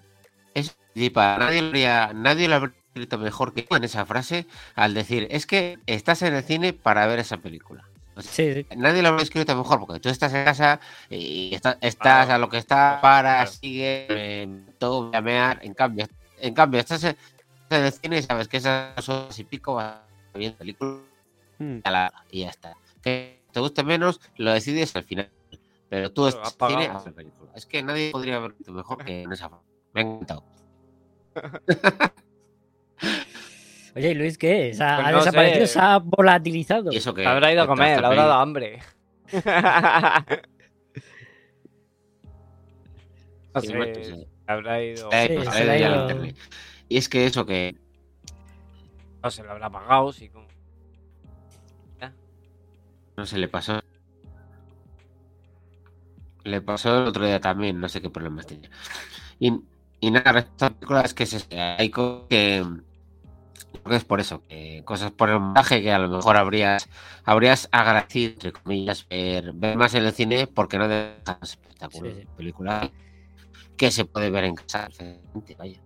es- 0.54 0.76
y 0.94 1.10
para 1.10 1.46
nadie 1.46 1.60
lo 1.62 1.68
habría, 1.68 2.12
nadie 2.14 2.48
lo 2.48 2.54
habría 2.56 2.74
escrito 2.88 3.18
mejor 3.18 3.54
que 3.54 3.62
tú 3.62 3.76
en 3.76 3.84
esa 3.84 4.04
frase 4.06 4.46
al 4.74 4.94
decir 4.94 5.28
es 5.30 5.46
que 5.46 5.78
estás 5.86 6.22
en 6.22 6.34
el 6.34 6.42
cine 6.42 6.72
para 6.72 7.06
ver 7.06 7.18
esa 7.20 7.36
película. 7.38 7.87
Sí, 8.20 8.54
sí. 8.54 8.66
Nadie 8.76 9.02
lo 9.02 9.08
habría 9.08 9.22
escrito 9.24 9.54
mejor 9.56 9.80
porque 9.80 10.00
tú 10.00 10.08
estás 10.08 10.32
en 10.34 10.44
casa 10.44 10.80
y 11.10 11.54
está- 11.54 11.78
estás 11.80 12.28
a 12.30 12.38
lo 12.38 12.48
que 12.48 12.58
está, 12.58 12.98
para, 13.00 13.36
Claro. 13.36 13.50
sigue, 13.52 14.06
eh, 14.08 14.48
todo, 14.78 15.10
llamear. 15.12 15.60
En 15.62 15.74
cambio, 15.74 16.06
en 16.40 16.54
cambio, 16.54 16.80
estás 16.80 17.04
en, 17.04 17.16
en 17.70 17.84
el 17.84 17.92
cine 17.92 18.18
y 18.18 18.22
sabes 18.22 18.48
que 18.48 18.56
esas 18.58 18.94
dos 18.96 19.08
horas 19.08 19.38
y 19.38 19.44
pico 19.44 19.74
va 19.74 20.02
bien 20.34 20.54
película 20.54 20.98
Mm. 21.58 21.78
a 21.84 21.90
la- 21.90 22.12
y 22.30 22.40
ya 22.40 22.50
está. 22.50 22.76
Que 23.02 23.42
te 23.52 23.60
guste 23.60 23.82
menos, 23.82 24.20
lo 24.36 24.52
decides 24.52 24.94
al 24.96 25.04
final. 25.04 25.30
Pero 25.88 26.12
tú 26.12 26.22
Claro, 26.28 26.42
estás 26.46 26.68
cine. 26.70 26.90
Es 27.54 27.66
que 27.66 27.82
nadie 27.82 28.10
podría 28.12 28.36
haber 28.36 28.54
hecho 28.60 28.72
mejor 28.72 29.04
que 29.04 29.22
en 29.22 29.32
esa 29.32 29.48
forma. 29.48 29.64
Me 29.94 30.00
ha 30.00 30.04
encantado. 30.04 30.44
Oye, 33.98 34.10
¿y 34.10 34.14
Luis, 34.14 34.38
¿qué? 34.38 34.72
¿Se 34.74 34.82
ha, 34.84 34.96
Pues 34.96 35.06
ha 35.08 35.10
no 35.12 35.18
desaparecido? 35.18 35.66
sé. 35.66 35.72
¿Se 35.74 35.78
ha 35.80 35.98
volatilizado? 35.98 36.92
Y 36.92 36.96
eso 36.96 37.12
que 37.14 37.22
Se 37.22 37.28
habrá 37.28 37.52
ido 37.52 37.62
a 37.62 37.64
que 37.64 37.68
comer, 37.68 38.04
habrá 38.04 38.22
dado 38.22 38.32
hambre. 38.34 38.78
no 43.54 43.60
Sí, 43.60 43.66
sé, 43.66 43.74
muerto, 43.76 44.00
sí. 44.04 44.10
se 44.14 44.26
habrá 44.52 44.82
ido. 44.82 45.10
Eh, 45.12 45.26
Sí, 45.28 45.34
pues, 45.34 45.48
se 45.54 45.62
eh, 45.62 45.66
le 45.66 45.72
ha 45.72 45.78
ya 45.78 45.86
ido- 45.88 45.96
lo 45.96 46.02
internet. 46.02 46.36
Y 46.88 46.96
es 46.96 47.08
que 47.08 47.26
eso 47.26 47.44
que 47.44 47.76
No 49.22 49.30
se 49.30 49.42
lo 49.42 49.50
habrá 49.50 49.68
pagado, 49.70 50.12
sí. 50.12 50.28
Como... 50.28 50.46
no 53.16 53.26
se 53.26 53.36
le 53.38 53.48
pasó. 53.48 53.80
Le 56.44 56.60
pasó 56.62 56.96
el 57.02 57.08
otro 57.08 57.26
día 57.26 57.40
también, 57.40 57.80
no 57.80 57.88
sé 57.88 58.00
qué 58.00 58.10
problemas 58.10 58.46
tenía. 58.46 58.70
Y, 59.40 59.52
y 60.00 60.10
nada, 60.12 60.30
respecto 60.32 60.64
a 60.66 60.68
la 60.68 60.74
película 60.76 61.00
es 61.02 61.14
que 61.14 61.24
es- 61.24 61.48
hay 61.50 61.90
cosas 61.90 62.28
creo 63.72 63.84
que 63.84 63.96
es 63.96 64.04
por 64.04 64.20
eso, 64.20 64.42
que 64.48 64.82
cosas 64.84 65.10
por 65.12 65.30
el 65.30 65.40
montaje 65.40 65.82
que 65.82 65.92
a 65.92 65.98
lo 65.98 66.08
mejor 66.08 66.36
habrías 66.36 66.88
habrías 67.24 67.68
agradecido, 67.72 68.32
entre 68.32 68.52
comillas, 68.52 69.06
ver, 69.08 69.52
ver 69.52 69.76
más 69.76 69.94
en 69.94 70.04
el 70.04 70.12
cine 70.12 70.46
porque 70.46 70.78
no 70.78 70.88
dejas 70.88 71.38
espectáculo. 71.42 72.10
Sí, 72.10 72.16
sí. 72.20 72.26
Película 72.36 72.90
que 73.76 73.90
se 73.90 74.04
puede 74.04 74.30
ver 74.30 74.44
en 74.44 74.54
casa 74.54 74.88
vaya. 75.58 75.78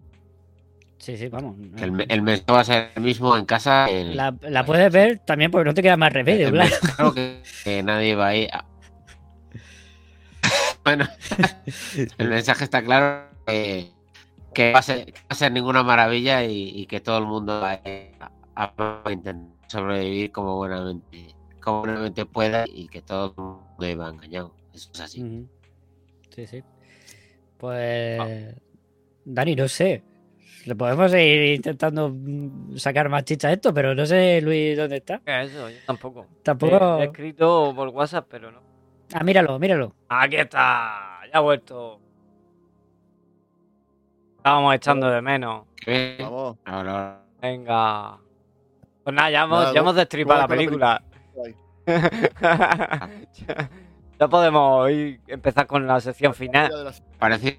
Sí, 0.98 1.16
sí, 1.16 1.28
vamos. 1.28 1.56
El, 1.78 2.06
el 2.08 2.22
mensaje 2.22 2.52
va 2.52 2.60
a 2.60 2.64
ser 2.64 2.90
el 2.94 3.02
mismo 3.02 3.36
en 3.36 3.44
casa. 3.44 3.88
La, 3.90 4.32
la 4.42 4.64
puedes 4.64 4.92
ver 4.92 5.18
también 5.26 5.50
porque 5.50 5.64
no 5.64 5.74
te 5.74 5.82
queda 5.82 5.96
más 5.96 6.12
remedio, 6.12 6.46
el 6.46 6.52
claro. 6.52 6.70
mensaje, 6.70 6.94
creo 6.96 7.14
que, 7.14 7.42
que 7.64 7.82
nadie 7.82 8.14
va 8.14 8.28
a 8.28 8.36
ir. 8.36 8.48
a- 8.52 8.64
bueno, 10.84 11.08
el 12.18 12.28
mensaje 12.28 12.64
está 12.64 12.82
claro 12.82 13.28
que, 13.46 13.90
que 14.54 14.72
va, 14.72 14.78
a 14.80 14.82
ser, 14.82 15.06
que 15.06 15.12
va 15.20 15.26
a 15.30 15.34
ser 15.34 15.52
ninguna 15.52 15.82
maravilla 15.82 16.44
y, 16.44 16.68
y 16.74 16.86
que 16.86 17.00
todo 17.00 17.18
el 17.18 17.26
mundo 17.26 17.60
va 17.60 17.80
a, 18.54 18.72
a 19.04 19.12
intentar 19.12 19.52
sobrevivir 19.66 20.32
como 20.32 20.56
buenamente, 20.56 21.34
como 21.60 21.80
buenamente 21.80 22.26
pueda 22.26 22.64
y 22.66 22.88
que 22.88 23.02
todo 23.02 23.34
el 23.36 23.42
mundo 23.42 23.86
iba 23.86 24.08
engañado. 24.08 24.54
Eso 24.74 24.90
es 24.92 25.00
así. 25.00 25.46
Sí, 26.34 26.46
sí. 26.46 26.62
Pues. 27.58 28.54
Dani, 29.24 29.54
no 29.56 29.68
sé. 29.68 30.02
Le 30.66 30.76
podemos 30.76 31.12
ir 31.14 31.54
intentando 31.54 32.10
mm, 32.10 32.76
sacar 32.76 33.08
más 33.08 33.24
chicha 33.24 33.48
a 33.48 33.52
esto, 33.52 33.74
pero 33.74 33.94
no 33.94 34.06
sé, 34.06 34.40
Luis, 34.40 34.76
dónde 34.76 34.98
está. 34.98 35.20
¿Qué 35.24 35.42
es 35.42 35.50
eso? 35.50 35.68
Yo 35.68 35.76
tampoco. 35.86 36.26
Tampoco. 36.42 36.98
He, 36.98 37.02
he 37.02 37.04
escrito 37.06 37.72
por 37.74 37.88
WhatsApp, 37.88 38.26
pero 38.30 38.52
no. 38.52 38.60
Ah, 39.12 39.24
míralo, 39.24 39.58
míralo. 39.58 39.94
Aquí 40.08 40.36
está. 40.36 41.20
Ya 41.32 41.38
ha 41.38 41.40
vuelto. 41.40 42.01
Estábamos 44.42 44.74
echando 44.74 45.08
de 45.08 45.22
menos. 45.22 45.66
Que- 45.76 46.16
Vamos. 46.20 46.56
Venga. 47.40 48.18
Pues 49.04 49.14
nada, 49.14 49.30
ya 49.30 49.42
hemos, 49.44 49.60
Nada, 49.60 49.72
ya 49.72 49.80
hemos 49.80 49.94
destripado 49.94 50.40
la 50.40 50.48
película. 50.48 51.00
ya 54.18 54.28
podemos 54.28 54.90
ir, 54.90 55.20
empezar 55.28 55.68
con 55.68 55.86
la 55.86 56.00
sección 56.00 56.34
final. 56.34 56.92
Parece 57.20 57.56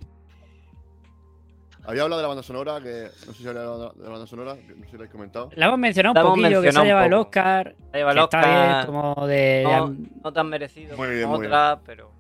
Había 1.86 2.04
hablado 2.04 2.20
de 2.20 2.24
la 2.24 2.28
banda 2.28 2.44
sonora, 2.44 2.82
que 2.82 3.08
no 3.28 3.32
sé 3.34 3.44
si 3.44 3.48
había 3.48 3.62
hablado 3.62 3.94
de 3.94 4.04
la 4.04 4.10
banda 4.10 4.28
sonora, 4.28 4.56
que 4.56 4.74
no 4.76 4.84
sé 4.84 4.86
si 4.86 4.92
lo 4.92 4.98
habéis 4.98 5.12
comentado. 5.12 5.50
La 5.56 5.68
hemos 5.68 5.80
mencionado 5.80 6.14
La 6.16 6.26
un 6.26 6.32
poquillo, 6.32 6.62
que 6.62 6.72
se 6.74 6.80
ha 6.80 6.84
llevado 6.84 7.06
el. 7.06 7.14
Oscar. 7.14 7.76
Se 7.94 7.98
lleva 7.98 8.12
el 8.12 8.18
que 8.18 8.24
está 8.26 8.40
bien, 8.46 8.58
Oscar. 8.72 8.86
como 8.88 9.28
de. 9.28 9.64
No, 9.64 9.96
no 10.22 10.34
tan 10.34 10.50
merecido 10.50 10.98
Muy 10.98 11.10
bien, 11.12 11.24
como 11.24 11.38
muy 11.38 11.48
otra, 11.48 11.80
pero. 11.86 12.12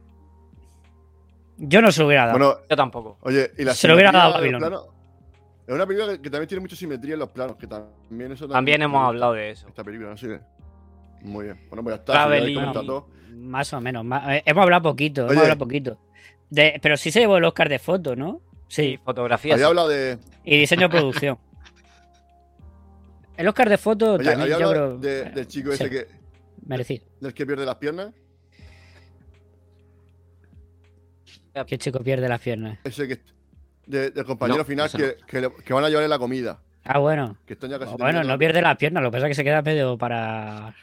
Yo 1.58 1.82
no 1.82 1.92
se 1.92 2.02
lo 2.02 2.08
hubiera 2.08 2.26
dado. 2.26 2.38
Bueno, 2.38 2.58
Yo 2.70 2.76
tampoco. 2.76 3.18
oye, 3.22 3.52
y 3.58 3.64
la 3.64 3.74
Se 3.74 3.88
lo 3.88 3.94
hubiera 3.94 4.12
dado 4.12 4.36
a 4.36 4.40
planos- 4.40 4.88
Es 5.68 5.74
una 5.74 5.86
película 5.86 6.14
que, 6.14 6.22
que 6.22 6.30
también 6.30 6.48
tiene 6.50 6.62
mucha 6.62 6.76
simetría 6.76 7.14
en 7.14 7.20
los 7.20 7.30
planos, 7.30 7.56
que 7.56 7.68
también 7.68 8.32
eso 8.34 8.48
También 8.48 8.82
hemos 8.82 9.08
hablado 9.08 9.34
de 9.34 9.52
eso. 9.52 9.68
Esta 9.68 9.84
película, 9.84 10.10
no 10.10 10.18
sé. 10.18 10.40
Muy 11.22 11.46
bien. 11.46 11.60
Bueno, 11.70 11.84
pues 11.84 11.96
ya 11.96 12.00
está. 12.00 12.46
si. 12.46 13.34
Más 13.36 13.72
o 13.74 13.80
menos. 13.82 14.04
más- 14.04 14.28
eh, 14.30 14.44
hemos 14.46 14.62
hablado 14.64 14.84
poquito, 14.84 15.24
Oye. 15.24 15.32
hemos 15.34 15.44
hablado 15.44 15.60
poquito. 15.60 15.98
De- 16.50 16.80
pero 16.82 16.98
sí 16.98 17.12
se 17.12 17.22
llevó 17.22 17.38
el 17.38 17.46
Oscar 17.46 17.70
de 17.70 17.80
foto, 17.80 18.16
¿no? 18.16 18.42
Sí, 18.68 19.00
fotografía. 19.04 19.54
Había 19.54 19.66
sí. 19.66 19.70
hablado 19.70 19.88
de. 19.88 20.18
Y 20.44 20.58
diseño 20.60 20.82
de 20.84 20.90
producción. 20.90 21.38
El 23.38 23.48
Oscar 23.48 23.70
de 23.70 23.78
foto 23.78 24.14
Oye, 24.14 24.24
también, 24.26 24.42
había 24.42 24.60
yo 24.60 24.70
creo. 24.72 24.98
de- 24.98 25.24
del 25.32 25.48
chico 25.48 25.70
sí. 25.72 25.76
ese 25.84 25.90
que. 25.90 26.08
Merecido. 26.66 27.06
del 27.20 27.34
que 27.34 27.46
pierde 27.46 27.66
las 27.66 27.76
piernas. 27.76 28.14
Que 31.68 31.78
chico 31.78 32.00
pierde 32.00 32.28
las 32.28 32.42
piernas. 32.42 32.80
Ese 32.84 33.08
que. 33.08 33.20
de- 33.86 34.12
del 34.12 34.26
compañero 34.26 34.60
No, 34.60 34.66
final 34.66 34.90
que, 34.92 35.18
que, 35.28 35.42
le- 35.42 35.54
que 35.54 35.74
van 35.74 35.84
a 35.84 35.90
llevarle 35.90 36.08
la 36.10 36.18
comida. 36.20 36.60
Ah, 36.84 37.00
bueno. 37.00 37.38
Que 37.46 37.56
ya 37.70 37.80
casi. 37.80 37.96
Bueno, 37.98 38.24
no 38.24 38.38
pierde 38.38 38.62
las 38.62 38.78
piernas, 38.78 39.04
lo 39.04 39.10
que 39.12 39.18
pasa 39.18 39.28
es 39.28 39.32
que 39.32 39.36
se 39.36 39.44
queda 39.44 39.62
medio 39.62 39.98
para. 39.98 40.76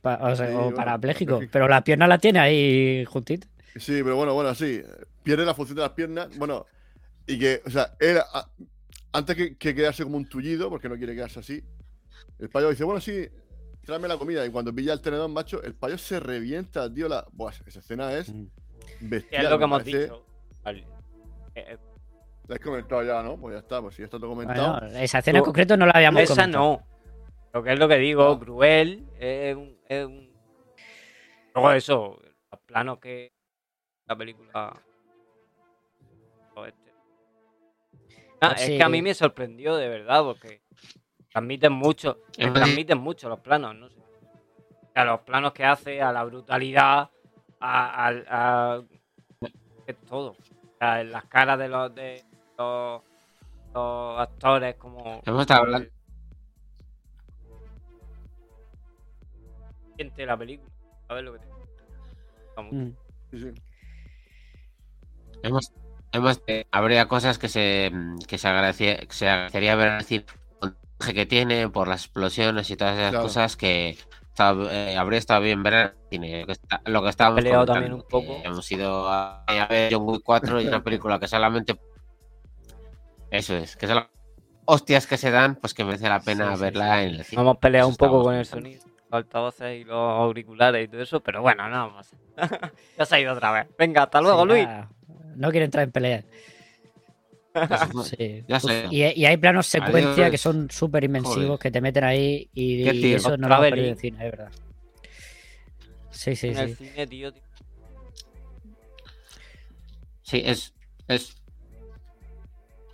pa- 0.00 0.18
o 0.22 0.34
sea, 0.34 0.46
Sí, 0.48 0.52
o 0.54 0.58
bueno, 0.62 0.76
parapléjico. 0.76 1.40
Pero 1.52 1.68
las 1.68 1.82
piernas 1.82 2.08
las 2.08 2.20
tiene 2.20 2.38
ahí 2.38 3.04
juntitas. 3.04 3.48
Sí, 3.76 4.00
pero 4.02 4.16
bueno, 4.16 4.32
bueno, 4.34 4.54
sí. 4.54 4.82
Pierde 5.22 5.44
la 5.44 5.54
función 5.54 5.76
de 5.76 5.82
las 5.82 5.92
piernas. 5.92 6.28
Bueno, 6.38 6.66
y 7.26 7.38
que, 7.38 7.60
o 7.66 7.70
sea, 7.70 7.94
él, 8.00 8.18
a- 8.18 8.48
antes 9.12 9.36
que, 9.36 9.56
que 9.56 9.74
quedarse 9.74 10.02
como 10.04 10.16
un 10.16 10.28
tullido, 10.28 10.70
porque 10.70 10.88
no 10.88 10.96
quiere 10.96 11.14
quedarse 11.14 11.40
así, 11.40 11.62
el 12.38 12.48
payo 12.48 12.70
dice, 12.70 12.84
bueno, 12.84 13.00
sí, 13.00 13.28
tráeme 13.84 14.08
la 14.08 14.16
comida. 14.16 14.46
Y 14.46 14.50
cuando 14.50 14.72
pilla 14.74 14.92
el 14.92 15.00
tenedor, 15.00 15.28
macho, 15.28 15.62
el 15.62 15.74
payo 15.74 15.98
se 15.98 16.20
revienta, 16.20 16.92
tío. 16.92 17.08
La... 17.08 17.24
Buah, 17.32 17.52
esa 17.66 17.80
escena 17.80 18.12
es 18.14 18.28
Mm. 18.32 18.46
Bestial. 19.00 19.44
Es 19.44 19.50
lo 19.50 19.58
que 19.58 19.64
hemos 19.64 19.78
parece- 19.82 19.98
dicho. 20.02 20.26
Vale. 20.64 20.86
Eh, 21.54 21.76
La 22.48 22.54
has 22.54 22.60
comentado 22.60 23.02
ya, 23.02 23.22
¿no? 23.22 23.36
Pues 23.36 23.54
ya 23.54 23.58
está, 23.60 23.80
pues 23.82 23.94
si 23.94 24.02
ya 24.02 24.04
está 24.06 24.18
todo 24.18 24.30
comentado. 24.30 24.80
Bueno, 24.80 24.98
esa 24.98 25.18
escena 25.18 25.38
en 25.38 25.44
concreto 25.44 25.76
no 25.76 25.86
la 25.86 25.92
habíamos 25.92 26.22
esa 26.22 26.34
comentado. 26.34 26.64
no. 26.64 26.86
Lo 27.52 27.62
que 27.62 27.72
es 27.72 27.78
lo 27.78 27.88
que 27.88 27.96
digo. 27.98 28.38
Cruel 28.38 29.08
es 29.18 29.56
un, 29.56 29.78
es 29.88 30.06
un- 30.06 30.30
Luego 31.54 31.72
eso, 31.72 32.20
los 32.52 32.60
planos 32.66 32.98
que 32.98 33.32
la 34.06 34.14
película. 34.16 34.72
o 36.54 36.64
este. 36.66 36.92
Ah, 38.40 38.50
Pues 38.50 38.60
es 38.60 38.66
sí. 38.66 38.76
que 38.76 38.82
a 38.82 38.88
mí 38.88 39.02
me 39.02 39.14
sorprendió 39.14 39.76
de 39.76 39.88
verdad, 39.88 40.22
porque 40.22 40.60
transmiten 41.32 41.72
mucho, 41.72 42.18
Es 42.36 42.52
transmiten 42.52 42.98
mucho 42.98 43.28
los 43.28 43.40
planos, 43.40 43.74
no 43.74 43.88
sé. 43.88 43.96
A 44.94 45.04
los 45.04 45.20
planos 45.22 45.52
que 45.52 45.64
hace, 45.64 46.00
a 46.00 46.12
la 46.12 46.22
brutalidad, 46.24 47.10
a, 47.60 48.08
a- 48.08 48.82
es 49.86 49.96
todo. 50.08 50.30
O 50.32 50.78
sea, 50.78 51.00
en 51.00 51.10
las 51.12 51.24
caras 51.26 51.58
de 51.58 51.68
los 51.68 51.94
de 51.94 52.24
los, 52.58 53.02
los 53.74 54.20
actores 54.20 54.74
como 54.76 55.22
Hemos 55.24 55.40
estado 55.42 55.62
hablando- 55.62 55.88
siente 59.96 60.26
la 60.26 60.36
película. 60.36 60.70
A 61.08 61.14
ver 61.14 61.24
lo 61.24 61.32
que 61.34 61.38
te 61.40 61.46
Vamos. 62.56 62.72
Mm. 62.72 62.90
Sí. 63.32 63.52
Hemos, 65.42 65.72
hemos, 66.12 66.42
eh, 66.46 66.66
habría 66.70 67.06
cosas 67.06 67.38
que 67.38 67.48
se, 67.48 67.90
mm, 67.92 68.18
que 68.26 68.38
se, 68.38 68.48
agradecía- 68.48 68.96
que 68.98 69.12
se 69.12 69.28
agradecería 69.28 69.76
ver 69.76 69.98
decir 69.98 70.24
que 70.98 71.26
tiene, 71.26 71.68
por 71.68 71.88
las 71.88 72.04
explosiones 72.04 72.70
y 72.70 72.76
todas 72.76 72.96
esas 72.96 73.10
Claro. 73.10 73.24
cosas 73.24 73.56
que 73.56 73.98
habría 74.44 75.18
estado 75.18 75.40
bien 75.40 75.62
ver 75.62 75.74
el 75.74 75.92
cine. 76.10 76.40
Lo 76.40 76.46
que, 76.46 76.52
está- 76.52 76.80
lo 76.84 77.02
que 77.02 77.08
estábamos 77.08 77.42
Peleado 77.42 77.66
también 77.66 77.92
un 77.94 78.02
poco. 78.02 78.40
Hemos 78.44 78.70
ido 78.72 79.08
a, 79.08 79.44
a 79.44 79.66
ver 79.66 79.92
John 79.92 80.02
Wick 80.08 80.22
4 80.24 80.60
y 80.60 80.66
una 80.68 80.82
película 80.82 81.18
que 81.18 81.28
solamente. 81.28 81.78
Eso 83.30 83.54
es, 83.56 83.76
que 83.76 83.86
son 83.86 83.96
las 83.96 84.06
hostias 84.66 85.06
que 85.06 85.16
se 85.16 85.30
dan, 85.30 85.56
pues 85.56 85.74
que 85.74 85.84
merece 85.84 86.08
la 86.08 86.20
pena 86.20 86.50
Sí, 86.50 86.56
sí, 86.56 86.62
verla 86.62 86.98
sí. 87.00 87.04
en 87.08 87.14
el 87.14 87.24
cine. 87.24 87.42
Hemos 87.42 87.56
peleado 87.58 87.88
Eso 87.88 87.92
un 87.92 87.96
poco 87.96 88.22
con 88.24 88.34
el 88.34 88.46
sonido, 88.46 88.82
los 88.86 89.12
altavoces 89.12 89.80
y 89.80 89.84
los 89.84 89.96
auriculares 89.96 90.84
y 90.84 90.88
todo 90.88 91.02
eso, 91.02 91.20
pero 91.20 91.42
bueno, 91.42 91.68
nada 91.68 91.88
más. 91.88 92.10
ya 92.98 93.04
se 93.04 93.14
ha 93.16 93.20
ido 93.20 93.32
otra 93.32 93.50
vez. 93.52 93.66
Venga, 93.78 94.04
hasta 94.04 94.20
luego, 94.20 94.42
Sí, 94.42 94.48
Luis. 94.48 94.68
No 95.36 95.50
quiere 95.50 95.64
entrar 95.66 95.84
en 95.84 95.92
pelea. 95.92 96.24
Sí. 98.04 98.44
Ya 98.48 98.60
sé. 98.60 98.86
Y, 98.90 99.04
y 99.20 99.24
hay 99.26 99.36
planos 99.36 99.66
secuencia 99.66 100.12
Adiós. 100.26 100.30
que 100.30 100.38
son 100.38 100.70
súper 100.70 101.04
inmensivos 101.04 101.44
Joder. 101.46 101.58
que 101.58 101.70
te 101.70 101.80
meten 101.80 102.04
ahí 102.04 102.48
y, 102.54 102.84
Qué 102.84 102.94
y 102.94 103.00
tío. 103.02 103.16
eso 103.16 103.36
no 103.36 103.48
lo 103.48 103.54
has 103.54 103.60
perdido 103.60 103.88
en 103.88 103.96
cine, 103.98 104.24
es 104.24 104.30
verdad. 104.30 104.50
Sí, 106.10 106.34
sí, 106.36 106.48
en 106.48 106.58
el 106.58 106.76
sí. 106.76 106.86
cine, 106.86 107.06
tío. 107.06 107.32
tío. 107.32 107.42
Sí, 110.22 110.42
es, 110.44 110.74
es. 111.08 111.36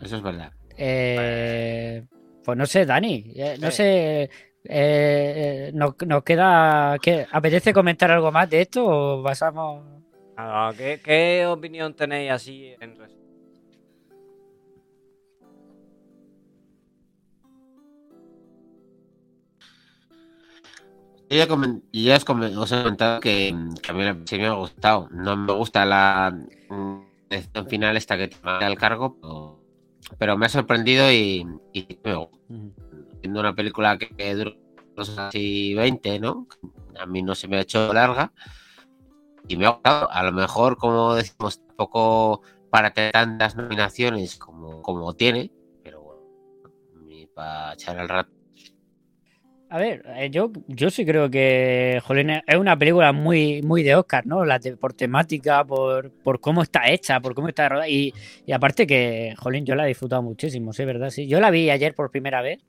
Eso 0.00 0.16
es 0.16 0.22
verdad. 0.22 0.52
Eh, 0.76 2.04
pues 2.44 2.58
no 2.58 2.66
sé, 2.66 2.84
Dani. 2.84 3.32
eh, 3.36 3.56
no 3.60 3.70
sé. 3.70 4.22
eh, 4.24 4.30
eh, 4.64 5.70
nos, 5.74 5.94
nos 6.06 6.22
queda. 6.24 6.96
¿qué? 7.00 7.26
¿Apetece 7.30 7.72
comentar 7.72 8.10
algo 8.10 8.30
más 8.32 8.50
de 8.50 8.62
esto 8.62 8.84
o 8.84 9.22
pasamos.? 9.22 9.84
Nada, 10.36 10.74
¿qué, 10.76 11.00
qué 11.04 11.46
opinión 11.46 11.94
tenéis 11.94 12.32
así 12.32 12.74
en 12.80 12.96
resumen? 12.96 13.21
Ya, 21.36 21.48
comen- 21.48 21.82
yo 21.92 22.02
ya 22.02 22.16
os, 22.16 22.24
comen- 22.24 22.56
os 22.56 22.72
he 22.72 22.78
comentado 22.82 23.20
que, 23.20 23.54
que 23.82 23.90
a 23.90 23.94
mí 23.94 24.04
la- 24.04 24.16
sí 24.24 24.38
me 24.38 24.46
ha 24.46 24.52
gustado. 24.54 25.08
No 25.12 25.36
me 25.36 25.52
gusta 25.52 25.84
la 25.84 26.32
mm, 26.68 26.96
decisión 27.30 27.66
final 27.66 27.96
esta 27.96 28.16
que 28.16 28.28
te 28.28 28.36
manda 28.42 28.66
al 28.66 28.76
cargo, 28.78 29.16
pero, 29.20 29.58
pero 30.18 30.36
me 30.36 30.46
ha 30.46 30.48
sorprendido 30.48 31.10
y, 31.10 31.46
y 31.72 31.98
me 32.04 32.14
gusta. 32.16 32.38
Viendo 33.20 33.40
una 33.40 33.54
película 33.54 33.96
que, 33.98 34.34
dura 34.34 34.52
y 35.32 35.74
20, 35.74 36.18
¿no? 36.20 36.46
A 36.98 37.06
mí 37.06 37.22
no 37.22 37.34
se 37.34 37.48
me 37.48 37.56
ha 37.56 37.60
hecho 37.60 37.92
larga 37.92 38.32
y 39.48 39.56
me 39.56 39.66
ha 39.66 39.70
gustado. 39.70 40.10
A 40.10 40.22
lo 40.22 40.32
mejor, 40.32 40.76
como 40.76 41.14
decimos, 41.14 41.60
tampoco 41.66 42.42
para 42.70 42.90
tener 42.92 43.12
tantas 43.12 43.56
nominaciones 43.56 44.36
como, 44.36 44.82
como 44.82 45.14
tiene, 45.14 45.50
pero 45.82 46.02
bueno, 46.02 46.20
para 47.34 47.72
echar 47.74 47.98
el 47.98 48.08
rato. 48.08 48.30
A 49.72 49.78
ver, 49.78 50.02
eh, 50.16 50.28
yo, 50.28 50.52
yo 50.66 50.90
sí 50.90 51.06
creo 51.06 51.30
que 51.30 51.98
Jolín, 52.04 52.28
es 52.28 52.56
una 52.58 52.78
película 52.78 53.10
muy, 53.14 53.62
muy 53.62 53.82
de 53.82 53.94
Oscar, 53.94 54.26
¿no? 54.26 54.42
Por 54.78 54.92
temática, 54.92 55.64
por, 55.64 56.10
por 56.10 56.40
cómo 56.40 56.60
está 56.60 56.90
hecha, 56.90 57.20
por 57.20 57.34
cómo 57.34 57.48
está 57.48 57.70
rodada. 57.70 57.88
Y, 57.88 58.12
y 58.44 58.52
aparte 58.52 58.86
que, 58.86 59.34
Jolín, 59.38 59.64
yo 59.64 59.74
la 59.74 59.86
he 59.86 59.88
disfrutado 59.88 60.20
muchísimo, 60.20 60.74
sí, 60.74 60.84
verdad, 60.84 61.08
sí. 61.08 61.26
Yo 61.26 61.40
la 61.40 61.50
vi 61.50 61.70
ayer 61.70 61.94
por 61.94 62.10
primera 62.10 62.42
vez. 62.42 62.62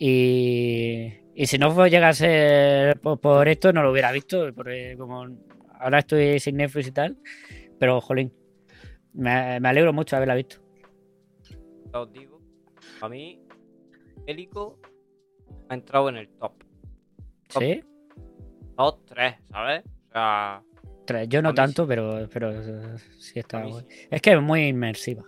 Y, 0.00 1.12
y 1.36 1.46
si 1.46 1.58
no 1.58 1.86
llega 1.86 2.08
a 2.08 2.12
ser 2.12 2.98
por, 2.98 3.46
esto, 3.46 3.72
no 3.72 3.84
lo 3.84 3.92
hubiera 3.92 4.10
visto, 4.10 4.52
porque 4.56 4.96
como 4.98 5.28
ahora 5.78 6.00
estoy 6.00 6.40
sin 6.40 6.56
Netflix 6.56 6.88
y 6.88 6.92
tal. 6.92 7.16
Pero, 7.78 8.00
Jolín, 8.00 8.32
me, 9.12 9.60
me 9.60 9.68
alegro 9.68 9.92
mucho 9.92 10.16
de 10.16 10.16
haberla 10.16 10.34
visto. 10.34 10.56
Os 11.92 12.12
digo, 12.12 12.40
a 13.00 13.08
mí, 13.08 13.40
Hélico 14.26 14.80
ha 15.68 15.74
entrado 15.74 16.08
en 16.08 16.16
el 16.16 16.28
top. 16.28 16.52
¿Sí? 17.48 17.82
Top 18.76 19.04
3, 19.06 19.34
¿sabes? 19.50 19.84
O 19.86 20.12
sea, 20.12 20.62
Tres, 21.06 21.28
Yo 21.28 21.38
A 21.38 21.42
no 21.42 21.54
tanto, 21.54 21.86
pero, 21.86 22.28
pero 22.32 22.50
eh, 22.52 22.98
sí 23.18 23.38
está 23.38 23.64
sí. 23.64 23.86
Es 24.10 24.20
que 24.20 24.32
es 24.32 24.42
muy 24.42 24.66
inmersiva. 24.68 25.24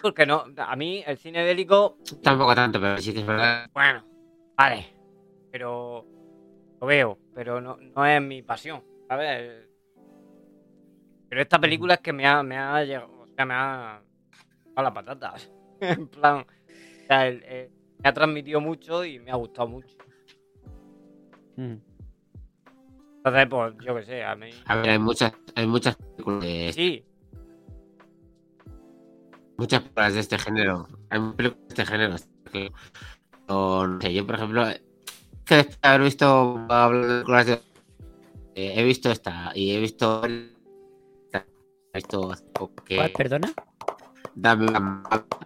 Porque 0.00 0.26
no, 0.26 0.44
a 0.56 0.76
mí 0.76 1.02
el 1.06 1.16
cine 1.18 1.44
bélico, 1.44 1.98
Tampoco 2.22 2.54
tanto, 2.54 2.80
pero 2.80 2.98
sí 2.98 3.12
que 3.12 3.20
es 3.20 3.26
verdad. 3.26 3.68
bueno, 3.72 4.04
vale. 4.56 4.86
Pero 5.50 6.06
lo 6.80 6.86
veo, 6.86 7.18
pero 7.34 7.60
no, 7.60 7.76
no 7.76 8.04
es 8.06 8.20
mi 8.20 8.42
pasión, 8.42 8.82
¿sabes? 9.08 9.66
Pero 11.28 11.42
esta 11.42 11.58
película 11.58 11.94
es 11.94 12.00
que 12.00 12.12
me 12.12 12.26
ha, 12.26 12.42
me 12.42 12.56
ha 12.58 12.82
llegado, 12.84 13.10
o 13.12 13.26
sea, 13.34 13.44
me 13.46 13.54
ha 13.54 14.02
a 14.76 14.82
las 14.82 14.92
patatas. 14.92 15.50
en 15.80 16.08
plan, 16.08 16.40
o 16.40 17.06
sea, 17.06 17.26
el- 17.28 17.42
el- 17.44 17.70
me 18.04 18.10
ha 18.10 18.12
transmitido 18.12 18.60
mucho 18.60 19.02
y 19.04 19.18
me 19.18 19.30
ha 19.30 19.36
gustado 19.36 19.66
mucho. 19.66 19.96
Mm. 21.56 21.76
Entonces, 23.16 23.46
pues, 23.48 23.74
yo 23.82 23.94
qué 23.96 24.02
sé, 24.04 24.22
a 24.22 24.36
mí. 24.36 24.50
A 24.66 24.76
ver, 24.76 24.90
hay 24.90 24.98
muchas, 24.98 25.32
hay 25.54 25.66
muchas 25.66 25.96
películas 25.96 26.42
de, 26.42 26.72
Sí, 26.74 27.04
muchas 29.56 29.80
películas 29.80 30.14
de 30.14 30.20
este 30.20 30.38
género. 30.38 30.86
Hay 31.08 31.18
muchas 31.18 31.36
películas 31.36 31.66
de 31.68 31.74
este 31.74 31.84
género. 31.86 32.16
que- 32.52 32.72
o, 33.48 33.86
no 33.86 34.00
sé, 34.00 34.12
yo, 34.12 34.26
por 34.26 34.34
ejemplo, 34.34 34.64
que 35.46 35.54
después 35.56 35.80
de 35.80 35.88
haber 35.88 36.02
visto 36.02 36.66
películas 36.68 37.46
de 37.46 37.52
eh, 38.56 38.74
he 38.76 38.84
visto 38.84 39.10
esta 39.10 39.50
y 39.54 39.72
he 39.72 39.80
visto 39.80 40.22
esta, 40.24 41.46
he 41.92 41.96
visto 41.98 42.30
hace 42.32 42.44
poco 42.52 42.84
que 42.84 42.96
¿Cuál? 42.96 43.12
¿Perdona? 43.12 43.52
Dame 44.34 44.66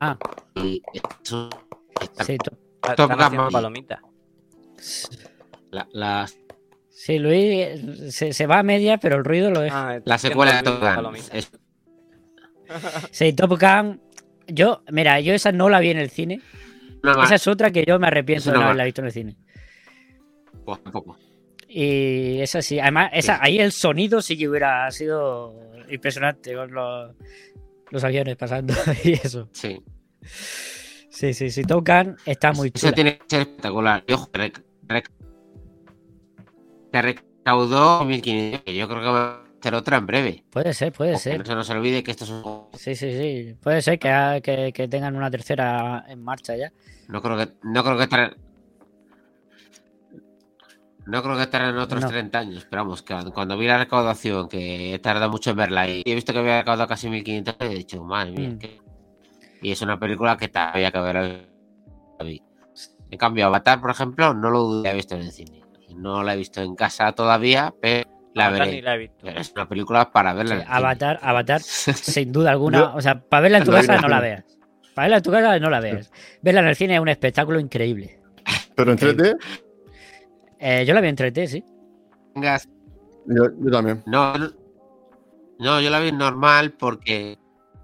Ah, 0.01 0.19
y 0.57 0.83
eso, 0.93 1.49
esta- 1.49 1.68
sí, 2.27 2.37
to- 2.39 2.59
Top 2.97 3.11
Gun 3.11 3.87
la- 5.71 5.89
las 5.93 6.39
Sí, 6.91 7.19
Luis 7.19 7.43
eh, 7.43 8.11
se, 8.11 8.33
se 8.33 8.47
va 8.47 8.59
a 8.59 8.63
media, 8.63 8.99
pero 8.99 9.17
el 9.17 9.25
ruido 9.25 9.51
lo 9.51 9.61
deja. 9.61 9.91
Ah, 9.91 10.01
La 10.05 10.19
secuela 10.19 10.57
de 10.57 10.63
Top 10.65 10.81
Gun. 10.81 10.95
palomita. 10.95 11.37
Es- 11.37 11.51
Sí, 13.13 13.33
Top 13.33 13.59
Gun. 13.61 14.01
Yo, 14.49 14.83
mira, 14.91 15.21
yo 15.21 15.33
esa 15.35 15.53
no 15.53 15.69
la 15.69 15.81
vi 15.81 15.91
en 15.91 15.99
el 15.99 16.11
cine. 16.11 16.41
Esa 17.03 17.15
más. 17.17 17.31
es 17.33 17.47
otra 17.47 17.71
que 17.71 17.85
yo 17.87 17.99
me 17.99 18.09
arrepiento 18.09 18.41
Es 18.41 18.53
de 18.53 18.53
no 18.59 18.65
haberla 18.65 18.85
visto 18.85 19.01
en 19.01 19.07
el 19.07 19.13
cine. 19.13 19.37
Pues, 20.65 20.83
tampoco. 20.83 21.17
Y 21.69 22.41
esa 22.41 22.63
sí, 22.63 22.81
además, 22.81 23.11
esa, 23.13 23.35
Sí. 23.37 23.41
ahí 23.45 23.59
el 23.61 23.73
sonido 23.73 24.21
sí 24.21 24.37
que 24.37 24.49
hubiera 24.49 24.91
sido 24.91 25.55
impresionante 25.91 26.55
con 26.55 26.73
los, 26.73 27.15
los 27.91 28.05
aviones 28.05 28.37
pasando 28.37 28.75
y 29.05 29.13
eso. 29.13 29.49
Sí. 29.53 29.81
Sí, 31.35 31.51
sí, 31.51 31.63
Top 31.65 31.87
Gun 31.87 32.17
está 32.25 32.53
muy 32.53 32.69
Eso 32.75 32.87
chula. 32.87 32.93
tiene 32.93 33.19
que 33.19 33.25
ser 33.29 33.41
espectacular. 33.41 34.05
Rec- 34.07 34.63
rec- 34.87 35.11
que 36.93 37.03
recaudó 37.03 38.05
1.500. 38.05 38.63
que 38.65 38.75
Yo 38.75 38.89
creo 38.89 39.01
que 39.01 39.07
va 39.09 39.31
a 39.33 39.43
hacer 39.59 39.75
otra 39.75 39.97
en 39.97 40.07
breve. 40.07 40.45
Puede 40.51 40.73
ser, 40.75 40.93
puede 40.93 41.17
ser. 41.19 41.39
no 41.39 41.45
se 41.45 41.55
nos 41.55 41.69
olvide 41.71 42.03
que 42.05 42.13
esto 42.13 42.25
es 42.25 42.31
un... 42.31 42.67
Sí, 42.75 42.95
sí, 42.95 43.11
sí. 43.13 43.57
Puede 43.61 43.83
ser 43.83 43.99
que, 43.99 44.41
que, 44.45 44.73
que 44.73 44.87
tengan 44.89 45.17
una 45.17 45.31
tercera 45.31 46.05
en 46.09 46.23
marcha 46.23 46.57
ya. 46.57 46.73
No 47.09 47.21
creo 47.21 47.37
que, 47.37 47.49
no 47.65 47.83
creo 47.83 47.97
que 47.97 48.03
estarán. 48.05 48.37
No 51.07 51.23
creo 51.23 51.37
que 51.37 51.43
estarán 51.43 51.71
en 51.71 51.79
otros 51.79 52.03
No. 52.03 52.09
30 52.09 52.39
años, 52.39 52.67
pero 52.69 52.83
vamos, 52.83 53.03
que 53.03 53.15
cuando 53.33 53.57
vi 53.57 53.67
la 53.67 53.79
recaudación, 53.79 54.47
que 54.49 54.95
he 54.95 54.99
tardado 54.99 55.31
mucho 55.31 55.51
en 55.51 55.57
verla 55.57 55.89
y 55.89 56.03
he 56.05 56.15
visto 56.15 56.33
que 56.35 56.39
había 56.41 56.59
recaudado 56.61 56.87
casi 56.87 57.09
1.500, 57.09 57.57
he 57.61 57.69
dicho, 57.75 58.05
madre 58.05 58.33
mía, 58.33 58.51
Mm. 58.51 58.59
que- 58.59 58.88
y 59.63 59.73
es 59.73 59.83
una 59.83 59.99
película 59.99 60.37
que 60.37 60.49
todavía 60.49 60.91
que 60.91 61.01
ver. 61.01 61.49
En 63.11 63.19
cambio, 63.19 63.47
Avatar, 63.47 63.81
por 63.81 63.91
ejemplo, 63.91 64.35
no 64.35 64.51
lo 64.51 64.85
he 64.85 64.95
visto 64.95 65.15
en 65.15 65.23
el 65.23 65.33
cine. 65.33 65.63
No 65.97 66.23
la 66.23 66.35
he 66.35 66.37
visto 66.37 66.61
en 66.61 66.75
casa 66.77 67.13
todavía, 67.13 67.75
pero 67.81 68.09
la 68.35 68.47
Avatar 68.47 68.67
veré. 68.67 68.77
ni 68.77 68.83
la 68.83 68.95
he 68.95 68.99
visto. 68.99 69.17
Pero 69.23 69.41
es 69.41 69.53
una 69.53 69.69
película 69.69 70.11
para 70.13 70.35
verla. 70.35 70.51
Sí, 70.51 70.55
en 70.55 70.61
el 70.61 70.67
cine. 70.67 70.77
Avatar, 70.77 71.19
Avatar, 71.23 71.61
sin 71.63 72.33
duda 72.33 72.51
alguna. 72.51 72.95
O 72.95 73.01
sea, 73.01 73.21
para 73.21 73.43
verla 73.43 73.59
en 73.59 73.65
tu 73.65 73.73
casa 73.73 74.01
no 74.01 74.09
la 74.09 74.21
veas. 74.21 74.45
Para 74.95 75.05
verla 75.07 75.17
en 75.19 75.23
tu 75.23 75.31
casa 75.31 75.59
no 75.59 75.71
la 75.71 75.81
veas. 75.81 76.13
Verla 76.43 76.61
en 76.61 76.67
el 76.69 76.77
cine 76.77 76.95
es 76.95 77.01
un 77.01 77.09
espectáculo 77.09 77.59
increíble. 77.59 78.21
Pero 78.77 78.93
en 78.93 78.99
3D, 78.99 79.37
Eh, 80.61 80.85
yo 80.87 80.93
la 80.95 81.01
vi 81.01 81.09
en 81.09 81.17
3D, 81.17 81.47
sí. 81.47 81.65
Yo, 83.27 83.45
yo 83.61 83.71
también. 83.71 84.03
No, 84.07 84.35
no, 85.59 85.81
yo 85.81 85.91
la 85.91 86.01
vi 86.01 86.13
normal 86.13 86.73
porque 86.73 87.39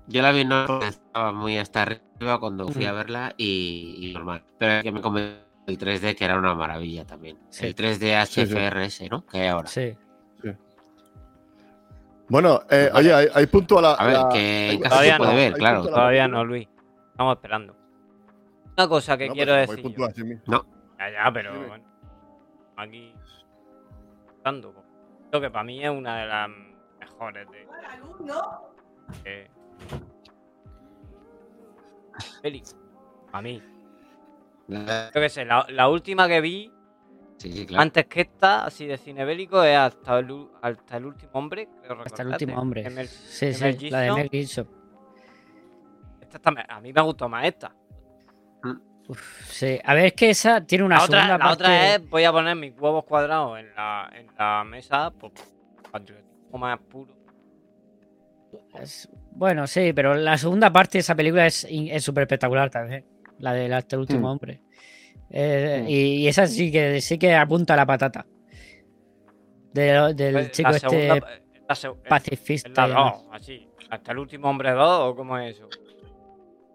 yo 0.07 0.23
la 0.23 0.33
vi 0.33 0.45
normal 0.45 0.95
estaba 1.15 1.31
muy 1.33 1.57
hasta 1.59 1.83
arriba 1.83 2.41
cuando 2.41 2.67
fui 2.67 2.85
a 2.87 2.93
verla 2.93 3.33
y, 3.37 3.99
y 4.11 4.13
normal. 4.15 4.43
Pero 4.59 4.73
es 4.73 4.83
que 4.83 4.91
me 4.91 5.01
comenté 5.01 5.45
el 5.69 5.79
3D 5.79 6.17
que 6.17 6.25
era 6.25 6.37
una 6.37 6.55
maravilla 6.55 7.05
también. 7.07 7.39
Sí. 7.51 7.67
El 7.67 7.77
3D 7.77 8.27
Sí, 8.27 8.45
sí. 8.47 8.53
HFRS, 8.53 9.09
¿no? 9.11 9.25
Que 9.25 9.39
hay 9.43 9.47
ahora. 9.49 9.69
Sí. 9.69 9.97
Bueno, 12.29 12.63
eh, 12.71 12.91
oye, 12.95 13.13
hay, 13.15 13.27
hay 13.33 13.47
punto 13.47 13.79
a 13.79 13.83
la. 13.83 13.93
A 13.93 14.07
ver, 14.07 14.15
la- 14.17 14.29
que 14.31 14.71
en 14.73 14.81
casa 14.81 14.99
hay 15.01 15.11
se 15.11 15.17
puede 15.19 15.35
ver, 15.37 15.53
claro. 15.53 15.85
Todavía 15.87 16.27
no, 16.27 16.43
Luis. 16.45 16.67
Estamos 17.13 17.37
esperando. 17.37 17.77
Una 18.77 18.89
cosa 18.89 19.17
que 19.17 19.29
No, 19.29 19.35
quiero 19.35 19.53
pues, 19.67 19.77
decir. 19.77 19.95
yo. 20.17 20.25
mi- 20.25 20.41
Ya, 20.99 21.11
ya, 21.13 21.33
pero 21.33 21.69
bueno, 21.69 21.85
aquí. 22.77 23.15
Dando. 24.43 24.75
Creo 25.31 25.41
que 25.43 25.51
para 25.51 25.65
mí 25.65 25.85
es 25.85 25.91
una 25.91 26.17
de 26.17 26.27
las 26.27 26.49
mejores 26.99 27.47
de. 27.51 27.69
de- 29.23 29.51
peli. 32.43 32.63
A 33.33 33.43
mí. 33.43 33.63
La- 34.69 35.11
Yo 35.15 35.21
qué 35.21 35.29
sé, 35.29 35.45
la, 35.45 35.67
la 35.71 35.89
última 35.89 36.27
que 36.29 36.41
vi, 36.41 36.73
Sí, 37.37 37.53
sí, 37.53 37.67
claro. 37.67 37.83
antes 37.83 38.07
que 38.07 38.23
esta, 38.23 38.65
así 38.65 38.87
de 38.87 38.97
cine 38.97 39.25
bélico, 39.25 39.63
es 39.63 39.77
hasta 39.77 40.19
el, 40.21 40.31
u- 40.31 40.51
hasta 40.63 40.97
el 40.97 41.05
último 41.07 41.31
hombre. 41.35 41.69
creo 41.83 42.01
Hasta 42.03 42.23
el 42.23 42.29
último 42.29 42.59
hombre. 42.61 42.89
Mel- 42.91 43.09
Sí, 43.09 43.53
sí, 43.53 43.63
Mel 43.65 43.91
la 43.91 44.01
de. 44.01 44.13
Mel 44.13 44.29
Gibson. 44.31 44.69
Esta 46.21 46.37
está 46.39 46.51
me- 46.51 46.65
a 46.69 46.81
mí 46.81 46.93
me 46.93 47.01
gustó 47.03 47.29
más 47.29 47.45
esta. 47.47 47.75
Uf, 49.07 49.47
sí. 49.51 49.79
A 49.85 49.93
ver, 49.93 50.07
es 50.07 50.13
que 50.15 50.31
esa 50.31 50.63
tiene 50.63 50.83
una 50.85 50.97
La 50.97 51.05
otra, 51.05 51.29
la 51.29 51.39
parte. 51.39 51.53
otra 51.53 51.95
es, 51.97 52.09
voy 52.09 52.25
a 52.25 52.33
poner 52.33 52.57
mis 52.57 52.73
huevos 52.79 53.05
cuadrados 53.05 53.59
en 53.59 53.75
la, 53.75 54.11
en 54.15 54.27
la 54.39 54.65
mesa, 54.65 55.11
pues, 55.11 55.33
patriotismo 55.91 56.57
más 56.59 56.79
puro. 56.81 57.13
es- 58.81 59.09
Bueno, 59.35 59.67
sí, 59.67 59.93
pero 59.93 60.15
la 60.15 60.39
segunda 60.39 60.73
parte 60.73 60.99
de 60.99 61.01
esa 61.01 61.15
película 61.15 61.47
es 61.47 61.67
súper 62.01 62.23
espectacular 62.23 62.71
también. 62.71 63.05
La 63.41 63.53
del 63.53 63.73
hasta 63.73 63.97
el 63.97 64.01
último 64.01 64.29
Hmm. 64.29 64.33
hombre. 64.33 64.61
Eh, 65.31 65.81
Hmm. 65.83 65.89
y, 65.89 65.95
y 66.19 66.29
esa 66.29 66.47
sí 66.47 66.71
que 66.71 67.01
sí 67.01 67.19
que 67.19 67.35
apunta 67.35 67.75
a 67.75 67.77
la 67.77 67.87
patata. 67.87 68.25
De- 69.73 70.15
del 70.15 70.33
Pues, 70.35 70.51
chico 70.53 70.71
la 70.71 70.77
este 70.77 70.89
segunda- 70.89 71.27
la 71.69 71.75
seg- 71.75 71.97
es 72.05 72.09
pacifista. 72.09 72.87
la 72.87 72.95
dos, 72.95 73.13
así. 73.33 73.69
Hasta 73.91 74.13
el 74.13 74.19
último 74.19 74.49
hombre 74.49 74.71
2, 74.71 75.01
¿o 75.13 75.17
cómo 75.17 75.37
es 75.39 75.57
eso? 75.57 75.69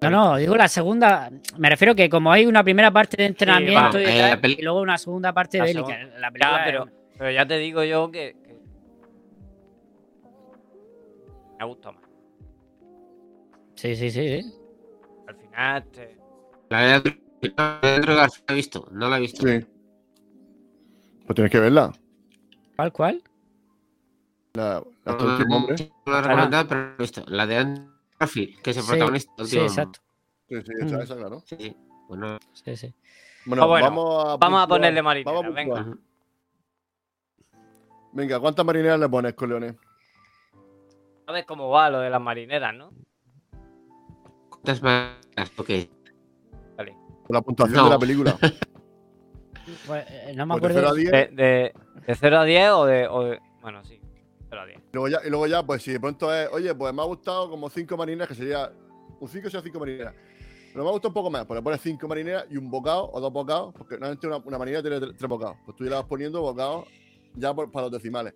No, 0.02 0.10
no, 0.10 0.36
digo 0.38 0.56
la 0.56 0.68
segunda. 0.68 1.30
Me 1.57 1.69
refiero 1.69 1.95
que 1.95 2.10
como 2.10 2.31
hay 2.31 2.45
una 2.45 2.64
primera 2.64 2.91
parte 2.91 3.18
de 3.18 3.26
entrenamiento 3.26 3.99
y, 3.99 4.03
eh, 4.06 4.38
y 4.57 4.61
luego 4.61 4.81
una 4.81 4.98
segunda 4.98 5.31
parte 5.34 5.57
La 5.60 5.64
bélica. 5.65 5.88
segunda- 5.88 6.19
La 6.19 6.31
película 6.31 6.52
Ya, 6.52 6.60
es- 6.60 6.65
pero, 6.65 6.88
pero 7.18 7.31
ya 7.31 7.45
te 7.45 7.57
digo 7.57 7.84
yo 7.84 8.11
que, 8.11 8.36
que 8.44 8.60
me 11.60 11.65
gusta 11.65 11.91
más. 11.91 12.03
Sí, 13.80 13.96
sí, 13.96 14.12
sí. 14.12 14.42
sí. 14.42 14.54
Al 15.26 15.36
final, 15.38 15.86
La 16.70 16.80
de 16.82 16.94
Andrew 16.96 17.14
Garfield 17.56 18.10
la 18.10 18.28
he 18.50 18.54
visto, 18.56 18.88
no 18.92 19.08
la 19.10 19.18
he 19.18 19.22
visto. 19.22 19.48
Sí. 19.48 19.66
Pues 21.26 21.36
tienes 21.36 21.50
que 21.50 21.60
verla. 21.60 21.94
¿Cuál, 22.76 22.92
cuál? 22.92 23.24
La, 24.54 24.84
la 25.06 25.14
No, 25.16 25.26
último 25.26 25.56
hombre. 25.56 25.76
no 26.06 26.12
la 26.12 26.20
he 26.20 26.22
recomendado, 26.24 26.68
pero 26.68 26.82
la 26.82 26.94
he 26.96 26.98
visto. 26.98 27.24
La 27.28 27.48
de 27.48 27.56
Andrew 27.58 27.88
Garfield, 28.20 28.62
que 28.62 28.72
es 28.72 28.78
el 28.78 28.84
Sí, 28.84 28.90
protagonista. 28.90 29.32
del 29.38 29.48
Sí, 29.48 29.56
último- 29.60 29.68
exacto. 29.70 30.00
Sí, 30.50 30.56
sí, 30.62 30.72
esa, 30.82 30.98
Mm. 30.98 31.02
esa, 31.02 31.16
claro. 31.16 31.40
Sí, 31.46 31.56
sí. 31.58 31.78
Bueno, 32.10 32.38
Sí, 32.52 32.76
sí. 32.76 32.94
Bueno, 33.46 33.64
Ah, 33.64 33.66
bueno, 33.68 33.86
vamos 33.86 34.26
a. 34.26 34.36
vamos 34.38 34.62
a 34.62 34.68
ponerle 34.68 35.02
marinera, 35.02 35.32
vamos 35.32 35.52
a 35.54 35.56
venga. 35.56 35.98
Venga, 38.12 38.40
¿cuántas 38.42 38.66
marineras 38.66 39.00
le 39.00 39.08
pones, 39.08 39.34
Coleones? 39.36 39.76
¿sabes 41.26 41.46
cómo 41.46 41.70
va 41.70 41.90
lo 41.90 42.00
de 42.02 42.10
las 42.10 42.20
marineras, 42.20 42.74
no? 42.76 42.92
¿Cuántas 44.61 44.81
más? 44.81 45.18
Ok. 45.57 45.69
Vale. 46.77 46.91
Con 47.26 47.34
la 47.34 47.41
puntuación 47.41 47.77
No. 47.77 47.84
de 47.86 47.90
la 47.91 47.99
película. 47.99 48.38
Pues, 49.86 50.03
eh, 50.10 50.34
no 50.36 50.48
me 50.48 50.57
Pues 50.60 50.73
de 50.73 50.80
acuerdo. 50.80 50.95
0 50.95 51.11
a 51.11 51.19
10. 51.19 51.36
De, 51.36 51.44
de, 51.44 51.73
de 52.07 52.15
0 52.15 52.40
a 52.40 52.44
10 52.44 52.69
o 52.72 52.86
de, 52.88 53.07
o 53.07 53.23
de- 53.26 53.40
Bueno, 53.61 53.84
sí, 53.86 54.02
0 54.49 54.61
a 54.61 54.65
10. 54.65 54.80
Y 54.80 54.81
luego, 54.94 55.07
ya, 55.10 55.19
y 55.23 55.30
luego 55.30 55.45
ya, 55.45 55.61
pues 55.64 55.84
si 55.84 55.91
de 55.91 55.99
pronto 55.99 56.34
es, 56.34 56.49
oye, 56.52 56.73
pues 56.73 56.91
me 56.91 57.03
ha 57.03 57.06
gustado 57.06 57.52
como 57.52 57.69
5 57.69 57.95
marineras, 57.95 58.27
que 58.30 58.34
sería. 58.34 58.72
Un 59.19 59.27
5 59.30 59.48
sea 59.48 59.61
5 59.61 59.80
marineras. 59.80 60.15
Pero 60.73 60.84
me 60.84 60.90
ha 60.90 60.91
gustado 60.94 61.10
un 61.10 61.14
poco 61.14 61.30
más, 61.30 61.45
pues 61.45 61.56
le 61.60 61.61
pones 61.64 61.81
5 61.81 62.07
marineras 62.07 62.45
y 62.49 62.57
un 62.57 62.72
bocado 62.72 63.11
o 63.11 63.19
dos 63.22 63.31
bocados, 63.31 63.72
porque 63.77 63.94
normalmente 63.95 64.26
una, 64.26 64.38
una 64.38 64.57
marinera 64.57 64.81
tiene 64.81 64.99
3 64.99 65.30
bocados. 65.30 65.57
Pues 65.65 65.77
tú 65.77 65.84
ya 65.84 65.91
le 65.91 65.95
vas 65.98 66.06
poniendo 66.06 66.41
bocados 66.41 66.88
ya 67.36 67.53
por- 67.53 67.72
para 67.72 67.84
los 67.86 67.91
decimales. 67.91 68.34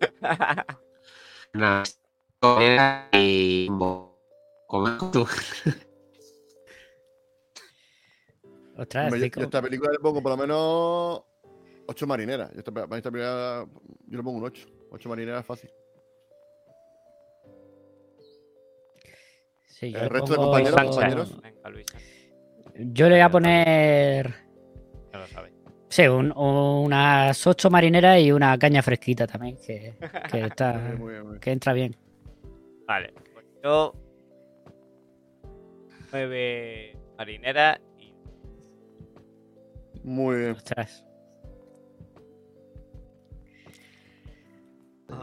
Comida 1.52 1.82
y 3.12 3.66
comer 4.66 4.98
tú. 5.12 5.26
Ostras, 8.76 9.04
Hombre, 9.12 9.20
yo, 9.20 9.26
yo 9.36 9.44
esta 9.44 9.60
película 9.60 9.90
le 9.92 9.98
pongo 9.98 10.22
por 10.22 10.30
lo 10.32 10.36
menos 10.38 11.22
8 11.86 12.06
marineras. 12.06 12.50
Yo 12.54 12.60
esta, 12.60 12.70
esta 12.96 13.10
película 13.10 13.66
yo 14.06 14.16
le 14.16 14.22
pongo 14.22 14.38
un 14.38 14.44
8. 14.44 14.66
8 14.92 15.08
marineras 15.08 15.44
fácil. 15.44 15.70
Sí, 19.68 19.92
yo 19.92 20.00
el 20.00 20.10
resto 20.10 20.32
de 20.32 20.36
compañeros, 20.36 20.74
Sánchez. 20.74 20.94
compañeros. 20.94 21.40
Venga, 21.42 21.70
Yo 22.92 23.06
le 23.08 23.14
voy 23.16 23.20
a 23.20 23.30
poner. 23.30 24.34
ya 25.12 25.18
lo 25.18 25.26
sabes. 25.26 25.52
Sí, 25.88 26.06
un- 26.06 26.32
unas 26.36 27.46
ocho 27.46 27.68
marineras 27.68 28.20
y 28.20 28.30
una 28.32 28.56
caña 28.58 28.80
fresquita 28.82 29.26
también, 29.26 29.56
que, 29.58 29.94
que 30.30 30.40
está, 30.46 30.72
muy 30.74 31.12
bien, 31.12 31.22
muy 31.22 31.30
bien. 31.32 31.40
que 31.40 31.50
entra 31.52 31.72
bien. 31.72 31.96
Vale, 32.90 33.14
yo. 33.62 33.94
9 36.10 36.98
marineras 37.16 37.80
y. 38.00 38.12
Muy 40.02 40.36
bien. 40.38 40.50
Ostras. 40.56 41.04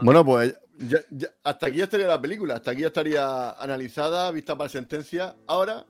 Bueno, 0.00 0.24
pues 0.24 0.58
ya- 0.78 1.04
ya- 1.10 1.28
hasta 1.44 1.66
aquí 1.66 1.76
ya 1.76 1.84
estaría 1.84 2.06
la 2.06 2.18
película, 2.22 2.54
hasta 2.54 2.70
aquí 2.70 2.80
ya 2.80 2.86
estaría 2.86 3.50
analizada, 3.50 4.30
vista 4.30 4.56
para 4.56 4.70
sentencia. 4.70 5.36
Ahora 5.46 5.84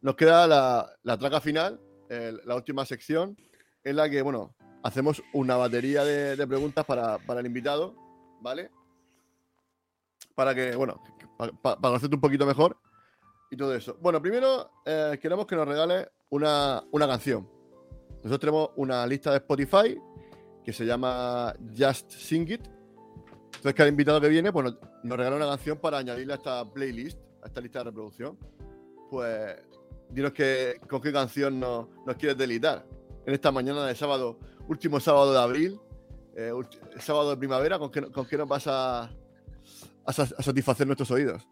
nos 0.00 0.16
queda 0.16 0.48
la, 0.48 0.90
la 1.04 1.16
traca 1.16 1.40
final, 1.40 1.80
el- 2.08 2.40
la 2.44 2.56
última 2.56 2.84
sección, 2.84 3.36
en 3.84 3.94
la 3.94 4.10
que, 4.10 4.22
bueno, 4.22 4.56
hacemos 4.82 5.22
una 5.34 5.54
batería 5.56 6.02
de, 6.02 6.34
de 6.34 6.46
preguntas 6.48 6.84
para, 6.84 7.18
para 7.18 7.38
el 7.38 7.46
invitado, 7.46 7.94
¿vale? 8.40 8.72
Para 10.36 10.54
que, 10.54 10.76
bueno, 10.76 11.02
pa- 11.36 11.48
pa- 11.50 11.76
para 11.76 11.80
conocerte 11.80 12.14
un 12.14 12.20
poquito 12.20 12.46
mejor 12.46 12.76
y 13.50 13.56
todo 13.56 13.74
eso. 13.74 13.96
Bueno, 14.00 14.22
primero 14.22 14.70
eh, 14.84 15.18
queremos 15.20 15.46
que 15.46 15.56
nos 15.56 15.66
regales 15.66 16.08
una, 16.30 16.84
una 16.92 17.08
canción. 17.08 17.48
Nosotros 18.22 18.38
tenemos 18.40 18.70
una 18.76 19.04
lista 19.06 19.30
de 19.30 19.38
Spotify 19.38 19.98
que 20.64 20.72
se 20.72 20.84
llama 20.84 21.54
Just 21.76 22.10
Sing 22.12 22.48
It. 22.50 22.60
Entonces, 23.46 23.74
cada 23.74 23.88
invitado 23.88 24.20
que 24.20 24.28
viene, 24.28 24.52
pues 24.52 24.64
nos, 24.64 24.78
nos 25.02 25.16
regala 25.18 25.36
una 25.36 25.46
canción 25.46 25.78
para 25.78 25.98
añadirle 25.98 26.34
a 26.34 26.36
esta 26.36 26.64
playlist, 26.70 27.18
a 27.42 27.46
esta 27.46 27.60
lista 27.60 27.78
de 27.80 27.84
reproducción. 27.86 28.38
Pues, 29.10 29.56
dinos 30.10 30.32
que, 30.32 30.78
con 30.88 31.00
qué 31.00 31.12
canción 31.12 31.58
nos, 31.58 31.86
nos 32.04 32.16
quieres 32.16 32.36
delitar. 32.36 32.84
En 33.24 33.32
esta 33.34 33.50
mañana 33.50 33.86
de 33.86 33.94
sábado, 33.94 34.38
último 34.68 35.00
sábado 35.00 35.32
de 35.32 35.38
abril, 35.38 35.80
eh, 36.36 36.52
sábado 36.98 37.30
de 37.30 37.36
primavera, 37.36 37.78
¿con 37.78 37.90
qué, 37.90 38.02
con 38.10 38.26
qué 38.26 38.36
nos 38.36 38.48
vas 38.48 38.66
a, 38.66 39.10
a 40.06 40.12
sa- 40.12 40.34
a 40.38 40.42
satisfacer 40.42 40.86
nuestros 40.86 41.10
oídos? 41.10 41.46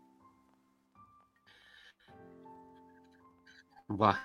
Buah. 3.89 4.17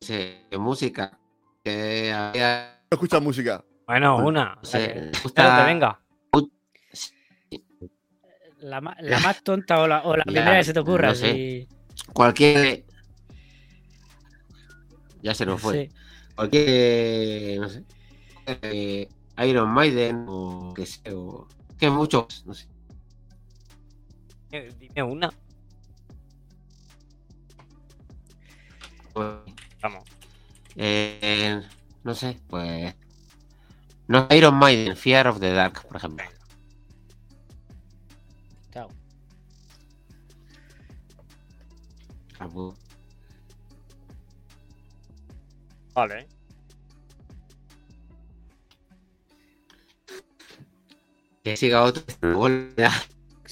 Sí, 0.00 0.36
música. 0.58 1.18
Que 1.64 2.12
había. 2.12 2.80
No 2.90 2.94
escuchas 2.96 3.22
música. 3.22 3.64
Bueno, 3.86 4.16
una. 4.18 4.58
sea 4.62 5.10
gusta- 5.22 5.58
que 5.60 5.64
venga. 5.66 6.00
La, 8.58 8.80
ma- 8.80 8.96
la 9.00 9.20
más 9.20 9.42
tonta 9.44 9.80
o 9.80 9.86
la, 9.86 10.02
o 10.02 10.16
la 10.16 10.24
Ya, 10.26 10.32
primera 10.32 10.56
que 10.58 10.64
se 10.64 10.72
te 10.72 10.80
ocurra. 10.80 11.08
no 11.08 11.14
sé. 11.14 11.32
sí. 11.32 11.68
Cualquier. 12.12 12.84
Ya 15.22 15.34
se 15.34 15.46
nos 15.46 15.60
fue. 15.60 15.88
Sí. 15.88 15.94
Cualquier. 16.34 17.60
No 17.60 17.68
sé. 17.68 17.84
eh, 18.46 19.08
Iron 19.46 19.70
Maiden 19.70 20.24
o 20.28 20.72
que 20.74 20.86
sé. 20.86 21.00
O, 21.14 21.46
que 21.78 21.90
muchos. 21.90 22.44
No 22.46 22.54
sé. 22.54 22.66
Eh, 24.52 24.72
Dime 24.78 25.02
una. 25.02 25.32
Vamos. 29.82 30.04
Eh, 30.76 31.62
no 32.04 32.14
sé, 32.14 32.38
pues. 32.48 32.94
No, 34.08 34.28
Iron 34.30 34.54
Maiden, 34.56 34.96
Fear 34.96 35.28
of 35.28 35.40
the 35.40 35.52
Dark, 35.52 35.86
por 35.86 35.96
ejemplo. 35.96 36.24
Chao. 38.72 38.88
Vale. 45.94 46.28
Que 51.42 51.56
siga 51.56 51.82
otro. 51.84 52.04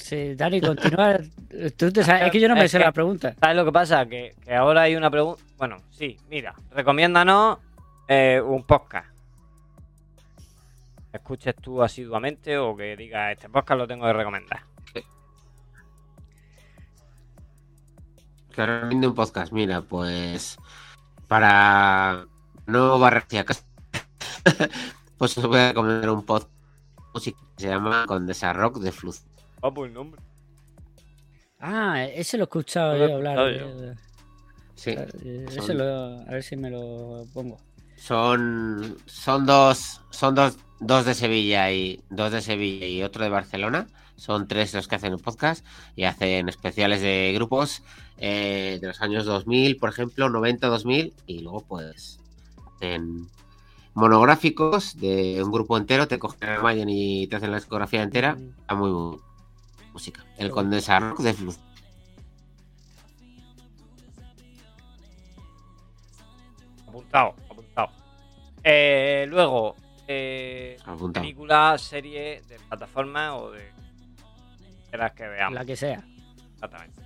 Sí, 0.05 0.35
Dani, 0.35 0.61
continúa. 0.61 1.17
Tú 1.79 1.91
te 1.91 2.05
sabes- 2.05 2.27
es 2.27 2.31
que 2.31 2.39
yo 2.39 2.47
no 2.47 2.55
me 2.55 2.67
Es 2.67 2.73
sé 2.73 2.77
que- 2.79 2.85
la 2.85 2.93
pregunta. 2.93 3.35
¿Sabes 3.41 3.57
lo 3.57 3.65
que 3.65 3.73
pasa? 3.73 4.05
Que, 4.05 4.35
que 4.45 4.55
ahora 4.55 4.83
hay 4.83 4.97
una 4.97 5.11
pregunta. 5.11 5.43
Bueno, 5.57 5.79
sí, 5.91 6.19
mira. 6.29 6.55
Recomiéndanos 6.73 7.59
eh, 8.07 8.39
un 8.45 8.65
podcast. 8.65 9.09
Que 11.11 11.17
escuches 11.17 11.57
tú 11.57 11.83
asiduamente 11.83 12.59
o 12.59 12.77
que 12.77 12.97
digas, 12.99 13.33
este 13.33 13.49
podcast 13.49 13.79
lo 13.79 13.87
tengo 13.89 14.05
que 14.05 14.13
recomendar. 14.13 14.61
Que 18.55 18.67
recomiendo 18.67 19.09
un 19.09 19.15
podcast. 19.15 19.53
Mira, 19.53 19.81
pues. 19.81 20.59
Para 21.29 22.27
no 22.67 22.99
barrerse 22.99 23.39
a 23.39 23.45
casa. 23.47 23.65
pues 25.17 25.39
os 25.39 25.47
voy 25.47 25.59
a 25.61 25.69
recomendar 25.69 26.11
un 26.11 26.27
podcast 26.27 26.53
que 27.25 27.33
se 27.57 27.69
llama 27.69 28.05
Condesa 28.07 28.53
Rock 28.53 28.81
de 28.81 28.93
Fluz. 28.93 29.23
El 29.65 29.95
nombre. 29.95 30.21
Ah, 31.59 32.05
ese 32.05 32.37
lo 32.37 32.45
he 32.45 32.47
escuchado 32.47 32.97
yo 32.97 33.15
hablar. 33.15 33.39
eh, 33.49 33.95
Sí. 34.75 34.91
eh, 34.91 35.47
son- 35.49 35.59
Ese 35.59 35.75
lo, 35.75 35.85
a 36.21 36.25
ver 36.25 36.43
si 36.43 36.57
me 36.57 36.69
lo 36.71 37.25
pongo. 37.33 37.57
Son, 37.97 38.97
son 39.07 39.47
dos, 39.47 40.03
son 40.11 40.35
dos, 40.35 40.59
dos 40.81 41.07
de 41.07 41.15
Sevilla 41.15 41.71
y 41.73 42.03
dos 42.11 42.33
de 42.33 42.43
Sevilla 42.43 42.87
y 42.87 43.03
otro 43.03 43.25
de 43.25 43.31
Barcelona. 43.31 43.87
Son 44.17 44.47
tres 44.47 44.75
los 44.75 44.87
que 44.89 44.97
hacen 44.97 45.15
un 45.15 45.21
podcast 45.21 45.65
y 45.97 46.05
hacen 46.05 46.49
especiales 46.49 47.01
de 47.01 47.33
grupos 47.35 47.83
eh, 48.19 48.79
de 48.81 48.87
los 48.89 49.01
años 49.01 49.25
2000, 49.25 49.77
por 49.79 49.89
ejemplo, 49.89 50.29
90, 50.29 50.67
2000 50.69 51.15
y 51.27 51.41
luego 51.41 51.65
pues 51.67 52.19
hacen 52.77 53.27
monográficos 53.95 54.97
de 55.01 55.43
un 55.43 55.51
grupo 55.51 55.79
entero, 55.79 56.07
te 56.09 56.19
cogen 56.19 56.49
a 56.51 56.61
Mayen 56.63 56.89
y 56.91 57.27
te 57.29 57.37
hacen 57.37 57.51
la 57.51 57.57
discografía 57.57 58.03
entera. 58.03 58.35
Mm, 58.35 58.51
Está 58.61 58.75
muy 58.75 58.91
buena 58.91 59.23
música. 59.95 60.23
El. 60.37 60.51
Condesa 60.51 60.99
Rock 60.99 61.21
de 61.21 61.33
Fluz. 61.33 61.59
Apuntado, 66.87 67.35
apuntado. 67.51 67.91
Eh, 68.63 69.27
luego, 69.29 69.75
eh, 70.07 70.77
Apuntado. 70.85 71.23
película, 71.23 71.77
serie 71.79 72.43
de 72.49 72.57
plataforma 72.69 73.37
o 73.37 73.51
de, 73.51 73.73
de 74.91 74.99
las 74.99 75.13
que 75.13 75.27
veamos. 75.27 75.55
La 75.55 75.65
que 75.65 75.77
sea. 75.77 76.05
Exactamente. 76.55 77.03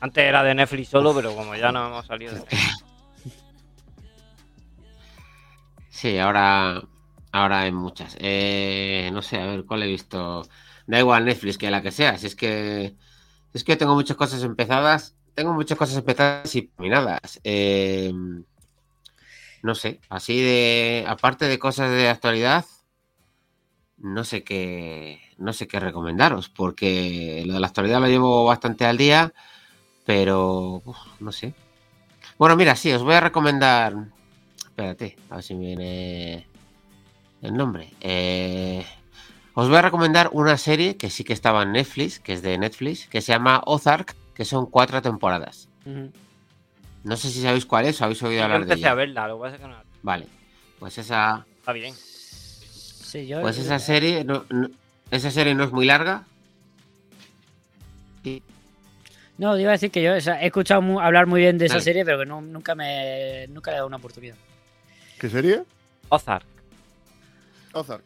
Antes 0.00 0.24
era 0.24 0.42
de 0.42 0.54
Netflix 0.54 0.88
solo, 0.88 1.14
pero 1.14 1.34
como 1.34 1.54
ya 1.54 1.72
no 1.72 1.86
hemos 1.86 2.06
salido 2.06 2.34
de 2.34 2.44
Sí, 5.88 6.18
ahora, 6.18 6.82
ahora 7.34 7.62
hay 7.62 7.72
muchas. 7.72 8.16
Eh, 8.20 9.10
no 9.12 9.20
sé, 9.20 9.38
a 9.40 9.46
ver, 9.46 9.64
¿cuál 9.64 9.82
he 9.82 9.88
visto? 9.88 10.46
Da 10.86 11.00
igual 11.00 11.24
Netflix 11.24 11.58
que 11.58 11.70
la 11.70 11.82
que 11.82 11.90
sea. 11.90 12.16
Si 12.16 12.26
es 12.26 12.36
que, 12.36 12.94
es 13.52 13.64
que 13.64 13.76
tengo 13.76 13.94
muchas 13.94 14.16
cosas 14.16 14.42
empezadas. 14.44 15.16
Tengo 15.34 15.52
muchas 15.52 15.76
cosas 15.76 15.96
empezadas 15.96 16.54
y 16.54 16.62
terminadas. 16.62 17.40
Eh, 17.42 18.12
no 19.62 19.74
sé, 19.74 20.00
así 20.08 20.40
de, 20.40 21.04
aparte 21.08 21.46
de 21.46 21.58
cosas 21.58 21.90
de 21.90 22.08
actualidad, 22.08 22.66
no 23.98 24.22
sé 24.22 24.44
qué, 24.44 25.20
no 25.38 25.52
sé 25.52 25.66
qué 25.66 25.80
recomendaros, 25.80 26.50
porque 26.50 27.42
lo 27.46 27.54
de 27.54 27.60
la 27.60 27.66
actualidad 27.66 28.00
lo 28.00 28.06
llevo 28.06 28.44
bastante 28.44 28.84
al 28.84 28.98
día, 28.98 29.32
pero 30.06 30.82
no 31.18 31.32
sé. 31.32 31.54
Bueno, 32.38 32.54
mira, 32.56 32.76
sí, 32.76 32.92
os 32.92 33.02
voy 33.02 33.14
a 33.14 33.20
recomendar. 33.20 33.94
Espérate, 34.66 35.16
a 35.30 35.36
ver 35.36 35.44
si 35.44 35.54
me 35.54 35.66
viene 35.66 36.53
el 37.44 37.54
nombre. 37.54 37.90
Eh, 38.00 38.84
os 39.54 39.68
voy 39.68 39.76
a 39.76 39.82
recomendar 39.82 40.30
una 40.32 40.56
serie 40.58 40.96
que 40.96 41.10
sí 41.10 41.24
que 41.24 41.32
estaba 41.32 41.62
en 41.62 41.72
Netflix, 41.72 42.18
que 42.18 42.32
es 42.32 42.42
de 42.42 42.58
Netflix, 42.58 43.06
que 43.06 43.20
se 43.20 43.32
llama 43.32 43.62
Ozark, 43.66 44.14
que 44.34 44.44
son 44.44 44.66
cuatro 44.66 45.00
temporadas. 45.02 45.68
No 47.04 47.16
sé 47.16 47.30
si 47.30 47.42
sabéis 47.42 47.66
cuál 47.66 47.84
es 47.86 48.00
o 48.00 48.04
habéis 48.04 48.22
oído 48.22 48.42
hablar 48.42 48.60
de 48.60 48.72
empecé 48.72 48.86
a 48.86 48.88
ella. 48.88 48.94
verla, 48.94 49.28
lo 49.28 49.36
que 49.36 49.42
pasa 49.42 49.54
es 49.56 49.60
que 49.62 49.68
no 49.68 49.76
Vale, 50.02 50.26
pues 50.78 50.98
esa, 50.98 51.44
está 51.58 51.72
bien. 51.72 51.94
Sí, 51.94 53.26
yo. 53.26 53.40
pues 53.42 53.58
esa 53.58 53.78
serie, 53.78 54.24
no, 54.24 54.44
no- 54.50 54.70
esa 55.10 55.30
serie 55.30 55.54
no 55.54 55.64
es 55.64 55.70
muy 55.72 55.84
larga. 55.86 56.24
Y 58.24 58.42
No, 59.36 59.58
iba 59.58 59.70
a 59.70 59.72
decir 59.72 59.90
que 59.90 60.02
yo 60.02 60.14
o 60.16 60.20
sea, 60.20 60.42
he 60.42 60.46
escuchado 60.46 60.80
mu- 60.82 61.00
hablar 61.00 61.26
muy 61.26 61.40
bien 61.42 61.58
de 61.58 61.66
esa 61.66 61.74
Dale. 61.74 61.84
serie, 61.84 62.04
pero 62.04 62.18
que 62.20 62.26
no, 62.26 62.40
nunca 62.40 62.74
me 62.74 63.46
nunca 63.48 63.70
le 63.70 63.74
he 63.76 63.78
dado 63.78 63.86
una 63.86 63.96
oportunidad. 63.98 64.36
¿Qué 65.18 65.28
serie? 65.28 65.62
Ozark. 66.08 66.46
Ozark. 67.74 68.04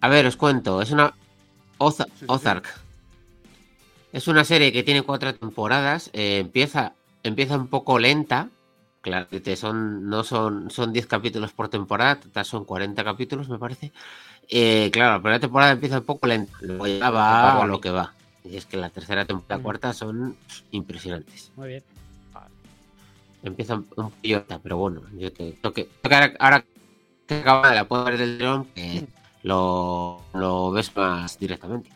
A 0.00 0.08
ver, 0.08 0.26
os 0.26 0.36
cuento, 0.36 0.80
es 0.82 0.90
una 0.90 1.12
Oza- 1.78 2.04
Sí, 2.04 2.10
sí, 2.10 2.18
sí. 2.20 2.24
Ozark. 2.28 2.66
Es 4.12 4.26
una 4.28 4.44
serie 4.44 4.72
que 4.72 4.82
tiene 4.82 5.02
cuatro 5.02 5.34
temporadas. 5.34 6.10
eh, 6.12 6.38
empieza, 6.38 6.92
empieza 7.22 7.56
un 7.56 7.68
poco 7.68 7.98
lenta. 7.98 8.48
Claro, 9.00 9.28
que 9.28 9.40
te 9.40 9.54
son, 9.56 10.08
no 10.10 10.24
son, 10.24 10.70
son 10.70 10.92
10 10.92 11.06
capítulos 11.06 11.52
por 11.52 11.68
temporada, 11.68 12.16
total 12.18 12.44
son 12.44 12.64
40 12.64 13.04
capítulos, 13.04 13.48
me 13.48 13.58
parece. 13.58 13.92
Eh, 14.48 14.90
claro, 14.92 15.12
la 15.12 15.18
primera 15.20 15.40
temporada 15.40 15.72
empieza 15.72 15.98
un 15.98 16.04
poco 16.04 16.26
lenta, 16.26 16.52
luego 16.60 16.86
ya 16.86 17.10
va 17.10 17.62
a 17.62 17.66
lo 17.66 17.80
que 17.80 17.90
va. 17.90 18.12
Y 18.44 18.56
es 18.56 18.66
que 18.66 18.76
la 18.76 18.90
tercera 18.90 19.24
temporada, 19.24 19.58
Mm. 19.60 19.62
cuarta 19.62 19.92
son 19.92 20.36
impresionantes. 20.72 21.52
Muy 21.56 21.68
bien. 21.68 21.84
Empieza 23.42 23.74
un, 23.76 23.84
poquillo 23.84 24.44
pero 24.62 24.78
bueno, 24.78 25.02
yo 25.16 25.32
te 25.32 25.54
creo 25.60 25.72
que, 25.72 25.86
creo 26.02 26.08
que 26.10 26.14
ahora, 26.14 26.34
ahora 26.40 26.64
que 27.28 27.36
acaba 27.36 27.72
la 27.74 27.84
puedo 27.86 28.04
ver 28.04 28.18
del 28.18 28.38
tirón, 28.38 28.64
que 28.74 29.06
lo, 29.42 30.22
lo 30.34 30.70
ves 30.72 30.94
más 30.96 31.38
directamente. 31.38 31.90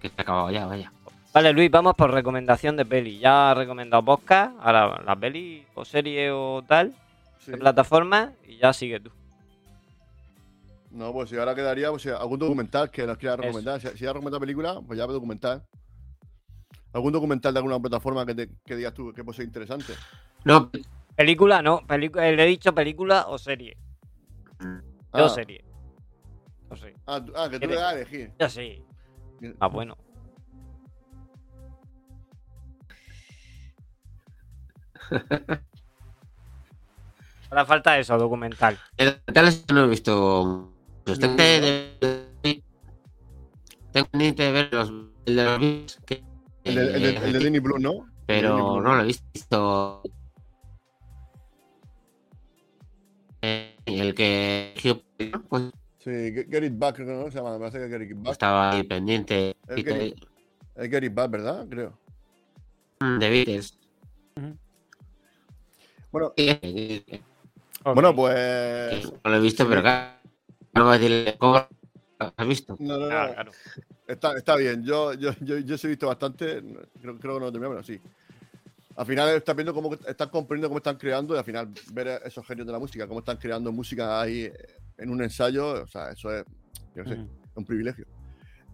Que 0.00 0.06
está 0.06 0.22
acabado 0.22 0.50
ya, 0.50 0.66
vaya. 0.66 0.92
Vale, 1.34 1.52
Luis, 1.52 1.70
vamos 1.70 1.94
por 1.94 2.10
recomendación 2.10 2.76
de 2.76 2.84
peli. 2.84 3.18
Ya 3.18 3.50
has 3.50 3.56
recomendado 3.56 4.04
podcast, 4.04 4.54
ahora 4.60 5.00
la 5.02 5.16
peli 5.16 5.64
o 5.74 5.84
serie 5.84 6.30
o 6.30 6.62
tal, 6.66 6.92
Sí. 7.38 7.50
de 7.50 7.58
plataforma, 7.58 8.32
y 8.46 8.58
ya 8.58 8.72
sigue 8.72 9.00
tú. 9.00 9.10
No, 10.90 11.12
pues 11.12 11.30
si 11.30 11.36
ahora 11.38 11.54
quedaría 11.54 11.90
pues, 11.90 12.06
algún 12.06 12.38
documental 12.38 12.90
que 12.90 13.06
nos 13.06 13.16
quiera 13.16 13.34
Eso. 13.34 13.42
recomendar. 13.42 13.80
Si, 13.80 13.88
si 13.88 14.04
ya 14.04 14.12
recomendado 14.12 14.40
película, 14.40 14.80
pues 14.86 14.98
ya 14.98 15.06
documental. 15.06 15.62
¿Algún 16.92 17.12
documental 17.12 17.54
de 17.54 17.58
alguna 17.58 17.80
plataforma 17.80 18.26
que, 18.26 18.34
te- 18.34 18.50
que 18.66 18.76
digas 18.76 18.92
tú 18.92 19.12
que 19.14 19.24
puede 19.24 19.36
ser 19.36 19.46
interesante? 19.46 19.94
No, 20.44 20.70
Película, 21.16 21.60
no, 21.62 21.82
eh, 21.88 22.32
le 22.36 22.42
he 22.42 22.46
dicho 22.46 22.74
película 22.74 23.26
o 23.28 23.38
serie. 23.38 23.76
Yo 25.14 25.24
Ah, 25.26 25.28
serie. 25.28 25.64
O 26.70 26.76
sí. 26.76 26.86
ah, 27.06 27.20
ah, 27.36 27.48
que 27.50 27.60
tú 27.60 27.68
le 27.68 27.74
das 27.74 27.92
a 27.92 27.96
elegir. 27.96 28.32
Ya 28.38 28.48
sí. 28.48 28.82
Ah, 29.60 29.66
bueno. 29.66 29.96
Ahora 37.50 37.66
falta 37.66 37.98
eso, 37.98 38.16
documental. 38.16 38.78
De 38.96 39.04
documentales 39.06 39.64
no 39.72 39.84
he 39.84 39.88
visto. 39.88 40.72
Pues 41.04 41.18
tengo 41.18 41.36
que 41.36 42.62
pendiente 44.10 44.42
de 44.44 44.52
ver 44.52 44.72
los, 44.72 44.88
el 45.26 45.36
de 45.36 45.44
los 45.44 45.98
que- 46.06 46.24
El 46.64 46.74
de, 46.76 46.80
el 46.94 47.02
de- 47.02 47.16
el 47.16 47.32
de 47.32 47.38
Danny 47.44 47.58
Blue, 47.58 47.78
¿no? 47.78 48.06
Pero 48.26 48.54
Blue. 48.56 48.80
no 48.80 48.94
lo 48.94 49.02
he 49.02 49.06
visto. 49.06 50.02
El 54.00 54.14
que 54.14 54.74
pues, 55.48 55.62
Sí, 55.98 56.10
Get 56.10 56.64
It 56.64 56.78
Back, 56.78 56.96
creo 56.96 57.06
que 57.06 57.12
¿no? 57.14 57.30
Se 57.30 57.38
llama, 57.38 57.52
me 57.52 57.58
parece 57.60 57.78
que 57.78 57.88
Get 57.98 58.10
It 58.10 58.16
Back. 58.16 58.32
estaba 58.32 58.70
ahí 58.72 58.82
pendiente 58.82 59.56
Es 59.68 59.84
Get 60.90 61.04
It 61.04 61.14
Back, 61.14 61.30
¿verdad? 61.30 61.66
Creo. 61.68 61.98
de 63.00 63.30
Beatles. 63.30 63.78
Bueno, 66.10 66.32
Y- 66.36 66.50
y- 66.50 67.04
y- 67.06 67.22
bueno, 67.84 68.14
pues. 68.14 69.12
No 69.24 69.30
lo 69.30 69.36
he 69.36 69.40
visto, 69.40 69.68
pero 69.68 69.80
claro, 69.80 70.12
no 70.74 70.84
voy 70.84 70.94
a 70.94 70.98
decirle 70.98 71.36
cómo 71.38 71.54
lo 71.54 72.32
has 72.36 72.46
visto. 72.46 72.76
No, 72.78 72.94
no, 72.98 73.00
no. 73.00 73.08
Claro, 73.08 73.32
claro. 73.34 73.52
Está, 74.06 74.36
está 74.36 74.56
bien. 74.56 74.84
Yo, 74.84 75.14
yo, 75.14 75.32
yo, 75.40 75.58
yo 75.58 75.78
sí 75.78 75.86
he 75.86 75.90
visto 75.90 76.06
bastante. 76.06 76.62
Creo, 77.00 77.18
creo 77.18 77.18
que 77.18 77.28
no 77.28 77.38
lo 77.40 77.52
terminé, 77.52 77.70
pero 77.70 77.82
sí. 77.82 78.00
Al 78.96 79.06
final 79.06 79.28
estás 79.30 79.54
viendo 79.56 79.72
cómo 79.74 79.94
están 80.06 80.28
comprendiendo 80.28 80.68
cómo 80.68 80.78
están 80.78 80.96
creando 80.96 81.34
y 81.34 81.38
al 81.38 81.44
final 81.44 81.68
ver 81.92 82.20
esos 82.24 82.46
genios 82.46 82.66
de 82.66 82.72
la 82.72 82.78
música, 82.78 83.06
cómo 83.06 83.20
están 83.20 83.36
creando 83.38 83.72
música 83.72 84.20
ahí 84.20 84.50
en 84.98 85.10
un 85.10 85.22
ensayo, 85.22 85.82
o 85.82 85.86
sea, 85.86 86.10
eso 86.10 86.30
es, 86.30 86.44
yo 86.94 87.02
qué 87.04 87.08
sé, 87.10 87.14
es 87.14 87.56
un 87.56 87.64
privilegio. 87.64 88.06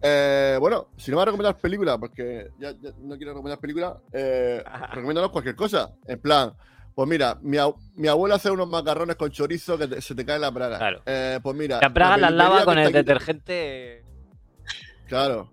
Eh, 0.01 0.57
bueno, 0.59 0.87
si 0.97 1.11
no 1.11 1.15
me 1.15 1.19
vas 1.19 1.23
a 1.23 1.25
recomendar 1.31 1.57
películas, 1.57 1.97
porque 1.97 2.51
ya, 2.59 2.71
ya 2.71 2.91
no 2.99 3.15
quiero 3.17 3.31
recomendar 3.33 3.59
películas, 3.59 3.93
eh, 4.13 4.63
recomiéndanos 4.91 5.31
cualquier 5.31 5.55
cosa. 5.55 5.91
En 6.07 6.19
plan, 6.19 6.53
pues 6.95 7.07
mira, 7.09 7.37
mi, 7.41 7.57
ab- 7.57 7.75
mi 7.95 8.07
abuela 8.07 8.35
hace 8.35 8.49
unos 8.51 8.67
macarrones 8.69 9.15
con 9.15 9.29
chorizo 9.31 9.77
que 9.77 9.87
te- 9.87 10.01
se 10.01 10.15
te 10.15 10.25
cae 10.25 10.39
la 10.39 10.51
braga. 10.51 10.77
Claro. 10.77 11.01
Eh, 11.05 11.39
pues 11.43 11.55
mira. 11.55 11.79
La 11.81 11.93
praga 11.93 12.17
las 12.17 12.31
lava 12.31 12.65
con 12.65 12.77
el 12.77 12.91
detergente. 12.93 14.03
Claro. 15.07 15.51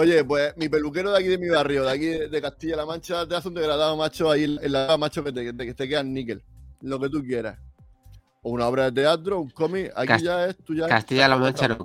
Oye, 0.00 0.24
pues 0.24 0.56
mi 0.56 0.68
peluquero 0.70 1.10
de 1.12 1.18
aquí 1.18 1.28
de 1.28 1.36
mi 1.36 1.48
barrio, 1.50 1.84
de 1.84 1.90
aquí 1.90 2.06
de 2.06 2.28
de 2.28 2.40
Castilla-La 2.40 2.86
Mancha, 2.86 3.26
te 3.28 3.34
hace 3.36 3.48
un 3.48 3.54
degradado 3.54 3.96
macho 3.98 4.30
ahí 4.30 4.44
en 4.44 4.72
la 4.72 4.96
macho 4.96 5.22
que 5.22 5.30
te, 5.30 5.44
que 5.44 5.52
te, 5.52 5.66
que 5.66 5.74
te 5.74 5.88
queda 5.88 6.00
en 6.00 6.14
níquel. 6.14 6.42
Lo 6.80 6.98
que 6.98 7.10
tú 7.10 7.22
quieras. 7.22 7.58
O 8.42 8.52
una 8.52 8.66
obra 8.66 8.84
de 8.84 8.92
teatro, 8.92 9.40
un 9.40 9.50
cómic, 9.50 9.92
aquí 9.94 10.08
Cast- 10.08 10.24
ya 10.24 10.46
es 10.46 10.56
tú 10.64 10.74
ya. 10.74 10.86
Castilla-La 10.88 11.36
Mancha 11.36 11.68
no. 11.68 11.76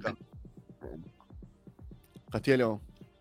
Castilla 2.32 2.56
y 2.56 2.58
León. 2.58 2.80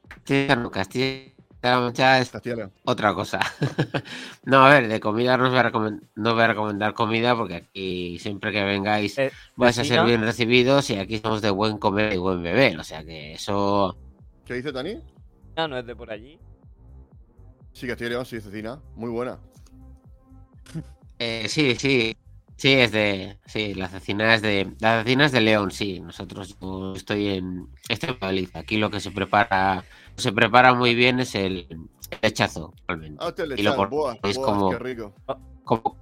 Castilla 0.09 0.57
no, 0.57 0.71
Castilla-La 0.71 1.81
Mancha 1.81 2.21
es 2.21 2.31
Castilla 2.31 2.71
otra 2.85 3.15
cosa. 3.15 3.41
no, 4.45 4.65
a 4.65 4.69
ver, 4.69 4.87
de 4.87 5.01
comida 5.01 5.37
no 5.37 5.45
os 5.47 5.51
voy 5.51 5.59
a, 5.59 5.73
recomend- 5.73 6.09
no 6.15 6.29
os 6.31 6.35
voy 6.37 6.45
a 6.45 6.49
recomendar 6.49 6.95
comida 6.95 7.35
porque 7.37 7.55
aquí 7.57 8.19
siempre 8.21 8.53
que 8.53 8.63
vengáis 8.63 9.19
Eh, 9.19 9.33
vais 9.57 9.77
a 9.77 9.85
ser 9.85 10.05
bien 10.05 10.21
recibidos 10.23 10.89
y 10.91 10.99
aquí 10.99 11.19
somos 11.19 11.43
de 11.43 11.51
buen 11.51 11.79
comer 11.79 12.13
y 12.13 12.19
buen 12.19 12.43
beber. 12.45 12.79
O 12.79 12.85
sea 12.85 13.05
que 13.05 13.33
eso... 13.35 13.97
¿Qué 14.45 14.55
dice 14.55 14.73
Tani? 14.73 14.99
No, 15.57 15.69
no 15.69 15.79
es 15.79 15.87
de 15.87 15.97
por 15.97 16.11
allí. 16.11 16.39
Sí, 17.73 17.87
Castilla 17.87 18.09
y 18.09 18.11
León, 18.11 18.27
sí, 18.27 18.41
cecina. 18.41 18.81
Muy 18.95 19.11
buena. 19.11 19.39
eh, 21.19 21.47
sí, 21.49 21.75
sí. 21.77 22.17
Sí, 22.57 22.73
es 22.73 22.93
de... 22.93 23.39
Sí, 23.47 23.75
la 23.75 23.89
cecina 23.89 24.33
es 24.35 24.43
de... 24.43 24.73
La 24.79 25.03
cecina 25.03 25.27
es 25.27 25.33
de 25.33 25.41
León, 25.41 25.71
sí. 25.73 26.01
Nosotros 26.01 26.57
yo 26.61 26.95
estoy 26.95 27.29
en... 27.31 27.69
Estoy 27.89 28.11
en 28.11 28.19
Madrid. 28.21 28.49
Aquí 28.55 28.77
lo 28.77 28.91
que 28.91 29.01
se 29.01 29.11
prepara... 29.11 29.85
Se 30.17 30.31
prepara 30.33 30.73
muy 30.75 30.95
bien 30.95 31.19
es 31.19 31.35
el, 31.35 31.67
el 31.69 31.89
lechazo, 32.23 32.73
realmente. 32.87 33.19
Ah, 33.21 33.35
Y 33.57 33.63
lo 33.63 33.75
como- 33.75 34.71
qué 34.71 34.79
rico. 34.79 35.15
como, 35.65 35.97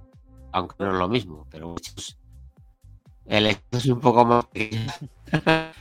aunque 0.51 0.75
no 0.79 0.91
es 0.91 0.97
lo 0.99 1.09
mismo, 1.09 1.47
pero 1.49 1.69
muchos. 1.69 2.17
El 3.25 3.47
hecho 3.47 3.61
es 3.71 3.85
un 3.87 3.99
poco 4.01 4.25
más. 4.25 4.45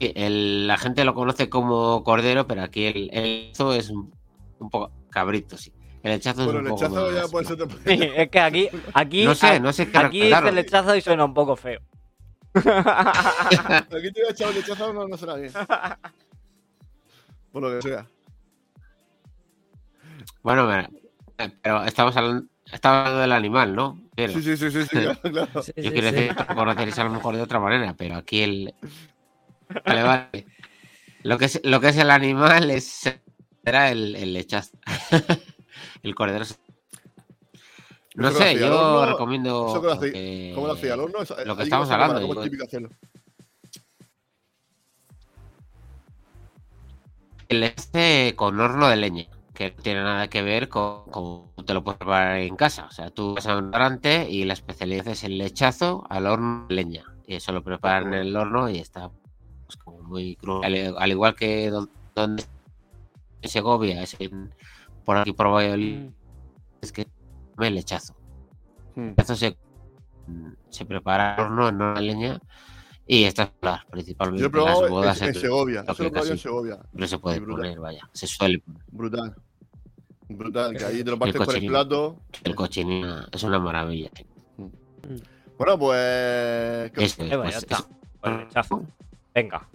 El- 0.00 0.66
la 0.66 0.76
gente 0.78 1.04
lo 1.04 1.14
conoce 1.14 1.48
como 1.48 2.02
cordero, 2.04 2.46
pero 2.46 2.62
aquí 2.62 2.86
el, 2.86 3.10
el 3.12 3.24
hechazo 3.24 3.72
es 3.74 3.90
un, 3.90 4.12
un 4.58 4.70
poco 4.70 4.90
cabrito, 5.10 5.56
sí. 5.56 5.72
El 6.02 6.12
hechazo 6.12 6.44
Bueno, 6.44 6.60
es 6.60 6.66
el 6.66 6.72
un 6.72 6.78
poco 6.78 6.84
lechazo 7.10 7.12
ya 7.12 7.28
puede 7.30 7.44
ser. 7.46 7.58
Sí, 7.98 8.10
es 8.16 8.28
que 8.30 8.40
aquí, 8.40 8.68
aquí, 8.94 9.24
No 9.24 9.34
sé, 9.34 9.60
no 9.60 9.72
sé 9.72 9.90
qué 9.90 9.98
aquí 9.98 10.20
claro. 10.28 10.46
dice 10.46 10.54
lechazo 10.54 10.96
y 10.96 11.00
suena 11.00 11.24
un 11.24 11.34
poco 11.34 11.56
feo. 11.56 11.80
Aquí 12.54 14.10
te 14.12 14.20
voy 14.20 14.28
a 14.28 14.32
echar 14.32 14.48
el 14.48 14.54
lechazo, 14.56 14.92
no, 14.92 15.06
no 15.06 15.16
será 15.16 15.34
bien. 15.36 15.52
Por 17.52 17.62
lo 17.62 17.70
que 17.76 17.82
sea. 17.82 18.06
Bueno, 20.42 20.64
mira, 20.66 20.90
pero 21.62 21.84
estamos 21.84 22.16
hablando, 22.16 22.46
estamos 22.72 22.98
hablando 22.98 23.20
del 23.20 23.32
animal, 23.32 23.74
¿no? 23.74 24.00
Pero, 24.14 24.32
Sí, 24.34 24.42
sí, 24.42 24.56
sí, 24.56 24.70
sí, 24.70 24.82
sí, 24.82 24.88
claro, 25.30 25.48
yo 25.54 25.62
sí, 25.62 25.72
quiero 25.74 26.08
sí. 26.08 26.14
decir 26.14 26.34
que 26.34 26.44
lo 26.48 26.54
conoceréis 26.54 26.98
a 26.98 27.04
lo 27.04 27.10
mejor 27.10 27.36
de 27.36 27.42
otra 27.42 27.60
manera, 27.60 27.94
pero 27.96 28.16
aquí 28.16 28.42
el. 28.42 28.74
Vale, 29.84 30.02
vale. 30.02 30.46
Lo 31.22 31.36
que 31.38 31.44
es, 31.46 31.60
lo 31.64 31.80
que 31.80 31.88
es 31.88 31.96
el 31.98 32.10
animal 32.10 32.70
es 32.70 33.12
será 33.64 33.90
el, 33.90 34.16
el 34.16 34.32
lechazo. 34.32 34.76
el 36.02 36.14
cordero. 36.14 36.44
No 38.14 38.30
sé, 38.32 38.58
yo 38.58 38.66
horno, 39.00 39.12
recomiendo. 39.12 39.68
eso 39.68 39.80
que 39.80 39.86
lo 39.86 39.92
hacía- 39.92 40.12
que- 40.12 40.52
¿Cómo 40.54 40.66
lo 40.66 40.72
hacía 40.72 40.94
al 40.94 41.00
horno? 41.00 41.18
Lo 41.44 41.56
que 41.56 41.62
estamos 41.62 41.90
hablando, 41.90 42.14
¿Cómo 42.20 42.24
es 42.32 42.38
digo. 42.38 42.42
típico 42.44 42.64
hacerlo? 42.64 42.88
El 47.48 47.62
este 47.62 48.34
con 48.36 48.58
horno 48.60 48.88
de 48.88 48.96
leña, 48.96 49.26
que 49.58 49.74
no 49.76 49.82
tiene 49.82 50.02
nada 50.04 50.28
que 50.28 50.40
ver 50.42 50.68
con 50.68 51.02
cómo 51.10 51.52
te 51.66 51.74
lo 51.74 51.82
puedes 51.82 51.98
preparar 51.98 52.36
en 52.38 52.54
casa. 52.54 52.86
O 52.86 52.92
sea, 52.92 53.10
tú 53.10 53.34
vas 53.34 53.44
a 53.48 53.56
un 53.56 53.64
restaurante 53.64 54.30
y 54.30 54.44
la 54.44 54.52
especialidad 54.52 55.08
es 55.08 55.24
el 55.24 55.36
lechazo 55.36 56.06
al 56.08 56.26
horno 56.28 56.66
de 56.68 56.74
leña. 56.76 57.04
Y 57.26 57.34
eso 57.34 57.50
lo 57.50 57.64
preparan 57.64 58.14
en 58.14 58.20
el 58.20 58.36
horno 58.36 58.70
y 58.70 58.78
está 58.78 59.10
pues, 59.66 59.76
como 59.76 60.00
muy 60.02 60.36
crudo. 60.36 60.62
Al, 60.62 60.94
al 60.96 61.10
igual 61.10 61.34
que 61.34 61.70
don- 61.70 61.90
donde 62.14 62.44
en 63.42 63.50
Segovia, 63.50 64.00
es 64.02 64.14
en- 64.20 64.54
por 65.04 65.16
aquí 65.16 65.32
por 65.32 65.48
Valladolid, 65.52 65.98
Mm. 66.02 66.12
es 66.82 66.92
que 66.92 67.08
come 67.56 67.70
lechazo. 67.72 68.14
Hmm. 68.94 69.00
El 69.00 69.08
lechazo 69.10 69.34
se, 69.34 69.56
se 70.70 70.84
prepara 70.84 71.34
al 71.34 71.40
horno 71.46 71.68
en 71.68 71.74
una 71.82 72.00
leña 72.00 72.40
y 73.06 73.24
estas 73.24 73.50
las 73.62 73.84
principalmente 73.86 74.40
Yo 74.42 74.46
he 74.46 74.50
las 74.50 74.52
probado 74.52 74.86
en, 74.86 74.92
bodas 74.92 75.20
en 75.22 75.34
Segovia. 75.34 75.84
Eso 75.88 76.02
lo 76.04 76.24
en 76.26 76.38
Segovia. 76.38 76.78
no 76.92 77.06
se 77.08 77.18
puede 77.18 77.40
poner, 77.40 77.80
vaya, 77.80 78.08
se 78.12 78.26
suele 78.28 78.60
poner. 78.60 78.82
Brutal. 78.92 79.34
Brutal. 80.28 80.76
Que 80.76 80.84
ahí 80.84 81.02
te 81.04 81.10
lo 81.10 81.18
partes 81.18 81.40
con 81.40 81.56
el 81.56 81.66
plato. 81.66 82.20
El 82.44 82.54
cochinillo 82.54 83.26
es 83.32 83.42
una 83.42 83.58
maravilla. 83.58 84.10
Bueno, 85.56 85.78
pues. 85.78 86.92
¿qué- 86.92 87.04
Eso 87.04 87.22
es, 87.24 87.32
Eh, 87.32 87.36
bueno, 87.36 87.42
pues, 87.44 87.52
ya 87.54 87.58
está. 87.58 87.76
es- 87.76 87.88
Pues 88.20 88.36
lechazo. 88.36 88.84
Venga. 89.34 89.68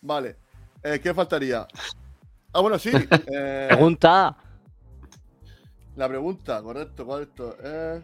Vale. 0.00 0.36
Eh, 0.82 1.00
¿Qué 1.02 1.12
faltaría? 1.14 1.66
Ah, 2.52 2.60
bueno, 2.60 2.78
sí. 2.78 2.90
eh, 3.32 3.66
Pregunta. 3.68 4.36
la 5.96 6.08
pregunta, 6.08 6.62
correcto, 6.62 7.06
correcto. 7.06 7.56
Eh, 7.62 8.02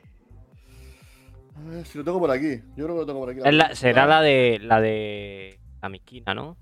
a 1.56 1.70
ver 1.70 1.86
si 1.86 1.98
lo 1.98 2.04
tengo 2.04 2.18
por 2.20 2.30
aquí. 2.30 2.56
Yo 2.76 2.84
creo 2.84 2.88
que 2.88 3.00
lo 3.00 3.06
tengo 3.06 3.20
por 3.20 3.30
aquí. 3.30 3.40
Es 3.44 3.54
la- 3.54 3.74
será 3.74 4.06
la 4.06 4.20
de 4.20 4.58
la 4.62 4.80
de 4.80 5.58
la 5.82 5.88
misquina, 5.88 6.34
¿no? 6.34 6.56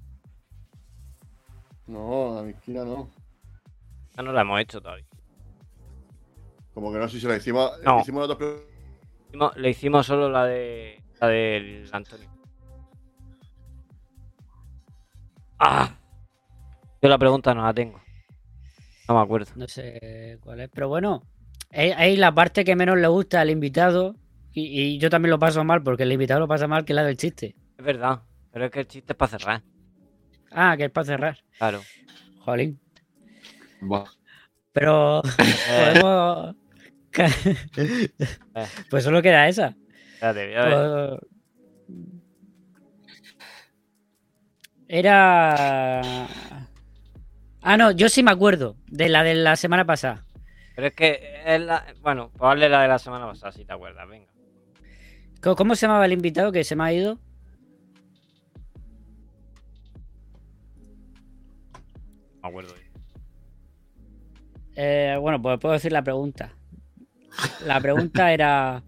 No, 1.86 2.35
la 2.36 2.43
misquina 2.43 2.85
no. 2.85 3.09
Ya 4.17 4.23
no 4.23 4.33
la 4.33 4.43
hemos 4.43 4.61
hecho 4.61 4.81
todavía. 4.81 5.07
Como 6.73 6.93
que 6.93 6.99
no 6.99 7.09
sé 7.09 7.21
si 7.21 7.27
la 7.27 7.37
hicimos. 7.37 7.71
No. 7.85 8.01
Hicimos 8.01 8.29
Le 9.57 9.71
hicimos 9.71 10.07
solo 10.07 10.31
la 10.31 10.45
de 10.45 11.03
la 11.21 11.29
del 11.29 11.89
Antonio. 11.93 12.29
Ah. 15.59 15.97
Yo 17.01 17.09
la 17.09 17.19
pregunta 17.19 17.55
no 17.55 17.65
la 17.65 17.75
tengo. 17.75 18.01
No 19.09 19.15
me 19.15 19.21
acuerdo. 19.21 19.53
No 19.57 19.69
sé 19.69 20.39
cuál 20.43 20.61
es, 20.61 20.71
pero 20.71 20.89
bueno, 20.89 21.23
es, 21.71 21.95
es 21.99 22.19
la 22.19 22.35
parte 22.35 22.65
que 22.65 22.77
menos 22.77 22.99
le 22.99 23.07
gusta 23.09 23.41
al 23.41 23.51
invitado 23.51 24.17
y, 24.53 24.81
y 24.81 24.99
yo 24.99 25.11
también 25.11 25.31
lo 25.31 25.39
paso 25.39 25.63
mal 25.65 25.83
porque 25.83 26.03
el 26.03 26.13
invitado 26.13 26.41
lo 26.41 26.49
pasa 26.49 26.67
mal 26.67 26.85
que 26.85 26.93
es 26.93 26.97
la 26.97 27.05
del 27.05 27.17
chiste. 27.17 27.55
Es 27.79 27.85
verdad. 27.85 28.23
Pero 28.53 28.65
es 28.67 28.71
que 28.71 28.81
el 28.81 28.89
chiste 28.89 29.13
es 29.13 29.17
para 29.17 29.39
cerrar. 29.39 29.63
Ah, 30.51 30.75
que 30.77 30.87
es 30.87 30.91
para 30.91 31.05
cerrar. 31.05 31.39
Claro. 31.59 31.81
Jolín. 32.41 32.81
Buah, 33.81 34.05
Pero 34.73 35.23
Eh, 35.24 35.94
podemos... 36.03 36.57
pues 38.90 39.05
solo 39.05 39.23
queda 39.23 39.48
esa. 39.48 39.74
espérate, 40.15 40.47
voy 40.47 40.57
a 40.57 40.65
ver. 40.65 41.19
Pues- 41.19 41.36
Era... 44.89 46.28
Ah, 47.62 47.77
no, 47.77 47.90
yo 47.90 48.09
sí 48.09 48.23
me 48.23 48.31
acuerdo 48.31 48.77
de 48.86 49.09
la 49.09 49.24
de 49.24 49.35
la 49.35 49.57
semana 49.57 49.85
pasada. 49.85 50.24
Pero 50.77 50.89
es 50.89 50.94
que 50.94 51.43
es 51.44 51.61
la... 51.61 51.85
Bueno, 52.01 52.31
pues 52.36 52.53
hazle 52.53 52.69
la 52.69 52.82
de 52.82 52.89
la 52.89 52.98
semana 52.98 53.27
pasada, 53.27 53.51
si 53.51 53.65
te 53.65 53.73
acuerdas. 53.73 54.09
Venga. 54.09 54.31
¿Cómo, 55.40 55.74
se 55.74 55.86
llamaba 55.86 56.05
el 56.07 56.12
invitado 56.12 56.53
que 56.53 56.65
se 56.65 56.77
me 56.77 56.85
ha 56.85 56.93
ido? 56.93 57.19
Me 62.43 62.48
acuerdo. 62.48 62.74
Eh, 64.77 65.16
bueno, 65.20 65.40
pues 65.40 65.59
puedo 65.59 65.73
decir 65.73 65.90
la 65.93 66.03
pregunta. 66.03 66.53
La 67.65 67.81
pregunta 67.81 68.32
era: 68.32 68.82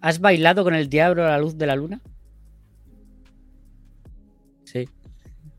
¿Has 0.00 0.20
bailado 0.20 0.64
con 0.64 0.74
el 0.74 0.88
diablo 0.88 1.24
a 1.24 1.30
la 1.30 1.38
luz 1.38 1.56
de 1.58 1.66
la 1.66 1.76
luna? 1.76 2.00
Sí. 4.64 4.88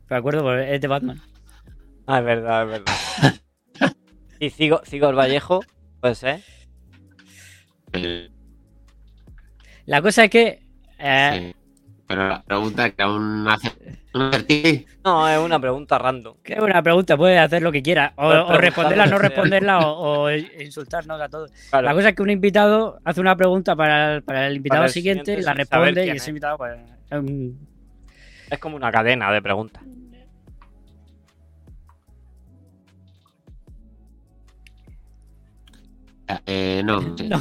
Me 0.08 0.16
acuerdo, 0.16 0.42
porque 0.42 0.74
es 0.74 0.80
de 0.80 0.88
Batman. 0.88 1.20
Ah, 2.06 2.20
es 2.20 2.24
verdad, 2.24 2.62
es 2.62 2.70
verdad. 2.70 2.94
Y 4.40 4.50
sigo, 4.50 4.80
sigo 4.84 5.08
el 5.10 5.16
Vallejo, 5.16 5.60
puede 6.00 6.14
ser. 6.14 6.40
Eh, 7.92 8.30
La 9.84 10.00
cosa 10.00 10.24
es 10.24 10.30
que. 10.30 10.62
eh, 10.98 11.52
sí. 11.52 11.57
Pero 12.08 12.26
la 12.26 12.42
pregunta 12.42 12.90
que 12.90 13.02
aún 13.02 13.46
hace. 13.46 13.70
No, 15.04 15.28
es 15.28 15.38
una 15.38 15.60
pregunta 15.60 15.98
random. 15.98 16.36
Que 16.42 16.54
es 16.54 16.58
una 16.58 16.82
pregunta, 16.82 17.16
puedes 17.18 17.38
hacer 17.38 17.60
lo 17.62 17.70
que 17.70 17.82
quieras. 17.82 18.12
O, 18.16 18.26
o 18.26 18.56
responderla, 18.56 19.06
no 19.06 19.18
responderla, 19.18 19.78
o, 19.86 20.22
o 20.24 20.30
insultarnos 20.30 21.20
a 21.20 21.28
todos. 21.28 21.50
Claro. 21.68 21.84
La 21.86 21.92
cosa 21.94 22.08
es 22.08 22.16
que 22.16 22.22
un 22.22 22.30
invitado 22.30 22.98
hace 23.04 23.20
una 23.20 23.36
pregunta 23.36 23.76
para 23.76 24.14
el, 24.16 24.22
para 24.22 24.46
el 24.46 24.56
invitado 24.56 24.80
Para 24.80 24.86
el 24.86 24.92
siguiente, 24.92 25.24
siguiente 25.36 25.44
la 25.46 25.52
responde 25.54 26.06
y 26.06 26.08
ese 26.08 26.16
es. 26.16 26.28
invitado, 26.28 26.56
pues. 26.56 26.78
es 27.10 27.18
un- 27.18 27.68
Es 28.50 28.58
como 28.58 28.76
una 28.76 28.90
cadena 28.90 29.30
de 29.30 29.42
preguntas. 29.42 29.82
Eh, 36.46 36.82
no, 36.84 37.00
No. 37.28 37.38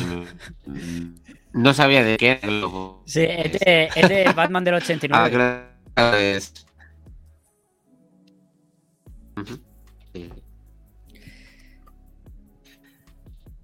No 1.57 1.73
sabía 1.73 2.03
de 2.03 2.17
qué 2.17 2.31
era 2.31 2.47
el 2.47 2.59
globo. 2.59 3.03
Sí, 3.05 3.21
es 3.23 3.51
de, 3.59 3.91
es 3.95 4.07
de 4.09 4.31
Batman 4.35 4.63
del 4.63 4.75
Ah, 4.75 4.77
89. 4.77 5.31
creo 5.31 5.63
que 5.95 6.35
es. 6.37 6.53
Sí. 10.13 10.29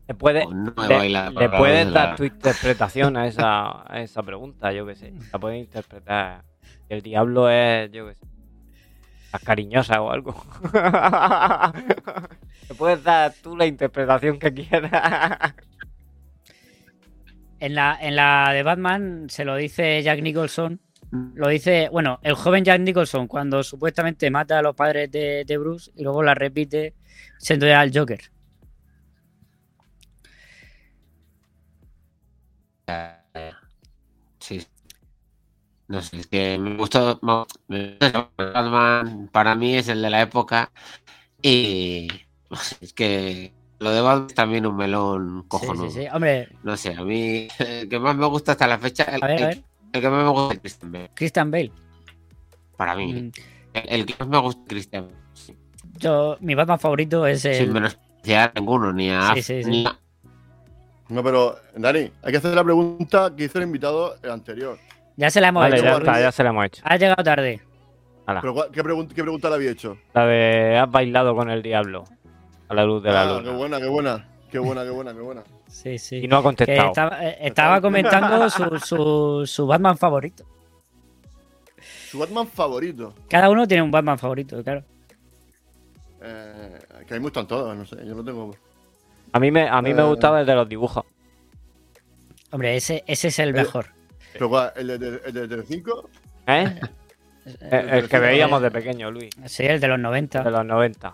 Le 0.07 0.15
No 0.49 0.73
me 0.77 0.87
le, 0.89 1.09
le 1.31 1.49
la 1.49 1.51
puedes 1.57 1.91
dar 1.91 2.15
tu 2.15 2.23
interpretación 2.25 3.15
a 3.17 3.27
esa, 3.27 3.83
a 3.91 4.01
esa 4.01 4.21
pregunta, 4.21 4.71
yo 4.73 4.85
qué 4.85 4.95
sé. 4.95 5.13
La 5.31 5.39
puedes 5.39 5.59
interpretar. 5.59 6.43
El 6.89 7.01
diablo 7.01 7.49
es, 7.49 7.91
yo 7.91 8.07
qué 8.07 8.15
sé, 8.15 8.25
más 9.31 9.43
cariñosa 9.43 10.01
o 10.01 10.11
algo. 10.11 10.35
Le 12.69 12.75
puedes 12.75 13.03
dar 13.03 13.33
tú 13.41 13.55
la 13.57 13.65
interpretación 13.65 14.39
que 14.39 14.53
quieras. 14.53 15.55
En 17.63 17.75
la, 17.75 18.51
de 18.51 18.61
Batman 18.61 19.27
se 19.29 19.45
lo 19.45 19.55
dice 19.55 20.03
Jack 20.03 20.21
Nicholson. 20.21 20.81
Lo 21.33 21.47
dice, 21.47 21.87
bueno, 21.89 22.19
el 22.21 22.33
joven 22.33 22.65
Jack 22.65 22.81
Nicholson 22.81 23.25
cuando 23.25 23.63
supuestamente 23.63 24.29
mata 24.29 24.59
a 24.59 24.61
los 24.61 24.75
padres 24.75 25.09
de, 25.09 25.57
Bruce 25.57 25.89
y 25.95 26.03
luego 26.03 26.23
la 26.23 26.35
repite 26.35 26.93
siendo 27.37 27.65
ya 27.65 27.81
el 27.81 27.97
Joker. 27.97 28.19
Sí. 34.39 34.67
No 35.87 36.01
sé, 36.01 36.17
es 36.17 36.27
que 36.27 36.57
me 36.57 36.75
gustó. 36.75 37.17
Batman 38.37 39.29
para 39.31 39.55
mí 39.55 39.77
es 39.77 39.87
el 39.87 40.01
de 40.01 40.09
la 40.09 40.21
época. 40.21 40.69
Y 41.41 42.09
es 42.81 42.91
que 42.91 43.53
lo 43.83 43.91
de 43.91 44.01
Batman 44.01 44.27
es 44.29 44.33
también 44.35 44.65
un 44.65 44.75
melón 44.75 45.43
cojonudo. 45.47 45.89
sí, 45.89 46.01
sí. 46.01 46.07
Hombre, 46.11 46.49
No 46.63 46.75
sé, 46.77 46.93
a 46.95 47.03
mí 47.03 47.47
el 47.59 47.87
que 47.89 47.99
más 47.99 48.15
me 48.15 48.25
gusta 48.25 48.53
hasta 48.53 48.65
la 48.67 48.77
fecha. 48.79 49.03
El, 49.03 49.23
a 49.23 49.27
ver, 49.27 49.43
a 49.43 49.49
el- 49.49 49.55
ver. 49.57 49.63
el 49.93 50.01
que 50.01 50.09
más 50.09 50.23
me 50.23 50.29
gusta 50.31 50.53
es 50.55 50.59
Christian 50.61 50.91
Bale. 50.91 51.11
Christian 51.13 51.51
Bale. 51.51 51.71
Para 52.77 52.95
mí. 52.95 53.13
Mm, 53.13 53.31
El, 53.73 53.83
el 53.89 54.05
que 54.05 54.15
más 54.19 54.27
me 54.27 54.37
gusta 54.39 54.61
es 54.61 54.67
Christian 54.69 55.03
Bale. 55.07 55.15
sí. 55.33 55.57
Yo, 55.99 56.37
mi 56.41 56.55
Batman 56.55 56.79
favorito 56.79 57.25
es 57.27 57.45
el. 57.45 57.55
Sin 57.55 57.73
menospreciar 57.73 58.51
a 58.55 58.59
ninguno, 58.59 58.91
ni 58.91 59.09
a. 59.11 59.33
Sí, 59.35 59.41
sí, 59.43 59.63
sí. 59.63 59.69
ni 59.69 59.85
a- 59.85 59.97
No, 61.09 61.23
pero, 61.23 61.55
Dani, 61.75 62.09
hay 62.23 62.31
que 62.31 62.37
hacer 62.37 62.53
la 62.55 62.63
pregunta 62.63 63.33
que 63.35 63.43
hizo 63.45 63.59
el 63.59 63.65
invitado 63.65 64.15
el 64.23 64.31
anterior. 64.31 64.77
Ya 65.17 65.29
se 65.29 65.39
la 65.41 65.49
hemos 65.49 65.61
Vale, 65.61 65.75
hecho. 65.75 65.85
ya 65.85 65.91
Luis. 65.91 66.07
está, 66.07 66.19
ya 66.21 66.31
se 66.31 66.43
la 66.43 66.49
hemos 66.49 66.65
hecho. 66.65 66.81
Ha 66.85 66.97
llegado 66.97 67.23
tarde. 67.23 67.61
Pero, 68.25 68.53
¿cuál- 68.53 68.71
¿qué, 68.71 68.81
pregun- 68.83 69.07
qué 69.13 69.21
pregunta 69.21 69.49
le 69.49 69.55
había 69.55 69.71
hecho? 69.71 69.97
La 70.13 70.25
de 70.25 70.77
has 70.77 70.89
bailado 70.89 71.35
con 71.35 71.49
el 71.49 71.61
diablo 71.61 72.05
a 72.73 72.75
la 72.75 72.85
luz 72.85 73.01
de 73.03 73.11
la 73.11 73.21
Ah, 73.21 73.25
luna. 73.25 73.43
qué 73.43 73.55
buena, 73.57 73.79
qué 73.79 73.87
buena. 73.87 74.27
Qué 74.51 74.59
buena, 74.59 74.83
qué 74.83 74.89
buena, 74.91 75.13
qué 75.13 75.19
buena. 75.21 75.43
Sí, 75.67 75.97
sí. 75.97 76.17
Y 76.17 76.27
no 76.27 76.37
ha 76.37 76.39
Que 76.41 76.43
contestado. 76.43 76.87
estaba, 76.89 77.25
eh, 77.27 77.37
estaba 77.41 77.81
comentando 77.81 78.47
su, 78.49 78.79
su, 78.79 79.43
su 79.47 79.65
Batman 79.67 79.97
favorito. 79.97 80.45
Su 82.11 82.19
Batman 82.19 82.47
favorito. 82.47 83.15
Cada 83.27 83.49
uno 83.49 83.67
tiene 83.67 83.81
un 83.81 83.89
Batman 83.89 84.19
favorito, 84.19 84.63
claro. 84.63 84.83
Eh, 86.21 86.79
que 87.07 87.13
a 87.13 87.17
mí 87.17 87.19
me 87.19 87.23
gustan 87.23 87.47
todos, 87.47 87.75
no 87.75 87.85
sé, 87.85 87.97
yo 88.05 88.13
no 88.15 88.23
tengo. 88.23 88.55
A 89.31 89.39
mí 89.39 89.49
me, 89.51 89.67
a 89.67 89.81
mí 89.81 89.93
me 89.95 90.01
Eh. 90.03 90.05
gustaba 90.05 90.41
el 90.41 90.45
de 90.45 90.55
los 90.55 90.69
dibujos. 90.69 91.03
Hombre, 92.51 92.75
ese, 92.75 93.03
ese 93.07 93.29
es 93.29 93.39
el 93.39 93.51
mejor. 93.53 93.87
Pero, 94.33 94.47
¿cuál? 94.49 94.71
¿El 94.75 94.87
de, 94.99 95.21
el 95.25 95.33
de 95.33 95.47
Telecinco? 95.47 96.09
¿Eh? 96.47 96.79
El, 97.71 97.89
el 97.89 98.07
que 98.07 98.19
veíamos 98.19 98.61
de 98.61 98.71
pequeño, 98.71 99.11
Luis. 99.11 99.31
Sí, 99.47 99.63
el 99.65 99.81
de 99.81 99.87
los 99.89 99.97
De 99.97 100.03
90. 100.03 100.49
los 100.49 100.65
90. 100.65 101.13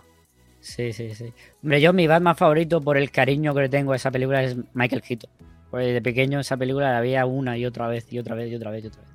Sí, 0.60 0.92
sí, 0.92 1.14
sí. 1.14 1.32
Hombre, 1.62 1.80
yo 1.80 1.92
mi 1.92 2.06
Batman 2.06 2.36
favorito 2.36 2.80
por 2.80 2.96
el 2.98 3.10
cariño 3.10 3.54
que 3.54 3.62
le 3.62 3.68
tengo 3.68 3.92
a 3.92 3.96
esa 3.96 4.10
película 4.10 4.42
es 4.42 4.56
Michael 4.74 5.02
Keaton. 5.02 5.30
Porque 5.70 5.86
de 5.86 6.02
pequeño 6.02 6.40
esa 6.40 6.56
película 6.56 6.92
la 6.92 7.00
veía 7.00 7.24
una 7.26 7.56
y 7.56 7.64
otra 7.64 7.86
vez 7.88 8.12
y 8.12 8.18
otra 8.18 8.34
vez 8.34 8.50
y 8.50 8.56
otra 8.56 8.70
vez 8.70 8.84
y 8.84 8.86
otra 8.88 9.02
vez. 9.02 9.10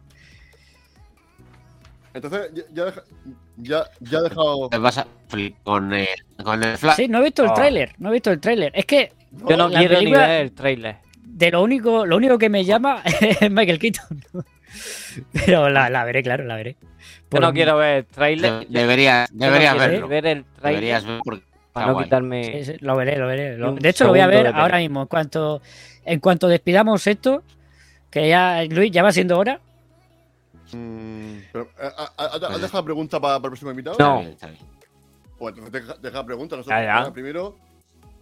Entonces, 2.14 2.52
ya, 2.74 2.94
ya, 3.58 3.84
ya, 4.00 4.18
ha 4.20 4.22
dejado. 4.22 4.70
Te 4.70 4.78
vas 4.78 4.98
a 4.98 5.06
con 5.64 5.92
el, 5.94 6.08
con 6.44 6.64
el 6.64 6.78
flash. 6.78 6.96
Sí, 6.96 7.08
no 7.10 7.20
he 7.20 7.24
visto 7.26 7.44
el 7.44 7.50
Oh. 7.50 7.54
tráiler, 7.54 7.94
no 7.98 8.10
he 8.10 8.14
visto 8.14 8.32
el 8.32 8.40
tráiler. 8.40 8.72
Es 8.74 8.86
que 8.86 9.12
Yo 9.32 9.58
no 9.58 9.70
quiero 9.70 9.96
película- 9.96 10.28
ni 10.28 10.34
ver 10.34 10.42
el 10.42 10.52
trailer. 10.54 10.96
de 11.26 11.52
lo 11.52 11.62
único, 11.62 12.06
lo 12.06 12.16
único 12.16 12.38
que 12.38 12.48
me 12.50 12.64
llama 12.64 13.02
es 13.42 13.52
Michael 13.52 13.80
Keaton. 13.80 14.24
Pero 15.46 15.70
la, 15.70 15.90
la 15.90 16.04
veré, 16.04 16.24
claro, 16.24 16.44
la 16.46 16.56
veré. 16.56 16.76
Yo 16.82 16.88
Por- 17.30 17.42
no 17.42 17.54
quiero 17.54 17.78
ver 17.78 17.98
el 17.98 18.06
trailer. 18.06 18.60
De- 18.60 18.80
deberías 18.80 19.30
Yo 19.32 19.46
no 19.48 19.52
verlo. 19.52 20.08
ver 20.08 20.26
el 20.26 20.44
trailer 20.46 20.46
Deberías 20.82 21.04
verlo 21.06 21.22
porque 21.24 21.44
para 21.74 21.88
no 21.88 21.94
guay. 21.94 22.06
quitarme. 22.06 22.44
Sí, 22.64 22.74
sí, 22.74 22.78
lo 22.82 22.96
veré, 22.96 23.18
lo 23.18 23.28
veré. 23.28 23.58
Lo- 23.58 23.74
De 23.74 23.90
hecho, 23.90 24.06
lo 24.06 24.12
voy 24.12 24.20
a 24.22 24.28
ver 24.28 24.48
ahora 24.48 24.78
mismo. 24.78 25.02
En 25.02 25.08
cuanto, 25.08 25.62
en 26.06 26.20
cuanto 26.20 26.48
despidamos 26.48 27.06
esto, 27.08 27.44
que 28.10 28.30
ya, 28.30 28.64
Luis, 28.70 28.92
ya 28.92 29.04
va 29.04 29.12
siendo 29.12 29.38
hora. 29.38 29.60
Mm, 30.72 31.38
pero, 31.52 31.66
eh, 31.80 31.90
¿ha- 31.98 32.12
ha- 32.18 32.26
¿Has 32.26 32.62
dejado 32.62 32.80
la 32.82 32.86
pregunta 32.86 33.20
para, 33.20 33.36
para 33.36 33.48
el 33.48 33.52
próximo 33.52 33.72
invitado? 33.72 33.98
No. 34.00 34.24
Pues 35.38 35.54
entonces 35.58 35.72
deja, 35.72 35.96
deja 36.02 36.18
la 36.18 36.26
pregunta. 36.26 36.56
Nosotros, 36.56 36.80
Ya, 36.80 36.86
ya. 36.86 37.00
Venga, 37.00 37.14
Primero, 37.14 37.56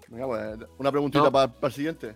venga, 0.08 0.26
pues, 0.28 0.70
una 0.80 0.92
preguntita 0.92 1.24
No. 1.26 1.32
para, 1.32 1.48
para 1.48 1.68
el 1.68 1.74
siguiente. 1.74 2.16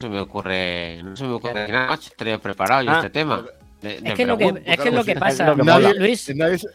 Se 0.00 0.08
me 0.08 0.20
ocurre, 0.20 1.02
no 1.02 1.16
se 1.16 1.24
me 1.24 1.32
ocurre 1.34 1.68
nada 1.68 1.88
más. 1.88 2.12
Tenía 2.16 2.38
preparado 2.38 2.82
yo 2.82 2.90
Ah. 2.90 2.96
este 2.96 3.10
tema. 3.10 3.44
De- 3.80 4.00
de 4.00 4.08
Es 4.10 4.14
que, 4.14 4.24
lo 4.26 4.36
que, 4.38 4.62
es 4.64 4.80
que 4.80 4.88
es 4.88 4.94
lo 4.94 5.04
que 5.04 5.14
pasa. 5.16 5.54
que 5.54 5.62
Nadie-. 5.62 5.94
Luis, 5.94 6.34
Nadie, 6.34 6.58
se- 6.58 6.68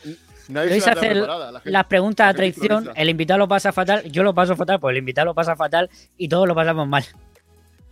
nadie 0.48 0.70
Luis 0.72 0.88
hace 0.88 1.16
la 1.16 1.62
las 1.64 1.86
preguntas 1.86 2.30
a 2.30 2.34
traición, 2.34 2.90
el 2.96 3.10
invitado 3.10 3.40
lo 3.40 3.48
pasa 3.48 3.72
fatal, 3.72 4.04
yo 4.12 4.22
lo 4.24 4.34
paso 4.34 4.56
fatal, 4.56 4.80
pues 4.80 4.94
el 4.94 5.00
invitado 5.00 5.26
lo 5.26 5.34
pasa 5.36 5.56
fatal 5.56 5.90
y 6.18 6.28
todos 6.30 6.48
lo 6.48 6.54
pasamos 6.56 6.88
mal. 6.88 7.04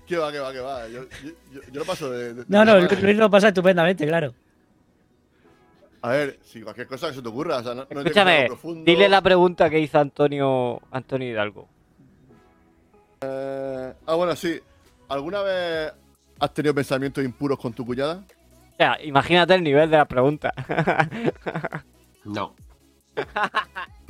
¿Qué 0.05 0.17
va, 0.17 0.31
qué 0.31 0.39
va, 0.39 0.53
qué 0.53 0.59
va? 0.59 0.87
Yo, 0.87 1.01
yo, 1.23 1.29
yo- 1.51 1.61
yo 1.71 1.79
lo 1.79 1.85
paso 1.85 2.09
de. 2.11 2.33
de- 2.33 2.45
No, 2.47 2.63
no, 2.63 2.79
Luis 2.79 3.17
lo 3.17 3.29
pasa 3.29 3.49
estupendamente, 3.49 4.05
claro. 4.07 4.33
A 6.03 6.09
ver, 6.11 6.39
si 6.43 6.61
cualquier 6.61 6.87
cosa 6.87 7.09
que 7.09 7.15
se 7.15 7.21
te 7.21 7.27
ocurra. 7.27 7.57
O 7.57 7.63
sea, 7.63 7.73
no, 7.73 7.81
no 7.81 7.87
que 7.89 7.95
Escúchame, 7.97 8.47
dile 8.85 9.09
la 9.09 9.21
pregunta 9.21 9.69
que 9.69 9.79
hizo 9.79 9.99
Antonio, 9.99 10.79
Antonio 10.91 11.27
Hidalgo. 11.29 11.67
Eh, 13.21 13.93
ah, 14.05 14.13
bueno, 14.15 14.35
sí. 14.35 14.59
¿Alguna 15.09 15.41
vez 15.41 15.93
has 16.39 16.53
tenido 16.53 16.73
pensamientos 16.75 17.23
impuros 17.23 17.57
con 17.59 17.73
tu 17.73 17.85
cuñada? 17.85 18.23
O 18.73 18.75
sea, 18.77 19.01
imagínate 19.03 19.55
el 19.55 19.63
nivel 19.63 19.89
de 19.89 19.97
la 19.97 20.05
pregunta. 20.05 20.53
No. 22.25 22.53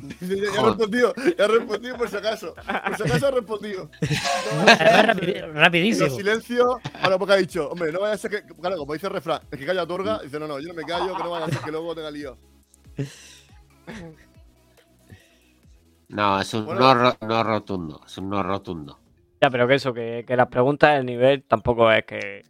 Dice, 0.00 0.36
ya, 0.40 0.52
ya 0.52 0.60
he 0.60 0.64
respondido, 0.66 1.14
ya 1.14 1.44
he 1.44 1.48
respondido 1.48 1.96
por 1.96 2.08
si 2.10 2.16
acaso. 2.16 2.52
Por 2.54 2.96
si 2.96 3.02
acaso 3.04 3.28
he 3.28 3.30
respondido. 3.30 3.90
Además, 4.66 5.16
rapidi- 5.16 5.40
Los 5.46 5.54
rapidísimo. 5.54 6.10
silencios, 6.10 6.76
ahora 7.00 7.16
porque 7.16 7.34
ha 7.34 7.36
dicho, 7.36 7.70
hombre, 7.70 7.92
no 7.92 8.00
vaya 8.00 8.14
a 8.14 8.18
ser 8.18 8.30
que, 8.32 8.42
claro, 8.54 8.76
como 8.76 8.92
dice 8.94 9.06
el 9.06 9.12
refrán, 9.12 9.40
el 9.52 9.58
que 9.58 9.64
calla 9.66 9.84
otorga, 9.84 10.18
dice, 10.18 10.40
no, 10.40 10.48
no, 10.48 10.58
yo 10.58 10.66
no 10.68 10.74
me 10.74 10.82
callo, 10.82 11.16
que 11.16 11.22
no 11.22 11.30
vaya 11.30 11.46
a 11.46 11.48
ser 11.48 11.60
que 11.60 11.70
luego 11.70 11.94
tenga 11.94 12.10
lío. 12.10 12.36
No, 16.08 16.40
es 16.40 16.54
un 16.54 16.64
Bueno. 16.66 16.80
no, 16.80 16.94
ro- 16.94 17.16
no 17.20 17.44
rotundo. 17.44 18.00
Es 18.06 18.18
un 18.18 18.30
no 18.30 18.42
rotundo. 18.42 18.98
Ya, 19.40 19.50
pero 19.50 19.68
que 19.68 19.74
eso, 19.74 19.94
que, 19.94 20.24
que 20.26 20.36
las 20.36 20.48
preguntas, 20.48 20.98
el 20.98 21.06
nivel 21.06 21.42
tampoco 21.44 21.90
es 21.90 22.04
que. 22.04 22.42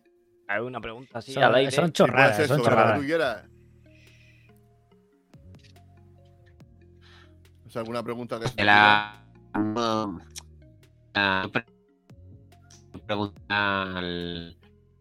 Hay 0.50 0.62
una 0.62 0.80
pregunta 0.80 1.18
así 1.18 1.32
Son- 1.32 1.42
al 1.42 1.54
aire. 1.56 1.70
son 1.70 1.84
Y 1.84 1.88
puede 1.88 1.92
chorradas, 1.92 2.36
ser 2.36 2.48
son 2.48 2.62
chorradas. 2.62 3.00
O 7.66 7.70
sea, 7.70 7.80
alguna 7.82 8.02
pregunta 8.02 8.40
que 8.40 8.48
se 8.48 8.64
la, 8.64 9.22
la 11.14 11.48
pre- 11.52 11.64
pregunta 13.06 13.82
al- 13.82 14.56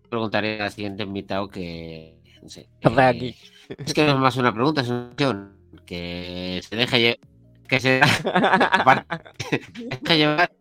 preguntaré 0.10 0.62
al 0.62 0.72
siguiente 0.72 1.04
invitado 1.04 1.48
que 1.48 2.18
no 2.42 2.50
sé, 2.50 2.70
¿Qué 2.82 2.88
haces 2.90 3.22
eh, 3.70 3.76
es 3.86 3.94
que 3.94 4.06
no 4.06 4.14
es 4.14 4.18
más 4.20 4.36
una 4.38 4.54
pregunta 4.54 4.82
es 4.82 4.90
una 4.90 5.10
opción 5.12 5.58
que 5.86 6.62
se 6.68 6.76
deje 6.76 7.20
que 7.68 7.80
se 7.80 8.02
que 10.06 10.12
llevar 10.18 10.52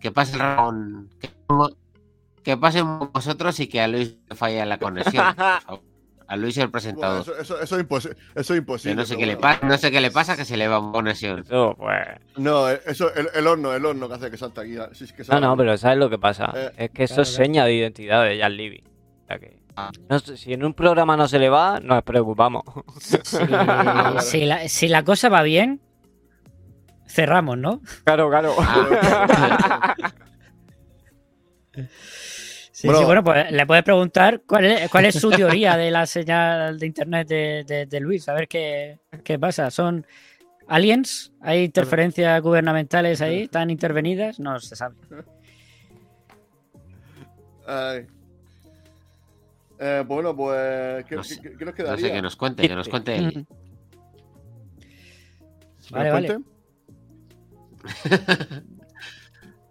que 0.00 0.10
pase 0.12 0.34
el 0.34 0.38
Ramón, 0.40 1.10
que, 1.20 1.30
que 2.42 2.56
pasen 2.56 2.98
vosotros 3.12 3.58
y 3.60 3.66
que 3.68 3.80
a 3.80 3.88
Luis 3.88 4.16
le 4.28 4.36
falla 4.36 4.64
la 4.66 4.78
conexión. 4.78 5.24
A 6.30 6.36
Luis 6.36 6.58
el 6.58 6.64
Bueno, 6.64 6.72
presentador. 6.72 7.22
eso, 7.22 7.38
eso, 7.38 7.58
eso 7.58 7.78
es 7.78 7.88
imposi- 7.88 8.14
eso 8.34 8.52
es 8.52 8.58
imposible. 8.58 8.96
no 8.96 9.06
sé 9.06 9.16
qué 9.16 9.24
le 9.24 9.36
bueno. 9.36 9.40
pasa, 9.40 9.66
no 9.66 9.78
sé 9.78 9.90
qué 9.90 9.98
le 10.02 10.10
pasa 10.10 10.36
que 10.36 10.44
se 10.44 10.58
le 10.58 10.68
va 10.68 10.92
conexión. 10.92 11.38
Eso, 11.38 11.74
pues. 11.78 11.96
No, 12.36 12.68
eso, 12.68 13.14
el, 13.14 13.30
el 13.34 13.46
horno, 13.46 13.72
el 13.72 13.82
horno 13.86 14.08
que 14.10 14.14
hace 14.16 14.30
que 14.30 14.36
salta 14.36 14.60
aquí. 14.60 14.76
ah, 14.76 14.90
sí, 14.92 15.04
es 15.04 15.12
que 15.14 15.22
No, 15.32 15.40
no, 15.40 15.56
pero 15.56 15.78
¿sabes 15.78 15.96
lo 15.96 16.10
que 16.10 16.18
pasa? 16.18 16.52
Eh, 16.54 16.70
es 16.76 16.90
que 16.90 17.04
eso 17.04 17.14
claro, 17.14 17.22
es 17.22 17.30
claro. 17.30 17.44
seña 17.46 17.64
de 17.64 17.72
identidad 17.72 18.24
de 18.24 18.38
Jan 18.40 18.54
Libby. 18.58 18.84
O 19.24 19.26
sea 19.26 19.38
que. 19.38 19.56
Ah. 19.74 19.90
no 20.10 20.18
sé, 20.18 20.36
si 20.36 20.52
en 20.52 20.66
un 20.66 20.74
programa 20.74 21.16
no 21.16 21.28
se 21.28 21.38
le 21.38 21.48
va, 21.48 21.80
nos 21.80 22.02
preocupamos. 22.02 22.62
Si 24.20 24.44
la, 24.44 24.68
si 24.68 24.88
la 24.88 25.04
cosa 25.04 25.30
va 25.30 25.40
bien, 25.42 25.80
cerramos, 27.08 27.58
¿no? 27.58 27.80
claro, 28.04 28.28
claro. 28.30 28.54
Ah, 28.58 29.94
Sí, 32.72 32.86
Bueno. 32.86 33.00
sí, 33.00 33.04
bueno, 33.06 33.24
pues 33.24 33.50
le 33.50 33.66
puedes 33.66 33.82
preguntar 33.82 34.42
cuál 34.46 34.64
es, 34.66 34.88
cuál 34.88 35.04
es 35.06 35.16
su 35.16 35.30
teoría 35.30 35.76
de 35.76 35.90
la 35.90 36.06
señal 36.06 36.78
de 36.78 36.86
internet 36.86 37.26
de, 37.26 37.64
de- 37.66 37.86
de 37.86 38.00
Luis, 38.00 38.28
a 38.28 38.34
ver 38.34 38.46
qué, 38.46 39.00
qué 39.24 39.36
pasa. 39.36 39.68
¿Son 39.72 40.06
aliens? 40.68 41.32
¿Hay 41.40 41.64
interferencias 41.64 42.40
gubernamentales 42.40 43.20
ahí? 43.20 43.42
¿Están 43.42 43.70
intervenidas? 43.70 44.38
No 44.38 44.60
se 44.60 44.76
sabe. 44.76 44.94
Ay. 47.66 48.06
Eh, 49.80 50.04
bueno, 50.06 50.34
pues. 50.36 51.04
¿Qué, 51.06 51.16
No 51.16 51.24
sé- 51.24 51.40
qué- 51.40 51.56
qué 51.56 51.64
nos 51.64 51.66
no 51.66 51.74
quedaría? 51.74 52.06
sé, 52.06 52.12
que 52.12 52.22
nos 52.22 52.36
cuente, 52.36 52.68
que 52.68 52.74
nos 52.76 52.88
cuente 52.88 53.16
él. 53.16 53.46
¿Que 55.88 55.94
Vale, 55.94 56.10
nos 56.10 56.12
vale. 56.14 56.38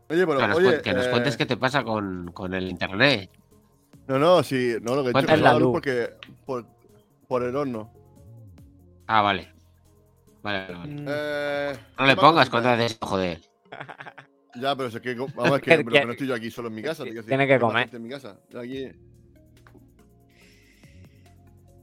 Oye, 0.09 0.25
pero, 0.25 0.39
Que 0.39 0.47
nos, 0.47 0.57
oye, 0.57 0.81
que 0.81 0.93
nos 0.93 1.05
eh, 1.07 1.09
cuentes 1.11 1.35
qué 1.37 1.45
te 1.45 1.57
pasa 1.57 1.83
con, 1.83 2.31
con 2.31 2.53
el 2.53 2.69
internet. 2.69 3.29
No, 4.07 4.17
no, 4.17 4.41
sí, 4.41 4.75
no, 4.81 4.95
lo 4.95 5.03
que 5.03 5.09
he 5.09 5.21
dicho 5.21 5.33
es 5.33 5.41
la 5.41 5.59
luz 5.59 5.71
porque. 5.73 6.11
Por, 6.45 6.65
por 7.27 7.43
el 7.43 7.53
horno. 7.55 7.91
Ah, 9.05 9.21
vale. 9.21 9.51
Vale, 10.41 10.61
vale, 10.61 10.73
vale. 10.77 10.93
Mm, 10.93 11.05
Eh, 11.09 11.73
No 11.99 12.05
le 12.05 12.11
¿qué 12.11 12.15
más 12.15 12.25
pongas 12.25 12.49
cuando 12.49 12.69
haces 12.69 12.91
esto, 12.93 13.05
joder. 13.07 13.41
Ya, 14.55 14.75
pero 14.75 14.87
es 14.89 14.99
que, 14.99 15.13
vamos, 15.13 15.57
es 15.57 15.61
que, 15.61 15.83
pero 15.83 16.05
no 16.07 16.11
estoy 16.13 16.25
yo 16.27 16.33
aquí 16.33 16.49
solo 16.49 16.69
en 16.69 16.75
mi 16.75 16.81
casa. 16.81 17.03
quiero 17.03 17.17
decir, 17.17 17.27
tiene 17.29 17.45
que 17.45 17.59
comer. 17.59 17.89
En 17.93 18.01
mi 18.01 18.09
casa. 18.09 18.39
Aquí. 18.59 18.87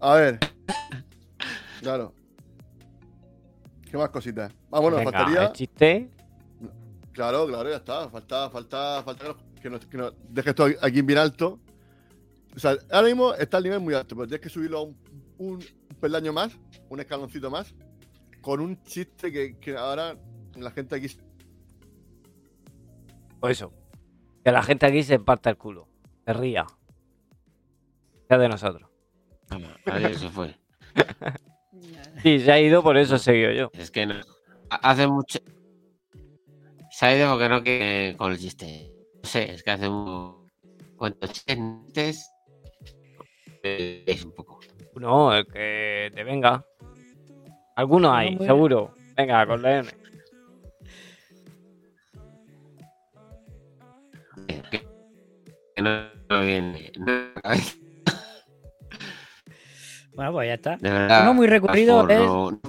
A 0.01 0.15
ver. 0.17 0.39
Claro. 1.81 2.13
¿Qué 3.89 3.97
más 3.97 4.09
cositas? 4.09 4.53
Ah, 4.73 4.81
bueno, 4.81 4.97
Venga, 4.97 5.13
faltaría. 5.13 5.47
el 5.47 5.53
chiste. 5.53 6.11
Claro, 7.15 7.47
claro, 7.47 7.71
ya 7.71 7.77
está. 7.77 8.11
Falta, 8.11 8.51
falta, 8.51 9.03
falta 9.03 9.37
que 9.63 9.71
nos, 9.71 9.87
que 9.87 9.97
nos, 9.97 10.13
dejes 10.29 10.51
esto 10.51 10.67
aquí 10.83 11.01
bien 11.01 11.19
alto. 11.19 11.59
O 12.55 12.59
sea, 12.59 12.77
ahora 12.91 13.07
mismo 13.07 13.33
está 13.35 13.59
el 13.59 13.65
nivel 13.65 13.81
muy 13.81 13.95
alto, 13.95 14.15
pero 14.15 14.27
tienes 14.27 14.43
que 14.43 14.49
subirlo 14.51 14.79
a 14.79 14.83
un, 14.83 14.97
un 15.39 15.65
peldaño 16.01 16.33
más, 16.33 16.59
un 16.89 17.01
escaloncito 17.01 17.51
más, 17.51 17.75
con 18.43 18.61
un 18.61 18.83
chiste 18.83 19.33
que, 19.33 19.57
que 19.59 19.77
ahora 19.77 20.17
la 20.57 20.71
gente 20.73 20.97
aquí. 20.97 21.07
Pues 23.41 23.59
eso. 23.59 23.73
Que 24.45 24.53
la 24.53 24.63
gente 24.63 24.87
aquí 24.87 25.03
se 25.03 25.19
parta 25.19 25.51
el 25.51 25.57
culo. 25.57 25.89
Se 26.27 26.33
ría. 26.33 26.67
Sea 28.29 28.39
de 28.39 28.49
nosotros. 28.49 28.91
Adiós, 29.87 30.19
se 30.19 30.29
fue. 30.31 30.55
Sí, 32.23 32.39
se 32.41 32.51
ha 32.53 32.61
ido, 32.61 32.83
por 32.83 32.97
eso 32.97 33.17
he 33.17 33.19
seguido 33.19 33.51
yo. 33.53 33.71
Es 33.75 33.91
que 33.91 34.07
no. 34.07 34.15
ha- 34.71 34.91
Hace 34.91 35.07
mucho. 35.09 35.41
Ha 37.01 37.15
ido 37.15 37.31
porque 37.33 37.49
no 37.49 37.63
quiere 37.63 38.17
con 38.17 38.33
el 38.33 38.39
chiste. 38.39 38.91
No 39.23 39.29
sé, 39.29 39.53
es 39.53 39.63
que 39.63 39.71
hace 39.71 39.89
un. 39.89 40.49
¿Cuántos 40.97 41.33
chistes? 41.33 42.31
Eh, 43.63 44.05
Es 44.07 44.25
un 44.25 44.33
poco. 44.33 44.61
No, 44.97 45.35
el 45.35 45.47
que 45.47 46.11
te 46.15 46.25
venga. 46.25 46.65
Algunos 47.77 48.11
No, 48.13 48.17
hay, 48.17 48.39
seguro. 48.39 48.95
Venga, 49.17 49.47
con 49.47 49.61
la 49.63 49.79
M. 49.79 49.91
Que, 54.47 54.87
que 55.77 55.83
no, 55.83 56.09
no 56.29 56.41
viene. 56.43 56.93
Bueno, 60.15 60.33
pues 60.33 60.47
ya 60.49 60.55
está. 60.55 60.77
de 60.77 60.91
verdad. 60.91 61.23
Uno 61.23 61.35
muy 61.35 61.47
recurrido 61.49 62.09
es- 62.09 62.19
no- 62.21 62.61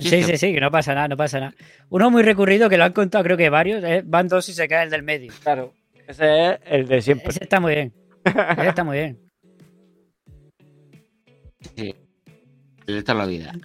Sí, 0.00 0.22
sí, 0.22 0.36
sí, 0.36 0.52
que 0.54 0.60
no 0.60 0.70
pasa 0.70 0.94
nada, 0.94 1.08
no 1.08 1.16
pasa 1.16 1.40
nada. 1.40 1.54
Uno 1.90 2.10
muy 2.10 2.22
recurrido 2.22 2.68
que 2.68 2.76
lo 2.78 2.84
han 2.84 2.92
contado 2.92 3.24
creo 3.24 3.36
que 3.36 3.50
varios, 3.50 3.82
eh, 3.84 4.02
van 4.04 4.28
dos 4.28 4.48
y 4.48 4.52
se 4.52 4.68
cae 4.68 4.84
el 4.84 4.90
del 4.90 5.02
medio. 5.02 5.32
Claro. 5.42 5.72
Ese 6.06 6.52
es 6.54 6.58
el 6.66 6.86
de 6.86 7.00
siempre. 7.02 7.28
Ese 7.30 7.44
está 7.44 7.60
muy 7.60 7.74
bien. 7.74 7.92
Ese 8.24 8.68
está 8.68 8.84
muy 8.84 8.96
bien. 8.98 9.18
Sí. 11.76 11.94
De 12.86 13.02
toda 13.02 13.18
la 13.18 13.26
vida. 13.26 13.52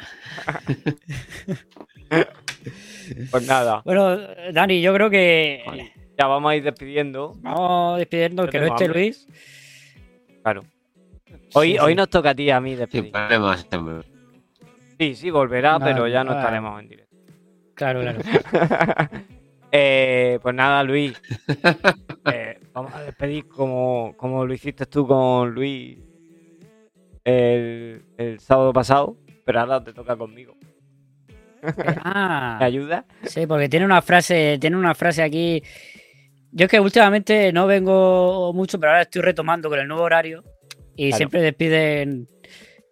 Pues 3.31 3.47
nada, 3.47 3.81
Bueno, 3.85 4.17
Dani, 4.53 4.81
yo 4.81 4.93
creo 4.93 5.09
que 5.09 5.63
Vale. 5.65 5.91
ya 6.17 6.27
vamos 6.27 6.51
a 6.51 6.55
ir 6.55 6.63
despidiendo. 6.63 7.33
vamos 7.39 7.97
despidiendo, 7.97 8.47
que 8.47 8.59
no 8.59 8.65
esté 8.67 8.85
hambre. 8.85 8.99
Luis. 9.01 9.27
Claro. 10.43 10.63
Hoy, 11.53 11.71
Sí, 11.73 11.79
hoy 11.79 11.91
sí. 11.93 11.95
nos 11.95 12.09
toca 12.09 12.29
a 12.31 12.35
ti 12.35 12.49
a 12.51 12.59
mí 12.61 12.71
Sin 12.71 12.79
despedir. 12.79 13.11
problemas. 13.11 13.67
Sí, 14.99 15.15
sí, 15.15 15.29
volverá, 15.31 15.79
pero 15.79 16.07
ya 16.07 16.23
no 16.23 16.33
estaremos 16.33 16.79
en 16.81 16.89
directo. 16.89 17.15
Claro, 17.75 18.01
claro. 18.01 18.19
Eh, 19.71 20.39
pues 20.41 20.55
nada, 20.55 20.81
Luis. 20.83 21.13
eh, 22.25 22.59
vamos 22.73 22.91
a 22.95 23.03
despedir 23.03 23.47
como, 23.47 24.15
como 24.17 24.43
lo 24.43 24.51
hiciste 24.51 24.87
tú 24.87 25.05
con 25.07 25.51
Luis 25.53 25.99
el, 27.23 28.01
el 28.17 28.39
sábado 28.39 28.73
pasado, 28.73 29.15
pero 29.45 29.59
ahora 29.59 29.83
te 29.83 29.93
toca 29.93 30.15
conmigo. 30.17 30.55
¿Me 31.61 31.95
Ah, 32.03 32.57
ayudas? 32.61 33.05
sí, 33.23 33.45
porque 33.45 33.69
tiene 33.69 33.85
una 33.85 34.01
frase, 34.01 34.57
tiene 34.59 34.75
una 34.75 34.95
frase 34.95 35.21
aquí. 35.21 35.61
Yo 36.51 36.65
es 36.65 36.71
que 36.71 36.79
últimamente 36.79 37.53
no 37.53 37.67
vengo 37.67 38.51
mucho, 38.53 38.79
pero 38.79 38.91
ahora 38.93 39.03
estoy 39.03 39.21
retomando 39.21 39.69
con 39.69 39.77
el 39.77 39.87
nuevo 39.87 40.01
horario 40.03 40.43
y 40.95 41.09
Claro. 41.09 41.17
siempre 41.17 41.41
despiden 41.43 42.27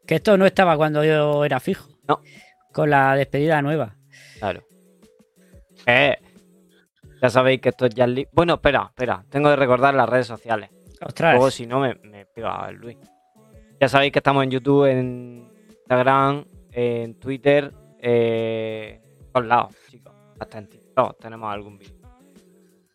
que 0.05 0.13
esto 0.15 0.37
no 0.37 0.45
estaba 0.45 0.77
cuando 0.77 1.03
yo 1.03 1.43
era 1.43 1.59
fijo. 1.59 1.89
No. 2.07 2.21
Con 2.73 2.89
la 2.89 3.15
despedida 3.15 3.61
nueva. 3.61 3.95
Claro. 4.39 4.63
Eh, 5.85 6.17
ya 7.21 7.29
sabéis 7.29 7.61
que 7.61 7.69
esto 7.69 7.85
es 7.85 7.95
ya 7.95 8.05
li- 8.07 8.27
Bueno, 8.31 8.55
espera, 8.55 8.85
espera. 8.89 9.25
Tengo 9.29 9.49
que 9.49 9.55
recordar 9.55 9.93
las 9.93 10.07
redes 10.07 10.27
sociales. 10.27 10.69
Ostras. 11.01 11.33
Luego, 11.35 11.51
si 11.51 11.65
no, 11.65 11.79
me, 11.79 11.95
me 12.03 12.25
pega 12.25 12.67
el 12.69 12.75
Luis. 12.77 12.97
Ya 13.79 13.87
sabéis 13.89 14.11
que 14.11 14.19
estamos 14.19 14.43
en 14.43 14.51
YouTube, 14.51 14.85
en 14.85 15.51
Instagram, 15.69 16.45
en 16.71 17.19
Twitter, 17.19 17.73
eh, 17.99 18.99
en 19.19 19.31
todos 19.31 19.45
lados, 19.45 19.75
chicos. 19.89 20.13
Hasta 20.39 20.57
en 20.59 20.67
TikTok 20.69 21.19
tenemos 21.19 21.51
algún 21.53 21.77
vídeo. 21.77 21.95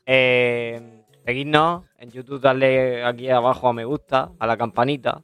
Eh, 0.06 1.04
seguidnos 1.24 1.84
en 1.98 2.10
YouTube, 2.10 2.40
darle 2.40 3.04
aquí 3.04 3.28
abajo 3.30 3.68
a 3.68 3.72
me 3.72 3.84
gusta, 3.84 4.32
a 4.38 4.46
la 4.46 4.56
campanita. 4.56 5.22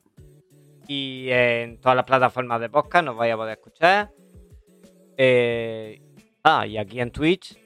Y 0.89 1.28
en 1.31 1.78
todas 1.81 1.94
las 1.97 2.05
plataformas 2.06 2.60
de 2.60 2.70
podcast 2.70 3.05
nos 3.05 3.16
vais 3.16 3.32
a 3.32 3.36
poder 3.36 3.59
escuchar. 3.59 4.10
Eh, 5.16 6.01
ah, 6.44 6.66
y 6.66 6.78
aquí 6.78 7.01
en 7.01 7.10
Twitch, 7.10 7.56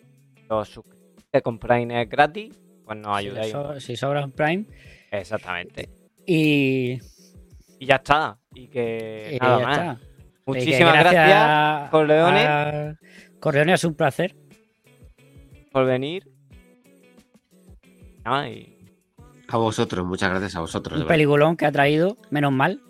os 0.49 0.69
suscribís 0.69 1.43
con 1.43 1.59
Prime 1.59 2.03
es 2.03 2.09
gratis, 2.09 2.59
pues 2.85 2.99
nos 2.99 3.19
Si, 3.21 3.27
ayudáis. 3.27 3.53
so- 3.53 3.81
si 3.81 3.97
sobra 3.97 4.25
un 4.25 4.33
Prime. 4.33 4.67
Exactamente. 5.11 5.89
Y, 6.27 6.99
Y 7.79 7.87
ya 7.87 7.97
está. 7.97 8.39
Y 8.55 8.69
que 8.69 9.33
y 9.35 9.39
nada 9.39 9.59
ya 9.61 9.67
más. 9.67 9.79
está. 9.79 10.01
Muchísimas 10.47 10.95
gracias, 10.95 11.91
Corleone. 11.91 12.41
a- 12.47 12.97
Corleone, 13.41 13.73
es 13.75 13.85
un 13.85 13.95
placer. 13.95 14.35
por 15.73 15.87
venir. 15.87 16.25
A 18.25 19.57
vosotros, 19.57 20.05
muchas 20.07 20.31
gracias 20.31 20.55
a 20.57 20.61
vosotros. 20.61 21.01
Un 21.01 21.07
peliculón 21.07 21.57
que 21.57 21.67
ha 21.67 21.73
traído, 21.73 22.17
menos 22.31 22.53
mal. 22.53 22.81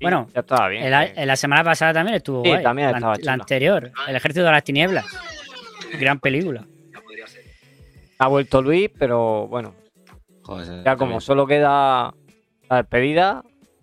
Bueno, 0.00 0.28
ya 0.34 0.40
estaba 0.40 0.68
bien. 0.68 0.84
En 0.84 0.90
la, 0.90 1.12
que- 1.12 1.20
en 1.20 1.26
la 1.26 1.36
semana 1.36 1.64
pasada 1.64 1.92
también 1.94 2.16
estuvo 2.16 2.42
Sí, 2.42 2.50
guay. 2.50 2.62
también 2.62 2.90
la, 2.90 2.96
estaba 2.98 3.12
la 3.14 3.18
chula. 3.18 3.32
anterior, 3.32 3.92
El 4.08 4.16
Ejército 4.16 4.44
de 4.44 4.50
las 4.52 4.64
Tinieblas. 4.64 5.04
Gran 5.98 6.20
película. 6.20 6.64
Ha 8.18 8.28
vuelto 8.28 8.62
Luis, 8.62 8.90
pero 8.98 9.46
bueno, 9.48 9.74
Joder, 10.42 10.82
ya 10.84 10.96
como 10.96 11.20
solo 11.20 11.46
queda 11.46 12.14
la 12.70 12.76
despedida, 12.76 13.42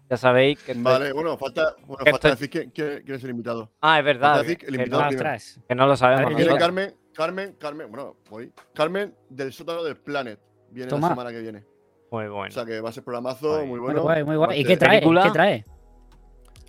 ya 0.09 0.17
sabéis 0.17 0.59
que. 0.63 0.73
Vale, 0.75 1.13
bueno, 1.13 1.37
falta, 1.37 1.75
bueno, 1.85 2.03
Que 2.03 2.11
falta 2.11 2.29
estoy- 2.29 2.47
decir 2.47 2.49
quién, 2.49 2.71
quién- 2.71 3.03
quién 3.05 3.17
es 3.17 3.23
el 3.23 3.29
invitado. 3.31 3.71
Ah, 3.81 3.99
es 3.99 4.05
verdad. 4.05 4.41
decir 4.41 4.57
el 4.61 4.67
que 4.69 4.75
invitado 4.81 5.03
no. 5.03 5.07
Ostras. 5.09 5.59
que 5.67 5.75
no 5.75 5.85
lo 5.87 5.95
sabemos 5.95 6.35
Viene. 6.35 6.57
Carmen, 6.57 6.95
Carmen, 7.13 7.55
Carmen, 7.59 7.91
bueno, 7.91 8.15
voy. 8.29 8.51
Carmen 8.73 9.13
del 9.29 9.53
sótano 9.53 9.83
del 9.83 9.97
Planet. 9.97 10.39
Viene 10.71 10.89
Toma. 10.89 11.09
la 11.09 11.13
semana 11.15 11.31
que 11.31 11.39
viene. 11.41 11.63
Muy 12.11 12.25
O 12.25 12.33
bueno. 12.33 12.51
sea 12.51 12.65
que 12.65 12.79
va 12.81 12.89
a 12.89 12.91
ser 12.91 13.03
programazo 13.03 13.59
muy 13.59 13.67
Muy 13.67 13.79
bueno. 13.79 14.01
guay, 14.01 14.23
muy 14.23 14.35
guay. 14.35 14.61
¿Y 14.61 14.65
qué 14.65 14.77
trae? 14.77 14.99
¿Qué 15.01 15.31
trae? 15.31 15.65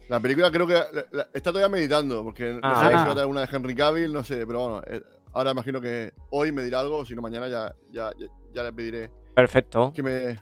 La 0.09 0.20
película 0.20 0.51
creo 0.51 0.66
que 0.66 0.74
la- 0.74 1.06
la- 1.12 1.28
está 1.32 1.51
todavía 1.51 1.68
meditando, 1.68 2.22
porque 2.22 2.52
no 2.52 2.60
Ah. 2.62 2.82
sé 2.82 2.89
si 2.89 2.94
va 2.94 3.02
a 3.05 3.14
tener 3.14 3.26
una 3.26 3.47
de 3.47 3.56
Henry 3.56 3.74
Cavill, 3.74 4.12
no 4.12 4.22
sé, 4.22 4.47
pero 4.47 4.60
bueno, 4.68 4.82
eh, 4.86 5.02
ahora 5.32 5.52
imagino 5.52 5.81
que 5.81 6.12
hoy 6.31 6.52
me 6.52 6.62
dirá 6.62 6.81
algo, 6.81 7.05
si 7.06 7.14
no 7.14 7.22
mañana 7.22 7.48
ya, 7.48 7.74
ya, 7.90 8.10
ya, 8.18 8.26
ya 8.52 8.62
le 8.64 8.72
pediré 8.72 9.10
Perfecto. 9.35 9.93
que 9.94 10.02
me. 10.02 10.40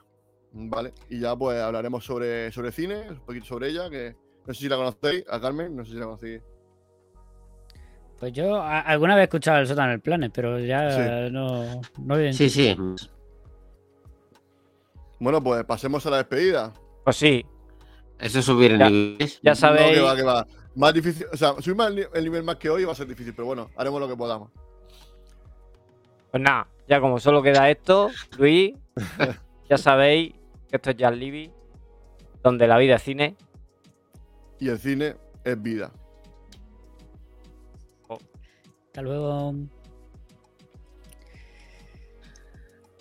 Vale, 0.55 0.93
y 1.09 1.19
ya 1.21 1.35
pues 1.37 1.59
hablaremos 1.61 2.05
sobre, 2.05 2.51
sobre 2.53 2.73
cine, 2.73 3.07
un 3.11 3.21
poquito 3.21 3.47
sobre 3.47 3.69
ella, 3.69 3.89
que 3.89 4.15
no 4.47 4.53
sé 4.53 4.61
si 4.61 4.69
la 4.69 4.77
conocéis, 4.77 5.25
a 5.31 5.41
Carmen, 5.41 5.75
no 5.77 5.85
sé 5.85 5.93
si 5.93 5.97
la 5.99 6.05
conocéis. 6.07 6.43
Pues 8.21 8.33
yo 8.35 8.57
a- 8.57 8.81
alguna 8.81 9.15
vez 9.15 9.23
he 9.23 9.25
escuchado 9.25 9.59
el 9.61 9.67
sótano 9.67 9.91
del 9.93 10.01
planet, 10.01 10.31
pero 10.35 10.59
ya 10.59 10.91
Sí. 11.27 11.33
no, 11.33 11.81
no 12.01 12.33
Sí, 12.33 12.51
sí. 12.51 12.77
Bueno, 15.19 15.43
pues 15.43 15.65
pasemos 15.65 16.05
a 16.07 16.11
la 16.11 16.17
despedida. 16.19 16.73
Pues 17.05 17.17
sí, 17.17 17.45
Eso 18.23 18.39
es 18.39 18.45
subir 18.45 18.73
en 18.73 18.79
Ya. 18.79 18.89
niveles. 18.91 19.41
ya 19.43 19.51
No, 19.53 19.57
sabéis. 19.57 19.95
que 19.95 20.01
va, 20.01 20.17
que 20.17 20.23
va. 20.23 20.47
Más 20.75 20.95
difícil, 20.95 21.27
o 21.33 21.37
sea, 21.37 21.55
subir 21.61 21.77
más 21.77 21.89
el 21.89 21.97
ni- 21.97 22.03
el 22.15 22.25
nivel 22.25 22.43
más 22.45 22.57
que 22.57 22.71
hoy 22.71 22.85
va 22.85 22.93
a 22.93 22.95
ser 22.95 23.07
difícil, 23.07 23.35
pero 23.35 23.47
bueno, 23.47 23.71
haremos 23.77 24.01
lo 24.01 24.09
que 24.09 24.17
podamos. 24.17 24.51
Pues 26.31 26.43
nada, 26.43 26.67
ya 26.89 26.99
como 27.01 27.21
solo 27.21 27.43
queda 27.43 27.69
esto, 27.69 28.11
Luis, 28.39 28.75
ya 29.69 29.77
sabéis 29.77 30.33
que 30.71 30.77
esto 30.77 30.91
es 30.91 30.97
Jazz 30.97 31.15
Libby, 31.15 31.51
donde 32.43 32.67
la 32.67 32.79
vida 32.79 32.95
es 32.97 33.03
cine. 33.03 33.37
Y 34.59 34.69
el 34.69 34.79
cine 34.79 35.17
es 35.45 35.61
vida. 35.61 35.91
Hasta 38.09 39.03
luego. 39.03 39.55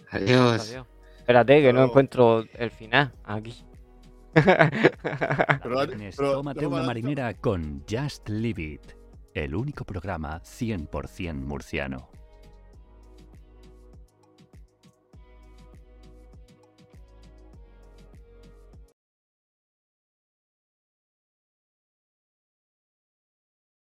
Adiós. 0.10 0.70
Adiós. 0.70 0.86
Espérate, 1.20 1.62
que 1.62 1.72
no 1.74 1.84
encuentro 1.86 2.44
el 2.56 2.72
final 2.72 3.14
aquí. 3.24 3.64
Pero, 4.34 5.76
pero- 6.16 6.32
tómate 6.34 6.60
pero 6.60 6.70
una 6.70 6.84
marinera 6.84 7.34
con 7.34 7.84
Just 7.90 8.30
Live 8.30 8.62
It, 8.62 8.82
el 9.34 9.56
único 9.56 9.84
programa 9.86 10.42
100% 10.42 11.34
murciano. 11.34 12.10